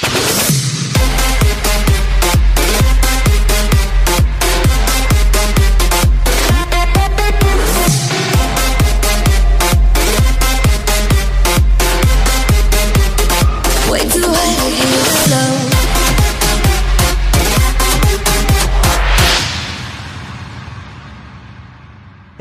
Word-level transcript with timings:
Yeah. 0.00 0.41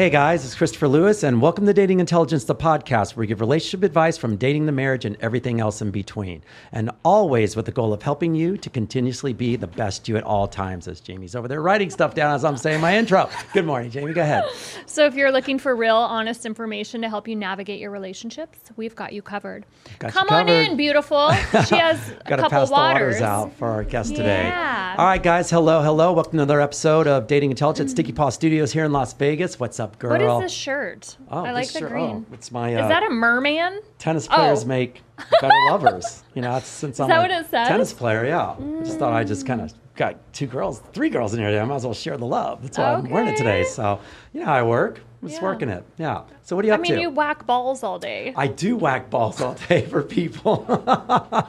Hey 0.02 0.10
guys, 0.10 0.44
it's 0.44 0.56
Christopher 0.56 0.88
Lewis, 0.88 1.22
and 1.22 1.44
welcome 1.44 1.68
to 1.68 1.74
Dating 1.74 2.00
Intelligence, 2.00 2.46
the 2.46 2.56
podcast 2.56 3.16
where 3.16 3.22
we 3.22 3.28
give 3.28 3.40
relationship 3.40 3.84
advice 3.84 4.18
from 4.18 4.36
dating 4.36 4.66
to 4.66 4.72
marriage 4.72 5.06
and 5.06 5.16
everything 5.22 5.62
else 5.62 5.80
in 5.80 5.92
between. 5.92 6.42
And 6.72 6.90
always 7.06 7.56
with 7.56 7.68
the 7.68 7.72
goal 7.72 7.94
of 7.94 8.02
helping 8.02 8.34
you 8.34 8.58
to 8.58 8.70
continuously 8.72 9.32
be 9.32 9.58
the 9.58 9.68
best 9.68 10.10
you 10.10 10.18
at 10.18 10.24
all 10.24 10.48
times, 10.48 10.88
as 10.88 11.02
Jamie's 11.02 11.36
over 11.36 11.48
there 11.48 11.62
writing 11.62 11.92
stuff 11.92 12.16
down 12.16 12.34
as 12.34 12.44
I'm 12.44 12.58
saying 12.58 12.82
my 12.82 12.98
intro. 12.98 13.30
Good 13.54 13.68
morning, 13.68 13.92
Jamie. 13.92 14.14
Go 14.14 14.22
ahead. 14.24 14.44
So, 14.88 15.06
if 15.06 15.16
you're 15.16 15.32
looking 15.32 15.60
for 15.60 15.76
real, 15.76 15.96
honest 15.96 16.46
information 16.46 17.02
to 17.02 17.10
help 17.10 17.28
you 17.28 17.36
navigate 17.36 17.80
your 17.80 17.92
relationships, 17.92 18.60
we've 18.76 18.96
got 18.96 19.14
you 19.14 19.22
covered. 19.22 19.66
Got 20.00 20.08
you 20.08 20.20
Come 20.20 20.30
on 20.30 20.50
in, 20.50 20.76
beautiful. 20.76 21.32
She 21.68 21.76
has 21.76 22.10
a 22.10 22.14
Got 22.28 22.36
to 22.38 22.42
couple 22.44 22.50
pass 22.50 22.68
the 22.70 22.74
waters. 22.74 23.02
waters 23.16 23.22
out 23.22 23.54
for 23.54 23.68
our 23.70 23.84
guest 23.84 24.16
today. 24.16 24.50
All 24.98 25.06
right, 25.06 25.22
guys. 25.22 25.50
Hello, 25.50 25.82
hello. 25.82 26.12
Welcome 26.12 26.34
to 26.34 26.38
another 26.38 26.60
episode 26.60 27.08
of 27.08 27.28
Dating 27.28 27.52
Intelligence, 27.52 27.92
Sticky 27.92 28.12
Paw 28.12 28.30
Studios 28.30 28.72
here 28.72 28.84
in 28.84 28.92
Las 28.92 29.14
Vegas. 29.14 29.60
What's 29.60 29.80
up, 29.80 29.91
girl? 30.00 30.12
What 30.12 30.44
is 30.44 30.52
this 30.52 30.58
shirt? 30.58 31.18
Oh, 31.30 31.44
I 31.46 31.52
like 31.52 31.72
the 31.72 31.80
shirt- 31.80 31.90
green. 31.90 32.26
Oh, 32.30 32.34
it's 32.34 32.52
my. 32.52 32.74
Uh, 32.76 32.84
Is 32.84 32.90
that 32.90 33.04
a 33.04 33.10
merman? 33.10 33.82
tennis 33.98 34.28
players 34.28 34.64
Oh. 34.64 34.68
make 34.68 35.02
better 35.42 35.54
lovers. 35.70 36.24
You 36.34 36.42
know, 36.42 36.60
since 36.64 37.00
I'm 37.00 37.12
a 37.12 37.18
what 37.18 37.32
it 37.32 37.50
says? 37.50 37.68
tennis 37.68 37.94
player. 37.94 38.26
Yeah, 38.26 38.52
I 38.58 38.84
just 38.84 39.00
thought 39.00 39.14
I 39.14 39.24
just 39.24 39.46
kind 39.46 39.62
of 39.62 39.74
got 39.96 40.16
two 40.34 40.48
girls, 40.48 40.82
three 40.94 41.10
girls 41.10 41.34
in 41.34 41.40
here. 41.40 41.62
I 41.62 41.66
might 41.66 41.76
as 41.76 41.86
well 41.86 41.94
share 41.94 42.18
the 42.18 42.26
love. 42.26 42.62
That's 42.64 42.78
why 42.78 42.94
I'm 42.94 43.10
wearing 43.10 43.30
it 43.30 43.38
today. 43.38 43.64
So 43.64 44.00
you 44.34 44.40
know 44.40 44.46
how 44.48 44.54
I 44.56 44.64
work. 44.64 45.02
I'm 45.22 45.28
just 45.30 45.42
Yeah. 45.42 45.48
working 45.48 45.70
it. 45.70 45.84
Yeah. 45.98 46.22
So 46.42 46.56
what 46.56 46.66
are 46.66 46.68
you 46.68 46.72
I 46.74 46.76
up 46.76 46.82
mean, 46.82 46.94
to? 46.94 47.00
you 47.02 47.10
whack 47.12 47.46
balls 47.46 47.84
all 47.84 48.00
day. 48.00 48.34
I 48.36 48.48
do 48.48 48.76
whack 48.76 49.10
balls 49.12 49.40
all 49.42 49.54
day 49.70 49.86
for 49.90 50.02
people. 50.02 50.66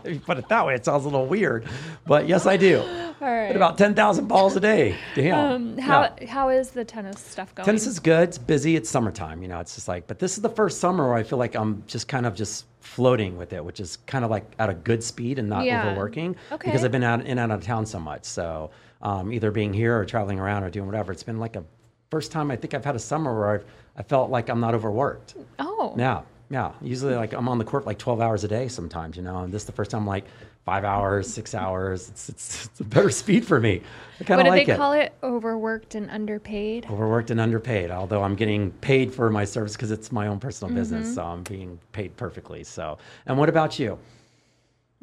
if 0.05 0.13
you 0.15 0.21
put 0.21 0.37
it 0.39 0.49
that 0.49 0.67
way, 0.67 0.75
it 0.75 0.85
sounds 0.85 1.05
a 1.05 1.09
little 1.09 1.27
weird, 1.27 1.65
but 2.07 2.29
yes, 2.29 2.45
I 2.47 2.57
do. 2.59 2.81
all 3.21 3.29
right. 3.29 3.47
Hit 3.47 3.57
about 3.57 3.79
ten 3.79 3.95
thousand 3.95 4.27
balls 4.29 4.57
a 4.57 4.61
day. 4.61 4.97
Damn. 5.15 5.39
um, 5.53 5.79
how 5.79 6.11
Yeah. 6.21 6.27
how 6.29 6.49
is 6.51 6.71
the 6.71 6.85
tennis 6.85 7.19
stuff 7.21 7.55
going? 7.55 7.65
Tennis 7.65 7.87
is 7.87 7.99
good. 7.99 8.29
It's 8.29 8.39
busy. 8.39 8.77
It's 8.77 8.91
summertime. 8.91 9.41
You 9.43 9.49
know, 9.49 9.61
it's 9.61 9.75
just 9.75 9.89
like, 9.89 10.07
but 10.07 10.19
this 10.19 10.37
is 10.37 10.43
the 10.43 10.51
first 10.51 10.79
summer 10.81 11.07
where 11.09 11.17
I 11.17 11.23
feel 11.23 11.39
like 11.39 11.55
I'm 11.55 11.83
just 11.87 12.09
kind 12.09 12.27
of 12.27 12.35
just 12.35 12.67
floating 12.81 13.39
with 13.39 13.53
it, 13.53 13.65
which 13.65 13.81
is 13.81 13.97
kind 14.07 14.25
of 14.25 14.31
like 14.31 14.45
at 14.59 14.69
a 14.69 14.75
good 14.75 15.03
speed 15.03 15.39
and 15.39 15.49
not 15.49 15.65
Yeah. 15.65 15.87
overworking 15.87 16.37
because 16.51 16.85
I've 16.85 16.93
been 16.93 17.05
out 17.05 17.21
in 17.21 17.39
and 17.39 17.41
out 17.41 17.51
of 17.53 17.65
town 17.65 17.87
so 17.87 17.99
much. 18.01 18.25
So 18.25 18.71
um, 19.01 19.33
either 19.33 19.51
being 19.51 19.73
here 19.73 19.99
or 19.99 20.05
traveling 20.05 20.39
around 20.39 20.63
or 20.65 20.71
doing 20.71 20.87
whatever. 20.87 21.11
It's 21.13 21.23
been 21.23 21.39
like 21.41 21.57
a 21.57 21.65
first 22.13 22.31
time 22.31 22.51
I 22.51 22.57
think 22.57 22.75
I've 22.75 22.85
had 22.85 22.95
a 22.95 22.99
summer 23.13 23.31
where 23.39 23.51
I've, 23.55 23.65
I 23.97 24.03
felt 24.03 24.31
like 24.31 24.51
I'm 24.51 24.61
not 24.61 24.75
overworked. 24.75 25.35
oh. 25.59 25.95
Yeah, 25.97 26.21
yeah. 26.51 26.73
Usually, 26.83 27.15
like 27.15 27.33
I'm 27.33 27.49
on 27.49 27.57
the 27.59 27.65
court 27.65 27.87
like 27.87 27.99
12 27.99 28.21
hours 28.21 28.45
a 28.45 28.49
day 28.49 28.69
sometimes, 28.69 29.17
you 29.17 29.23
know. 29.23 29.39
And 29.45 29.53
this 29.53 29.63
is 29.63 29.67
the 29.67 29.73
first 29.73 29.91
time 29.91 30.07
like 30.07 30.27
five 30.67 30.85
hours, 30.85 31.33
six 31.33 31.55
hours. 31.65 32.11
It's 32.11 32.29
it's, 32.29 32.67
it's 32.67 32.81
a 32.81 32.85
better 32.85 33.11
speed 33.11 33.47
for 33.47 33.59
me. 33.61 33.81
I 34.21 34.25
kind 34.25 34.41
of 34.43 34.47
like 34.47 34.67
it. 34.67 34.67
What 34.67 34.67
do 34.67 34.67
they 34.67 34.73
it. 34.73 34.77
call 34.77 34.93
it? 34.93 35.15
Overworked 35.23 35.95
and 35.95 36.11
underpaid? 36.11 36.87
Overworked 36.91 37.31
and 37.31 37.41
underpaid. 37.41 37.91
Although 37.91 38.23
I'm 38.23 38.35
getting 38.37 38.71
paid 38.83 39.15
for 39.15 39.31
my 39.31 39.45
service 39.47 39.73
because 39.75 39.91
it's 39.91 40.13
my 40.13 40.27
own 40.27 40.39
personal 40.39 40.69
Mm-hmm. 40.71 40.79
business, 40.81 41.15
so 41.15 41.23
I'm 41.25 41.43
being 41.45 41.79
paid 41.93 42.15
perfectly. 42.17 42.63
So, 42.65 42.99
and 43.27 43.39
what 43.39 43.49
about 43.49 43.79
you? 43.79 43.99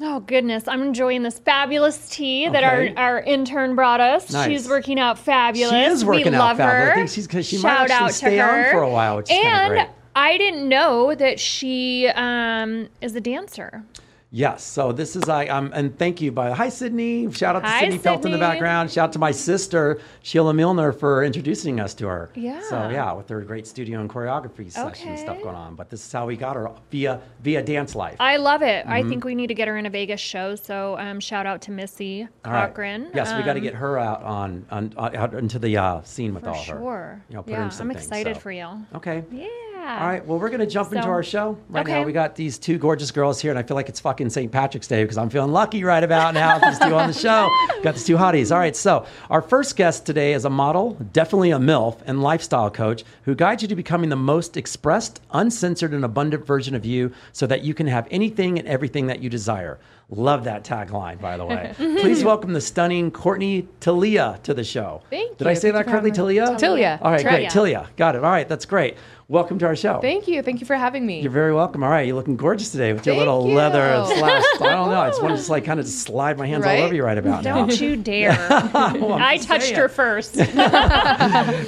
Oh 0.02 0.20
goodness, 0.20 0.66
I'm 0.66 0.82
enjoying 0.82 1.22
this 1.24 1.38
fabulous 1.40 2.08
tea 2.08 2.48
that 2.48 2.64
Okay. 2.64 2.94
our, 2.96 3.16
our 3.16 3.20
intern 3.20 3.74
brought 3.74 4.00
us. 4.00 4.32
Nice. 4.32 4.48
She's 4.48 4.68
working 4.68 4.98
out 4.98 5.18
fabulous. 5.18 5.72
She 5.74 5.82
is 5.82 6.04
working 6.04 6.32
we 6.32 6.36
out 6.36 6.40
love 6.40 6.56
fabulous. 6.56 6.84
her. 6.86 6.92
I 6.92 6.94
think 6.94 7.10
she's- 7.10 7.26
'cause 7.26 7.46
she 7.46 7.56
might 7.56 7.62
Shout 7.62 7.90
actually 7.90 8.04
out 8.06 8.14
stay 8.14 8.36
to 8.36 8.42
on 8.42 8.48
her. 8.64 8.70
for 8.72 8.82
a 8.82 8.90
while, 8.90 9.16
which 9.18 9.30
is 9.30 9.36
and 9.44 9.68
great. 9.72 9.88
I 10.16 10.38
didn't 10.38 10.68
know 10.68 11.14
that 11.14 11.38
she 11.38 12.08
um, 12.14 12.88
is 13.02 13.14
a 13.14 13.20
dancer. 13.20 13.84
Yes. 14.32 14.62
So 14.62 14.92
this 14.92 15.16
is 15.16 15.28
I. 15.28 15.46
Um, 15.46 15.72
and 15.74 15.98
thank 15.98 16.20
you. 16.20 16.30
By 16.30 16.52
hi 16.52 16.68
Sydney. 16.68 17.30
Shout 17.32 17.56
out 17.56 17.62
to 17.64 17.68
Hi, 17.68 17.80
Sydney 17.80 17.98
Felt 17.98 18.24
in 18.24 18.30
the 18.30 18.38
background. 18.38 18.90
Shout 18.90 19.08
out 19.08 19.12
to 19.14 19.18
my 19.18 19.32
sister 19.32 20.00
Sheila 20.22 20.54
Milner 20.54 20.92
for 20.92 21.24
introducing 21.24 21.80
us 21.80 21.94
to 21.94 22.06
her. 22.06 22.30
Yeah. 22.36 22.60
So 22.68 22.88
yeah, 22.90 23.12
with 23.12 23.28
her 23.28 23.40
great 23.40 23.66
studio 23.66 24.00
and 24.00 24.08
choreography 24.08 24.70
session 24.70 25.16
stuff 25.18 25.42
going 25.42 25.56
on. 25.56 25.74
But 25.74 25.90
this 25.90 26.06
is 26.06 26.12
how 26.12 26.26
we 26.26 26.36
got 26.36 26.54
her 26.54 26.70
via 26.92 27.20
via 27.42 27.60
Dance 27.62 27.96
Life. 27.96 28.16
I 28.20 28.36
love 28.36 28.62
it. 28.62 28.86
I 28.86 29.00
Mm-hmm. 29.00 29.08
think 29.10 29.24
we 29.24 29.34
need 29.34 29.48
to 29.48 29.54
get 29.54 29.66
her 29.66 29.76
in 29.78 29.86
a 29.86 29.90
Vegas 29.90 30.20
show. 30.20 30.54
So 30.54 30.96
um, 30.98 31.18
shout 31.18 31.46
out 31.46 31.60
to 31.62 31.72
Missy 31.72 32.28
All 32.44 32.52
right. 32.52 32.68
Cochran. 32.68 33.10
Yes, 33.14 33.34
we 33.36 33.42
got 33.42 33.54
to 33.54 33.58
Um, 33.58 33.64
get 33.64 33.74
her 33.74 33.98
out 33.98 34.22
on, 34.22 34.64
on, 34.70 34.94
on 34.96 35.16
out 35.16 35.34
into 35.34 35.58
the 35.58 35.76
uh, 35.76 36.02
scene 36.02 36.34
with 36.34 36.46
all 36.46 36.54
her. 36.54 36.62
sure. 36.62 37.24
You 37.30 37.36
know, 37.36 37.42
put 37.42 37.54
her 37.54 37.58
yeah, 37.60 37.64
in 37.64 37.70
some 37.72 37.88
I'm 37.90 37.94
things, 37.96 38.06
excited 38.06 38.36
so. 38.36 38.40
for 38.40 38.52
you. 38.52 38.68
Okay. 38.94 39.24
Yeah. 39.32 39.46
All 39.80 40.06
right. 40.06 40.24
Well, 40.26 40.38
we're 40.38 40.50
going 40.50 40.60
to 40.60 40.66
jump 40.66 40.92
into 40.92 41.08
our 41.08 41.22
show 41.22 41.56
right 41.70 41.86
now. 41.86 42.04
We 42.04 42.12
got 42.12 42.36
these 42.36 42.58
two 42.58 42.76
gorgeous 42.76 43.10
girls 43.10 43.40
here, 43.40 43.50
and 43.50 43.58
I 43.58 43.62
feel 43.62 43.74
like 43.76 43.88
it's 43.88 44.00
fucking 44.00 44.28
St. 44.28 44.52
Patrick's 44.52 44.86
Day 44.86 45.02
because 45.02 45.16
I'm 45.16 45.30
feeling 45.30 45.52
lucky 45.52 45.84
right 45.84 46.04
about 46.04 46.34
now. 46.34 46.58
These 46.58 46.78
two 46.78 46.94
on 46.94 47.08
the 47.08 47.12
show. 47.18 47.48
Got 47.82 47.94
these 47.94 48.04
two 48.04 48.16
hotties. 48.16 48.52
All 48.52 48.58
right. 48.58 48.76
So, 48.76 49.06
our 49.30 49.40
first 49.40 49.76
guest 49.76 50.04
today 50.04 50.34
is 50.34 50.44
a 50.44 50.50
model, 50.50 50.98
definitely 51.12 51.50
a 51.52 51.58
MILF, 51.58 52.02
and 52.04 52.22
lifestyle 52.22 52.70
coach 52.70 53.04
who 53.24 53.34
guides 53.34 53.62
you 53.62 53.68
to 53.68 53.76
becoming 53.76 54.10
the 54.10 54.16
most 54.16 54.56
expressed, 54.58 55.20
uncensored, 55.30 55.94
and 55.94 56.04
abundant 56.04 56.46
version 56.46 56.74
of 56.74 56.84
you 56.84 57.12
so 57.32 57.46
that 57.46 57.62
you 57.64 57.72
can 57.72 57.86
have 57.86 58.06
anything 58.10 58.58
and 58.58 58.68
everything 58.68 59.06
that 59.06 59.22
you 59.22 59.30
desire. 59.30 59.78
Love 60.12 60.42
that 60.44 60.64
tagline, 60.64 61.20
by 61.20 61.36
the 61.36 61.46
way. 61.46 61.72
Please 61.76 62.24
welcome 62.24 62.52
the 62.52 62.60
stunning 62.60 63.12
Courtney 63.12 63.68
Talia 63.78 64.40
to 64.42 64.52
the 64.52 64.64
show. 64.64 65.02
Thank 65.08 65.38
Did 65.38 65.46
I 65.46 65.54
say 65.54 65.70
Thank 65.70 65.74
that 65.74 65.86
you 65.86 65.92
correctly, 65.92 66.10
Talia? 66.10 66.50
me. 66.50 66.56
Tilia. 66.56 66.98
All 67.00 67.12
right, 67.12 67.22
great. 67.24 67.48
Tilia. 67.48 67.84
Tilia. 67.84 67.96
Got 67.96 68.16
it. 68.16 68.24
All 68.24 68.30
right, 68.30 68.48
that's 68.48 68.64
great. 68.64 68.96
Welcome 69.30 69.60
to 69.60 69.66
our 69.66 69.76
show. 69.76 70.00
Thank 70.00 70.26
you. 70.26 70.42
Thank 70.42 70.58
you 70.60 70.66
for 70.66 70.74
having 70.74 71.06
me. 71.06 71.20
You're 71.20 71.30
very 71.30 71.54
welcome. 71.54 71.84
All 71.84 71.88
right, 71.88 72.04
you're 72.04 72.16
looking 72.16 72.34
gorgeous 72.36 72.72
today 72.72 72.92
with 72.92 73.06
your 73.06 73.14
Thank 73.14 73.28
little 73.28 73.46
you. 73.46 73.54
leather 73.54 74.04
slash. 74.18 74.42
I 74.60 74.70
don't 74.70 74.90
know. 74.90 75.00
I 75.00 75.08
just 75.08 75.22
want 75.22 75.34
to 75.34 75.36
just 75.36 75.48
like 75.50 75.64
kind 75.64 75.78
of 75.78 75.86
just 75.86 76.00
slide 76.00 76.36
my 76.36 76.48
hands 76.48 76.66
all 76.66 76.72
over 76.72 76.92
you 76.92 77.04
right 77.04 77.16
about 77.16 77.44
now. 77.44 77.64
Don't 77.64 77.80
you 77.80 77.94
dare. 78.02 78.32
Well, 78.50 79.12
I'm 79.12 79.22
I 79.22 79.36
just 79.36 79.46
touched 79.46 79.66
saying. 79.66 79.76
her 79.76 79.88
first. 79.88 80.36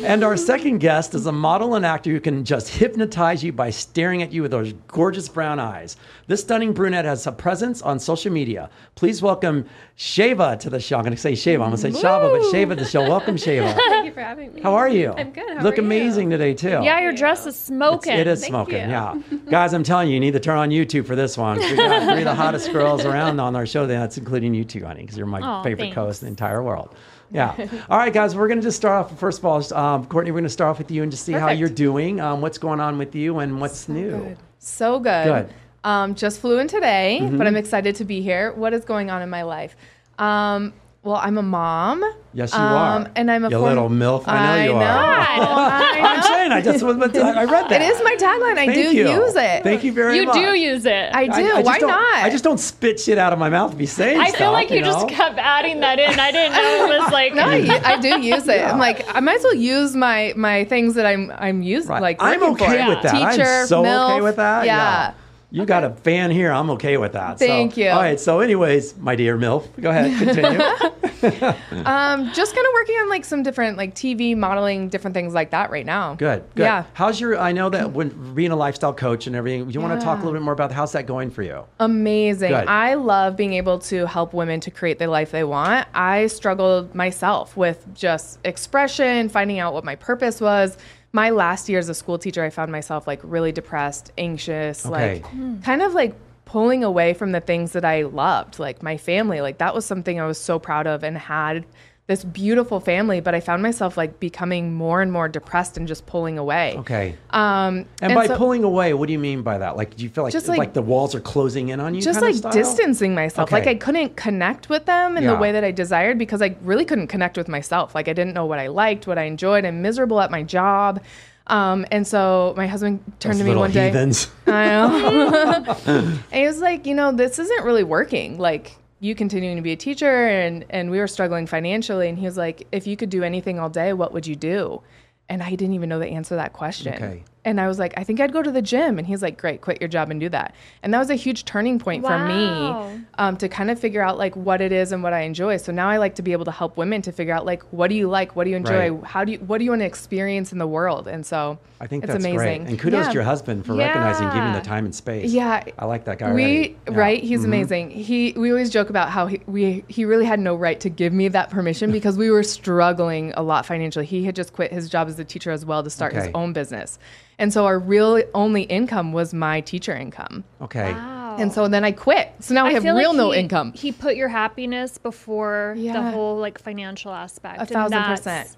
And 0.02 0.24
our 0.24 0.36
second 0.36 0.78
guest 0.78 1.14
is 1.14 1.26
a 1.26 1.32
model 1.32 1.76
and 1.76 1.86
actor 1.86 2.10
who 2.10 2.18
can 2.18 2.44
just 2.44 2.68
hypnotize 2.68 3.44
you 3.44 3.52
by 3.52 3.70
staring 3.70 4.22
at 4.22 4.32
you 4.32 4.42
with 4.42 4.50
those 4.50 4.72
gorgeous 4.88 5.28
brown 5.28 5.60
eyes. 5.60 5.96
This 6.26 6.40
stunning 6.40 6.72
brunette 6.72 7.04
has 7.04 7.26
a 7.28 7.32
presence 7.32 7.80
on 7.80 8.00
social 8.00 8.32
media. 8.32 8.70
Please 8.96 9.22
welcome 9.22 9.66
Shava 9.96 10.58
to 10.58 10.68
the 10.70 10.80
show. 10.80 10.96
I'm 10.96 11.04
going 11.04 11.14
to 11.14 11.20
say 11.20 11.32
Shava. 11.34 11.62
I'm 11.64 11.70
going 11.70 11.72
to 11.72 11.78
say 11.78 11.90
Shava, 11.90 12.32
but 12.32 12.52
Shava 12.52 12.70
to 12.70 12.74
the 12.76 12.84
show. 12.84 13.02
Welcome, 13.02 13.36
Shava. 13.36 13.72
Thank 13.76 14.06
you 14.06 14.12
for 14.12 14.20
having 14.20 14.52
me. 14.52 14.60
How 14.62 14.74
are 14.74 14.88
you? 14.88 15.12
I'm 15.16 15.30
good. 15.30 15.56
How 15.56 15.62
look 15.62 15.74
are 15.74 15.82
you? 15.82 15.86
amazing 15.86 16.30
today 16.30 16.54
too. 16.54 16.80
yeah, 16.82 16.98
your 17.00 17.12
dress 17.12 17.46
is 17.46 17.51
smoking. 17.56 18.14
It 18.14 18.26
is 18.26 18.40
Thank 18.40 18.50
smoking, 18.50 18.82
you. 18.82 18.90
yeah. 18.90 19.14
Guys, 19.50 19.72
I'm 19.74 19.82
telling 19.82 20.08
you, 20.08 20.14
you 20.14 20.20
need 20.20 20.32
to 20.32 20.40
turn 20.40 20.58
on 20.58 20.70
YouTube 20.70 21.06
for 21.06 21.16
this 21.16 21.36
one. 21.36 21.58
We 21.58 21.76
got 21.76 22.04
three 22.04 22.18
of 22.18 22.24
the 22.24 22.34
hottest 22.34 22.72
girls 22.72 23.04
around 23.04 23.40
on 23.40 23.56
our 23.56 23.66
show. 23.66 23.86
That's 23.86 24.18
including 24.18 24.54
you 24.54 24.64
two, 24.64 24.84
honey, 24.84 25.03
because 25.03 25.16
you're 25.16 25.27
my 25.27 25.62
favorite 25.62 25.84
thanks. 25.84 25.94
co-host 25.94 26.22
in 26.22 26.27
the 26.27 26.30
entire 26.30 26.62
world. 26.62 26.94
Yeah. 27.30 27.54
All 27.88 27.98
right, 27.98 28.12
guys, 28.12 28.36
we're 28.36 28.48
going 28.48 28.60
to 28.60 28.65
just 28.65 28.77
start 28.77 29.06
off. 29.06 29.18
First 29.18 29.38
of 29.38 29.44
all, 29.44 29.74
um, 29.74 30.06
Courtney, 30.06 30.30
we're 30.30 30.36
going 30.36 30.44
to 30.44 30.50
start 30.50 30.71
off 30.71 30.78
with 30.78 30.91
you 30.91 31.03
and 31.03 31.10
just 31.10 31.24
see 31.24 31.32
how 31.32 31.50
you're 31.50 31.68
doing, 31.68 32.21
um, 32.21 32.41
what's 32.41 32.59
going 32.59 32.80
on 32.80 32.98
with 32.98 33.15
you, 33.15 33.38
and 33.38 33.60
what's 33.60 33.88
new. 33.88 34.10
Good. 34.10 34.38
So 34.59 34.98
good. 35.00 35.24
Good. 35.24 35.54
Um, 35.84 36.15
just 36.15 36.41
flew 36.41 36.59
in 36.59 36.68
today, 36.68 37.28
but 37.32 37.47
I'm 37.47 37.56
excited 37.56 37.97
to 37.97 38.04
be 38.04 38.22
here. 38.22 38.53
What 38.53 38.72
is 38.72 38.84
going 38.84 39.10
on 39.10 39.21
in 39.21 39.28
my 39.30 39.42
life? 39.42 39.74
Um, 40.18 40.72
well, 41.04 41.16
I'm 41.16 41.37
a 41.37 41.43
mom. 41.43 42.04
Yes, 42.33 42.53
you 42.53 42.59
um, 42.60 43.03
are. 43.03 43.10
And 43.16 43.28
I'm 43.31 43.45
a 43.45 43.51
You 43.51 43.57
form- 43.59 43.69
little 43.69 43.89
MILF. 43.91 44.22
I 44.27 44.57
know 44.57 44.65
you 44.65 44.77
are. 44.77 44.83
I'm 46.04 46.22
saying, 46.22 46.53
I 46.53 46.60
just 46.60 46.83
was, 46.84 46.97
I 46.97 47.45
read 47.45 47.69
that. 47.69 47.72
It 47.72 47.83
is 47.83 48.01
my 48.04 48.15
tagline. 48.15 48.57
I 48.57 48.66
Thank 48.66 48.75
do 48.75 48.97
you. 48.97 49.10
use 49.10 49.34
it. 49.34 49.65
Thank 49.65 49.83
you 49.83 49.93
very 49.93 50.16
You 50.16 50.27
much. 50.27 50.37
You 50.37 50.47
do 50.47 50.54
use 50.54 50.87
it. 50.87 51.10
I 51.15 51.27
do. 51.27 51.43
just 51.43 51.66
Why 51.66 51.78
don't- 51.81 51.91
I 51.91 52.31
just 52.31 52.45
don't 52.45 52.59
spit 52.59 53.01
shit 53.01 53.19
out 53.19 53.33
of 53.33 53.39
my 53.41 53.49
mouth 53.51 53.72
to 53.72 53.77
be 53.77 53.87
saying 53.87 54.21
I 54.21 54.28
stuff. 54.28 54.39
feel 54.39 54.53
like 54.53 54.71
you, 54.71 54.81
know? 54.81 54.93
just 54.93 55.09
kept 55.09 55.39
adding 55.39 55.81
that 55.81 55.99
in. 55.99 56.19
I 56.21 56.31
didn't 56.31 56.53
know 56.53 56.84
it 56.95 57.01
was 57.01 57.13
like. 57.13 57.34
No, 57.34 57.43
I, 57.43 57.57
u- 57.57 57.72
I 57.84 57.99
do 58.01 58.21
use 58.21 58.47
it. 58.47 58.60
I'm 58.63 58.78
like, 58.78 59.04
I 59.15 59.19
might 59.21 59.39
as 59.39 59.43
well 59.43 59.54
use 59.54 59.97
my 59.97 60.33
my 60.37 60.65
things 60.65 60.95
that 60.95 61.04
I'm 61.07 61.33
I'm 61.37 61.63
using. 61.63 61.91
Right. 61.91 62.03
Like 62.03 62.16
I'm 62.21 62.43
okay 62.53 62.84
for. 62.84 62.89
with 62.91 63.03
that. 63.03 63.15
I'm 63.15 63.31
Teacher, 63.37 63.66
so 63.66 63.84
okay 63.84 64.21
with 64.21 64.37
that. 64.37 64.66
Yeah. 64.66 65.15
You 65.53 65.66
got 65.66 65.84
a 65.84 65.91
fan 65.91 66.31
here. 66.31 66.51
I'm 66.51 66.71
okay 66.71 66.97
with 66.97 67.13
that. 67.13 67.39
So- 67.39 67.47
Thank 67.47 67.77
you. 67.77 67.91
All 67.91 68.01
right. 68.01 68.19
So, 68.19 68.41
anyways, 68.41 68.97
my 68.97 69.15
dear 69.15 69.37
MILF, 69.37 69.69
go 69.81 69.91
ahead, 69.91 70.16
continue. 70.19 70.59
Um, 71.22 72.33
just 72.33 72.54
kind 72.54 72.66
of 72.66 72.72
working 72.75 72.97
on 72.97 73.09
like 73.09 73.25
some 73.25 73.45
different 73.45 73.77
like 73.77 73.95
TV 73.95 74.37
modeling, 74.37 74.89
different 74.89 75.15
things 75.15 75.34
like 75.34 75.51
that 75.51 75.71
right 75.71 75.87
now. 75.87 76.15
Good. 76.15 76.43
Good. 76.57 76.65
Yeah. 76.65 76.84
How's 76.95 77.21
your? 77.21 77.39
I 77.39 77.53
know 77.53 77.71
that 77.71 77.93
when 77.93 78.34
being 78.34 78.51
a 78.51 78.57
lifestyle 78.57 78.93
coach 78.93 79.28
and 79.28 79.37
everything, 79.37 79.71
you 79.71 79.81
want 79.81 79.99
to 80.01 80.04
talk 80.04 80.19
a 80.19 80.22
little 80.25 80.33
bit 80.33 80.43
more 80.43 80.53
about 80.53 80.72
how's 80.72 80.91
that 80.93 81.07
going 81.07 81.31
for 81.31 81.43
you? 81.43 81.63
Amazing. 81.78 82.51
Good. 82.51 82.66
I 82.66 82.95
love 82.95 83.37
being 83.37 83.53
able 83.54 83.78
to 83.81 84.07
help 84.07 84.33
women 84.34 84.59
to 84.60 84.71
create 84.72 84.99
the 84.99 85.07
life 85.07 85.31
they 85.31 85.45
want. 85.45 85.87
I 85.95 86.27
struggled 86.27 86.93
myself 86.95 87.57
with 87.57 87.87
just 87.95 88.41
expression, 88.45 89.28
finding 89.28 89.60
out 89.60 89.75
what 89.75 89.84
my 89.84 89.95
purpose 89.95 90.41
was. 90.41 90.77
My 91.12 91.30
last 91.30 91.68
year 91.68 91.78
as 91.78 91.88
a 91.88 91.94
school 91.94 92.18
teacher, 92.18 92.42
I 92.42 92.50
found 92.50 92.72
myself 92.72 93.06
like 93.06 93.20
really 93.22 93.53
depressed, 93.53 94.12
anxious, 94.16 94.86
Okay. 94.86 95.14
like 95.16 95.26
hmm. 95.26 95.60
kind 95.60 95.82
of 95.82 95.94
like 95.94 96.14
pulling 96.44 96.84
away 96.84 97.14
from 97.14 97.32
the 97.32 97.41
things 97.41 97.72
that 97.72 97.84
I 97.84 98.03
loved, 98.03 98.59
like 98.59 98.82
my 98.82 98.97
family. 98.97 99.41
Like 99.41 99.59
that 99.59 99.74
was 99.74 99.84
something 99.84 100.20
I 100.20 100.26
was 100.26 100.38
so 100.38 100.59
proud 100.59 100.86
of 100.86 101.03
and 101.04 101.16
had 101.16 101.64
this 102.12 102.24
beautiful 102.24 102.78
family, 102.80 103.20
but 103.20 103.34
I 103.34 103.41
found 103.41 103.62
myself 103.62 103.97
like 103.97 104.20
becoming 104.20 104.74
more 104.74 105.00
and 105.00 105.10
more 105.10 105.28
depressed 105.28 105.76
and 105.78 105.88
just 105.88 106.04
pulling 106.06 106.36
away. 106.38 106.74
Okay. 106.78 107.16
Um, 107.30 107.86
And, 108.03 108.14
by 108.14 108.26
so- 108.26 108.36
pulling 108.36 108.64
away, 108.64 108.92
what 108.94 109.06
do 109.06 109.12
you 109.12 109.18
mean 109.18 109.41
by 109.42 109.59
that? 109.59 109.76
Like, 109.76 109.97
do 109.97 110.04
you 110.04 110.10
feel 110.10 110.24
like 110.24 110.32
Just 110.32 110.48
like, 110.48 110.59
like- 110.59 110.74
the 110.74 110.82
walls 110.82 111.14
are 111.14 111.20
closing 111.20 111.70
in 111.70 111.80
on 111.80 111.94
you? 111.94 112.03
just 112.03 112.20
like 112.20 112.38
distancing 112.53 113.14
myself 113.14 113.48
Okay. 113.48 113.56
like 113.56 113.66
i 113.68 113.74
couldn't 113.74 114.16
connect 114.16 114.68
with 114.68 114.84
them 114.86 115.16
in 115.16 115.22
Yeah. 115.24 115.32
the 115.34 115.38
way 115.38 115.53
that 115.53 115.64
i 115.64 115.70
desired 115.70 116.18
because 116.18 116.42
i 116.42 116.54
really 116.62 116.84
couldn't 116.84 117.06
connect 117.09 117.36
with 117.36 117.48
myself 117.48 117.94
like 117.94 118.09
i 118.09 118.12
didn't 118.12 118.34
know 118.34 118.47
what 118.47 118.58
i 118.58 118.66
liked 118.66 119.06
what 119.06 119.18
i 119.18 119.24
enjoyed 119.24 119.65
i'm 119.65 119.80
miserable 119.82 120.20
at 120.20 120.30
my 120.30 120.42
job 120.42 121.00
um, 121.48 121.84
and 121.91 122.06
so 122.06 122.54
my 122.56 122.66
husband 122.66 123.00
turned 123.20 123.34
Those 123.34 123.42
to 123.47 123.50
me 123.53 123.56
one 123.56 123.72
day 123.72 123.86
heathens. 123.88 124.30
I 124.47 124.65
know. 124.66 125.76
and 125.86 126.22
he 126.32 126.47
was 126.47 126.60
like, 126.60 126.86
you 126.86 126.94
know, 126.94 127.10
this 127.10 127.38
isn't 127.41 127.65
really 127.65 127.82
working. 127.82 128.38
Like 128.38 128.76
you 129.03 129.16
continuing 129.16 129.57
to 129.57 129.63
be 129.63 129.72
a 129.72 129.77
teacher 129.77 130.28
and 130.28 130.65
and 130.71 130.89
we 130.89 131.01
were 131.01 131.09
struggling 131.09 131.45
financially 131.45 132.09
and 132.09 132.16
he 132.16 132.25
was 132.25 132.37
like, 132.37 132.69
if 132.71 132.87
you 132.87 132.97
could 132.97 133.10
do 133.10 133.25
anything 133.25 133.59
all 133.59 133.69
day, 133.69 133.93
what 133.93 134.13
would 134.13 134.28
you 134.28 134.37
do? 134.37 134.81
And 135.28 135.43
I 135.43 135.51
didn't 135.51 135.75
even 135.75 135.89
know 135.89 135.99
the 135.99 136.07
answer 136.07 136.31
to 136.31 136.34
that 136.37 136.53
question. 136.53 136.95
Okay. 136.95 137.25
And 137.44 137.60
I 137.60 137.66
was 137.66 137.78
like, 137.78 137.92
I 137.97 138.04
think 138.04 138.21
I'd 138.21 138.33
go 138.33 138.41
to 138.41 138.53
the 138.53 138.62
gym. 138.62 138.98
And 138.98 139.06
he's 139.06 139.21
like, 139.21 139.36
great, 139.36 139.60
quit 139.62 139.80
your 139.80 139.89
job 139.89 140.10
and 140.12 140.21
do 140.21 140.28
that. 140.28 140.54
And 140.84 140.94
that 140.94 140.98
was 140.98 141.10
a 141.10 141.16
huge 141.16 141.44
turning 141.44 141.78
point 141.80 142.04
for 142.06 142.16
me 142.18 143.03
um, 143.18 143.36
to 143.39 143.48
kind 143.48 143.68
of 143.68 143.80
figure 143.80 144.00
out 144.00 144.16
like 144.16 144.36
what 144.36 144.60
it 144.60 144.71
is 144.71 144.92
and 144.92 145.03
what 145.03 145.12
I 145.12 145.22
enjoy. 145.22 145.56
So 145.56 145.72
now 145.72 145.89
I 145.89 145.97
like 145.97 146.15
to 146.16 146.22
be 146.22 146.30
able 146.33 146.44
to 146.44 146.53
help 146.53 146.77
women 146.77 147.03
to 147.03 147.10
figure 147.10 147.34
out 147.34 147.44
like, 147.44 147.62
what 147.72 147.89
do 147.89 147.97
you 147.97 148.09
like? 148.09 148.36
What 148.36 148.44
do 148.44 148.50
you 148.50 148.56
enjoy? 148.56 148.91
Right. 148.92 149.04
How 149.04 149.24
do 149.24 149.33
you, 149.33 149.39
what 149.39 149.59
do 149.59 149.65
you 149.65 149.71
want 149.72 149.80
to 149.80 149.86
experience 149.86 150.53
in 150.53 150.59
the 150.59 150.68
world? 150.68 151.09
And 151.09 151.27
so 151.27 151.59
I 151.80 151.89
think 151.89 152.04
it's 152.04 152.12
that's 152.12 152.24
amazing. 152.24 152.36
great. 152.62 152.71
And 152.71 152.78
kudos 152.78 153.06
Yeah. 153.06 153.09
to 153.09 153.15
your 153.15 153.22
husband 153.24 153.66
for 153.66 153.74
recognizing 153.74 154.28
giving 154.28 154.53
the 154.53 154.60
time 154.60 154.84
and 154.84 154.94
space. 154.94 155.33
Yeah. 155.33 155.65
I 155.78 155.86
like 155.86 156.04
that 156.04 156.18
guy. 156.21 156.33
we 156.33 156.42
already. 156.44 156.59
Yeah. 156.60 156.68
Mm-hmm. 156.92 156.94
right 156.98 157.22
he's 157.22 157.44
amazing 157.44 157.91
he 157.91 158.33
we 158.36 158.50
always 158.50 158.71
joke 158.71 158.89
about 158.91 159.10
how 159.10 159.27
he 159.27 159.41
we 159.47 159.84
he 159.89 160.04
really 160.04 160.24
had 160.24 160.39
no 160.39 160.54
right 160.54 160.78
to 160.80 160.89
give 160.89 161.12
me 161.12 161.28
that 161.28 161.50
permission 161.50 161.91
because 161.98 162.16
we 162.16 162.30
were 162.30 162.42
struggling 162.42 163.33
a 163.36 163.42
lot 163.42 163.66
financially 163.66 164.06
he 164.06 164.24
had 164.24 164.36
just 164.36 164.53
quit 164.53 164.72
his 164.72 164.89
job 164.89 165.09
as 165.09 165.18
a 165.18 165.24
teacher 165.24 165.50
as 165.50 165.65
well 165.65 165.83
to 165.83 165.91
start 165.91 166.12
his 166.12 166.28
own 166.34 166.53
business 166.53 166.98
and 167.38 167.52
so 167.52 167.66
our 167.66 167.78
real 167.78 168.22
only 168.34 168.62
income 168.62 169.12
was 169.12 169.32
my 169.34 169.60
teacher 169.60 169.94
income 169.96 170.44
Okay. 170.60 170.92
Wow. 170.92 171.36
and 171.38 171.52
so 171.52 171.66
then 171.68 171.84
i 171.84 171.92
quit 171.92 172.32
so 172.40 172.54
now 172.54 172.66
i, 172.66 172.72
have 172.72 172.84
real 172.84 173.08
like 173.10 173.16
no 173.16 173.30
he- 173.30 173.40
income 173.40 173.72
He 173.74 173.92
put 173.92 174.16
your 174.16 174.28
happiness 174.28 174.98
before 174.98 175.74
the 175.76 176.02
whole 176.10 176.36
like 176.38 176.58
financial 176.60 177.12
aspect. 177.12 177.58
A 177.58 177.60
and 177.62 177.68
thousand 177.70 177.90
that's- 177.90 178.18
percent. 178.20 178.56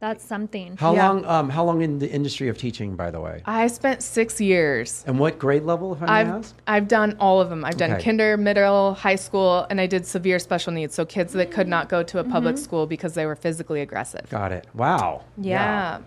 That's 0.00 0.22
something. 0.22 0.76
How 0.76 0.92
Yeah. 0.94 1.08
long? 1.08 1.24
Um, 1.24 1.48
how 1.48 1.64
long 1.64 1.80
in 1.80 1.98
the 1.98 2.10
industry 2.10 2.48
of 2.48 2.58
teaching, 2.58 2.94
by 2.94 3.10
the 3.10 3.20
way? 3.22 3.40
i 3.46 3.66
spent 3.68 4.02
six 4.02 4.38
years 4.38 5.02
And 5.06 5.18
what 5.18 5.38
grade 5.38 5.62
level, 5.62 5.94
if 5.94 6.02
I 6.02 6.20
I've 6.20 6.28
ask? 6.28 6.54
I've 6.66 6.88
done 6.88 7.16
all 7.18 7.40
of 7.40 7.48
them. 7.48 7.64
I've 7.64 7.78
done 7.78 7.92
Okay. 7.92 8.02
kinder, 8.02 8.36
middle, 8.36 8.92
high 8.94 9.14
school, 9.14 9.66
and 9.70 9.80
I 9.80 9.86
did 9.86 10.04
severe 10.04 10.38
special 10.38 10.72
needs. 10.74 10.94
So 10.94 11.06
kids 11.06 11.32
that 11.34 11.50
could 11.50 11.68
not 11.68 11.88
go 11.88 12.02
to 12.02 12.18
a 12.18 12.24
public 12.24 12.58
school 12.58 12.86
because 12.86 13.14
they 13.14 13.24
were 13.24 13.36
physically 13.36 13.80
aggressive. 13.80 14.28
Got 14.28 14.52
it. 14.52 14.66
Wow. 14.74 15.22
Yeah. 15.38 15.98
Wow. 16.00 16.04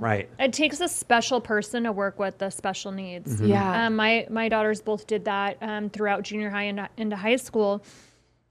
Right. 0.00 0.28
It 0.38 0.52
takes 0.52 0.80
a 0.80 0.88
special 0.88 1.40
person 1.40 1.84
to 1.84 1.92
work 1.92 2.18
with 2.18 2.38
the 2.38 2.50
special 2.50 2.92
needs. 2.92 3.36
Mm-hmm. 3.36 3.46
Yeah. 3.46 3.86
Um, 3.86 3.96
my 3.96 4.26
my 4.30 4.48
daughters 4.48 4.80
both 4.82 5.06
did 5.06 5.24
that 5.24 5.58
um, 5.62 5.90
throughout 5.90 6.22
junior 6.22 6.50
high 6.50 6.64
and 6.64 6.88
into 6.96 7.16
high 7.16 7.36
school, 7.36 7.82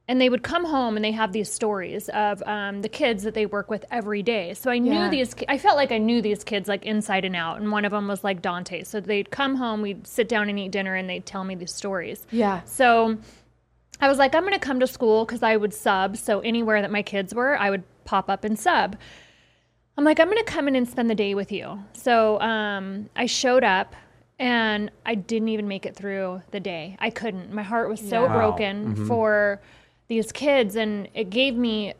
and 0.08 0.20
they 0.20 0.28
would 0.30 0.44
come 0.44 0.66
home 0.66 0.96
and 0.96 1.06
they 1.06 1.12
have 1.12 1.32
these 1.32 1.52
stories 1.52 2.10
of 2.10 2.42
um, 2.48 2.82
the 2.82 2.90
kids 2.90 3.24
that 3.24 3.34
they 3.34 3.46
work 3.46 3.70
with 3.70 3.86
every 3.92 4.24
day. 4.24 4.54
So 4.56 4.72
I 4.72 4.80
knew 4.80 4.92
Yeah. 4.94 5.10
these. 5.10 5.36
I 5.48 5.58
felt 5.58 5.78
like 5.78 5.92
I 5.92 5.98
knew 6.00 6.22
these 6.22 6.44
kids 6.44 6.68
like 6.68 6.86
inside 6.86 7.26
and 7.26 7.36
out. 7.36 7.60
And 7.62 7.72
one 7.72 7.86
of 7.86 7.92
them 7.92 8.08
was 8.08 8.24
like 8.24 8.42
Dante. 8.42 8.84
So 8.84 9.00
they'd 9.00 9.30
come 9.30 9.56
home, 9.56 9.82
we'd 9.82 10.06
sit 10.08 10.28
down 10.28 10.50
and 10.50 10.58
eat 10.60 10.72
dinner, 10.72 10.96
and 10.96 11.10
they'd 11.10 11.26
tell 11.26 11.44
me 11.44 11.56
these 11.56 11.74
stories. 11.74 12.26
Yeah. 12.32 12.62
So 12.66 13.18
I 14.02 14.08
was 14.10 14.18
like, 14.18 14.34
I'm 14.34 14.42
going 14.42 14.54
to 14.54 14.60
come 14.60 14.80
to 14.80 14.88
school 14.88 15.26
because 15.26 15.44
I 15.44 15.56
would 15.56 15.74
sub. 15.76 16.18
So 16.18 16.40
anywhere 16.40 16.82
that 16.82 16.92
my 16.92 17.04
kids 17.04 17.36
were, 17.36 17.56
I 17.58 17.70
would 17.70 17.84
pop 18.04 18.30
up 18.32 18.44
and 18.44 18.58
sub. 18.58 18.98
I'm 19.98 20.04
like, 20.06 20.20
I'm 20.20 20.28
going 20.28 20.38
to 20.38 20.44
come 20.44 20.68
in 20.68 20.76
and 20.76 20.88
spend 20.88 21.10
the 21.10 21.16
day 21.16 21.36
with 21.36 21.52
you. 21.52 21.84
So 21.94 22.40
um, 22.40 23.10
I 23.16 23.26
showed 23.26 23.64
up 23.64 23.96
and 24.40 24.90
I 25.06 25.16
didn't 25.16 25.50
even 25.50 25.68
make 25.68 25.86
it 25.86 25.96
through 25.96 26.42
the 26.52 26.60
day. 26.60 26.96
I 27.00 27.10
couldn't. 27.10 27.54
My 27.54 27.62
heart 27.64 27.90
was 27.90 28.00
so 28.00 28.26
Wow. 28.26 28.34
broken 28.34 29.06
for 29.08 29.62
these 30.08 30.32
kids. 30.32 30.76
And 30.76 31.08
it 31.14 31.30
gave 31.30 31.56
me 31.56 31.94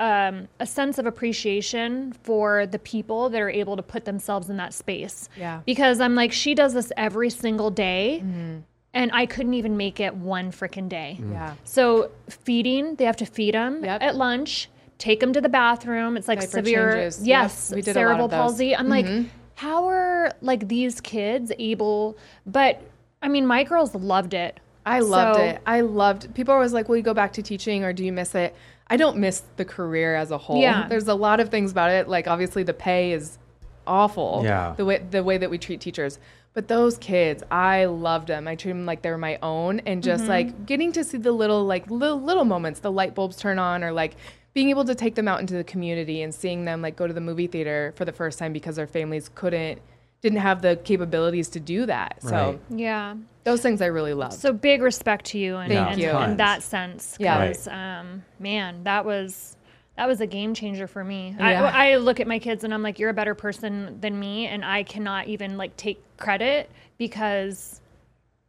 um, 0.00 0.46
a 0.60 0.66
sense 0.66 0.96
of 0.98 1.06
appreciation 1.06 2.12
for 2.22 2.66
the 2.66 2.78
people 2.78 3.28
that 3.30 3.40
are 3.40 3.50
able 3.50 3.76
to 3.76 3.82
put 3.82 4.04
themselves 4.04 4.48
in 4.48 4.56
that 4.58 4.72
space. 4.72 5.28
Yeah. 5.36 5.60
Because 5.66 6.00
I'm 6.00 6.14
like, 6.14 6.32
she 6.32 6.54
does 6.54 6.72
this 6.72 6.92
every 6.96 7.30
single 7.30 7.70
day. 7.70 8.20
Mm-hmm. 8.24 8.58
And 8.94 9.10
I 9.12 9.26
couldn't 9.26 9.54
even 9.54 9.76
make 9.76 10.00
it 10.00 10.14
one 10.14 10.50
freaking 10.50 10.88
day. 10.88 11.18
Yeah. 11.30 11.54
So 11.64 12.10
feeding, 12.30 12.94
they 12.94 13.04
have 13.04 13.16
to 13.18 13.26
feed 13.26 13.54
them 13.54 13.84
Yep. 13.84 14.02
at 14.02 14.16
lunch, 14.16 14.70
take 14.98 15.20
them 15.20 15.32
to 15.32 15.40
the 15.40 15.48
bathroom. 15.48 16.16
It's 16.16 16.28
like 16.28 16.40
Diaper 16.40 16.50
severe, 16.50 16.92
changes. 16.92 17.18
Yep, 17.20 17.26
yes, 17.42 17.72
we 17.74 17.82
did 17.82 17.96
a 17.96 18.00
lot 18.00 18.06
cerebral 18.08 18.24
of. 18.26 18.30
Mm-hmm. 18.32 18.40
palsy. 18.40 18.76
I'm 18.76 18.88
like, 18.88 19.06
how 19.54 19.86
are 19.88 20.32
like 20.40 20.68
these 20.68 21.00
kids 21.00 21.52
able? 21.58 22.16
But 22.46 22.82
I 23.22 23.28
mean, 23.28 23.46
my 23.46 23.64
girls 23.64 23.94
loved 23.94 24.34
it. 24.34 24.60
I 24.86 25.00
loved 25.00 25.36
So- 25.38 25.42
it. 25.44 25.60
I 25.66 25.80
loved. 25.82 26.34
People 26.34 26.52
are 26.52 26.56
always 26.56 26.72
like, 26.72 26.88
"Will 26.88 26.96
you 26.96 27.02
go 27.02 27.14
back 27.14 27.32
to 27.34 27.42
teaching, 27.42 27.84
or 27.84 27.92
do 27.92 28.04
you 28.04 28.12
miss 28.12 28.34
it?" 28.34 28.54
I 28.90 28.96
don't 28.96 29.18
miss 29.18 29.42
the 29.56 29.64
career 29.66 30.14
as 30.16 30.30
a 30.30 30.38
whole. 30.38 30.60
Yeah. 30.62 30.86
There's 30.88 31.08
a 31.08 31.14
lot 31.14 31.40
of 31.40 31.50
things 31.50 31.70
about 31.72 31.90
it. 31.90 32.08
Like 32.08 32.26
obviously, 32.26 32.62
the 32.62 32.72
pay 32.72 33.12
is 33.12 33.38
awful. 33.86 34.40
Yeah. 34.44 34.74
The 34.76 34.84
way 34.84 35.04
the 35.10 35.22
way 35.22 35.36
that 35.38 35.50
we 35.50 35.58
treat 35.58 35.80
teachers, 35.80 36.18
but 36.54 36.68
those 36.68 36.96
kids, 36.98 37.42
I 37.50 37.84
loved 37.84 38.28
them. 38.28 38.48
I 38.48 38.54
treat 38.54 38.72
them 38.72 38.86
like 38.86 39.02
they 39.02 39.10
were 39.10 39.18
my 39.18 39.38
own, 39.42 39.80
and 39.84 40.02
just 40.02 40.22
Mm-hmm. 40.22 40.30
like 40.30 40.66
getting 40.66 40.92
to 40.92 41.04
see 41.04 41.18
the 41.18 41.32
little 41.32 41.64
like 41.66 41.90
little 41.90 42.20
little 42.20 42.44
moments, 42.46 42.80
the 42.80 42.92
light 42.92 43.14
bulbs 43.14 43.36
turn 43.36 43.58
on, 43.58 43.84
or 43.84 43.92
like 43.92 44.16
being 44.58 44.70
able 44.70 44.84
to 44.84 44.94
take 44.96 45.14
them 45.14 45.28
out 45.28 45.38
into 45.38 45.54
the 45.54 45.62
community 45.62 46.20
and 46.22 46.34
seeing 46.34 46.64
them 46.64 46.82
like 46.82 46.96
go 46.96 47.06
to 47.06 47.12
the 47.12 47.20
movie 47.20 47.46
theater 47.46 47.92
for 47.94 48.04
the 48.04 48.10
first 48.10 48.40
time 48.40 48.52
because 48.52 48.74
their 48.74 48.88
families 48.88 49.30
couldn't 49.36 49.80
didn't 50.20 50.40
have 50.40 50.62
the 50.62 50.74
capabilities 50.82 51.48
to 51.48 51.60
do 51.60 51.86
that. 51.86 52.20
So 52.20 52.30
Right. 52.30 52.60
Yeah. 52.70 53.14
those 53.44 53.60
things 53.60 53.80
I 53.80 53.86
really 53.86 54.14
love. 54.14 54.32
So 54.32 54.52
big 54.52 54.82
respect 54.82 55.26
to 55.26 55.38
you 55.38 55.58
and, 55.58 55.72
Thank 55.72 55.92
and, 55.92 56.00
you. 56.00 56.10
in 56.10 56.38
that 56.38 56.64
sense. 56.64 57.16
Yeah. 57.20 57.38
Right. 57.38 57.46
'cause, 57.54 57.68
um, 57.68 58.24
man, 58.40 58.82
that 58.82 59.04
was 59.04 59.54
that 59.94 60.08
was 60.08 60.20
a 60.20 60.26
game 60.26 60.54
changer 60.54 60.88
for 60.88 61.04
me. 61.04 61.36
Yeah. 61.38 61.62
I, 61.62 61.92
I 61.92 61.96
look 61.98 62.18
at 62.18 62.26
my 62.26 62.40
kids 62.40 62.64
and 62.64 62.74
I'm 62.74 62.82
like, 62.82 62.98
you're 62.98 63.10
a 63.10 63.14
better 63.14 63.36
person 63.36 64.00
than 64.00 64.18
me, 64.18 64.48
and 64.48 64.64
I 64.64 64.82
cannot 64.82 65.28
even 65.28 65.56
like 65.56 65.76
take 65.76 66.02
credit 66.16 66.68
because 66.98 67.80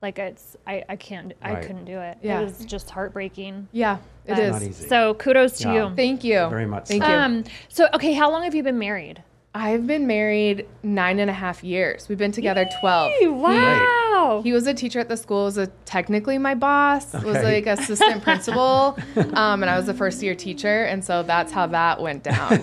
like 0.01 0.17
it's 0.19 0.55
I 0.65 0.83
I 0.87 0.95
can't 0.95 1.33
I 1.41 1.55
couldn't 1.55 1.85
do 1.85 1.99
it. 1.99 2.17
Yeah. 2.21 2.39
It 2.41 2.43
was 2.45 2.65
just 2.65 2.89
heartbreaking. 2.89 3.67
yeah, 3.71 3.97
it 4.25 4.35
But- 4.35 4.61
is. 4.61 4.77
So 4.87 5.13
kudos 5.15 5.57
to 5.59 5.67
Yeah. 5.69 5.89
you. 5.89 5.95
Thank 5.95 6.23
you. 6.23 6.47
Very 6.49 6.65
much 6.65 6.87
Thank 6.87 7.03
so. 7.03 7.09
you. 7.09 7.15
Um. 7.15 7.43
So 7.67 7.87
okay, 7.93 8.13
how 8.13 8.31
long 8.31 8.43
have 8.43 8.55
you 8.55 8.63
been 8.63 8.79
married? 8.79 9.23
I've 9.55 9.87
been 9.87 10.05
married 10.05 10.67
nine 10.83 11.17
and 11.19 11.27
a 11.29 11.33
half 11.33 11.63
years. 11.63 12.07
We've 12.07 12.19
been 12.19 12.31
together 12.31 12.69
12. 12.81 13.11
Wow. 13.23 14.41
He 14.43 14.51
was 14.53 14.67
a 14.67 14.75
teacher 14.75 14.99
at 14.99 15.09
the 15.09 15.17
school, 15.17 15.45
was 15.45 15.57
a, 15.57 15.65
technically 15.85 16.37
my 16.37 16.53
boss, 16.53 17.13
was 17.13 17.35
like 17.43 17.65
assistant 17.65 18.21
principal, 18.21 18.95
um, 19.33 19.63
and 19.63 19.65
I 19.69 19.75
was 19.75 19.89
a 19.89 19.93
first 19.95 20.21
year 20.21 20.35
teacher. 20.35 20.83
And 20.83 21.03
so 21.03 21.23
that's 21.23 21.51
how 21.51 21.65
that 21.65 21.99
went 21.99 22.23
down. 22.23 22.59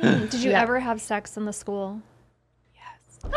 Did 0.30 0.34
you 0.42 0.52
Yeah. 0.52 0.62
ever 0.62 0.80
have 0.80 1.02
sex 1.02 1.36
in 1.36 1.44
the 1.44 1.52
school? 1.52 2.00
Nice. 3.24 3.32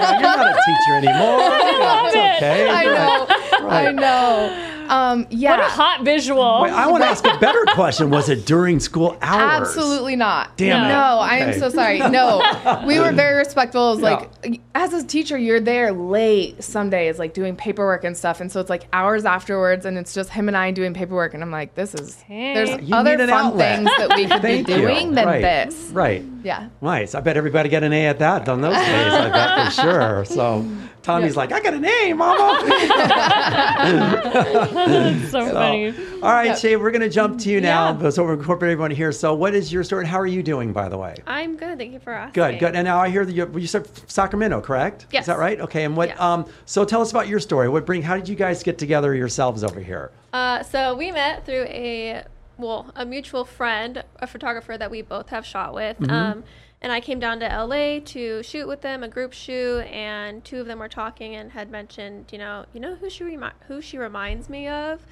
Yeah, 0.00 0.12
you're 0.12 0.36
not 0.36 0.46
a 0.48 0.60
teacher 0.64 0.94
anymore. 0.96 1.40
Yeah, 1.84 2.06
it's 2.06 2.16
okay. 2.42 2.70
I 2.70 2.84
know. 2.84 3.68
I 3.68 3.92
know. 3.92 4.70
Um, 4.88 5.26
yeah. 5.30 5.52
What 5.52 5.60
a 5.60 5.64
hot 5.64 6.04
visual. 6.04 6.60
Wait, 6.62 6.72
I 6.72 6.86
want 6.86 7.02
to 7.02 7.08
ask 7.08 7.24
a 7.24 7.36
better 7.38 7.64
question. 7.72 8.10
Was 8.10 8.28
it 8.28 8.44
during 8.46 8.78
school 8.80 9.16
hours? 9.22 9.68
Absolutely 9.68 10.14
not. 10.14 10.56
Damn 10.56 10.84
it. 10.84 10.88
No, 10.88 10.94
I 11.18 11.36
am 11.38 11.58
so 11.58 11.68
sorry. 11.70 11.98
No, 11.98 12.42
we 12.86 13.00
were 13.00 13.12
very 13.12 13.36
respectful. 13.38 13.92
It 13.92 13.94
was 13.96 14.02
like, 14.02 14.60
as 14.74 14.92
a 14.92 15.04
teacher, 15.04 15.36
you're 15.38 15.60
there 15.60 15.90
late 15.92 16.62
some 16.62 16.90
days, 16.90 17.18
like 17.18 17.32
doing 17.34 17.56
paperwork 17.56 18.04
and 18.04 18.16
stuff. 18.16 18.40
And 18.40 18.52
so 18.52 18.60
it's 18.60 18.70
like 18.70 18.86
hours 18.92 19.24
afterwards, 19.24 19.86
and 19.86 19.96
it's 19.98 20.12
just 20.14 20.30
him 20.30 20.48
and 20.48 20.56
I 20.56 20.70
doing 20.70 20.92
paperwork. 20.94 21.34
And 21.34 21.42
I'm 21.42 21.50
like, 21.50 21.74
this 21.74 21.94
is, 21.94 22.20
Hey. 22.22 22.54
there's 22.54 22.82
You 22.88 22.94
other 22.94 23.16
fun 23.18 23.30
outlet. 23.30 23.76
things 23.76 23.90
that 23.98 24.16
we 24.16 24.26
could 24.26 24.42
be 24.42 24.62
Thank 24.62 24.68
you. 24.68 24.76
doing 24.76 25.12
than 25.12 25.26
right. 25.26 25.40
this. 25.42 25.74
Right. 25.92 26.22
Yeah. 26.44 26.68
Nice. 26.80 27.14
I 27.14 27.20
bet 27.20 27.36
everybody 27.36 27.68
got 27.68 27.82
an 27.82 27.92
A 27.92 28.06
at 28.06 28.20
that 28.20 28.48
on 28.48 28.60
those 28.60 28.76
days. 28.76 29.12
I 29.12 29.28
bet 29.30 29.72
for 29.72 29.82
sure. 29.82 30.24
So 30.24 30.64
Tommy's 31.04 31.36
like, 31.36 31.52
I 31.52 31.60
got 31.60 31.74
an 31.74 31.84
A, 31.84 32.12
Mama. 32.14 32.60
so 35.30 35.52
funny. 35.52 35.94
All 36.22 36.32
right, 36.32 36.58
Shay, 36.58 36.76
we're 36.76 36.90
going 36.90 37.02
to 37.02 37.10
jump 37.10 37.38
to 37.40 37.50
you 37.50 37.60
now. 37.60 37.98
Yeah. 38.00 38.10
So 38.10 38.24
we're 38.24 38.34
incorporating 38.34 38.72
everyone 38.72 38.90
here. 38.90 39.12
So, 39.12 39.34
what 39.34 39.54
is 39.54 39.70
your 39.70 39.84
story? 39.84 40.04
and 40.04 40.08
How 40.08 40.18
are 40.18 40.26
you 40.26 40.42
doing, 40.42 40.72
by 40.72 40.88
the 40.88 40.96
way? 40.96 41.16
I'm 41.26 41.56
good. 41.56 41.76
Thank 41.76 41.92
you 41.92 42.00
for 42.00 42.14
asking. 42.14 42.42
Good, 42.42 42.58
good. 42.58 42.74
And 42.74 42.86
now 42.86 43.00
I 43.00 43.10
hear 43.10 43.26
that 43.26 43.32
you, 43.32 43.50
you 43.58 43.66
said 43.66 43.86
Sacramento, 44.10 44.62
correct? 44.62 45.06
Yes. 45.10 45.24
Is 45.24 45.26
that 45.26 45.38
right? 45.38 45.60
Okay. 45.60 45.84
And 45.84 45.94
what? 45.94 46.08
Yeah. 46.08 46.32
Um. 46.32 46.46
So 46.64 46.86
tell 46.86 47.02
us 47.02 47.10
about 47.10 47.28
your 47.28 47.40
story. 47.40 47.68
What 47.68 47.84
bring? 47.84 48.00
How 48.00 48.16
did 48.16 48.28
you 48.28 48.36
guys 48.36 48.62
get 48.62 48.78
together 48.78 49.14
yourselves 49.14 49.62
over 49.62 49.80
here? 49.80 50.10
Uh, 50.32 50.62
so 50.62 50.96
we 50.96 51.12
met 51.12 51.44
through 51.44 51.64
a 51.64 52.24
well, 52.56 52.92
a 52.94 53.04
mutual 53.04 53.44
friend, 53.44 54.04
a 54.18 54.26
photographer 54.26 54.76
that 54.78 54.90
we 54.90 55.02
both 55.02 55.30
have 55.30 55.44
shot 55.44 55.74
with. 55.74 55.98
Mm-hmm. 55.98 56.10
Um, 56.10 56.44
and 56.80 56.92
I 56.92 57.00
came 57.00 57.18
down 57.18 57.40
to 57.40 57.46
LA 57.46 58.00
to 58.00 58.42
shoot 58.42 58.68
with 58.68 58.82
them, 58.82 59.02
a 59.02 59.08
group 59.08 59.32
shoot, 59.32 59.80
and 59.82 60.44
two 60.44 60.60
of 60.60 60.66
them 60.66 60.78
were 60.78 60.88
talking 60.88 61.34
and 61.34 61.52
had 61.52 61.70
mentioned, 61.70 62.26
you 62.30 62.38
know, 62.38 62.66
you 62.74 62.80
know 62.80 62.94
who 62.96 63.08
she 63.08 63.24
remi- 63.24 63.56
who 63.68 63.80
she 63.80 63.96
reminds 63.96 64.50
me 64.50 64.68
of, 64.68 65.06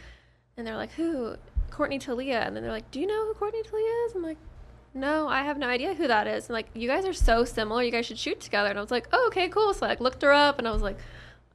and 0.56 0.66
they're 0.66 0.76
like, 0.76 0.92
who? 0.92 1.36
Courtney 1.70 1.98
Talia, 1.98 2.40
and 2.40 2.54
then 2.54 2.62
they're 2.62 2.72
like, 2.72 2.90
do 2.90 3.00
you 3.00 3.06
know 3.06 3.26
who 3.26 3.34
Courtney 3.34 3.62
Talia 3.62 3.92
is? 4.06 4.14
I'm 4.14 4.22
like. 4.22 4.38
No, 4.94 5.26
I 5.26 5.42
have 5.42 5.56
no 5.56 5.68
idea 5.68 5.94
who 5.94 6.06
that 6.06 6.26
is. 6.26 6.48
And 6.48 6.52
like, 6.52 6.66
you 6.74 6.86
guys 6.86 7.06
are 7.06 7.14
so 7.14 7.46
similar. 7.46 7.82
You 7.82 7.90
guys 7.90 8.04
should 8.04 8.18
shoot 8.18 8.40
together. 8.40 8.68
And 8.68 8.78
I 8.78 8.82
was 8.82 8.90
like, 8.90 9.08
oh, 9.10 9.28
okay, 9.28 9.48
cool. 9.48 9.72
So 9.72 9.86
I 9.86 9.88
like, 9.88 10.00
looked 10.00 10.20
her 10.20 10.30
up, 10.30 10.58
and 10.58 10.68
I 10.68 10.70
was 10.70 10.82
like, 10.82 10.98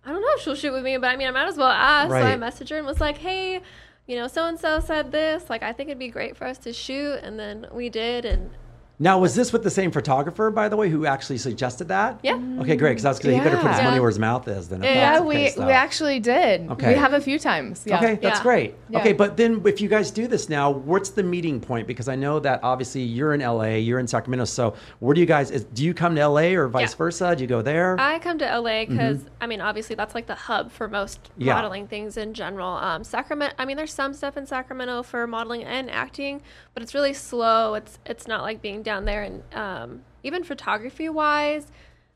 I 0.07 0.11
don't 0.11 0.21
know 0.21 0.27
if 0.37 0.41
she'll 0.41 0.55
shoot 0.55 0.71
with 0.71 0.83
me, 0.83 0.97
but 0.97 1.07
I 1.11 1.17
mean, 1.17 1.27
I 1.27 1.31
might 1.31 1.47
as 1.47 1.57
well 1.57 1.67
ask. 1.67 2.09
So 2.09 2.15
I 2.15 2.35
messaged 2.35 2.69
her 2.69 2.77
and 2.77 2.87
was 2.87 3.01
like, 3.01 3.17
hey, 3.17 3.61
you 4.07 4.15
know, 4.15 4.27
so 4.27 4.47
and 4.47 4.59
so 4.59 4.79
said 4.79 5.11
this. 5.11 5.49
Like, 5.49 5.63
I 5.63 5.73
think 5.73 5.89
it'd 5.89 5.99
be 5.99 6.07
great 6.07 6.37
for 6.37 6.45
us 6.45 6.57
to 6.59 6.73
shoot. 6.73 7.19
And 7.21 7.37
then 7.37 7.67
we 7.71 7.89
did. 7.89 8.25
And 8.25 8.51
Now, 8.99 9.19
was 9.19 9.35
this 9.35 9.53
with 9.53 9.61
the 9.61 9.69
same 9.69 9.91
photographer, 9.91 10.49
by 10.49 10.69
the 10.69 10.75
way, 10.75 10.89
who 10.89 11.05
actually 11.05 11.37
suggested 11.37 11.89
that? 11.89 12.19
yeah. 12.23 12.33
Okay, 12.59 12.75
great. 12.75 12.91
Because 12.93 13.05
I 13.05 13.09
was 13.09 13.19
going 13.19 13.37
to 13.37 13.43
he 13.43 13.47
better 13.47 13.61
put 13.61 13.69
his 13.69 13.77
Yeah. 13.79 13.83
money 13.85 13.99
where 13.99 14.09
his 14.09 14.17
mouth 14.17 14.47
is. 14.47 14.69
Then 14.69 14.81
Yeah, 14.81 14.93
Yeah, 14.93 15.19
we, 15.19 15.49
though. 15.51 15.67
we 15.67 15.71
actually 15.71 16.19
did. 16.19 16.67
Okay. 16.71 16.93
We 16.93 16.99
have 16.99 17.13
a 17.13 17.21
few 17.21 17.37
times. 17.37 17.83
Yeah. 17.85 17.97
Okay, 17.97 18.15
that's 18.15 18.39
Yeah. 18.39 18.43
great. 18.43 18.75
Yeah. 18.89 18.99
Okay, 18.99 19.13
but 19.13 19.37
then 19.37 19.61
if 19.65 19.81
you 19.81 19.87
guys 19.87 20.09
do 20.09 20.25
this 20.25 20.49
now, 20.49 20.71
what's 20.71 21.11
the 21.11 21.21
meeting 21.21 21.59
point? 21.59 21.85
Because 21.85 22.07
I 22.09 22.15
know 22.15 22.39
that 22.39 22.59
obviously 22.63 23.01
you're 23.03 23.35
in 23.35 23.41
LA, 23.43 23.75
you're 23.77 23.99
in 23.99 24.07
Sacramento. 24.07 24.45
So 24.45 24.73
where 24.97 25.13
do 25.13 25.21
you 25.21 25.27
guys? 25.27 25.51
Is, 25.51 25.65
do 25.65 25.83
you 25.85 25.93
come 25.93 26.15
to 26.15 26.21
LA 26.27 26.55
or 26.55 26.67
vice 26.67 26.93
Yeah. 26.93 26.97
versa? 26.97 27.35
Do 27.35 27.43
you 27.43 27.47
go 27.47 27.61
there? 27.61 27.95
I 27.99 28.17
come 28.17 28.39
to 28.39 28.45
LA 28.45 28.85
because, 28.85 29.19
I 29.39 29.45
mean, 29.45 29.61
obviously 29.61 29.95
that's 29.95 30.15
like 30.15 30.25
the 30.25 30.33
hub 30.35 30.71
for 30.71 30.87
most 30.87 31.23
Mm-hmm. 31.23 31.41
Yeah. 31.43 31.53
modeling 31.53 31.87
things 31.87 32.17
in 32.17 32.33
general. 32.33 32.77
Um, 32.77 33.03
Sacramento, 33.03 33.53
I 33.59 33.65
mean, 33.65 33.77
there's 33.77 33.93
some 33.93 34.13
stuff 34.13 34.37
in 34.37 34.47
Sacramento 34.47 35.03
for 35.03 35.27
modeling 35.27 35.63
and 35.65 35.91
acting, 35.91 36.41
but 36.73 36.81
it's 36.81 36.95
really 36.95 37.13
slow. 37.13 37.75
It's 37.75 37.99
it's 38.07 38.27
not 38.27 38.41
like 38.41 38.59
being 38.61 38.81
down 38.87 39.03
there 39.05 39.23
and 39.23 39.43
um, 39.53 40.01
even 40.23 40.43
photography 40.43 41.09
wise, 41.09 41.67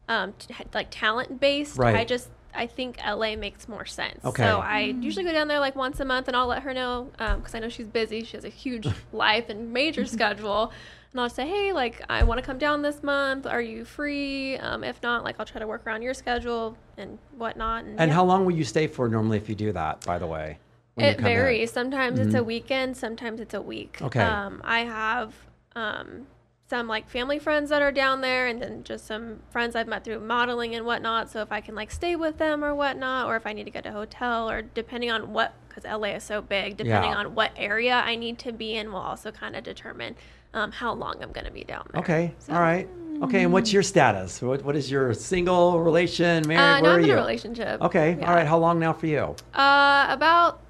um, 0.08 0.34
t- 0.40 0.54
like 0.74 0.88
talent 0.90 1.40
based. 1.40 1.78
Right. 1.78 1.96
I 1.96 2.06
just 2.06 2.30
I 2.54 2.66
think 2.66 2.98
LA 3.06 3.36
makes 3.36 3.68
more 3.68 3.86
sense. 3.86 4.24
Okay. 4.24 4.44
So 4.44 4.60
I 4.60 4.80
usually 4.80 5.26
go 5.26 5.34
down 5.34 5.48
there 5.48 5.60
like 5.60 5.76
once 5.76 6.00
a 6.00 6.06
month, 6.06 6.28
and 6.28 6.36
I'll 6.36 6.48
let 6.48 6.64
her 6.64 6.74
know 6.74 7.10
because 7.12 7.54
I 7.54 7.60
know 7.60 7.70
she's 7.70 7.88
busy. 7.88 8.24
She 8.24 8.38
has 8.38 8.46
a 8.46 8.50
huge 8.50 8.88
life 9.12 9.50
and 9.50 9.72
major 9.72 10.06
schedule. 10.06 10.72
And 11.12 11.20
I'll 11.20 11.30
say, 11.30 11.46
hey, 11.46 11.74
like, 11.74 12.02
I 12.10 12.24
want 12.24 12.40
to 12.40 12.46
come 12.46 12.58
down 12.58 12.82
this 12.82 13.04
month. 13.04 13.46
Are 13.46 13.62
you 13.62 13.84
free? 13.84 14.56
Um, 14.56 14.82
if 14.86 15.04
not, 15.04 15.26
like, 15.26 15.36
I'll 15.40 15.46
try 15.46 15.60
to 15.60 15.68
work 15.68 15.86
around 15.86 16.04
your 16.04 16.14
schedule 16.14 16.78
and 16.98 17.20
whatnot. 17.38 17.84
And, 17.84 18.00
and 18.00 18.08
yeah. 18.08 18.16
how 18.16 18.24
long 18.24 18.46
will 18.46 18.56
you 18.56 18.64
stay 18.64 18.88
for 18.88 19.10
normally 19.10 19.36
if 19.36 19.50
you 19.50 19.56
do 19.56 19.74
that? 19.74 20.06
By 20.06 20.20
the 20.20 20.28
way, 20.28 20.58
when 20.94 21.06
you 21.06 21.12
it 21.12 21.18
come 21.18 21.26
in? 21.26 21.36
varies. 21.36 21.70
Sometimes 21.70 22.18
it's 22.18 22.34
a 22.34 22.42
weekend. 22.42 22.96
Sometimes 22.96 23.42
it's 23.42 23.54
a 23.54 23.62
week. 23.62 23.98
Okay. 24.02 24.22
Um, 24.22 24.62
I 24.64 24.86
have 24.86 25.34
um, 25.76 26.28
some 26.72 26.88
like 26.88 27.10
family 27.10 27.38
friends 27.38 27.70
that 27.70 27.82
are 27.82 27.92
down 27.92 28.22
there, 28.22 28.48
and 28.48 28.62
then 28.62 28.82
just 28.86 29.06
some 29.06 29.40
friends 29.52 29.76
I've 29.76 29.90
met 29.90 30.06
through 30.06 30.22
modeling 30.22 30.74
and 30.74 30.86
whatnot. 30.86 31.30
So 31.30 31.42
if 31.42 31.52
I 31.52 31.60
can 31.60 31.76
like 31.76 31.92
stay 31.92 32.16
with 32.16 32.38
them 32.38 32.64
or 32.64 32.74
whatnot, 32.74 33.28
or 33.28 33.36
if 33.36 33.46
I 33.46 33.52
need 33.52 33.66
to 33.66 33.72
get 33.72 33.86
a 33.86 33.92
hotel, 33.92 34.50
or 34.50 34.62
depending 34.62 35.12
on 35.12 35.34
what, 35.34 35.54
because 35.68 35.84
LA 35.84 36.16
is 36.16 36.24
so 36.24 36.42
big, 36.42 36.78
depending 36.78 37.12
Yeah. 37.12 37.18
on 37.18 37.36
what 37.36 37.52
area 37.58 37.96
I 38.06 38.16
need 38.16 38.40
to 38.40 38.54
be 38.54 38.76
in, 38.78 38.94
will 38.94 39.02
also 39.02 39.32
kind 39.32 39.58
of 39.58 39.66
determine 39.66 40.16
um, 40.54 40.72
how 40.72 40.94
long 40.94 41.22
I'm 41.22 41.34
going 41.34 41.46
to 41.46 41.52
be 41.52 41.66
down 41.66 41.88
there. 41.92 42.02
Okay, 42.02 42.34
So- 42.40 42.54
all 42.54 42.62
right. 42.62 42.88
Okay, 43.22 43.44
and 43.44 43.52
what's 43.54 43.72
your 43.74 43.84
status? 43.84 44.42
What, 44.42 44.64
what 44.64 44.76
is 44.78 44.90
your 44.90 45.14
single 45.14 45.80
relation, 45.82 46.48
married? 46.48 46.60
Uh, 46.62 46.74
Where 46.74 46.82
no, 46.82 46.90
are 46.90 46.94
I'm 46.94 47.00
in 47.02 47.06
you? 47.08 47.14
a 47.14 47.18
relationship. 47.18 47.82
Okay, 47.82 48.16
Yeah. 48.18 48.28
all 48.30 48.34
right. 48.36 48.48
How 48.48 48.58
long 48.58 48.80
now 48.80 48.94
for 48.94 49.06
you? 49.08 49.36
Uh, 49.54 50.08
about 50.10 50.62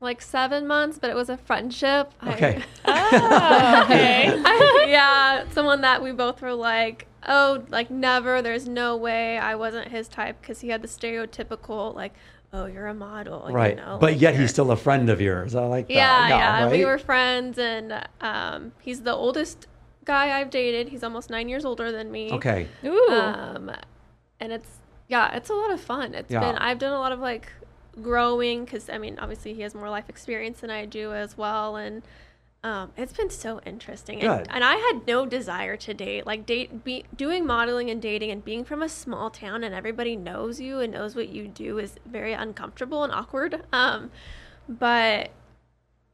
like 0.00 0.22
seven 0.22 0.66
months, 0.66 0.98
but 0.98 1.10
it 1.10 1.14
was 1.16 1.28
a 1.28 1.36
friendship. 1.36 2.12
I- 2.20 2.32
Okay. 2.34 2.62
okay. 3.84 4.42
yeah, 4.90 5.44
someone 5.50 5.82
that 5.82 6.02
we 6.02 6.12
both 6.12 6.40
were 6.42 6.54
like, 6.54 7.06
oh, 7.26 7.62
like 7.68 7.90
never. 7.90 8.42
There's 8.42 8.68
no 8.68 8.96
way 8.96 9.38
I 9.38 9.54
wasn't 9.54 9.88
his 9.88 10.08
type 10.08 10.40
because 10.40 10.60
he 10.60 10.68
had 10.68 10.82
the 10.82 10.88
stereotypical 10.88 11.94
like, 11.94 12.14
oh, 12.52 12.66
you're 12.66 12.86
a 12.88 12.94
model, 12.94 13.46
right, 13.50 13.76
You 13.76 13.82
know, 13.82 13.98
but 14.00 14.12
like, 14.12 14.20
yet 14.20 14.32
you're- 14.34 14.42
he's 14.42 14.50
still 14.50 14.70
a 14.70 14.76
friend 14.76 15.08
of 15.10 15.20
yours. 15.20 15.54
I 15.54 15.66
like 15.66 15.86
that. 15.88 15.94
Yeah, 15.94 16.28
yeah. 16.28 16.70
We 16.70 16.84
were 16.84 16.98
friends, 16.98 17.58
and 17.58 18.06
um, 18.20 18.72
he's 18.80 19.02
the 19.02 19.14
oldest 19.14 19.66
guy 20.04 20.40
I've 20.40 20.50
dated. 20.50 20.88
He's 20.88 21.04
almost 21.04 21.30
nine 21.30 21.48
years 21.48 21.64
older 21.64 21.92
than 21.92 22.10
me. 22.10 22.32
Okay. 22.32 22.66
Ooh. 22.84 23.08
Um, 23.10 23.70
and 24.40 24.52
it's 24.52 24.68
yeah, 25.08 25.34
it's 25.36 25.50
a 25.50 25.54
lot 25.54 25.70
of 25.72 25.80
fun. 25.80 26.14
It's 26.14 26.30
Yeah. 26.30 26.40
been 26.40 26.56
I've 26.56 26.78
done 26.78 26.92
a 26.92 26.98
lot 26.98 27.12
of 27.12 27.18
like 27.20 27.52
growing 28.02 28.64
because 28.64 28.88
I 28.88 28.98
mean 28.98 29.18
obviously 29.18 29.54
he 29.54 29.62
has 29.62 29.74
more 29.74 29.90
life 29.90 30.08
experience 30.08 30.60
than 30.60 30.70
I 30.70 30.84
do 30.86 31.12
as 31.12 31.36
well, 31.36 31.76
and 31.76 32.02
um, 32.62 32.92
it's 32.96 33.14
been 33.14 33.30
so 33.30 33.58
interesting. 33.64 34.20
And, 34.20 34.46
and 34.50 34.62
I 34.62 34.74
had 34.74 35.06
no 35.06 35.24
desire 35.24 35.78
to 35.78 35.94
date, 35.94 36.26
like 36.26 36.44
date, 36.44 36.84
be 36.84 37.04
doing 37.16 37.46
modeling 37.46 37.88
and 37.88 38.02
dating, 38.02 38.30
and 38.30 38.44
being 38.44 38.64
from 38.64 38.82
a 38.82 38.88
small 38.88 39.30
town 39.30 39.64
and 39.64 39.74
everybody 39.74 40.14
knows 40.14 40.60
you 40.60 40.78
and 40.80 40.92
knows 40.92 41.16
what 41.16 41.30
you 41.30 41.48
do 41.48 41.78
is 41.78 41.94
very 42.04 42.34
uncomfortable 42.34 43.02
and 43.02 43.12
awkward. 43.14 43.62
Um, 43.72 44.10
but 44.68 45.30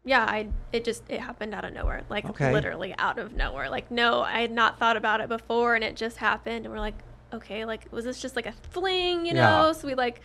yeah, 0.05 0.25
I 0.25 0.49
it 0.73 0.85
just 0.85 1.03
it 1.09 1.19
happened 1.21 1.53
out 1.53 1.65
of 1.65 1.73
nowhere, 1.73 2.03
like 2.09 2.25
Okay. 2.31 2.53
literally 2.53 2.95
out 2.97 3.19
of 3.19 3.35
nowhere. 3.35 3.69
Like 3.69 3.91
no, 3.91 4.21
I 4.23 4.41
had 4.41 4.53
not 4.53 4.79
thought 4.79 4.97
about 4.97 5.21
it 5.21 5.29
before, 5.29 5.75
and 5.75 5.83
it 5.83 5.97
just 5.97 6.19
happened, 6.19 6.65
and 6.65 6.73
we're 6.73 6.79
like, 6.81 6.95
okay, 7.33 7.65
like 7.65 7.87
was 7.91 8.05
this 8.05 8.23
just 8.23 8.37
like 8.37 8.47
a 8.47 8.53
fling, 8.71 9.27
you 9.27 9.35
Yeah. 9.35 9.43
know? 9.43 9.73
So 9.73 9.89
we 9.89 9.97
like 9.97 10.21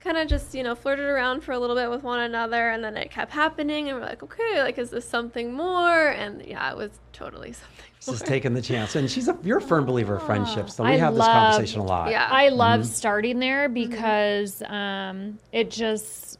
kind 0.00 0.16
of 0.16 0.26
just 0.28 0.54
you 0.54 0.62
know 0.62 0.74
flirted 0.74 1.04
around 1.04 1.42
for 1.42 1.52
a 1.52 1.58
little 1.58 1.76
bit 1.76 1.90
with 1.90 2.02
one 2.02 2.20
another, 2.20 2.70
and 2.70 2.82
then 2.82 2.96
it 2.96 3.10
kept 3.10 3.30
happening, 3.32 3.88
and 3.88 3.98
we're 3.98 4.04
like, 4.06 4.22
okay, 4.22 4.62
like 4.62 4.78
is 4.78 4.90
this 4.90 5.08
something 5.08 5.52
more? 5.52 6.08
And 6.08 6.44
yeah, 6.44 6.70
it 6.70 6.76
was 6.76 6.90
totally 7.12 7.52
something. 7.52 7.84
More. 8.06 8.14
Just 8.14 8.24
taking 8.26 8.54
the 8.54 8.62
chance, 8.62 8.96
and 8.96 9.10
she's 9.10 9.28
a 9.28 9.36
you're 9.42 9.58
a 9.58 9.62
firm 9.62 9.84
believer 9.84 10.16
of 10.16 10.22
friendships, 10.24 10.74
so 10.76 10.84
we 10.84 10.90
I 10.90 10.96
have 10.96 11.14
this 11.14 11.26
conversation 11.26 11.80
a 11.80 11.84
lot. 11.84 12.10
Yeah. 12.10 12.26
I 12.30 12.48
love 12.48 12.80
Mm-hmm. 12.80 12.88
starting 12.88 13.38
there 13.40 13.68
because 13.68 14.62
um, 14.62 15.38
it 15.52 15.70
just 15.70 16.38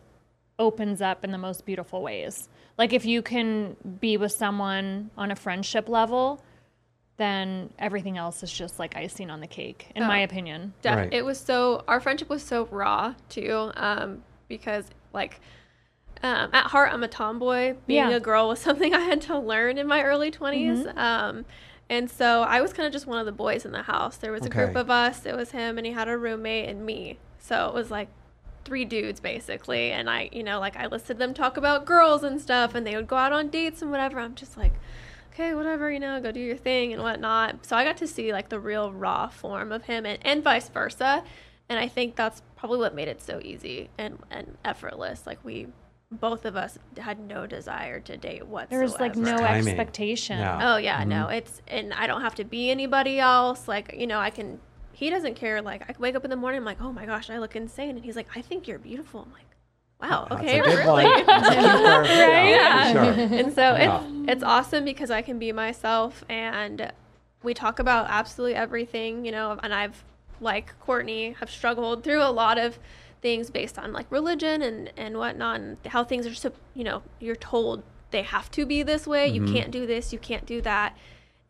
opens 0.58 1.02
up 1.02 1.22
in 1.24 1.30
the 1.32 1.38
most 1.38 1.64
beautiful 1.66 2.02
ways. 2.02 2.48
Like 2.78 2.94
if 2.94 3.04
you 3.04 3.20
can 3.20 3.76
be 4.00 4.16
with 4.16 4.32
someone 4.32 5.10
on 5.18 5.30
a 5.30 5.36
friendship 5.36 5.86
level, 5.88 6.42
then 7.20 7.70
everything 7.78 8.16
else 8.16 8.42
is 8.42 8.50
just 8.50 8.78
like 8.78 8.96
icing 8.96 9.30
on 9.30 9.40
the 9.40 9.46
cake, 9.46 9.90
in 9.94 10.02
my 10.06 10.22
Oh. 10.22 10.24
opinion. 10.24 10.72
Def- 10.80 10.96
Right. 10.96 11.12
It 11.12 11.24
was 11.24 11.38
so 11.38 11.84
our 11.86 12.00
friendship 12.00 12.30
was 12.30 12.42
so 12.42 12.66
raw 12.70 13.14
too, 13.28 13.70
um, 13.76 14.22
because 14.48 14.86
like 15.12 15.40
um, 16.22 16.50
at 16.52 16.64
heart 16.66 16.92
I'm 16.92 17.02
a 17.02 17.08
tomboy. 17.08 17.74
Being 17.86 18.10
Yeah. 18.10 18.16
a 18.16 18.20
girl 18.20 18.48
was 18.48 18.58
something 18.68 18.94
I 18.94 19.00
had 19.00 19.20
to 19.22 19.38
learn 19.38 19.78
in 19.78 19.86
my 19.86 20.02
early 20.02 20.30
20s. 20.30 20.84
Mm-hmm. 20.86 20.98
Um, 20.98 21.44
and 21.88 22.10
so 22.10 22.42
I 22.42 22.60
was 22.60 22.72
kind 22.72 22.86
of 22.86 22.92
just 22.92 23.06
one 23.06 23.18
of 23.18 23.26
the 23.26 23.32
boys 23.32 23.64
in 23.64 23.72
the 23.72 23.82
house. 23.82 24.16
There 24.16 24.32
was 24.32 24.46
a 24.46 24.50
group 24.50 24.76
of 24.76 24.90
us. 24.90 25.26
It 25.26 25.34
was 25.34 25.50
him, 25.50 25.76
and 25.76 25.86
he 25.86 25.92
had 25.92 26.08
a 26.08 26.16
roommate 26.16 26.68
and 26.68 26.84
me. 26.86 27.18
So 27.38 27.66
it 27.68 27.74
was 27.74 27.90
like 27.90 28.08
three 28.64 28.84
dudes 28.84 29.18
basically. 29.20 29.90
And 29.92 30.08
I, 30.08 30.28
you 30.32 30.42
know, 30.44 30.60
like 30.60 30.76
I 30.76 30.86
listed 30.86 31.18
them 31.18 31.34
talk 31.34 31.56
about 31.56 31.84
girls 31.86 32.22
and 32.22 32.40
stuff, 32.40 32.74
and 32.74 32.86
they 32.86 32.94
would 32.96 33.08
go 33.08 33.16
out 33.16 33.32
on 33.32 33.48
dates 33.48 33.82
and 33.82 33.90
whatever. 33.90 34.20
I'm 34.20 34.34
just 34.36 34.56
like, 34.56 34.72
okay, 35.32 35.54
whatever, 35.54 35.90
you 35.90 36.00
know, 36.00 36.20
go 36.20 36.32
do 36.32 36.40
your 36.40 36.56
thing 36.56 36.92
and 36.92 37.02
whatnot. 37.02 37.64
So 37.66 37.76
I 37.76 37.84
got 37.84 37.96
to 37.98 38.06
see 38.06 38.32
like 38.32 38.48
the 38.48 38.60
real 38.60 38.92
raw 38.92 39.28
form 39.28 39.72
of 39.72 39.84
him 39.84 40.06
and, 40.06 40.18
and 40.22 40.42
vice 40.42 40.68
versa. 40.68 41.22
And 41.68 41.78
I 41.78 41.88
think 41.88 42.16
that's 42.16 42.42
probably 42.56 42.78
what 42.78 42.94
made 42.94 43.08
it 43.08 43.22
so 43.22 43.40
easy 43.42 43.90
and, 43.96 44.18
and 44.30 44.56
effortless. 44.64 45.26
Like 45.26 45.38
we, 45.44 45.68
both 46.10 46.44
of 46.44 46.56
us 46.56 46.78
had 46.96 47.20
no 47.20 47.46
desire 47.46 48.00
to 48.00 48.16
date 48.16 48.46
whatsoever. 48.46 48.68
There 48.70 48.82
was 48.82 48.98
like 48.98 49.16
no 49.16 49.36
Timing. 49.36 49.68
expectation. 49.68 50.38
Yeah. 50.38 50.72
Oh 50.72 50.76
yeah, 50.76 51.04
no, 51.04 51.26
mm-hmm. 51.26 51.34
it's 51.34 51.62
and 51.68 51.94
I 51.94 52.08
don't 52.08 52.22
have 52.22 52.34
to 52.36 52.44
be 52.44 52.70
anybody 52.70 53.20
else. 53.20 53.68
Like 53.68 53.94
you 53.96 54.08
know, 54.08 54.18
I 54.18 54.30
can. 54.30 54.58
He 54.92 55.08
doesn't 55.08 55.36
care. 55.36 55.62
Like 55.62 55.88
I 55.88 55.94
wake 55.98 56.16
up 56.16 56.24
in 56.24 56.30
the 56.30 56.36
morning, 56.36 56.58
I'm 56.58 56.64
like, 56.64 56.80
oh 56.80 56.92
my 56.92 57.06
gosh, 57.06 57.30
I 57.30 57.38
look 57.38 57.54
insane, 57.54 57.90
and 57.90 58.04
he's 58.04 58.16
like, 58.16 58.26
I 58.34 58.42
think 58.42 58.66
you're 58.66 58.80
beautiful. 58.80 59.20
I'm 59.20 59.32
like, 59.32 59.46
wow, 60.02 60.28
okay, 60.30 60.58
a 60.60 60.62
good 60.62 60.78
really. 60.78 61.04
one. 61.04 61.26
That's 61.26 61.48
a 61.48 61.50
keeper. 61.50 62.04
Yeah, 62.14 62.48
Yeah. 62.48 62.92
Sure. 62.92 63.02
and 63.38 63.52
so 63.54 63.62
Yeah. 63.62 64.02
it's 64.04 64.30
it's 64.30 64.42
awesome 64.42 64.84
because 64.84 65.10
I 65.10 65.22
can 65.22 65.38
be 65.38 65.52
myself, 65.52 66.24
and 66.28 66.92
we 67.42 67.54
talk 67.54 67.78
about 67.78 68.06
absolutely 68.08 68.54
everything, 68.54 69.24
you 69.24 69.32
know. 69.32 69.58
And 69.62 69.74
I've 69.74 70.04
like 70.40 70.78
Courtney 70.80 71.32
have 71.40 71.50
struggled 71.50 72.02
through 72.04 72.22
a 72.22 72.30
lot 72.30 72.56
of 72.58 72.78
things 73.22 73.50
based 73.50 73.78
on 73.78 73.92
like 73.92 74.06
religion 74.10 74.62
and 74.62 74.92
and 74.96 75.16
whatnot, 75.18 75.60
and 75.60 75.76
how 75.86 76.04
things 76.04 76.26
are 76.26 76.34
so 76.34 76.52
you 76.74 76.84
know 76.84 77.02
you're 77.18 77.36
told 77.36 77.82
they 78.10 78.22
have 78.22 78.50
to 78.52 78.66
be 78.66 78.82
this 78.82 79.06
way. 79.06 79.26
You 79.28 79.44
can't 79.46 79.70
do 79.70 79.86
this. 79.86 80.12
You 80.12 80.18
can't 80.18 80.44
do 80.46 80.60
that. 80.62 80.96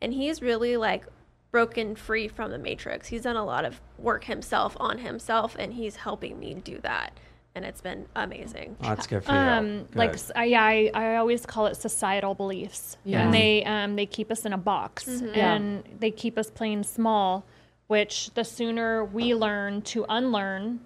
And 0.03 0.13
he's 0.15 0.43
really 0.43 0.77
like 0.77 1.05
broken 1.51 1.97
free 1.97 2.29
from 2.29 2.51
the 2.51 2.59
matrix. 2.59 3.09
He's 3.09 3.23
done 3.23 3.37
a 3.37 3.45
lot 3.45 3.65
of 3.65 3.81
work 3.99 4.25
himself 4.25 4.77
on 4.79 4.99
himself, 4.99 5.57
and 5.59 5.73
he's 5.75 5.97
helping 5.97 6.39
me 6.39 6.55
do 6.55 6.79
that, 6.83 7.13
and 7.55 7.65
it's 7.65 7.81
been 7.81 8.07
amazing. 8.15 8.77
Oh, 8.83 8.89
that's 8.91 9.07
good 9.07 9.25
for 9.25 9.33
you. 9.33 9.39
um 9.39 9.87
like 9.95 10.11
Good. 10.13 10.21
s- 10.21 10.31
I, 10.37 10.45
yeah, 10.45 10.63
I, 10.63 10.91
I 10.95 11.17
always 11.17 11.45
call 11.45 11.67
it 11.67 11.75
societal 11.77 12.35
beliefs 12.35 12.97
Yeah. 13.05 13.23
and 13.25 13.35
they 13.35 13.65
um 13.65 13.97
they 13.97 14.07
keep 14.07 14.31
us 14.31 14.45
in 14.47 14.53
a 14.53 14.59
box 14.59 15.09
Yeah. 15.09 15.55
and 15.55 15.83
they 15.99 16.11
keep 16.11 16.39
us 16.39 16.51
playing 16.51 16.85
small 16.85 17.45
which 17.89 18.31
the 18.35 18.45
sooner 18.45 19.05
we 19.05 19.35
learn 19.35 19.83
to 19.83 20.07
unlearn 20.09 20.81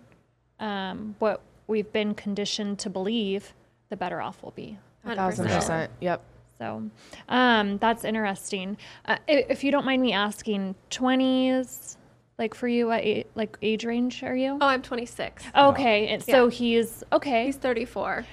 um, 0.59 1.16
what 1.18 1.42
we've 1.66 1.92
been 1.92 2.14
conditioned 2.14 2.78
to 2.78 2.88
believe 2.90 3.52
the 3.90 3.97
better 3.97 4.23
off 4.23 4.42
we'll 4.42 4.52
be 4.52 4.78
A 5.04 5.14
thousand 5.16 5.47
100%. 5.49 5.88
Yep. 6.00 6.23
so 6.59 6.83
um, 7.28 7.76
that's 7.78 8.04
interesting 8.04 8.78
uh, 9.04 9.18
if 9.28 9.62
you 9.64 9.71
don't 9.71 9.85
mind 9.85 10.00
me 10.00 10.12
asking 10.14 10.75
20s 10.90 11.97
like 12.38 12.55
for 12.55 12.69
you 12.69 12.87
what 12.88 13.03
a- 13.03 13.26
like 13.35 13.57
age 13.62 13.85
range 13.85 14.23
are 14.23 14.37
you 14.37 14.59
Oh, 14.61 14.67
I'm 14.67 14.83
26. 14.83 15.45
okay 15.57 16.09
and 16.09 16.23
so 16.23 16.45
Yeah. 16.47 16.50
he's 16.50 17.05
okay 17.12 17.47
He's 17.47 17.57
34. 17.57 18.25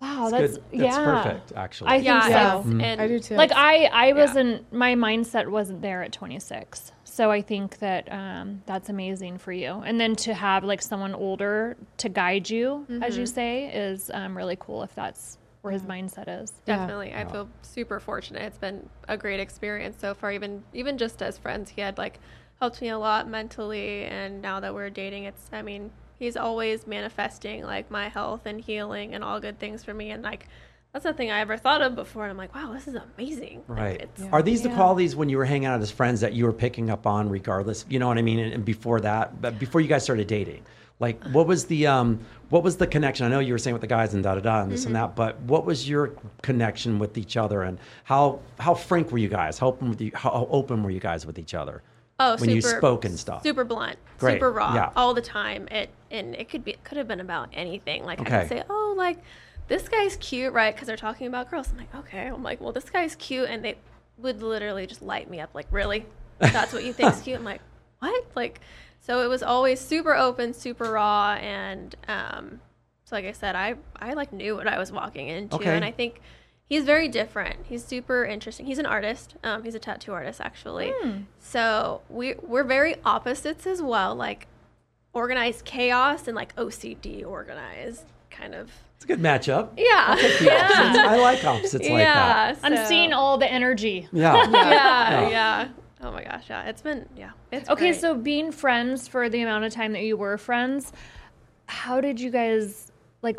wow 0.00 0.28
That's 0.30 0.30
that's, 0.30 0.52
good. 0.56 0.80
That's 0.80 0.96
yeah 0.96 1.04
perfect, 1.22 1.52
actually. 1.56 1.88
I 1.90 1.94
think 1.96 2.04
Yeah, 2.06 2.20
so. 2.22 2.28
Yeah. 2.28 2.58
it's- 2.60 2.66
and 2.84 3.00
I 3.00 3.08
do 3.08 3.18
too. 3.18 3.34
like 3.36 3.52
I, 3.52 3.84
I 3.86 4.12
wasn't 4.12 4.72
my 4.72 4.94
mindset 4.94 5.48
wasn't 5.48 5.82
there 5.82 6.02
at 6.02 6.12
26 6.12 6.92
so 7.04 7.30
i 7.30 7.40
think 7.40 7.78
that 7.78 8.10
um, 8.10 8.62
that's 8.66 8.88
amazing 8.88 9.38
for 9.38 9.52
you 9.52 9.82
and 9.86 10.00
then 10.00 10.16
to 10.16 10.34
have 10.34 10.64
like 10.64 10.82
someone 10.82 11.14
older 11.14 11.76
to 11.98 12.08
guide 12.08 12.50
you 12.50 12.86
as 13.02 13.16
you 13.16 13.24
say 13.26 13.66
is 13.72 14.10
um, 14.12 14.36
really 14.36 14.56
cool 14.58 14.82
if 14.82 14.94
that's 14.94 15.38
where 15.62 15.72
his 15.72 15.82
mindset 15.82 16.42
is 16.42 16.52
Yeah. 16.66 16.76
Definitely. 16.76 17.14
I 17.14 17.24
feel 17.24 17.48
super 17.62 17.98
fortunate. 17.98 18.42
It's 18.42 18.58
been 18.58 18.86
a 19.08 19.16
great 19.16 19.40
experience 19.40 19.96
so 19.98 20.12
far 20.12 20.30
even 20.30 20.62
even 20.74 20.98
just 20.98 21.22
as 21.22 21.38
friends. 21.38 21.70
He 21.70 21.80
had 21.80 21.96
like 21.96 22.18
helped 22.60 22.80
me 22.80 22.88
a 22.88 22.98
lot 22.98 23.28
mentally 23.28 24.04
and 24.04 24.40
now 24.40 24.60
that 24.60 24.74
we're 24.74 24.90
dating 24.90 25.24
it's 25.24 25.48
I 25.52 25.62
mean, 25.62 25.90
he's 26.18 26.36
always 26.36 26.86
manifesting 26.86 27.64
like 27.64 27.90
my 27.90 28.08
health 28.08 28.42
and 28.46 28.60
healing 28.60 29.14
and 29.14 29.22
all 29.24 29.40
good 29.40 29.58
things 29.58 29.84
for 29.84 29.92
me 29.94 30.10
and 30.10 30.22
like 30.22 30.48
that's 30.92 31.04
nothing 31.04 31.28
I 31.30 31.40
ever 31.40 31.56
thought 31.56 31.82
of 31.82 31.96
before 31.96 32.22
and 32.22 32.30
I'm 32.30 32.36
like, 32.36 32.54
wow, 32.54 32.72
this 32.72 32.86
is 32.86 32.94
amazing. 32.94 33.64
Like, 33.68 33.78
Right. 33.78 34.00
it's, 34.00 34.22
Are 34.32 34.42
these 34.42 34.62
the 34.62 34.68
Yeah. 34.68 34.76
qualities 34.76 35.16
when 35.16 35.28
you 35.28 35.36
were 35.38 35.44
hanging 35.44 35.66
out 35.66 35.80
as 35.80 35.90
friends 35.90 36.20
that 36.20 36.34
you 36.34 36.44
were 36.44 36.52
picking 36.52 36.88
up 36.88 37.04
on 37.04 37.28
regardless? 37.28 37.84
You 37.88 37.98
know 37.98 38.06
what 38.06 38.16
I 38.16 38.22
mean? 38.22 38.38
And, 38.38 38.52
and 38.54 38.64
before 38.64 39.00
that, 39.00 39.42
but 39.42 39.58
before 39.58 39.80
you 39.80 39.88
guys 39.88 40.04
started 40.04 40.28
dating, 40.28 40.62
like 41.00 41.20
what 41.24 41.48
was 41.48 41.64
the 41.66 41.88
um 41.88 42.20
what 42.50 42.62
was 42.62 42.76
the 42.76 42.86
connection? 42.86 43.26
I 43.26 43.28
know 43.28 43.40
you 43.40 43.52
were 43.52 43.58
saying 43.58 43.74
with 43.74 43.80
the 43.80 43.88
guys 43.88 44.14
and 44.14 44.22
da 44.22 44.36
da 44.36 44.40
da 44.40 44.62
and 44.62 44.70
this 44.70 44.82
Mm-hmm. 44.82 44.88
and 44.90 44.96
that, 44.96 45.16
but 45.16 45.40
what 45.40 45.66
was 45.66 45.88
your 45.88 46.12
connection 46.42 47.00
with 47.00 47.18
each 47.18 47.36
other 47.36 47.62
and 47.62 47.78
how 48.04 48.38
how 48.60 48.74
frank 48.74 49.10
were 49.10 49.18
you 49.18 49.28
guys? 49.28 49.58
How 49.58 49.66
open 49.66 49.90
with 49.90 50.00
you, 50.00 50.12
how 50.14 50.46
open 50.48 50.84
were 50.84 50.90
you 50.90 51.00
guys 51.00 51.26
with 51.26 51.40
each 51.40 51.54
other? 51.54 51.82
Oh, 52.20 52.36
when 52.36 52.50
you 52.50 52.60
super- 52.60 52.78
spoke 52.78 53.04
and 53.04 53.18
stuff. 53.18 53.42
Super 53.42 53.64
blunt, 53.64 53.96
Great, 54.18 54.34
super 54.34 54.52
raw, 54.52 54.74
yeah. 54.74 54.90
all 54.96 55.14
the 55.14 55.20
time. 55.22 55.66
It 55.70 55.90
and 56.10 56.34
it 56.36 56.48
could 56.48 56.64
be 56.64 56.72
it 56.72 56.84
could 56.84 56.96
have 56.98 57.08
been 57.08 57.20
about 57.20 57.48
anything. 57.52 58.04
Like 58.04 58.20
I 58.20 58.22
Okay. 58.22 58.40
could 58.40 58.48
say, 58.48 58.62
oh, 58.70 58.94
like 58.96 59.18
this 59.66 59.88
guy's 59.88 60.16
cute, 60.16 60.52
right? 60.52 60.74
Because 60.74 60.86
they're 60.86 60.96
talking 60.96 61.26
about 61.26 61.50
girls. 61.50 61.70
I'm 61.72 61.78
like, 61.78 61.94
okay. 61.94 62.26
I'm 62.26 62.42
like, 62.42 62.60
well, 62.60 62.72
this 62.72 62.88
guy's 62.90 63.14
cute, 63.16 63.48
and 63.48 63.64
they 63.64 63.76
would 64.18 64.42
literally 64.42 64.86
just 64.86 65.02
light 65.02 65.28
me 65.28 65.40
up. 65.40 65.50
Like, 65.54 65.66
really? 65.70 66.06
That's 66.38 66.72
what 66.72 66.84
you 66.84 66.92
think's 66.92 67.20
cute? 67.22 67.38
I'm 67.38 67.44
like, 67.44 67.62
what? 67.98 68.24
Like, 68.36 68.60
so 69.00 69.22
it 69.22 69.28
was 69.28 69.42
always 69.42 69.80
super 69.80 70.14
open, 70.14 70.52
super 70.54 70.92
raw, 70.92 71.32
and 71.40 71.94
um, 72.06 72.60
so 73.04 73.16
like 73.16 73.24
I 73.24 73.32
said, 73.32 73.56
I 73.56 73.74
I 73.96 74.12
like 74.12 74.32
knew 74.32 74.54
what 74.54 74.68
I 74.68 74.78
was 74.78 74.92
walking 74.92 75.28
into, 75.28 75.56
Okay. 75.56 75.74
and 75.74 75.84
I 75.84 75.90
think. 75.90 76.20
He's 76.66 76.84
very 76.84 77.08
different. 77.08 77.56
He's 77.66 77.84
super 77.84 78.24
interesting. 78.24 78.64
He's 78.66 78.78
an 78.78 78.86
artist. 78.86 79.36
Um, 79.44 79.62
he's 79.64 79.74
a 79.74 79.78
tattoo 79.78 80.12
artist, 80.12 80.40
actually. 80.40 80.92
So 81.38 82.00
we 82.08 82.34
we're 82.42 82.64
very 82.64 82.96
opposites 83.04 83.66
as 83.66 83.82
well, 83.82 84.14
like 84.14 84.46
organized 85.12 85.64
chaos 85.64 86.26
and 86.26 86.34
like 86.34 86.54
OCD 86.56 87.24
organized 87.24 88.04
kind 88.30 88.54
of. 88.54 88.70
It's 88.96 89.04
a 89.04 89.08
good 89.08 89.20
matchup. 89.20 89.70
Yeah. 89.76 90.14
The 90.16 90.22
opposites. 90.22 90.98
I 90.98 91.16
like 91.20 91.44
opposites 91.44 91.88
like 91.88 92.04
that. 92.04 92.56
yeah. 92.56 92.66
i'm 92.66 92.86
seeing 92.86 93.12
all 93.12 93.36
the 93.38 93.50
energy 93.50 94.08
Yeah. 94.12 94.34
Yeah, 94.50 94.70
Yeah. 94.70 95.28
yeah. 95.28 95.68
Oh 96.00 96.10
my 96.12 96.24
gosh, 96.24 96.44
yeah. 96.50 96.64
It's 96.64 96.82
been 96.82 97.06
yeah. 97.16 97.30
It's 97.52 97.68
okay 97.68 97.90
great. 97.90 98.00
so 98.00 98.14
being 98.14 98.50
friends 98.52 99.06
for 99.06 99.28
the 99.28 99.42
amount 99.42 99.64
of 99.64 99.72
time 99.72 99.92
that 99.92 100.02
you 100.02 100.16
were 100.16 100.36
friends 100.38 100.92
how 101.66 102.00
did 102.00 102.18
you 102.20 102.30
guys 102.30 102.90
like 103.22 103.38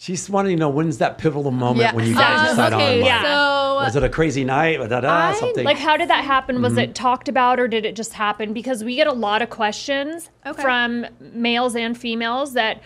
She's 0.00 0.30
wanting 0.30 0.56
to 0.56 0.60
know 0.60 0.68
when's 0.68 0.98
that 0.98 1.18
pivotal 1.18 1.50
moment 1.50 1.80
Yeah. 1.80 1.92
when 1.92 2.06
you 2.06 2.14
guys 2.14 2.42
Um, 2.50 2.56
decide 2.56 2.72
okay, 2.72 3.00
on 3.02 3.08
like, 3.08 3.22
so 3.26 3.74
was 3.84 3.96
it 3.96 4.04
a 4.04 4.08
crazy 4.08 4.44
night? 4.44 4.78
Da, 4.88 5.00
da, 5.00 5.12
I- 5.30 5.32
something. 5.34 5.64
Like, 5.64 5.76
how 5.76 5.96
did 5.96 6.08
that 6.08 6.22
happen? 6.22 6.62
Was 6.62 6.74
Mm-hmm. 6.74 6.80
it 6.82 6.94
talked 6.94 7.28
about 7.28 7.58
or 7.58 7.66
did 7.66 7.84
it 7.84 7.96
just 7.96 8.12
happen? 8.12 8.52
Because 8.52 8.84
we 8.84 8.94
get 8.94 9.08
a 9.08 9.12
lot 9.12 9.42
of 9.42 9.50
questions 9.50 10.30
Okay. 10.46 10.62
from 10.62 11.04
males 11.20 11.74
and 11.74 11.98
females 11.98 12.52
that 12.52 12.80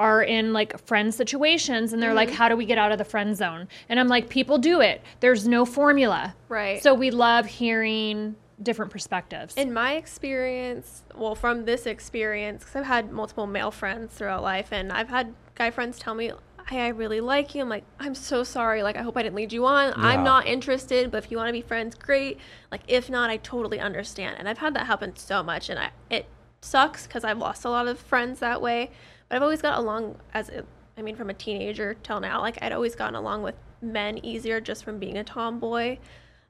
are 0.00 0.20
in 0.24 0.52
like 0.52 0.76
friend 0.86 1.14
situations 1.14 1.92
and 1.92 2.02
they're 2.02 2.12
like, 2.12 2.30
Mm-hmm. 2.30 2.36
how 2.36 2.48
do 2.48 2.56
we 2.56 2.66
get 2.66 2.78
out 2.78 2.90
of 2.90 2.98
the 2.98 3.04
friend 3.04 3.36
zone? 3.36 3.68
And 3.88 4.00
I'm 4.00 4.08
like, 4.08 4.28
people 4.28 4.58
do 4.58 4.80
it. 4.80 5.02
There's 5.20 5.46
no 5.46 5.64
formula. 5.66 6.34
Right. 6.48 6.82
So 6.82 6.94
we 6.94 7.12
love 7.12 7.46
hearing 7.46 8.34
different 8.60 8.90
perspectives. 8.90 9.54
in 9.54 9.72
my 9.72 9.92
experience, 9.94 11.02
well, 11.14 11.36
from 11.36 11.64
this 11.64 11.86
experience, 11.86 12.64
because 12.64 12.74
I've 12.74 12.86
had 12.86 13.12
multiple 13.12 13.46
male 13.46 13.70
friends 13.70 14.14
throughout 14.14 14.42
life, 14.42 14.68
and 14.72 14.90
I've 14.92 15.10
had 15.10 15.32
guy 15.54 15.70
friends 15.70 15.98
tell 15.98 16.14
me, 16.14 16.32
"Hey, 16.68 16.80
I 16.80 16.88
really 16.88 17.20
like 17.20 17.54
you." 17.54 17.62
I'm 17.62 17.68
like, 17.68 17.84
"I'm 17.98 18.14
so 18.14 18.44
sorry. 18.44 18.82
Like, 18.82 18.96
I 18.96 19.02
hope 19.02 19.16
I 19.16 19.22
didn't 19.22 19.36
lead 19.36 19.52
you 19.52 19.66
on. 19.66 19.88
Yeah. 19.88 19.94
I'm 19.96 20.24
not 20.24 20.46
interested. 20.46 21.10
But 21.10 21.24
if 21.24 21.30
you 21.30 21.36
want 21.36 21.48
to 21.48 21.52
be 21.52 21.62
friends, 21.62 21.94
great. 21.94 22.38
Like, 22.70 22.82
if 22.88 23.08
not, 23.10 23.30
I 23.30 23.36
totally 23.38 23.80
understand." 23.80 24.36
And 24.38 24.48
I've 24.48 24.58
had 24.58 24.74
that 24.74 24.86
happen 24.86 25.16
so 25.16 25.42
much, 25.42 25.68
and 25.68 25.78
I 25.78 25.90
it 26.10 26.26
sucks 26.60 27.06
because 27.06 27.24
I've 27.24 27.38
lost 27.38 27.64
a 27.64 27.70
lot 27.70 27.86
of 27.86 27.98
friends 27.98 28.40
that 28.40 28.60
way. 28.60 28.90
But 29.28 29.36
I've 29.36 29.42
always 29.42 29.62
got 29.62 29.78
along 29.78 30.16
as 30.34 30.50
I 30.98 31.02
mean, 31.02 31.16
from 31.16 31.30
a 31.30 31.34
teenager 31.34 31.94
till 32.02 32.20
now, 32.20 32.40
like 32.40 32.58
I'd 32.62 32.72
always 32.72 32.94
gotten 32.94 33.14
along 33.14 33.42
with 33.42 33.54
men 33.82 34.24
easier 34.24 34.60
just 34.60 34.84
from 34.84 34.98
being 34.98 35.16
a 35.18 35.24
tomboy. 35.24 35.98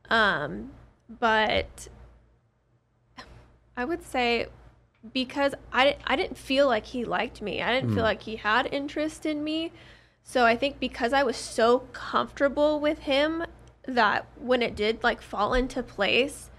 Um, 0.09 0.71
but 1.09 1.89
I 3.77 3.85
would 3.85 4.03
say 4.03 4.47
because 5.13 5.55
I, 5.73 5.97
I 6.07 6.17
didn't 6.17 6.39
feel 6.39 6.67
like 6.67 6.87
he 6.87 7.05
liked 7.05 7.43
me. 7.43 7.63
I 7.63 7.73
didn't 7.73 7.95
feel 7.95 8.03
like 8.03 8.23
he 8.23 8.37
had 8.37 8.69
interest 8.73 9.27
in 9.27 9.45
me. 9.45 9.73
So 10.29 10.45
I 10.45 10.57
think 10.57 10.81
because 10.81 11.13
I 11.13 11.23
was 11.23 11.37
so 11.37 11.79
comfortable 11.93 12.81
with 12.81 12.99
him 13.01 13.45
that 13.87 14.27
when 14.37 14.61
it 14.61 14.75
did 14.75 15.05
like 15.05 15.23
fall 15.23 15.55
into 15.55 15.85
place, 15.85 16.51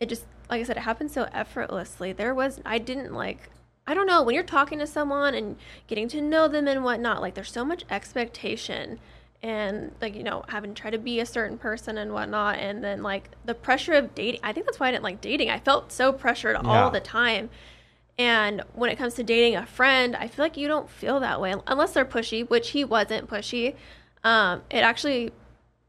it 0.00 0.08
just 0.08 0.24
like 0.48 0.60
I 0.60 0.64
said, 0.64 0.78
it 0.78 0.80
happened 0.80 1.10
so 1.10 1.28
effortlessly. 1.30 2.12
There 2.12 2.34
was 2.34 2.60
I 2.64 2.78
didn't 2.78 3.12
like 3.12 3.50
I 3.86 3.92
don't 3.92 4.06
know, 4.06 4.22
when 4.22 4.34
you're 4.34 4.44
talking 4.44 4.78
to 4.78 4.86
someone 4.86 5.34
and 5.34 5.56
getting 5.88 6.08
to 6.08 6.22
know 6.22 6.48
them 6.48 6.66
and 6.66 6.82
whatnot, 6.84 7.20
like 7.20 7.34
there's 7.34 7.52
so 7.52 7.64
much 7.66 7.84
expectation 7.90 8.98
and 9.42 9.92
like, 10.00 10.14
you 10.14 10.22
know, 10.22 10.44
having 10.48 10.72
to 10.72 10.80
try 10.80 10.90
to 10.90 10.98
be 10.98 11.20
a 11.20 11.26
certain 11.26 11.58
person 11.58 11.98
and 11.98 12.14
whatnot 12.14 12.58
and 12.60 12.82
then 12.82 13.02
like 13.02 13.28
the 13.44 13.54
pressure 13.54 13.92
of 13.92 14.14
dating 14.14 14.40
I 14.42 14.54
think 14.54 14.64
that's 14.64 14.80
why 14.80 14.88
I 14.88 14.90
didn't 14.92 15.04
like 15.04 15.20
dating. 15.20 15.50
I 15.50 15.58
felt 15.58 15.92
so 15.92 16.14
pressured 16.14 16.56
Yeah. 16.64 16.84
all 16.84 16.90
the 16.90 17.00
time. 17.00 17.50
And 18.18 18.62
when 18.74 18.90
it 18.90 18.96
comes 18.96 19.14
to 19.14 19.22
dating 19.22 19.56
a 19.56 19.66
friend, 19.66 20.14
I 20.16 20.28
feel 20.28 20.44
like 20.44 20.56
you 20.56 20.68
don't 20.68 20.88
feel 20.90 21.20
that 21.20 21.40
way 21.40 21.54
unless 21.66 21.92
they're 21.94 22.04
pushy, 22.04 22.48
which 22.48 22.70
he 22.70 22.84
wasn't 22.84 23.28
pushy. 23.28 23.74
Um, 24.22 24.62
it 24.70 24.78
actually, 24.80 25.32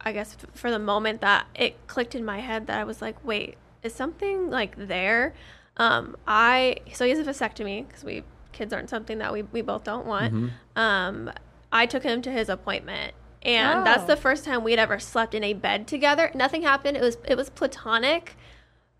I 0.01 0.13
guess, 0.13 0.35
f- 0.41 0.49
for 0.53 0.71
the 0.71 0.79
moment 0.79 1.21
that 1.21 1.45
it 1.53 1.75
clicked 1.87 2.15
in 2.15 2.23
my 2.25 2.39
head 2.39 2.67
that 2.67 2.79
I 2.79 2.83
was 2.85 3.01
like, 3.01 3.23
wait, 3.25 3.55
is 3.83 3.93
something 3.93 4.49
like 4.49 4.75
there? 4.77 5.33
Um, 5.77 6.15
I 6.27 6.77
so 6.93 7.03
he 7.05 7.11
has 7.11 7.19
a 7.19 7.23
vasectomy 7.29 7.87
because 7.87 8.03
we 8.03 8.23
kids 8.53 8.71
aren't 8.71 8.89
something 8.89 9.17
that 9.17 9.33
we, 9.33 9.41
we 9.43 9.61
both 9.61 9.83
don't 9.83 10.05
want. 10.05 10.51
Um, 10.75 11.31
I 11.71 11.85
took 11.87 12.03
him 12.03 12.21
to 12.21 12.31
his 12.31 12.47
appointment, 12.49 13.13
and 13.41 13.85
that's 13.85 14.03
Oh. 14.03 14.07
the 14.07 14.15
first 14.15 14.45
time 14.45 14.63
we'd 14.63 14.77
ever 14.79 14.99
slept 14.99 15.33
in 15.33 15.43
a 15.43 15.53
bed 15.53 15.87
together. 15.87 16.31
Nothing 16.35 16.61
happened. 16.61 16.95
It 16.95 17.01
was 17.01 17.17
it 17.27 17.35
was 17.35 17.49
platonic 17.49 18.37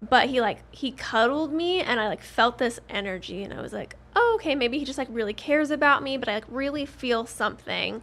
but 0.09 0.29
he 0.29 0.41
like 0.41 0.59
he 0.71 0.91
cuddled 0.91 1.53
me 1.53 1.81
and 1.81 1.99
i 1.99 2.07
like 2.07 2.21
felt 2.21 2.57
this 2.57 2.79
energy 2.89 3.43
and 3.43 3.53
i 3.53 3.61
was 3.61 3.73
like 3.73 3.95
oh 4.15 4.33
okay 4.35 4.55
maybe 4.55 4.79
he 4.79 4.85
just 4.85 4.97
like 4.97 5.07
really 5.11 5.33
cares 5.33 5.71
about 5.71 6.03
me 6.03 6.17
but 6.17 6.27
i 6.27 6.35
like 6.35 6.45
really 6.47 6.85
feel 6.85 7.25
something 7.25 8.01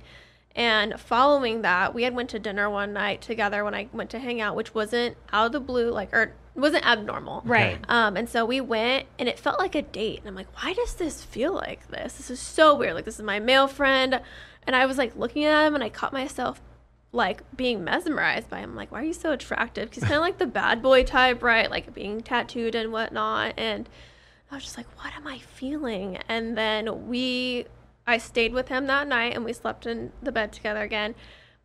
and 0.56 0.98
following 0.98 1.62
that 1.62 1.94
we 1.94 2.02
had 2.02 2.14
went 2.14 2.28
to 2.28 2.38
dinner 2.38 2.68
one 2.68 2.92
night 2.92 3.20
together 3.20 3.64
when 3.64 3.74
i 3.74 3.88
went 3.92 4.10
to 4.10 4.18
hang 4.18 4.40
out 4.40 4.56
which 4.56 4.74
wasn't 4.74 5.16
out 5.32 5.46
of 5.46 5.52
the 5.52 5.60
blue 5.60 5.90
like 5.90 6.12
or 6.12 6.32
wasn't 6.54 6.86
abnormal 6.86 7.42
right. 7.44 7.78
um, 7.88 8.16
and 8.16 8.28
so 8.28 8.44
we 8.44 8.60
went, 8.60 9.06
and 9.18 9.28
it 9.28 9.38
felt 9.38 9.58
like 9.58 9.74
a 9.74 9.82
date. 9.82 10.18
And 10.18 10.28
I'm 10.28 10.34
like, 10.34 10.48
why 10.62 10.72
does 10.72 10.94
this 10.94 11.22
feel 11.22 11.52
like 11.52 11.88
this? 11.88 12.14
This 12.14 12.30
is 12.30 12.40
so 12.40 12.74
weird. 12.74 12.94
Like, 12.94 13.04
this 13.04 13.16
is 13.16 13.22
my 13.22 13.38
male 13.38 13.68
friend. 13.68 14.20
And 14.64 14.76
I 14.76 14.86
was 14.86 14.98
like 14.98 15.16
looking 15.16 15.44
at 15.44 15.66
him, 15.66 15.74
and 15.74 15.82
I 15.82 15.88
caught 15.88 16.12
myself 16.12 16.60
like 17.12 17.42
being 17.56 17.82
mesmerized 17.82 18.48
by 18.48 18.60
him. 18.60 18.76
Like, 18.76 18.92
why 18.92 19.00
are 19.00 19.04
you 19.04 19.12
so 19.12 19.32
attractive? 19.32 19.92
He's 19.92 20.04
kind 20.04 20.14
of 20.14 20.20
like 20.20 20.38
the 20.38 20.46
bad 20.46 20.82
boy 20.82 21.02
type, 21.02 21.42
right? 21.42 21.70
Like 21.70 21.92
being 21.92 22.20
tattooed 22.20 22.74
and 22.74 22.92
whatnot. 22.92 23.54
And 23.56 23.88
I 24.50 24.54
was 24.54 24.64
just 24.64 24.76
like, 24.76 24.86
what 25.02 25.14
am 25.14 25.26
I 25.26 25.38
feeling? 25.38 26.18
And 26.28 26.56
then 26.56 27.08
we, 27.08 27.66
I 28.06 28.18
stayed 28.18 28.52
with 28.52 28.68
him 28.68 28.86
that 28.86 29.08
night, 29.08 29.34
and 29.34 29.44
we 29.44 29.52
slept 29.52 29.86
in 29.86 30.12
the 30.22 30.32
bed 30.32 30.52
together 30.52 30.82
again. 30.82 31.14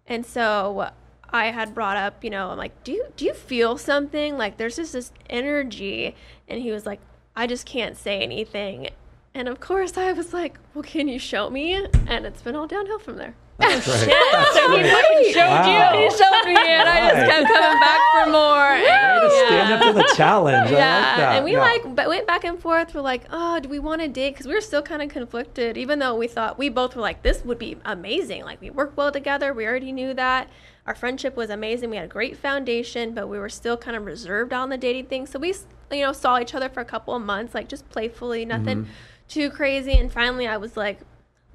And 0.07 0.25
so 0.25 0.91
I 1.29 1.47
had 1.47 1.73
brought 1.73 1.97
up, 1.97 2.23
you 2.23 2.29
know, 2.29 2.49
I'm 2.49 2.57
like, 2.57 2.83
do 2.83 2.91
you 2.91 3.07
do 3.15 3.25
you 3.25 3.33
feel 3.33 3.77
something? 3.77 4.37
Like 4.37 4.57
there's 4.57 4.75
just 4.75 4.93
this 4.93 5.11
energy, 5.29 6.15
and 6.47 6.61
he 6.61 6.71
was 6.71 6.85
like, 6.85 6.99
I 7.35 7.47
just 7.47 7.65
can't 7.65 7.97
say 7.97 8.21
anything. 8.21 8.89
And 9.33 9.47
of 9.47 9.59
course, 9.59 9.97
I 9.97 10.13
was 10.13 10.33
like, 10.33 10.59
well, 10.73 10.83
can 10.83 11.07
you 11.07 11.19
show 11.19 11.49
me? 11.49 11.73
And 11.73 12.25
it's 12.25 12.41
been 12.41 12.55
all 12.55 12.67
downhill 12.67 12.99
from 12.99 13.17
there. 13.17 13.35
That's 13.57 13.85
great. 13.85 14.13
so 14.53 14.77
he 14.77 14.83
fucking 14.83 15.33
showed 15.33 15.47
Wow. 15.47 15.93
you. 15.93 16.03
He 16.03 16.09
showed 16.17 16.45
me, 16.45 16.55
and 16.57 16.89
I 16.89 17.09
just 17.09 17.31
kept 17.31 17.47
coming 17.47 17.79
back 17.79 18.01
for 18.13 18.31
more. 18.31 18.71
Way 18.73 19.19
to 19.21 19.45
stand 19.47 19.73
up 19.73 19.81
to 19.83 19.93
the 19.93 20.13
challenge. 20.15 20.67
I 20.69 20.71
yeah, 20.71 20.95
like 20.97 21.17
that. 21.17 21.35
and 21.37 21.45
we 21.45 21.53
Yeah. 21.53 21.59
like 21.61 21.95
but 21.95 22.09
went 22.09 22.27
back 22.27 22.43
and 22.43 22.59
forth. 22.59 22.93
We're 22.93 23.01
like, 23.01 23.23
oh, 23.31 23.59
do 23.61 23.69
we 23.69 23.79
want 23.79 24.01
to 24.01 24.07
date? 24.09 24.31
Because 24.33 24.45
we 24.47 24.53
were 24.53 24.61
still 24.61 24.81
kind 24.81 25.01
of 25.01 25.07
conflicted, 25.09 25.77
even 25.77 25.99
though 25.99 26.15
we 26.15 26.27
thought 26.27 26.57
we 26.57 26.67
both 26.69 26.95
were 26.95 27.01
like, 27.01 27.21
this 27.23 27.45
would 27.45 27.57
be 27.57 27.77
amazing. 27.85 28.43
Like 28.43 28.59
we 28.59 28.69
work 28.71 28.93
well 28.97 29.11
together. 29.11 29.53
We 29.53 29.65
already 29.65 29.91
knew 29.93 30.13
that. 30.15 30.49
Our 30.85 30.93
friendship 30.93 31.35
was 31.37 31.49
amazing. 31.49 31.89
We 31.89 31.95
had 31.95 32.05
a 32.05 32.09
great 32.09 32.37
foundation, 32.37 33.13
but 33.13 33.27
we 33.27 33.39
were 33.39 33.49
still 33.49 33.77
kind 33.77 33.95
of 33.95 34.05
reserved 34.05 34.51
on 34.53 34.69
the 34.69 34.77
dating 34.77 35.05
thing. 35.05 35.25
So 35.27 35.39
we, 35.39 35.53
you 35.91 36.01
know, 36.01 36.11
saw 36.13 36.39
each 36.39 36.53
other 36.53 36.67
for 36.69 36.81
a 36.81 36.85
couple 36.85 37.15
of 37.15 37.23
months, 37.23 37.55
like 37.55 37.69
just 37.69 37.87
playfully, 37.89 38.43
nothing 38.45 38.79
Mm-hmm. 38.81 38.91
too 39.29 39.49
crazy. 39.49 39.93
And 39.93 40.11
finally, 40.11 40.45
I 40.47 40.57
was 40.57 40.75
like. 40.75 40.99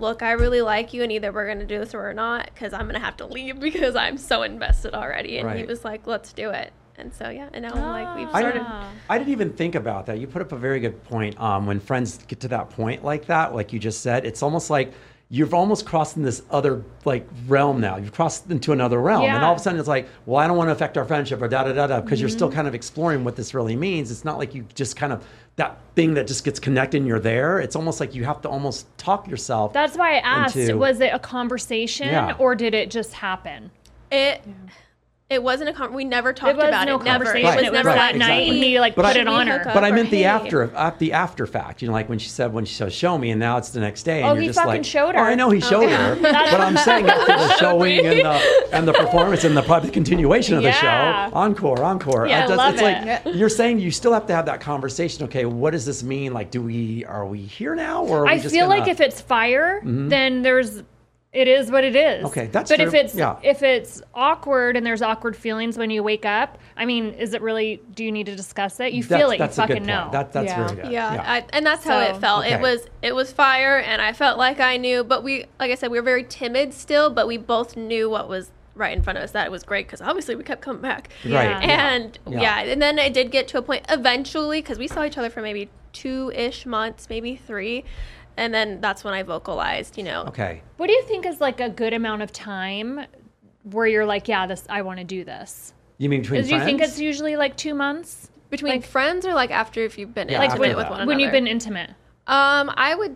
Look, 0.01 0.23
I 0.23 0.33
really 0.33 0.63
like 0.63 0.93
you, 0.95 1.03
and 1.03 1.13
either 1.13 1.31
we're 1.31 1.47
gonna 1.47 1.67
do 1.67 1.79
this 1.79 1.95
or 1.95 1.99
we're 1.99 2.13
not, 2.15 2.51
because 2.53 2.73
I'm 2.73 2.87
gonna 2.87 2.99
have 2.99 3.17
to 3.19 3.27
leave 3.27 3.61
because 3.69 3.95
I'm 3.97 4.17
so 4.17 4.43
invested 4.43 4.95
already. 4.95 5.39
And 5.39 5.59
he 5.59 5.65
was 5.65 5.85
like, 5.85 6.07
"Let's 6.07 6.33
do 6.33 6.51
it." 6.51 6.73
And 6.97 7.15
so 7.15 7.31
yeah, 7.31 7.49
and 7.55 7.63
now 7.63 7.73
I'm 7.73 8.05
like, 8.07 8.17
we've 8.17 8.29
I 8.29 8.41
started. 8.41 8.59
didn't, 8.59 8.75
I 9.09 9.19
didn't 9.19 9.31
even 9.31 9.53
think 9.53 9.75
about 9.75 10.07
that. 10.07 10.19
You 10.19 10.27
put 10.27 10.43
up 10.43 10.53
a 10.53 10.57
very 10.57 10.81
good 10.81 11.03
point. 11.05 11.41
Um, 11.41 11.67
when 11.67 11.81
friends 11.81 12.19
get 12.29 12.41
to 12.41 12.49
that 12.49 12.71
point 12.71 13.03
like 13.03 13.27
that, 13.27 13.55
like 13.55 13.73
you 13.73 13.79
just 13.79 14.03
said, 14.03 14.27
it's 14.27 14.43
almost 14.43 14.69
like 14.69 14.93
you've 15.33 15.55
almost 15.55 15.87
crossed 15.87 16.17
in 16.17 16.25
this 16.25 16.43
other 16.51 16.83
like 17.05 17.27
realm 17.47 17.81
now. 17.81 17.97
You've 17.97 18.13
crossed 18.13 18.51
into 18.51 18.73
another 18.73 19.01
realm, 19.01 19.25
and 19.25 19.45
all 19.45 19.53
of 19.53 19.59
a 19.59 19.63
sudden 19.63 19.79
it's 19.79 19.89
like, 19.89 20.09
well, 20.27 20.39
I 20.39 20.47
don't 20.49 20.57
want 20.57 20.69
to 20.69 20.73
affect 20.73 20.99
our 20.99 21.05
friendship 21.05 21.41
or 21.41 21.47
da 21.49 21.63
da 21.65 21.73
da 21.73 21.87
da, 21.87 22.01
because 22.01 22.21
you're 22.21 22.29
Mm-hmm. 22.29 22.37
still 22.37 22.51
kind 22.53 22.67
of 22.69 22.75
exploring 22.75 23.23
what 23.25 23.37
this 23.37 23.55
really 23.55 23.77
means. 23.77 24.11
It's 24.11 24.25
not 24.25 24.39
like 24.39 24.55
you 24.55 24.67
just 24.75 24.97
kind 24.97 25.13
of 25.13 25.25
that 25.57 25.79
thing 25.95 26.15
that 26.15 26.27
just 26.27 26.45
gets 26.45 26.59
connected 26.59 26.99
and 26.99 27.07
you're 27.07 27.21
there. 27.21 27.61
It's 27.61 27.77
almost 27.77 28.01
like 28.01 28.15
you 28.15 28.25
have 28.25 28.41
to 28.43 28.49
almost 28.49 28.87
talk 28.99 29.29
yourself. 29.29 29.73
That's 29.73 29.97
why 29.97 30.15
I 30.17 30.19
asked, 30.19 30.57
Into- 30.57 30.79
was 30.79 31.01
it 31.01 31.13
a 31.13 31.19
conversation 31.19 32.09
Yeah. 32.09 32.35
or 32.39 32.55
did 32.55 32.75
it 32.75 32.91
just 32.91 33.13
happen? 33.13 33.71
It 34.11 34.43
it 35.31 35.41
wasn't 35.45 35.71
a 35.71 35.73
con- 35.73 35.93
we 35.93 36.05
never 36.05 36.33
talked 36.33 36.51
It 36.51 36.57
was 36.57 36.65
about 36.67 36.87
no 36.89 36.97
it. 36.99 37.05
Never. 37.05 37.25
conversation. 37.25 37.47
It 37.47 37.57
was 37.57 37.65
It 37.67 37.71
was 37.71 37.73
never 37.73 37.89
Right, 37.91 37.95
that 37.95 38.13
like, 38.15 38.17
night 38.19 38.49
and 38.49 38.57
he 38.59 38.81
like 38.81 38.97
But 38.97 39.05
put 39.07 39.17
I- 39.17 39.21
it 39.21 39.29
on 39.29 39.47
We 39.47 39.53
her. 39.53 39.59
hook 39.59 39.67
up. 39.69 39.75
but 39.75 39.85
I 39.85 39.93
meant 39.93 40.11
the 40.11 40.17
"Hey." 40.19 40.25
after, 40.25 40.77
uh, 40.77 40.91
the 40.99 41.13
after 41.13 41.47
fact. 41.47 41.83
You 41.83 41.89
know, 41.89 41.95
like 41.95 42.09
when 42.09 42.19
she 42.19 42.29
said 42.29 42.53
when 42.53 42.65
she 42.65 42.75
said 42.75 42.93
show 42.93 43.17
me, 43.17 43.31
and 43.31 43.39
now 43.39 43.57
it's 43.57 43.69
the 43.71 43.79
next 43.79 44.03
day, 44.03 44.23
and 44.23 44.31
Oh, 44.31 44.33
you're 44.33 44.41
he 44.43 44.47
just 44.49 44.59
fucking 44.59 44.69
like, 44.73 44.85
showed 44.85 45.15
Oh, 45.15 45.19
her. 45.21 45.25
I 45.25 45.37
know 45.37 45.51
he 45.51 45.61
showed 45.61 45.89
her, 45.89 46.17
but 46.21 46.35
I'm 46.35 46.77
saying 46.79 47.09
after 47.09 47.27
the 47.33 47.57
showing 47.59 48.05
and 48.07 48.21
the 48.25 48.69
and 48.73 48.89
the 48.89 48.93
performance 48.93 49.45
and 49.45 49.57
the 49.57 49.63
probably 49.63 49.91
continuation 49.91 50.57
of 50.57 50.63
the 50.65 50.71
Yeah. 50.71 51.29
show, 51.31 51.37
encore, 51.37 51.81
encore. 51.85 52.27
Yeah, 52.27 52.45
I 52.45 52.47
does- 52.49 52.57
love 52.59 52.75
it's 52.75 52.83
it. 52.83 53.27
like 53.27 53.35
you're 53.37 53.49
saying 53.49 53.79
you 53.79 53.93
still 53.93 54.13
have 54.13 54.27
to 54.27 54.35
have 54.35 54.47
that 54.47 54.61
conversation. 54.61 55.25
Okay, 55.27 55.45
what 55.45 55.71
does 55.71 55.87
this 55.87 56.03
mean? 56.03 56.33
Like, 56.33 56.51
do 56.51 56.61
we 56.61 57.05
are 57.05 57.25
we 57.25 57.39
here 57.43 57.77
now, 57.77 58.03
or 58.05 58.21
are 58.21 58.25
we 58.25 58.31
I 58.31 58.39
just 58.39 58.53
feel 58.53 58.67
gonna- 58.67 58.81
Mm-hmm. 58.81 58.89
like 58.89 58.91
if 58.91 59.01
it's 59.01 59.21
fire, 59.21 59.81
then 59.85 60.43
there's 60.43 60.83
it 61.33 61.47
is 61.47 61.71
what 61.71 61.85
it 61.85 61.95
is. 61.95 62.25
Okay, 62.25 62.47
that's 62.47 62.71
But 62.71 62.81
if 62.81 62.93
it's 62.93 63.15
Yeah. 63.15 63.37
if 63.43 63.63
it's 63.63 64.03
awkward 64.15 64.77
and 64.77 64.85
there's 64.85 65.01
awkward 65.01 65.37
feelings 65.37 65.79
when 65.79 65.89
you 65.89 66.03
wake 66.03 66.25
up, 66.27 66.59
I 66.77 66.85
mean, 66.87 67.11
is 67.15 67.35
it 67.35 67.41
really? 67.43 67.81
Do 67.95 68.05
you 68.05 68.11
need 68.11 68.27
to 68.27 68.35
discuss 68.35 68.81
it? 68.81 68.93
You 68.93 69.05
that's, 69.05 69.21
feel 69.21 69.31
it. 69.31 69.35
You 69.35 69.39
that's 69.39 69.57
a 69.59 69.61
good 69.61 69.69
fucking 69.69 69.77
point. 69.77 69.87
know. 69.87 70.09
That, 70.11 70.33
that's 70.33 70.47
Yeah. 70.47 70.67
very 70.67 70.83
good. 70.83 70.93
Yeah, 70.93 71.23
I, 71.25 71.45
and 71.53 71.65
that's 71.65 71.85
how 71.85 72.01
it 72.01 72.17
felt. 72.17 72.45
Okay. 72.47 72.55
It 72.55 72.61
was 72.61 72.87
it 73.03 73.15
was 73.15 73.31
fire, 73.33 73.79
and 73.79 74.03
I 74.03 74.13
felt 74.13 74.39
like 74.39 74.59
I 74.59 74.77
knew. 74.77 75.05
But 75.05 75.23
we, 75.23 75.45
like 75.61 75.71
I 75.71 75.77
said, 75.77 75.93
we 75.93 75.99
were 75.99 76.05
very 76.05 76.25
timid 76.25 76.75
still, 76.75 77.11
but 77.11 77.29
we 77.29 77.37
both 77.37 77.77
knew 77.77 78.11
what 78.11 78.29
was 78.29 78.51
right 78.75 78.97
in 78.97 79.03
front 79.03 79.17
of 79.17 79.23
us. 79.23 79.31
That 79.31 79.47
it 79.47 79.51
was 79.53 79.63
great 79.63 79.87
because 79.87 80.01
obviously 80.01 80.35
we 80.35 80.43
kept 80.43 80.63
coming 80.63 80.83
back. 80.83 81.11
Right. 81.25 81.49
Yeah. 81.51 81.61
And 81.61 82.19
Yeah. 82.29 82.41
yeah. 82.41 82.73
and 82.73 82.83
then 82.83 82.99
it 82.99 83.13
did 83.13 83.31
get 83.31 83.47
to 83.49 83.59
a 83.59 83.63
point 83.63 83.85
eventually 83.89 84.63
because 84.63 84.79
we 84.79 84.89
saw 84.89 85.05
each 85.05 85.17
other 85.17 85.31
for 85.31 85.43
maybe 85.43 85.71
two 85.93 86.33
ish 86.35 86.67
months, 86.67 87.09
maybe 87.09 87.37
three, 87.37 87.85
and 88.41 88.53
then 88.53 88.81
that's 88.81 89.05
when 89.05 89.15
I 89.15 89.23
vocalized. 89.23 89.97
You 89.99 90.05
know, 90.05 90.25
Okay. 90.29 90.63
what 90.79 90.87
do 90.89 90.93
you 90.93 91.03
think 91.05 91.27
is 91.27 91.41
like 91.41 91.61
a 91.61 91.69
good 91.69 91.93
amount 91.95 92.23
of 92.23 92.33
time 92.33 93.07
where 93.65 93.87
you're 93.87 94.07
like, 94.07 94.27
yeah, 94.29 94.47
this 94.47 94.65
I 94.69 94.83
want 94.83 94.99
to 94.99 95.05
do 95.05 95.23
this? 95.25 95.73
You 95.99 96.09
mean 96.09 96.23
between 96.23 96.43
Do 96.43 96.49
you 96.49 96.57
friends? 96.57 96.65
think 96.65 96.81
it's 96.83 96.99
usually 96.99 97.37
like 97.37 97.57
two 97.57 97.75
months? 97.75 98.27
between 98.49 98.73
Like- 98.73 98.85
friends 98.85 99.25
or 99.25 99.33
like 99.33 99.53
after 99.53 99.81
if 99.85 99.97
you've 99.97 100.13
been 100.13 100.29
Yeah, 100.29 100.41
like 100.41 100.51
after 100.51 100.61
with, 100.61 100.71
that. 100.71 100.77
with 100.79 100.91
one 100.91 101.07
when 101.07 101.21
you've 101.21 101.31
been 101.31 101.47
intimate? 101.47 101.91
Um, 102.27 102.69
I 102.77 102.97
would. 102.97 103.15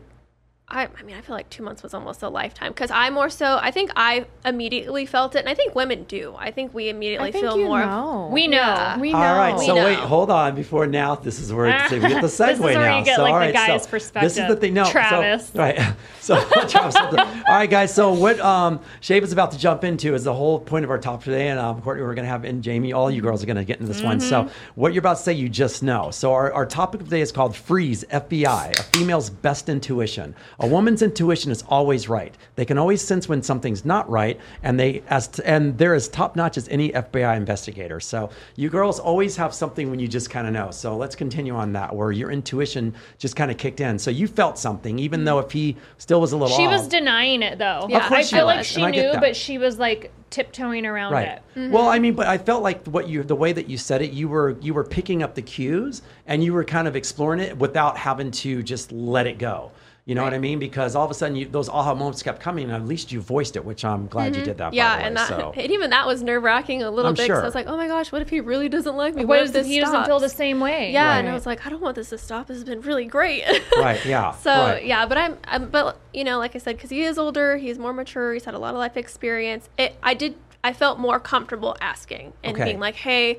I, 0.74 0.88
I 0.98 1.02
mean, 1.02 1.16
I 1.16 1.20
feel 1.20 1.36
like 1.36 1.48
two 1.50 1.62
months 1.62 1.82
was 1.82 1.94
almost 1.94 2.22
a 2.22 2.28
lifetime 2.28 2.72
because 2.72 2.90
I 2.90 3.08
more 3.10 3.30
so. 3.30 3.58
I 3.62 3.70
think 3.70 3.90
I 3.96 4.26
immediately 4.44 5.06
felt 5.06 5.34
it, 5.36 5.38
and 5.40 5.48
I 5.48 5.54
think 5.54 5.74
women 5.74 6.04
do. 6.04 6.34
I 6.38 6.50
think 6.50 6.74
we 6.74 6.88
immediately 6.88 7.28
I 7.28 7.32
think 7.32 7.44
feel 7.44 7.58
you 7.58 7.66
more. 7.66 7.80
know. 7.84 8.28
We 8.32 8.46
know. 8.48 8.56
Yeah. 8.58 8.98
We 8.98 9.12
know. 9.12 9.18
All 9.18 9.36
right, 9.36 9.58
so 9.60 9.74
know. 9.76 9.84
wait, 9.84 9.98
hold 9.98 10.30
on. 10.30 10.54
Before 10.54 10.86
now, 10.86 11.14
this 11.14 11.38
is 11.40 11.52
where 11.52 11.88
so 11.88 11.94
we 11.94 12.00
get 12.00 12.14
the 12.20 12.20
this 12.22 12.38
segue 12.38 12.52
is 12.54 12.60
where 12.60 12.74
now. 12.74 12.98
you 12.98 13.04
get, 13.04 13.16
so, 13.16 13.22
like, 13.22 13.32
all 13.34 13.40
the 13.46 13.52
guy's 13.52 13.66
so 13.66 13.72
This 13.74 13.84
is 13.84 13.90
perspective. 13.90 14.48
the 14.48 14.56
thing. 14.56 14.74
No, 14.74 14.84
Travis. 14.90 15.48
So, 15.48 15.58
right. 15.58 15.94
So, 16.20 16.44
Travis. 16.68 16.96
all 16.96 17.14
right, 17.48 17.70
guys. 17.70 17.94
So, 17.94 18.12
what 18.12 18.40
um, 18.40 18.80
Shave 19.00 19.22
is 19.22 19.32
about 19.32 19.52
to 19.52 19.58
jump 19.58 19.84
into 19.84 20.14
is 20.14 20.24
the 20.24 20.34
whole 20.34 20.58
point 20.58 20.84
of 20.84 20.90
our 20.90 20.98
topic 20.98 21.24
today, 21.26 21.48
and 21.48 21.58
um, 21.60 21.80
Courtney, 21.82 22.02
we're 22.02 22.14
going 22.14 22.24
to 22.24 22.30
have 22.30 22.44
and 22.44 22.62
Jamie, 22.62 22.92
all 22.92 23.10
you 23.10 23.22
girls 23.22 23.42
are 23.42 23.46
going 23.46 23.56
to 23.56 23.64
get 23.64 23.80
into 23.80 23.92
this 23.92 24.02
one. 24.02 24.20
So, 24.20 24.34
Mm-hmm. 24.44 24.80
what 24.80 24.92
you're 24.92 25.00
about 25.00 25.18
to 25.18 25.22
say, 25.22 25.32
you 25.32 25.48
just 25.48 25.82
know. 25.82 26.10
So, 26.10 26.32
our, 26.32 26.52
our 26.52 26.66
topic 26.66 27.00
of 27.00 27.08
the 27.08 27.16
day 27.16 27.20
is 27.22 27.30
called 27.30 27.54
Freeze 27.54 28.04
FBI: 28.10 28.70
A 28.78 28.82
Female's 28.96 29.30
Best 29.30 29.68
Intuition. 29.68 30.34
A 30.64 30.66
woman's 30.66 31.02
intuition 31.02 31.52
is 31.52 31.62
always 31.68 32.08
right. 32.08 32.34
They 32.56 32.64
can 32.64 32.78
always 32.78 33.02
sense 33.02 33.28
when 33.28 33.42
something's 33.42 33.84
not 33.84 34.08
right, 34.08 34.40
and 34.62 34.80
they 34.80 35.02
as 35.10 35.28
t- 35.28 35.42
and 35.44 35.76
they're 35.76 35.92
as 35.94 36.08
top 36.08 36.36
notch 36.36 36.56
as 36.56 36.68
any 36.70 36.90
FBI 36.90 37.36
investigator. 37.36 38.00
So 38.00 38.30
you 38.56 38.70
girls 38.70 38.98
always 38.98 39.36
have 39.36 39.52
something 39.52 39.90
when 39.90 40.00
you 40.00 40.08
just 40.08 40.30
kind 40.30 40.46
of 40.46 40.54
know. 40.54 40.70
So 40.70 40.96
let's 40.96 41.14
continue 41.16 41.54
on 41.54 41.74
that, 41.74 41.94
where 41.94 42.12
your 42.12 42.30
intuition 42.30 42.94
just 43.18 43.36
kind 43.36 43.50
of 43.50 43.58
kicked 43.58 43.80
in. 43.80 43.98
So 43.98 44.10
you 44.10 44.26
felt 44.26 44.58
something, 44.58 44.98
even 44.98 45.24
though 45.24 45.38
if 45.38 45.50
he 45.52 45.76
still 45.98 46.18
was 46.22 46.32
a 46.32 46.36
little 46.38 46.56
She 46.56 46.64
off. 46.64 46.72
was 46.72 46.88
denying 46.88 47.42
it 47.42 47.58
though. 47.58 47.86
Yeah, 47.90 47.98
Of 47.98 48.02
course 48.04 48.20
I 48.20 48.22
she 48.22 48.36
feel 48.36 48.46
like 48.46 48.58
was, 48.60 48.66
she 48.66 48.76
and 48.76 48.86
I 48.86 48.90
get 48.92 49.12
knew, 49.16 49.20
but 49.20 49.36
she 49.36 49.58
was 49.58 49.78
like 49.78 50.12
tiptoeing 50.30 50.86
around 50.86 51.12
Right. 51.12 51.28
it. 51.28 51.42
Mm-hmm. 51.56 51.72
Well, 51.72 51.88
I 51.88 51.98
mean, 51.98 52.14
but 52.14 52.26
I 52.26 52.38
felt 52.38 52.62
like 52.62 52.86
what 52.86 53.06
you, 53.06 53.22
the 53.22 53.36
way 53.36 53.52
that 53.52 53.68
you 53.68 53.76
said 53.76 54.00
it, 54.00 54.12
you 54.12 54.28
were 54.30 54.56
you 54.62 54.72
were 54.72 54.82
picking 54.84 55.22
up 55.22 55.34
the 55.34 55.42
cues 55.42 56.00
and 56.26 56.42
you 56.42 56.54
were 56.54 56.64
kind 56.64 56.88
of 56.88 56.96
exploring 56.96 57.40
it 57.40 57.58
without 57.58 57.98
having 57.98 58.30
to 58.30 58.62
just 58.62 58.92
let 58.92 59.26
it 59.26 59.36
go. 59.36 59.70
You 60.06 60.14
know 60.14 60.22
what 60.22 60.34
I 60.34 60.38
mean? 60.38 60.58
Because 60.58 60.94
all 60.94 61.06
of 61.06 61.10
a 61.10 61.14
sudden, 61.14 61.34
you, 61.34 61.46
those 61.46 61.70
aha 61.70 61.94
moments 61.94 62.22
kept 62.22 62.38
coming, 62.38 62.64
and 62.64 62.74
at 62.74 62.86
least 62.86 63.10
you 63.10 63.22
voiced 63.22 63.56
it, 63.56 63.64
which 63.64 63.86
I'm 63.86 64.06
glad 64.06 64.36
you 64.36 64.42
did 64.42 64.58
that. 64.58 64.66
Mm-hmm. 64.66 64.74
Yeah, 64.74 64.96
by 64.96 64.98
the 65.00 65.04
and 65.06 65.14
way, 65.14 65.20
that 65.22 65.28
so. 65.28 65.52
and 65.56 65.72
even 65.72 65.88
that 65.90 66.06
was 66.06 66.22
nerve 66.22 66.42
wracking 66.42 66.82
a 66.82 66.90
little 66.90 67.08
I'm 67.08 67.14
bit. 67.14 67.20
'cause 67.28 67.36
sure. 67.38 67.42
I 67.42 67.46
was 67.46 67.54
like, 67.54 67.66
oh 67.68 67.76
my 67.78 67.86
gosh, 67.86 68.12
what 68.12 68.20
if 68.20 68.28
he 68.28 68.40
really 68.40 68.68
doesn't 68.68 68.96
like 68.96 69.14
me? 69.14 69.24
What 69.24 69.38
if 69.40 69.46
if 69.46 69.52
this 69.54 69.66
he 69.66 69.80
doesn't 69.80 70.04
feel 70.04 70.20
the 70.20 70.28
same 70.28 70.60
way? 70.60 70.92
Yeah, 70.92 71.16
and 71.16 71.26
I 71.26 71.32
was 71.32 71.46
like, 71.46 71.64
I 71.64 71.70
don't 71.70 71.80
want 71.80 71.94
this 71.96 72.10
to 72.10 72.18
stop. 72.18 72.48
This 72.48 72.56
has 72.58 72.64
been 72.64 72.82
really 72.82 73.06
great. 73.06 73.44
Right, 73.78 74.04
yeah, 74.04 74.32
So 74.32 74.50
right. 74.50 74.84
yeah, 74.84 75.06
but 75.06 75.16
I'm, 75.16 75.38
I'm, 75.44 75.70
but 75.70 75.98
you 76.12 76.22
know, 76.24 76.38
like 76.38 76.54
I 76.54 76.58
said, 76.58 76.76
because 76.76 76.90
he 76.90 77.02
is 77.02 77.16
older, 77.18 77.56
he's 77.56 77.78
more 77.78 77.92
mature, 77.94 78.34
he's 78.34 78.44
had 78.44 78.54
a 78.54 78.58
lot 78.58 78.74
of 78.74 78.78
life 78.78 78.96
experience. 78.98 79.68
It, 79.78 79.96
I 80.02 80.12
did, 80.14 80.36
I 80.62 80.72
felt 80.74 80.98
more 80.98 81.18
comfortable 81.18 81.76
asking 81.80 82.34
and 82.42 82.56
Okay. 82.56 82.64
being 82.64 82.78
like, 82.78 82.96
hey. 82.96 83.38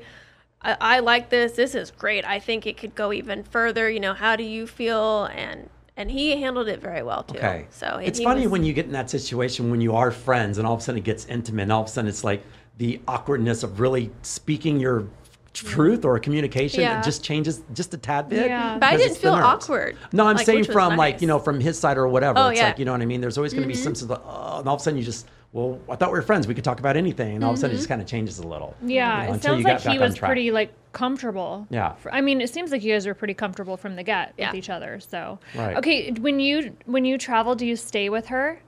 I, 0.62 0.76
I 0.80 0.98
like 1.00 1.28
this. 1.28 1.52
This 1.52 1.74
is 1.74 1.90
great. 1.90 2.24
I 2.24 2.40
think 2.40 2.66
it 2.66 2.76
could 2.78 2.94
go 2.94 3.12
even 3.12 3.44
further. 3.44 3.90
You 3.90 4.00
know, 4.00 4.14
how 4.14 4.36
do 4.36 4.42
you 4.42 4.66
feel? 4.66 5.24
And 5.26 5.68
and 5.96 6.10
he 6.10 6.40
handled 6.40 6.68
it 6.68 6.80
very 6.80 7.02
well 7.02 7.22
too. 7.22 7.38
Okay. 7.38 7.66
So 7.70 7.86
and 7.86 8.06
it's 8.06 8.20
funny 8.20 8.42
was- 8.42 8.50
when 8.50 8.64
you 8.64 8.72
get 8.72 8.86
in 8.86 8.92
that 8.92 9.10
situation 9.10 9.70
when 9.70 9.80
you 9.80 9.94
are 9.94 10.10
friends 10.10 10.58
and 10.58 10.66
all 10.66 10.74
of 10.74 10.80
a 10.80 10.82
sudden 10.82 10.98
it 10.98 11.04
gets 11.04 11.24
intimate 11.26 11.62
and 11.62 11.72
all 11.72 11.82
of 11.82 11.88
a 11.88 11.90
sudden 11.90 12.08
it's 12.08 12.24
like 12.24 12.42
the 12.78 13.00
awkwardness 13.08 13.62
of 13.62 13.80
really 13.80 14.10
speaking 14.22 14.78
your 14.78 15.06
truth 15.54 16.04
or 16.04 16.18
communication 16.18 16.80
Yeah. 16.82 17.00
it 17.00 17.04
just 17.04 17.24
changes 17.24 17.62
just 17.72 17.94
a 17.94 17.96
tad 17.98 18.28
bit. 18.28 18.46
Yeah. 18.46 18.78
But 18.78 18.92
I 18.92 18.96
didn't 18.98 19.16
feel 19.16 19.34
nerves. 19.34 19.64
awkward, 19.64 19.96
No, 20.12 20.26
I'm 20.26 20.36
like, 20.36 20.44
saying 20.44 20.58
which 20.60 20.68
was 20.68 20.74
from 20.74 20.96
like 20.96 21.22
you 21.22 21.28
know 21.28 21.38
from 21.38 21.60
his 21.60 21.78
side 21.78 21.96
or 21.96 22.06
whatever. 22.08 22.38
Oh, 22.38 22.48
it's 22.48 22.60
yeah. 22.60 22.68
like 22.68 22.78
you 22.78 22.84
know 22.84 22.92
what 22.92 23.00
I 23.00 23.06
mean. 23.06 23.20
There's 23.22 23.38
always 23.38 23.52
going 23.52 23.62
to 23.62 23.68
be 23.68 23.74
mm-hmm. 23.74 23.82
some 23.82 23.94
sort 23.94 24.10
of 24.12 24.22
oh, 24.26 24.58
and 24.60 24.68
all 24.68 24.74
of 24.74 24.80
a 24.80 24.84
sudden 24.84 24.98
you 24.98 25.04
just 25.04 25.26
well 25.52 25.80
I 25.88 25.96
thought 25.96 26.12
we 26.12 26.18
were 26.18 26.22
friends. 26.22 26.46
We 26.46 26.54
could 26.54 26.64
talk 26.64 26.80
about 26.80 26.96
anything, 26.96 27.36
and 27.36 27.44
all 27.44 27.50
of 27.50 27.56
a 27.56 27.60
sudden 27.60 27.74
it 27.74 27.78
just 27.78 27.86
mm-hmm. 27.86 27.92
kind 27.92 28.02
of 28.02 28.08
changes 28.08 28.38
a 28.38 28.46
little. 28.46 28.74
Yeah, 28.82 29.22
you 29.22 29.28
know, 29.28 29.34
it 29.34 29.42
sounds 29.42 29.64
like 29.64 29.82
got 29.82 29.92
he 29.92 29.98
was 29.98 30.18
pretty 30.18 30.50
like 30.50 30.72
comfortable. 30.92 31.66
Yeah. 31.70 31.94
For- 31.94 32.12
I 32.12 32.20
mean, 32.20 32.40
it 32.40 32.50
seems 32.50 32.72
like 32.72 32.82
you 32.82 32.92
guys 32.92 33.06
were 33.06 33.14
pretty 33.14 33.34
comfortable 33.34 33.76
from 33.76 33.96
the 33.96 34.02
get 34.02 34.34
Yeah. 34.38 34.48
with 34.48 34.56
each 34.56 34.70
other. 34.70 34.98
So, 35.00 35.38
Right. 35.54 35.76
okay, 35.76 36.10
when 36.12 36.40
you 36.40 36.74
when 36.86 37.04
you 37.04 37.18
travel, 37.18 37.54
do 37.54 37.66
you 37.66 37.76
stay 37.76 38.08
with 38.08 38.26
her? 38.28 38.60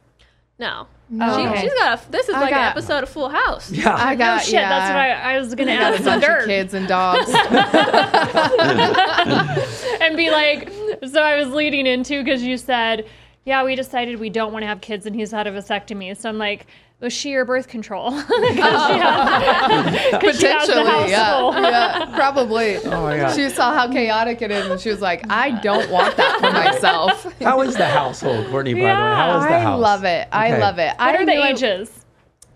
no. 0.59 0.87
No. 1.11 1.55
She, 1.55 1.63
she's 1.63 1.73
got 1.73 2.07
a. 2.07 2.11
This 2.11 2.29
is 2.29 2.35
I 2.35 2.41
like 2.41 2.53
an 2.53 2.59
episode 2.59 3.03
of 3.03 3.09
Full 3.09 3.31
House. 3.31 3.71
Yeah. 3.71 3.97
I 3.97 4.15
got 4.15 4.41
oh 4.41 4.45
shit, 4.45 4.55
yeah. 4.55 4.69
that's 4.69 4.91
what 4.91 5.01
I, 5.01 5.37
I 5.37 5.39
was 5.39 5.55
gonna 5.55 5.73
I 5.73 5.77
got 5.77 5.95
ask 5.95 6.05
bunch 6.05 6.23
of 6.23 6.29
dirt 6.29 6.47
kids 6.47 6.75
and 6.75 6.87
dogs. 6.87 7.31
and 10.03 10.17
be 10.17 10.31
like. 10.31 10.71
So 11.11 11.23
I 11.23 11.37
was 11.37 11.49
leading 11.55 11.87
into 11.87 12.23
because 12.23 12.43
you 12.43 12.59
said, 12.59 13.07
yeah, 13.49 13.65
we 13.65 13.75
decided 13.75 14.21
we 14.21 14.31
don't 14.31 14.53
want 14.53 14.63
to 14.63 14.67
have 14.67 14.81
kids, 14.81 15.07
and 15.07 15.17
he's 15.17 15.31
had 15.33 15.47
a 15.47 15.53
vasectomy. 15.53 16.17
So 16.17 16.29
I'm 16.29 16.39
like. 16.39 16.67
Was 17.01 17.13
she 17.13 17.31
your 17.31 17.45
birth 17.45 17.69
control? 17.69 18.11
'Cause 18.23 18.27
she 18.27 18.61
has, 18.61 20.11
'cause 20.21 20.41
she 20.41 20.47
has 20.49 20.67
the 20.67 20.85
house 20.85 21.05
Potentially, 21.05 21.11
yeah, 21.13 21.61
yeah, 21.61 22.17
probably. 22.17 22.77
Oh 22.79 23.03
my 23.03 23.17
God. 23.19 23.37
She 23.37 23.49
saw 23.51 23.73
how 23.73 23.87
chaotic 23.89 24.43
it 24.43 24.51
is, 24.51 24.67
and 24.67 24.81
she 24.81 24.89
was 24.91 25.01
like, 25.01 25.23
"I 25.31 25.53
don't 25.61 25.89
want 25.93 26.17
that 26.17 26.39
for 26.41 26.51
myself." 26.51 27.33
How 27.41 27.61
is 27.61 27.77
the 27.77 27.87
household, 27.87 28.49
Courtney? 28.51 28.75
By 28.75 28.81
the 28.81 28.87
way, 28.87 28.91
how 28.91 29.39
is 29.39 29.45
the 29.45 29.51
I 29.53 29.75
love 29.77 30.03
it. 30.03 30.27
I 30.33 30.59
love 30.59 30.79
it. 30.81 30.89
What 30.89 31.01
I 31.01 31.15
are 31.15 31.25
the 31.25 31.35
knew 31.35 31.41
I- 31.41 31.51
ages? 31.51 32.05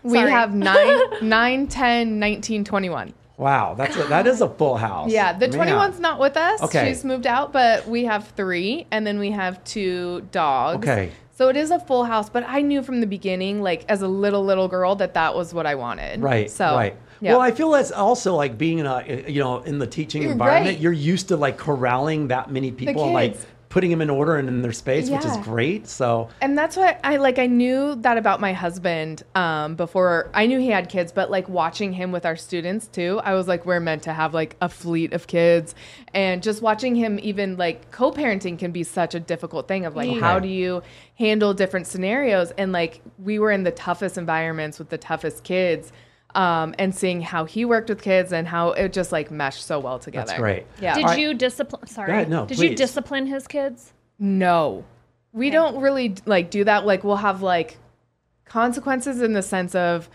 We 0.03 0.19
have 0.19 0.53
9, 0.53 1.01
9, 1.23 1.67
10, 1.69 2.19
19, 2.19 2.65
21. 2.65 3.15
Wow, 3.43 3.75
that's 3.75 3.97
a, 3.97 4.05
that 4.05 4.27
is 4.27 4.41
a 4.41 4.49
full 4.49 4.77
house. 4.77 5.11
Yeah, 5.11 5.33
the 5.33 5.49
Man. 5.49 5.69
21's 5.69 6.01
not 6.01 6.21
with 6.21 6.37
us. 6.37 6.63
Okay. 6.63 6.89
She's 6.89 7.05
moved 7.05 7.27
out, 7.27 7.53
but 7.53 7.87
we 7.89 8.05
have 8.05 8.29
three, 8.29 8.87
and 8.91 9.07
then 9.07 9.19
we 9.19 9.31
have 9.33 9.63
two 9.65 10.27
dogs. 10.31 10.77
Okay. 10.79 11.11
So 11.35 11.49
it 11.49 11.57
is 11.57 11.71
a 11.71 11.81
full 11.81 12.05
house, 12.05 12.31
but 12.31 12.45
I 12.47 12.61
knew 12.61 12.83
from 12.83 13.01
the 13.01 13.07
beginning, 13.07 13.63
like 13.63 13.85
as 13.89 14.03
a 14.03 14.09
little, 14.09 14.45
little 14.45 14.69
girl, 14.69 14.95
that 14.97 15.15
that 15.15 15.35
was 15.35 15.53
what 15.53 15.67
I 15.67 15.75
wanted. 15.75 16.23
Right. 16.23 16.51
So, 16.51 16.77
right. 16.77 16.97
Yeah. 17.21 17.33
Well, 17.33 17.41
I 17.41 17.51
feel 17.53 17.71
that's 17.71 17.91
also 17.91 18.35
like 18.35 18.59
being 18.59 18.79
in 18.79 18.87
a 18.87 19.25
you 19.29 19.41
know 19.41 19.63
in 19.63 19.79
the 19.79 19.87
teaching 19.87 20.25
environment. 20.25 20.75
Right. 20.75 20.81
You're 20.81 20.93
used 20.93 21.29
to 21.29 21.37
like 21.37 21.57
corralling 21.59 22.29
that 22.29 22.51
many 22.51 22.71
people, 22.71 23.13
like. 23.13 23.37
Putting 23.73 23.89
them 23.89 24.03
in 24.03 24.11
order 24.11 24.37
and 24.37 24.51
in 24.51 24.61
their 24.61 24.73
space, 24.73 25.09
which 25.09 25.25
is 25.25 25.35
great. 25.39 25.89
So 25.89 26.29
and 26.43 26.59
that's 26.59 26.77
why 26.77 26.99
I 27.03 27.17
like 27.17 27.39
I 27.39 27.47
knew 27.47 27.95
that 28.03 28.19
about 28.19 28.39
my 28.39 28.53
husband 28.53 29.23
um, 29.35 29.77
before. 29.77 30.31
I 30.35 30.45
knew 30.45 30.59
he 30.59 30.69
had 30.69 30.91
kids, 30.91 31.11
but 31.11 31.31
like 31.31 31.49
watching 31.49 31.95
him 31.95 32.13
with 32.13 32.27
our 32.27 32.37
students 32.37 32.87
too, 32.87 33.19
I 33.25 33.33
was 33.33 33.49
like, 33.49 33.65
we're 33.65 33.81
meant 33.81 34.03
to 34.03 34.13
have 34.13 34.35
like 34.35 34.57
a 34.61 34.69
fleet 34.69 35.15
of 35.15 35.27
kids, 35.27 35.75
and 36.13 36.43
just 36.43 36.61
watching 36.61 36.95
him 36.95 37.19
even 37.23 37.57
like 37.57 37.91
co-parenting 37.91 38.59
can 38.59 38.73
be 38.73 38.83
such 38.83 39.15
a 39.15 39.21
difficult 39.21 39.69
thing 39.69 39.87
of 39.87 39.97
like 39.97 40.21
how 40.21 40.39
do 40.39 40.49
you 40.49 40.83
handle 41.15 41.55
different 41.55 41.87
scenarios, 41.87 42.51
and 42.59 42.73
like 42.73 43.01
we 43.19 43.39
were 43.39 43.51
in 43.51 43.63
the 43.63 43.71
toughest 43.71 44.19
environments 44.19 44.79
with 44.79 44.91
the 44.91 44.99
toughest 44.99 45.45
kids. 45.45 45.93
Um, 46.35 46.75
and 46.79 46.95
seeing 46.95 47.21
how 47.21 47.45
he 47.45 47.65
worked 47.67 47.91
with 47.91 48.01
kids 48.01 48.33
and 48.33 48.49
how 48.49 48.71
it 48.71 48.93
just 48.95 49.13
like 49.13 49.31
meshed 49.31 49.65
so 49.67 49.79
well 49.79 49.99
together. 49.99 50.29
that's 50.29 50.39
great. 50.39 50.65
Yeah. 50.81 50.95
Did 50.95 51.05
All 51.05 51.11
right. 51.11 51.19
you 51.21 51.35
discipline? 51.35 51.87
Sorry. 51.87 52.07
Go 52.07 52.13
ahead, 52.15 52.31
no, 52.31 52.47
Did 52.47 52.57
please. 52.57 52.71
you 52.71 52.75
discipline 52.77 53.27
his 53.27 53.47
kids? 53.47 53.93
No, 54.19 54.85
we 55.33 55.51
don't 55.51 55.81
really 55.83 56.15
like 56.25 56.51
do 56.51 56.65
that. 56.65 56.87
Like 56.87 57.05
we'll 57.05 57.17
have 57.17 57.43
like 57.43 57.77
consequences 58.45 59.21
in 59.21 59.33
the 59.33 59.43
sense 59.43 59.75
of 59.75 60.09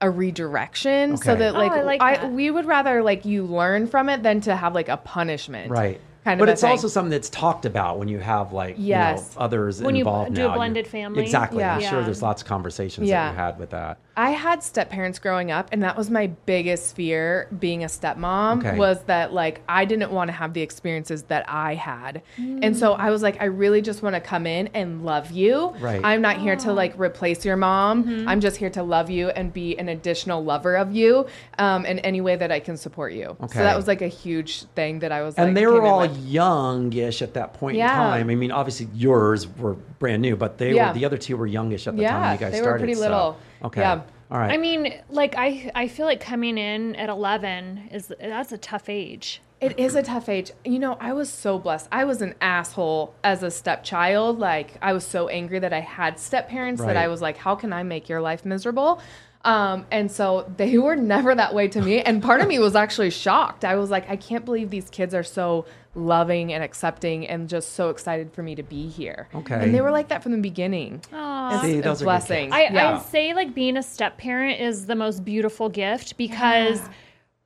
a 0.00 0.10
redirection, 0.10 1.16
so 1.16 1.32
Okay. 1.32 1.38
that 1.40 1.54
Oh, 1.54 1.58
like, 1.58 1.72
I 1.72 1.82
like 1.82 2.02
I 2.02 2.16
that. 2.18 2.32
we 2.32 2.50
would 2.50 2.66
rather 2.66 3.02
like 3.02 3.24
you 3.24 3.44
learn 3.44 3.86
from 3.86 4.08
it 4.08 4.22
than 4.22 4.40
to 4.42 4.54
have 4.56 4.74
like 4.74 4.88
a 4.88 4.96
punishment. 4.98 5.70
Right. 5.70 6.00
Kind 6.24 6.38
but 6.38 6.44
of 6.44 6.48
a 6.48 6.52
it's 6.52 6.62
thing. 6.62 6.70
also 6.70 6.88
something 6.88 7.10
that's 7.10 7.28
talked 7.28 7.66
about 7.66 7.98
when 7.98 8.08
you 8.08 8.18
have 8.18 8.52
like 8.52 8.76
Yes. 8.78 9.32
you 9.34 9.38
know, 9.40 9.44
others 9.44 9.80
involved 9.80 9.82
now. 9.82 9.86
When 9.86 9.94
you 9.96 10.00
involved 10.00 10.34
do 10.34 10.46
a 10.46 10.52
blended 10.54 10.86
You- 10.86 10.90
family? 10.90 11.22
Exactly. 11.22 11.62
I'm 11.62 11.80
Yeah. 11.80 11.90
sure 11.90 12.02
there's 12.02 12.22
lots 12.22 12.40
of 12.42 12.48
conversations 12.48 13.08
Yeah. 13.08 13.26
that 13.26 13.30
you 13.32 13.36
had 13.38 13.58
with 13.58 13.70
that. 13.70 13.98
I 14.16 14.30
had 14.30 14.62
step 14.62 14.90
parents 14.90 15.18
growing 15.18 15.50
up, 15.50 15.70
and 15.72 15.82
that 15.82 15.96
was 15.96 16.08
my 16.08 16.28
biggest 16.46 16.94
fear 16.94 17.48
being 17.58 17.82
a 17.82 17.88
stepmom 17.88 18.58
Okay. 18.64 18.78
was 18.78 19.02
that 19.06 19.32
like 19.32 19.60
I 19.68 19.84
didn't 19.84 20.12
want 20.12 20.28
to 20.28 20.32
have 20.32 20.54
the 20.54 20.62
experiences 20.62 21.24
that 21.24 21.44
I 21.48 21.74
had. 21.74 22.22
And 22.38 22.76
so 22.76 22.92
I 22.92 23.10
was 23.10 23.22
like, 23.22 23.40
I 23.40 23.46
really 23.46 23.82
just 23.82 24.02
want 24.02 24.14
to 24.14 24.20
come 24.20 24.46
in 24.46 24.68
and 24.68 25.04
love 25.04 25.32
you. 25.32 25.74
Right. 25.80 26.00
I'm 26.04 26.22
not 26.22 26.38
here 26.38 26.54
to 26.54 26.72
like 26.72 26.96
replace 26.98 27.44
your 27.44 27.56
mom. 27.56 28.24
I'm 28.28 28.40
just 28.40 28.56
here 28.56 28.70
to 28.70 28.84
love 28.84 29.10
you 29.10 29.30
and 29.30 29.52
be 29.52 29.76
an 29.78 29.88
additional 29.88 30.44
lover 30.44 30.76
of 30.76 30.94
you 30.94 31.26
um, 31.58 31.84
in 31.84 31.98
any 32.00 32.20
way 32.20 32.36
that 32.36 32.52
I 32.52 32.60
can 32.60 32.76
support 32.76 33.12
you. 33.14 33.36
Okay. 33.42 33.54
So 33.54 33.64
that 33.64 33.76
was 33.76 33.88
like 33.88 34.00
a 34.02 34.08
huge 34.08 34.62
thing 34.76 35.00
that 35.00 35.10
I 35.10 35.22
was 35.22 35.34
And 35.34 35.46
like, 35.48 35.54
they 35.56 35.66
were 35.66 35.82
all 35.82 36.00
with. 36.00 36.16
youngish 36.18 37.20
at 37.20 37.34
that 37.34 37.54
point 37.54 37.76
Yeah. 37.76 37.90
in 37.90 38.10
time. 38.20 38.30
I 38.30 38.34
mean, 38.36 38.52
obviously 38.52 38.86
yours 38.94 39.48
were 39.56 39.74
brand 39.98 40.22
new, 40.22 40.36
but 40.36 40.58
they 40.58 40.72
Yeah. 40.74 40.88
were 40.88 40.94
the 40.94 41.04
other 41.04 41.18
two 41.18 41.36
were 41.36 41.46
youngish 41.48 41.88
at 41.88 41.96
the 41.96 42.02
time 42.04 42.22
Yeah, 42.22 42.32
you 42.32 42.38
guys 42.38 42.38
started. 42.38 42.54
they 42.54 42.60
were 42.60 42.64
started. 42.64 42.78
pretty 42.80 42.94
so- 42.94 43.00
little. 43.00 43.36
Okay. 43.64 43.80
Yeah. 43.80 44.02
All 44.30 44.38
right. 44.38 44.52
I 44.52 44.56
mean, 44.56 44.94
like 45.10 45.34
I 45.36 45.70
I 45.74 45.88
feel 45.88 46.06
like 46.06 46.20
coming 46.20 46.58
in 46.58 46.96
at 46.96 47.08
11 47.08 47.88
is 47.92 48.12
that's 48.20 48.52
a 48.52 48.58
tough 48.58 48.88
age. 48.88 49.40
It 49.60 49.78
is 49.78 49.94
a 49.94 50.02
tough 50.02 50.28
age. 50.28 50.50
You 50.64 50.78
know, 50.78 50.98
I 51.00 51.14
was 51.14 51.30
so 51.30 51.58
blessed. 51.58 51.88
I 51.90 52.04
was 52.04 52.20
an 52.20 52.34
asshole 52.42 53.14
as 53.24 53.42
a 53.42 53.50
stepchild. 53.50 54.38
Like, 54.38 54.76
I 54.82 54.92
was 54.92 55.06
so 55.06 55.28
angry 55.28 55.58
that 55.58 55.72
I 55.72 55.80
had 55.80 56.18
step 56.18 56.50
parents 56.50 56.82
that 56.82 56.98
I 56.98 57.08
was 57.08 57.22
like, 57.22 57.38
how 57.38 57.54
can 57.54 57.72
I 57.72 57.82
make 57.82 58.08
your 58.10 58.20
life 58.20 58.44
miserable? 58.44 59.00
Um, 59.42 59.86
and 59.90 60.10
so 60.10 60.50
they 60.56 60.76
were 60.86 60.96
never 60.96 61.34
that 61.34 61.54
way 61.54 61.68
to 61.68 61.80
me. 61.80 62.00
And 62.00 62.22
part 62.22 62.42
of 62.42 62.48
me 62.48 62.58
was 62.58 62.74
actually 62.74 63.10
shocked. 63.10 63.64
I 63.64 63.76
was 63.76 63.90
like, 63.90 64.10
I 64.10 64.16
can't 64.16 64.44
believe 64.44 64.68
these 64.68 64.90
kids 64.90 65.14
are 65.14 65.22
so 65.22 65.64
loving 65.94 66.52
and 66.52 66.62
accepting 66.64 67.26
and 67.26 67.48
just 67.48 67.72
so 67.74 67.90
excited 67.90 68.32
for 68.32 68.42
me 68.42 68.54
to 68.54 68.62
be 68.62 68.88
here. 68.88 69.28
Okay. 69.34 69.54
And 69.62 69.74
they 69.74 69.80
were 69.80 69.90
like 69.90 70.08
that 70.08 70.22
from 70.22 70.32
the 70.32 70.38
beginning. 70.38 71.00
Aw. 71.12 71.62
See, 71.62 71.72
It's 71.72 71.78
a 71.86 71.88
those 71.88 71.96
are 72.02 72.04
good 72.04 72.04
blessing. 72.04 72.52
I, 72.52 72.62
yeah. 72.64 72.96
I'd 72.96 73.02
say 73.02 73.34
like 73.34 73.54
being 73.54 73.76
a 73.76 73.82
step 73.82 74.18
parent 74.18 74.60
is 74.60 74.86
the 74.86 74.96
most 74.96 75.24
beautiful 75.24 75.68
gift 75.68 76.16
because 76.16 76.80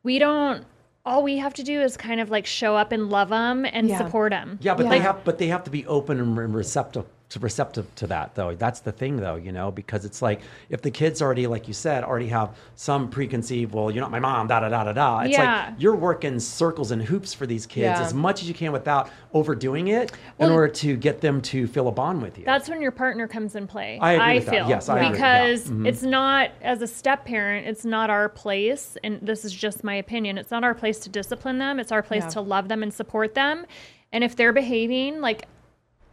we 0.02 0.18
don't 0.18 0.64
all 1.04 1.22
we 1.22 1.38
have 1.38 1.54
to 1.54 1.62
do 1.62 1.80
is 1.80 1.96
kind 1.96 2.20
of 2.20 2.30
like 2.30 2.44
show 2.44 2.76
up 2.76 2.92
and 2.92 3.08
love 3.08 3.30
them 3.30 3.64
and 3.64 3.88
Yeah. 3.88 3.98
support 3.98 4.30
them. 4.30 4.58
Yeah, 4.62 4.74
but 4.74 4.88
they 4.90 4.98
have 4.98 5.24
but 5.24 5.38
they 5.38 5.46
have 5.48 5.64
to 5.64 5.70
be 5.70 5.86
open 5.86 6.18
and 6.20 6.54
receptive 6.54 7.04
to 7.04 7.08
receptive 7.36 7.94
to 7.96 8.06
that 8.06 8.34
though. 8.34 8.54
That's 8.54 8.80
the 8.80 8.90
thing 8.92 9.16
though, 9.18 9.36
you 9.36 9.52
know, 9.52 9.70
because 9.70 10.04
it's 10.06 10.22
like 10.22 10.40
if 10.70 10.80
the 10.80 10.90
kids 10.90 11.20
already, 11.20 11.46
like 11.46 11.68
you 11.68 11.74
said, 11.74 12.02
already 12.02 12.28
have 12.28 12.56
some 12.74 13.10
preconceived, 13.10 13.74
well, 13.74 13.90
you're 13.90 14.00
not 14.00 14.10
my 14.10 14.18
mom, 14.18 14.46
da 14.48 14.60
da 14.60 14.68
da 14.70 14.84
da 14.84 14.92
da. 14.92 15.18
It's 15.20 15.32
Yeah. 15.36 15.66
like 15.70 15.74
you're 15.80 15.94
working 15.96 16.40
circles 16.40 16.90
and 16.90 17.02
hoops 17.02 17.34
for 17.34 17.46
these 17.46 17.66
kids 17.66 17.98
Yeah. 17.98 18.00
as 18.02 18.14
much 18.14 18.40
as 18.42 18.48
you 18.48 18.54
can 18.54 18.72
without 18.72 19.10
overdoing 19.34 19.88
it 19.88 20.10
in 20.38 20.50
order 20.50 20.68
to 20.68 20.96
get 20.96 21.20
them 21.20 21.40
to 21.42 21.66
feel 21.66 21.88
a 21.88 21.92
bond 21.92 22.22
with 22.22 22.38
you. 22.38 22.44
That's 22.46 22.68
when 22.68 22.80
your 22.80 22.92
partner 22.92 23.28
comes 23.28 23.54
in 23.54 23.66
play. 23.66 23.98
I 24.00 24.12
agree 24.14 24.34
with 24.36 24.46
that. 24.46 24.54
feel 24.54 24.68
Yes, 24.68 24.88
I 24.88 24.94
agree. 24.96 25.06
Yeah. 25.06 25.12
because 25.12 25.64
Mhm. 25.70 25.86
it's 25.86 26.02
not 26.02 26.50
as 26.62 26.80
a 26.80 26.86
step 26.86 27.26
parent, 27.26 27.66
it's 27.66 27.84
not 27.84 28.08
our 28.08 28.28
place, 28.30 28.96
and 29.04 29.18
this 29.20 29.44
is 29.44 29.52
just 29.52 29.84
my 29.84 29.94
opinion. 29.94 30.38
It's 30.38 30.50
not 30.50 30.64
our 30.64 30.74
place 30.74 30.98
to 31.00 31.10
discipline 31.10 31.58
them. 31.58 31.78
It's 31.78 31.92
our 31.92 32.02
place 32.02 32.22
Yeah. 32.24 32.28
to 32.30 32.40
love 32.40 32.68
them 32.68 32.82
and 32.82 32.92
support 32.92 33.34
them. 33.34 33.66
And 34.12 34.24
if 34.24 34.34
they're 34.34 34.54
behaving 34.54 35.20
like 35.20 35.46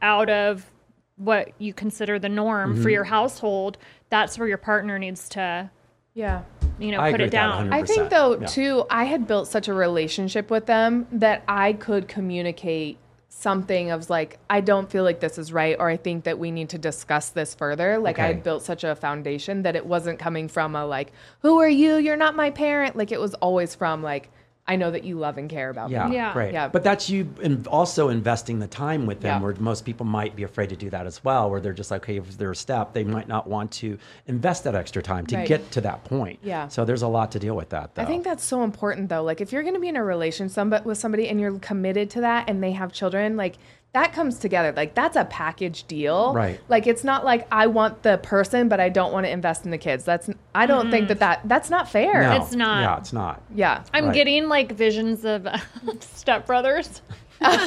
out 0.02 0.30
of 0.30 0.70
what 1.18 1.50
you 1.60 1.74
consider 1.74 2.20
the 2.20 2.30
norm 2.30 2.74
Mm-hmm. 2.74 2.84
for 2.84 2.90
your 2.90 3.06
household, 3.06 3.78
that's 4.10 4.38
where 4.38 4.48
your 4.48 4.58
partner 4.58 5.00
needs 5.00 5.30
to, 5.30 5.70
Yeah. 6.14 6.42
you 6.80 6.92
know, 6.92 7.00
I 7.00 7.12
put 7.12 7.22
it 7.22 7.32
down. 7.32 7.72
I 7.74 7.84
think 7.84 8.10
though 8.10 8.38
Yeah. 8.40 8.48
too, 8.48 8.86
I 8.90 9.06
had 9.06 9.28
built 9.28 9.48
such 9.48 9.68
a 9.68 9.74
relationship 9.74 10.50
with 10.52 10.66
them 10.66 11.08
that 11.12 11.44
I 11.48 11.74
could 11.74 12.08
communicate 12.08 12.98
something 13.30 13.92
of 13.92 14.10
like, 14.10 14.40
I 14.50 14.62
don't 14.62 14.90
feel 14.90 15.04
like 15.04 15.20
this 15.20 15.38
is 15.38 15.52
right, 15.52 15.76
or 15.80 15.90
I 15.90 15.98
think 15.98 16.24
that 16.24 16.40
we 16.40 16.52
need 16.52 16.70
to 16.70 16.78
discuss 16.78 17.30
this 17.30 17.54
further. 17.54 17.98
Like 17.98 18.18
I 18.20 18.24
Okay. 18.28 18.34
had 18.36 18.44
built 18.44 18.64
such 18.64 18.84
a 18.84 18.96
foundation 18.96 19.64
that 19.64 19.76
it 19.76 19.86
wasn't 19.86 20.20
coming 20.20 20.48
from 20.48 20.76
a 20.76 20.86
like, 20.86 21.12
who 21.40 21.60
are 21.60 21.70
you? 21.70 21.96
You're 21.96 22.16
not 22.18 22.36
my 22.36 22.50
parent. 22.50 22.96
Like 22.96 23.12
it 23.12 23.20
was 23.20 23.34
always 23.36 23.76
from 23.76 24.02
like, 24.02 24.30
I 24.68 24.78
know 24.78 24.90
that 24.90 25.04
you 25.04 25.20
love 25.20 25.38
and 25.38 25.48
care 25.48 25.70
about 25.70 25.92
Yeah, 25.92 26.08
me. 26.08 26.16
Yeah. 26.16 26.34
great. 26.34 26.52
Yeah. 26.52 26.68
But 26.68 26.84
that's 26.84 27.08
you 27.08 27.30
in 27.42 27.66
also 27.68 28.10
investing 28.10 28.58
the 28.58 28.68
time 28.68 29.06
with 29.06 29.22
them, 29.22 29.40
Yeah. 29.40 29.44
where 29.46 29.56
most 29.60 29.86
people 29.86 30.08
might 30.08 30.36
be 30.36 30.42
afraid 30.42 30.70
to 30.70 30.76
do 30.76 30.90
that 30.90 31.06
as 31.06 31.24
well, 31.24 31.52
where 31.52 31.60
they're 31.62 31.72
just 31.74 31.92
like, 31.92 32.02
okay, 32.04 32.18
if 32.18 32.36
they're 32.38 32.52
a 32.52 32.56
step, 32.56 32.94
they 32.94 33.04
might 33.04 33.28
not 33.28 33.48
want 33.48 33.70
to 33.74 34.00
invest 34.26 34.64
that 34.64 34.74
extra 34.74 35.04
time 35.04 35.28
to 35.28 35.36
Right. 35.38 35.48
get 35.48 35.70
to 35.72 35.82
that 35.82 36.04
point. 36.06 36.40
Yeah. 36.42 36.68
So 36.70 36.84
there's 36.84 37.04
a 37.04 37.08
lot 37.08 37.32
to 37.34 37.40
deal 37.40 37.56
with 37.56 37.70
that, 37.70 37.94
though. 37.94 38.02
I 38.02 38.06
think 38.06 38.24
that's 38.24 38.44
so 38.44 38.64
important 38.64 39.10
though. 39.10 39.22
Like 39.24 39.40
if 39.40 39.52
you're 39.52 39.62
going 39.64 39.76
to 39.76 39.80
be 39.80 39.90
in 39.90 39.98
a 39.98 40.04
relation 40.04 40.50
somebody, 40.50 40.84
with 40.84 40.98
somebody 40.98 41.28
and 41.30 41.40
you're 41.40 41.60
committed 41.60 42.10
to 42.12 42.22
that 42.22 42.50
and 42.50 42.64
they 42.64 42.72
have 42.72 42.92
children, 42.92 43.38
like 43.38 43.58
that 43.96 44.12
comes 44.12 44.40
together. 44.40 44.74
Like 44.76 44.94
that's 44.94 45.16
a 45.16 45.24
package 45.24 45.86
deal. 45.88 46.34
Right. 46.34 46.60
Like 46.68 46.86
it's 46.86 47.06
not 47.06 47.24
like 47.24 47.48
I 47.50 47.68
want 47.68 48.04
the 48.04 48.18
person 48.18 48.68
but 48.68 48.82
I 48.82 48.90
don't 48.90 49.14
want 49.14 49.26
to 49.26 49.30
invest 49.32 49.64
in 49.64 49.72
the 49.72 49.78
kids. 49.78 50.04
That's 50.04 50.30
I 50.54 50.66
don't 50.66 50.92
think 50.92 51.08
that 51.08 51.18
mm. 51.18 51.22
that 51.22 51.42
that's 51.46 51.70
not 51.70 51.90
fair. 51.90 52.24
No. 52.24 52.36
It's 52.36 52.54
not. 52.54 52.82
Yeah, 52.82 52.98
it's 52.98 53.14
not. 53.14 53.42
Yeah. 53.56 53.84
I'm 53.94 54.08
Right. 54.08 54.14
getting 54.14 54.50
like 54.50 54.74
visions 54.74 55.24
of 55.24 55.48
uh, 55.48 55.58
stepbrothers. 56.00 57.00
I'm 57.42 57.58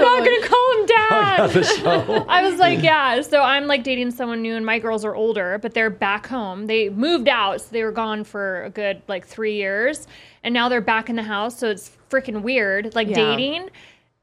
not 0.00 0.24
gonna 0.24 0.46
call 0.46 0.72
him 0.78 0.86
dad. 0.86 1.40
Oh, 1.40 1.48
the 1.48 1.62
show. 1.64 2.24
I 2.28 2.48
was 2.48 2.58
like, 2.58 2.82
yeah. 2.82 3.20
So 3.22 3.42
I'm 3.42 3.66
like 3.66 3.82
dating 3.84 4.12
someone 4.12 4.40
new, 4.40 4.54
and 4.54 4.64
my 4.64 4.78
girls 4.78 5.04
are 5.04 5.14
older, 5.14 5.58
but 5.60 5.74
they're 5.74 5.90
back 5.90 6.26
home. 6.26 6.66
They 6.66 6.90
moved 6.90 7.28
out, 7.28 7.60
so 7.60 7.66
they 7.70 7.82
were 7.82 7.90
gone 7.92 8.22
for 8.24 8.64
a 8.64 8.70
good 8.70 9.02
like 9.08 9.26
three 9.26 9.54
years, 9.56 10.06
and 10.44 10.54
now 10.54 10.68
they're 10.68 10.80
back 10.80 11.10
in 11.10 11.16
the 11.16 11.24
house. 11.24 11.58
So 11.58 11.70
it's 11.70 11.90
freaking 12.08 12.42
weird, 12.42 12.94
like 12.94 13.08
Yeah. 13.08 13.14
dating. 13.16 13.70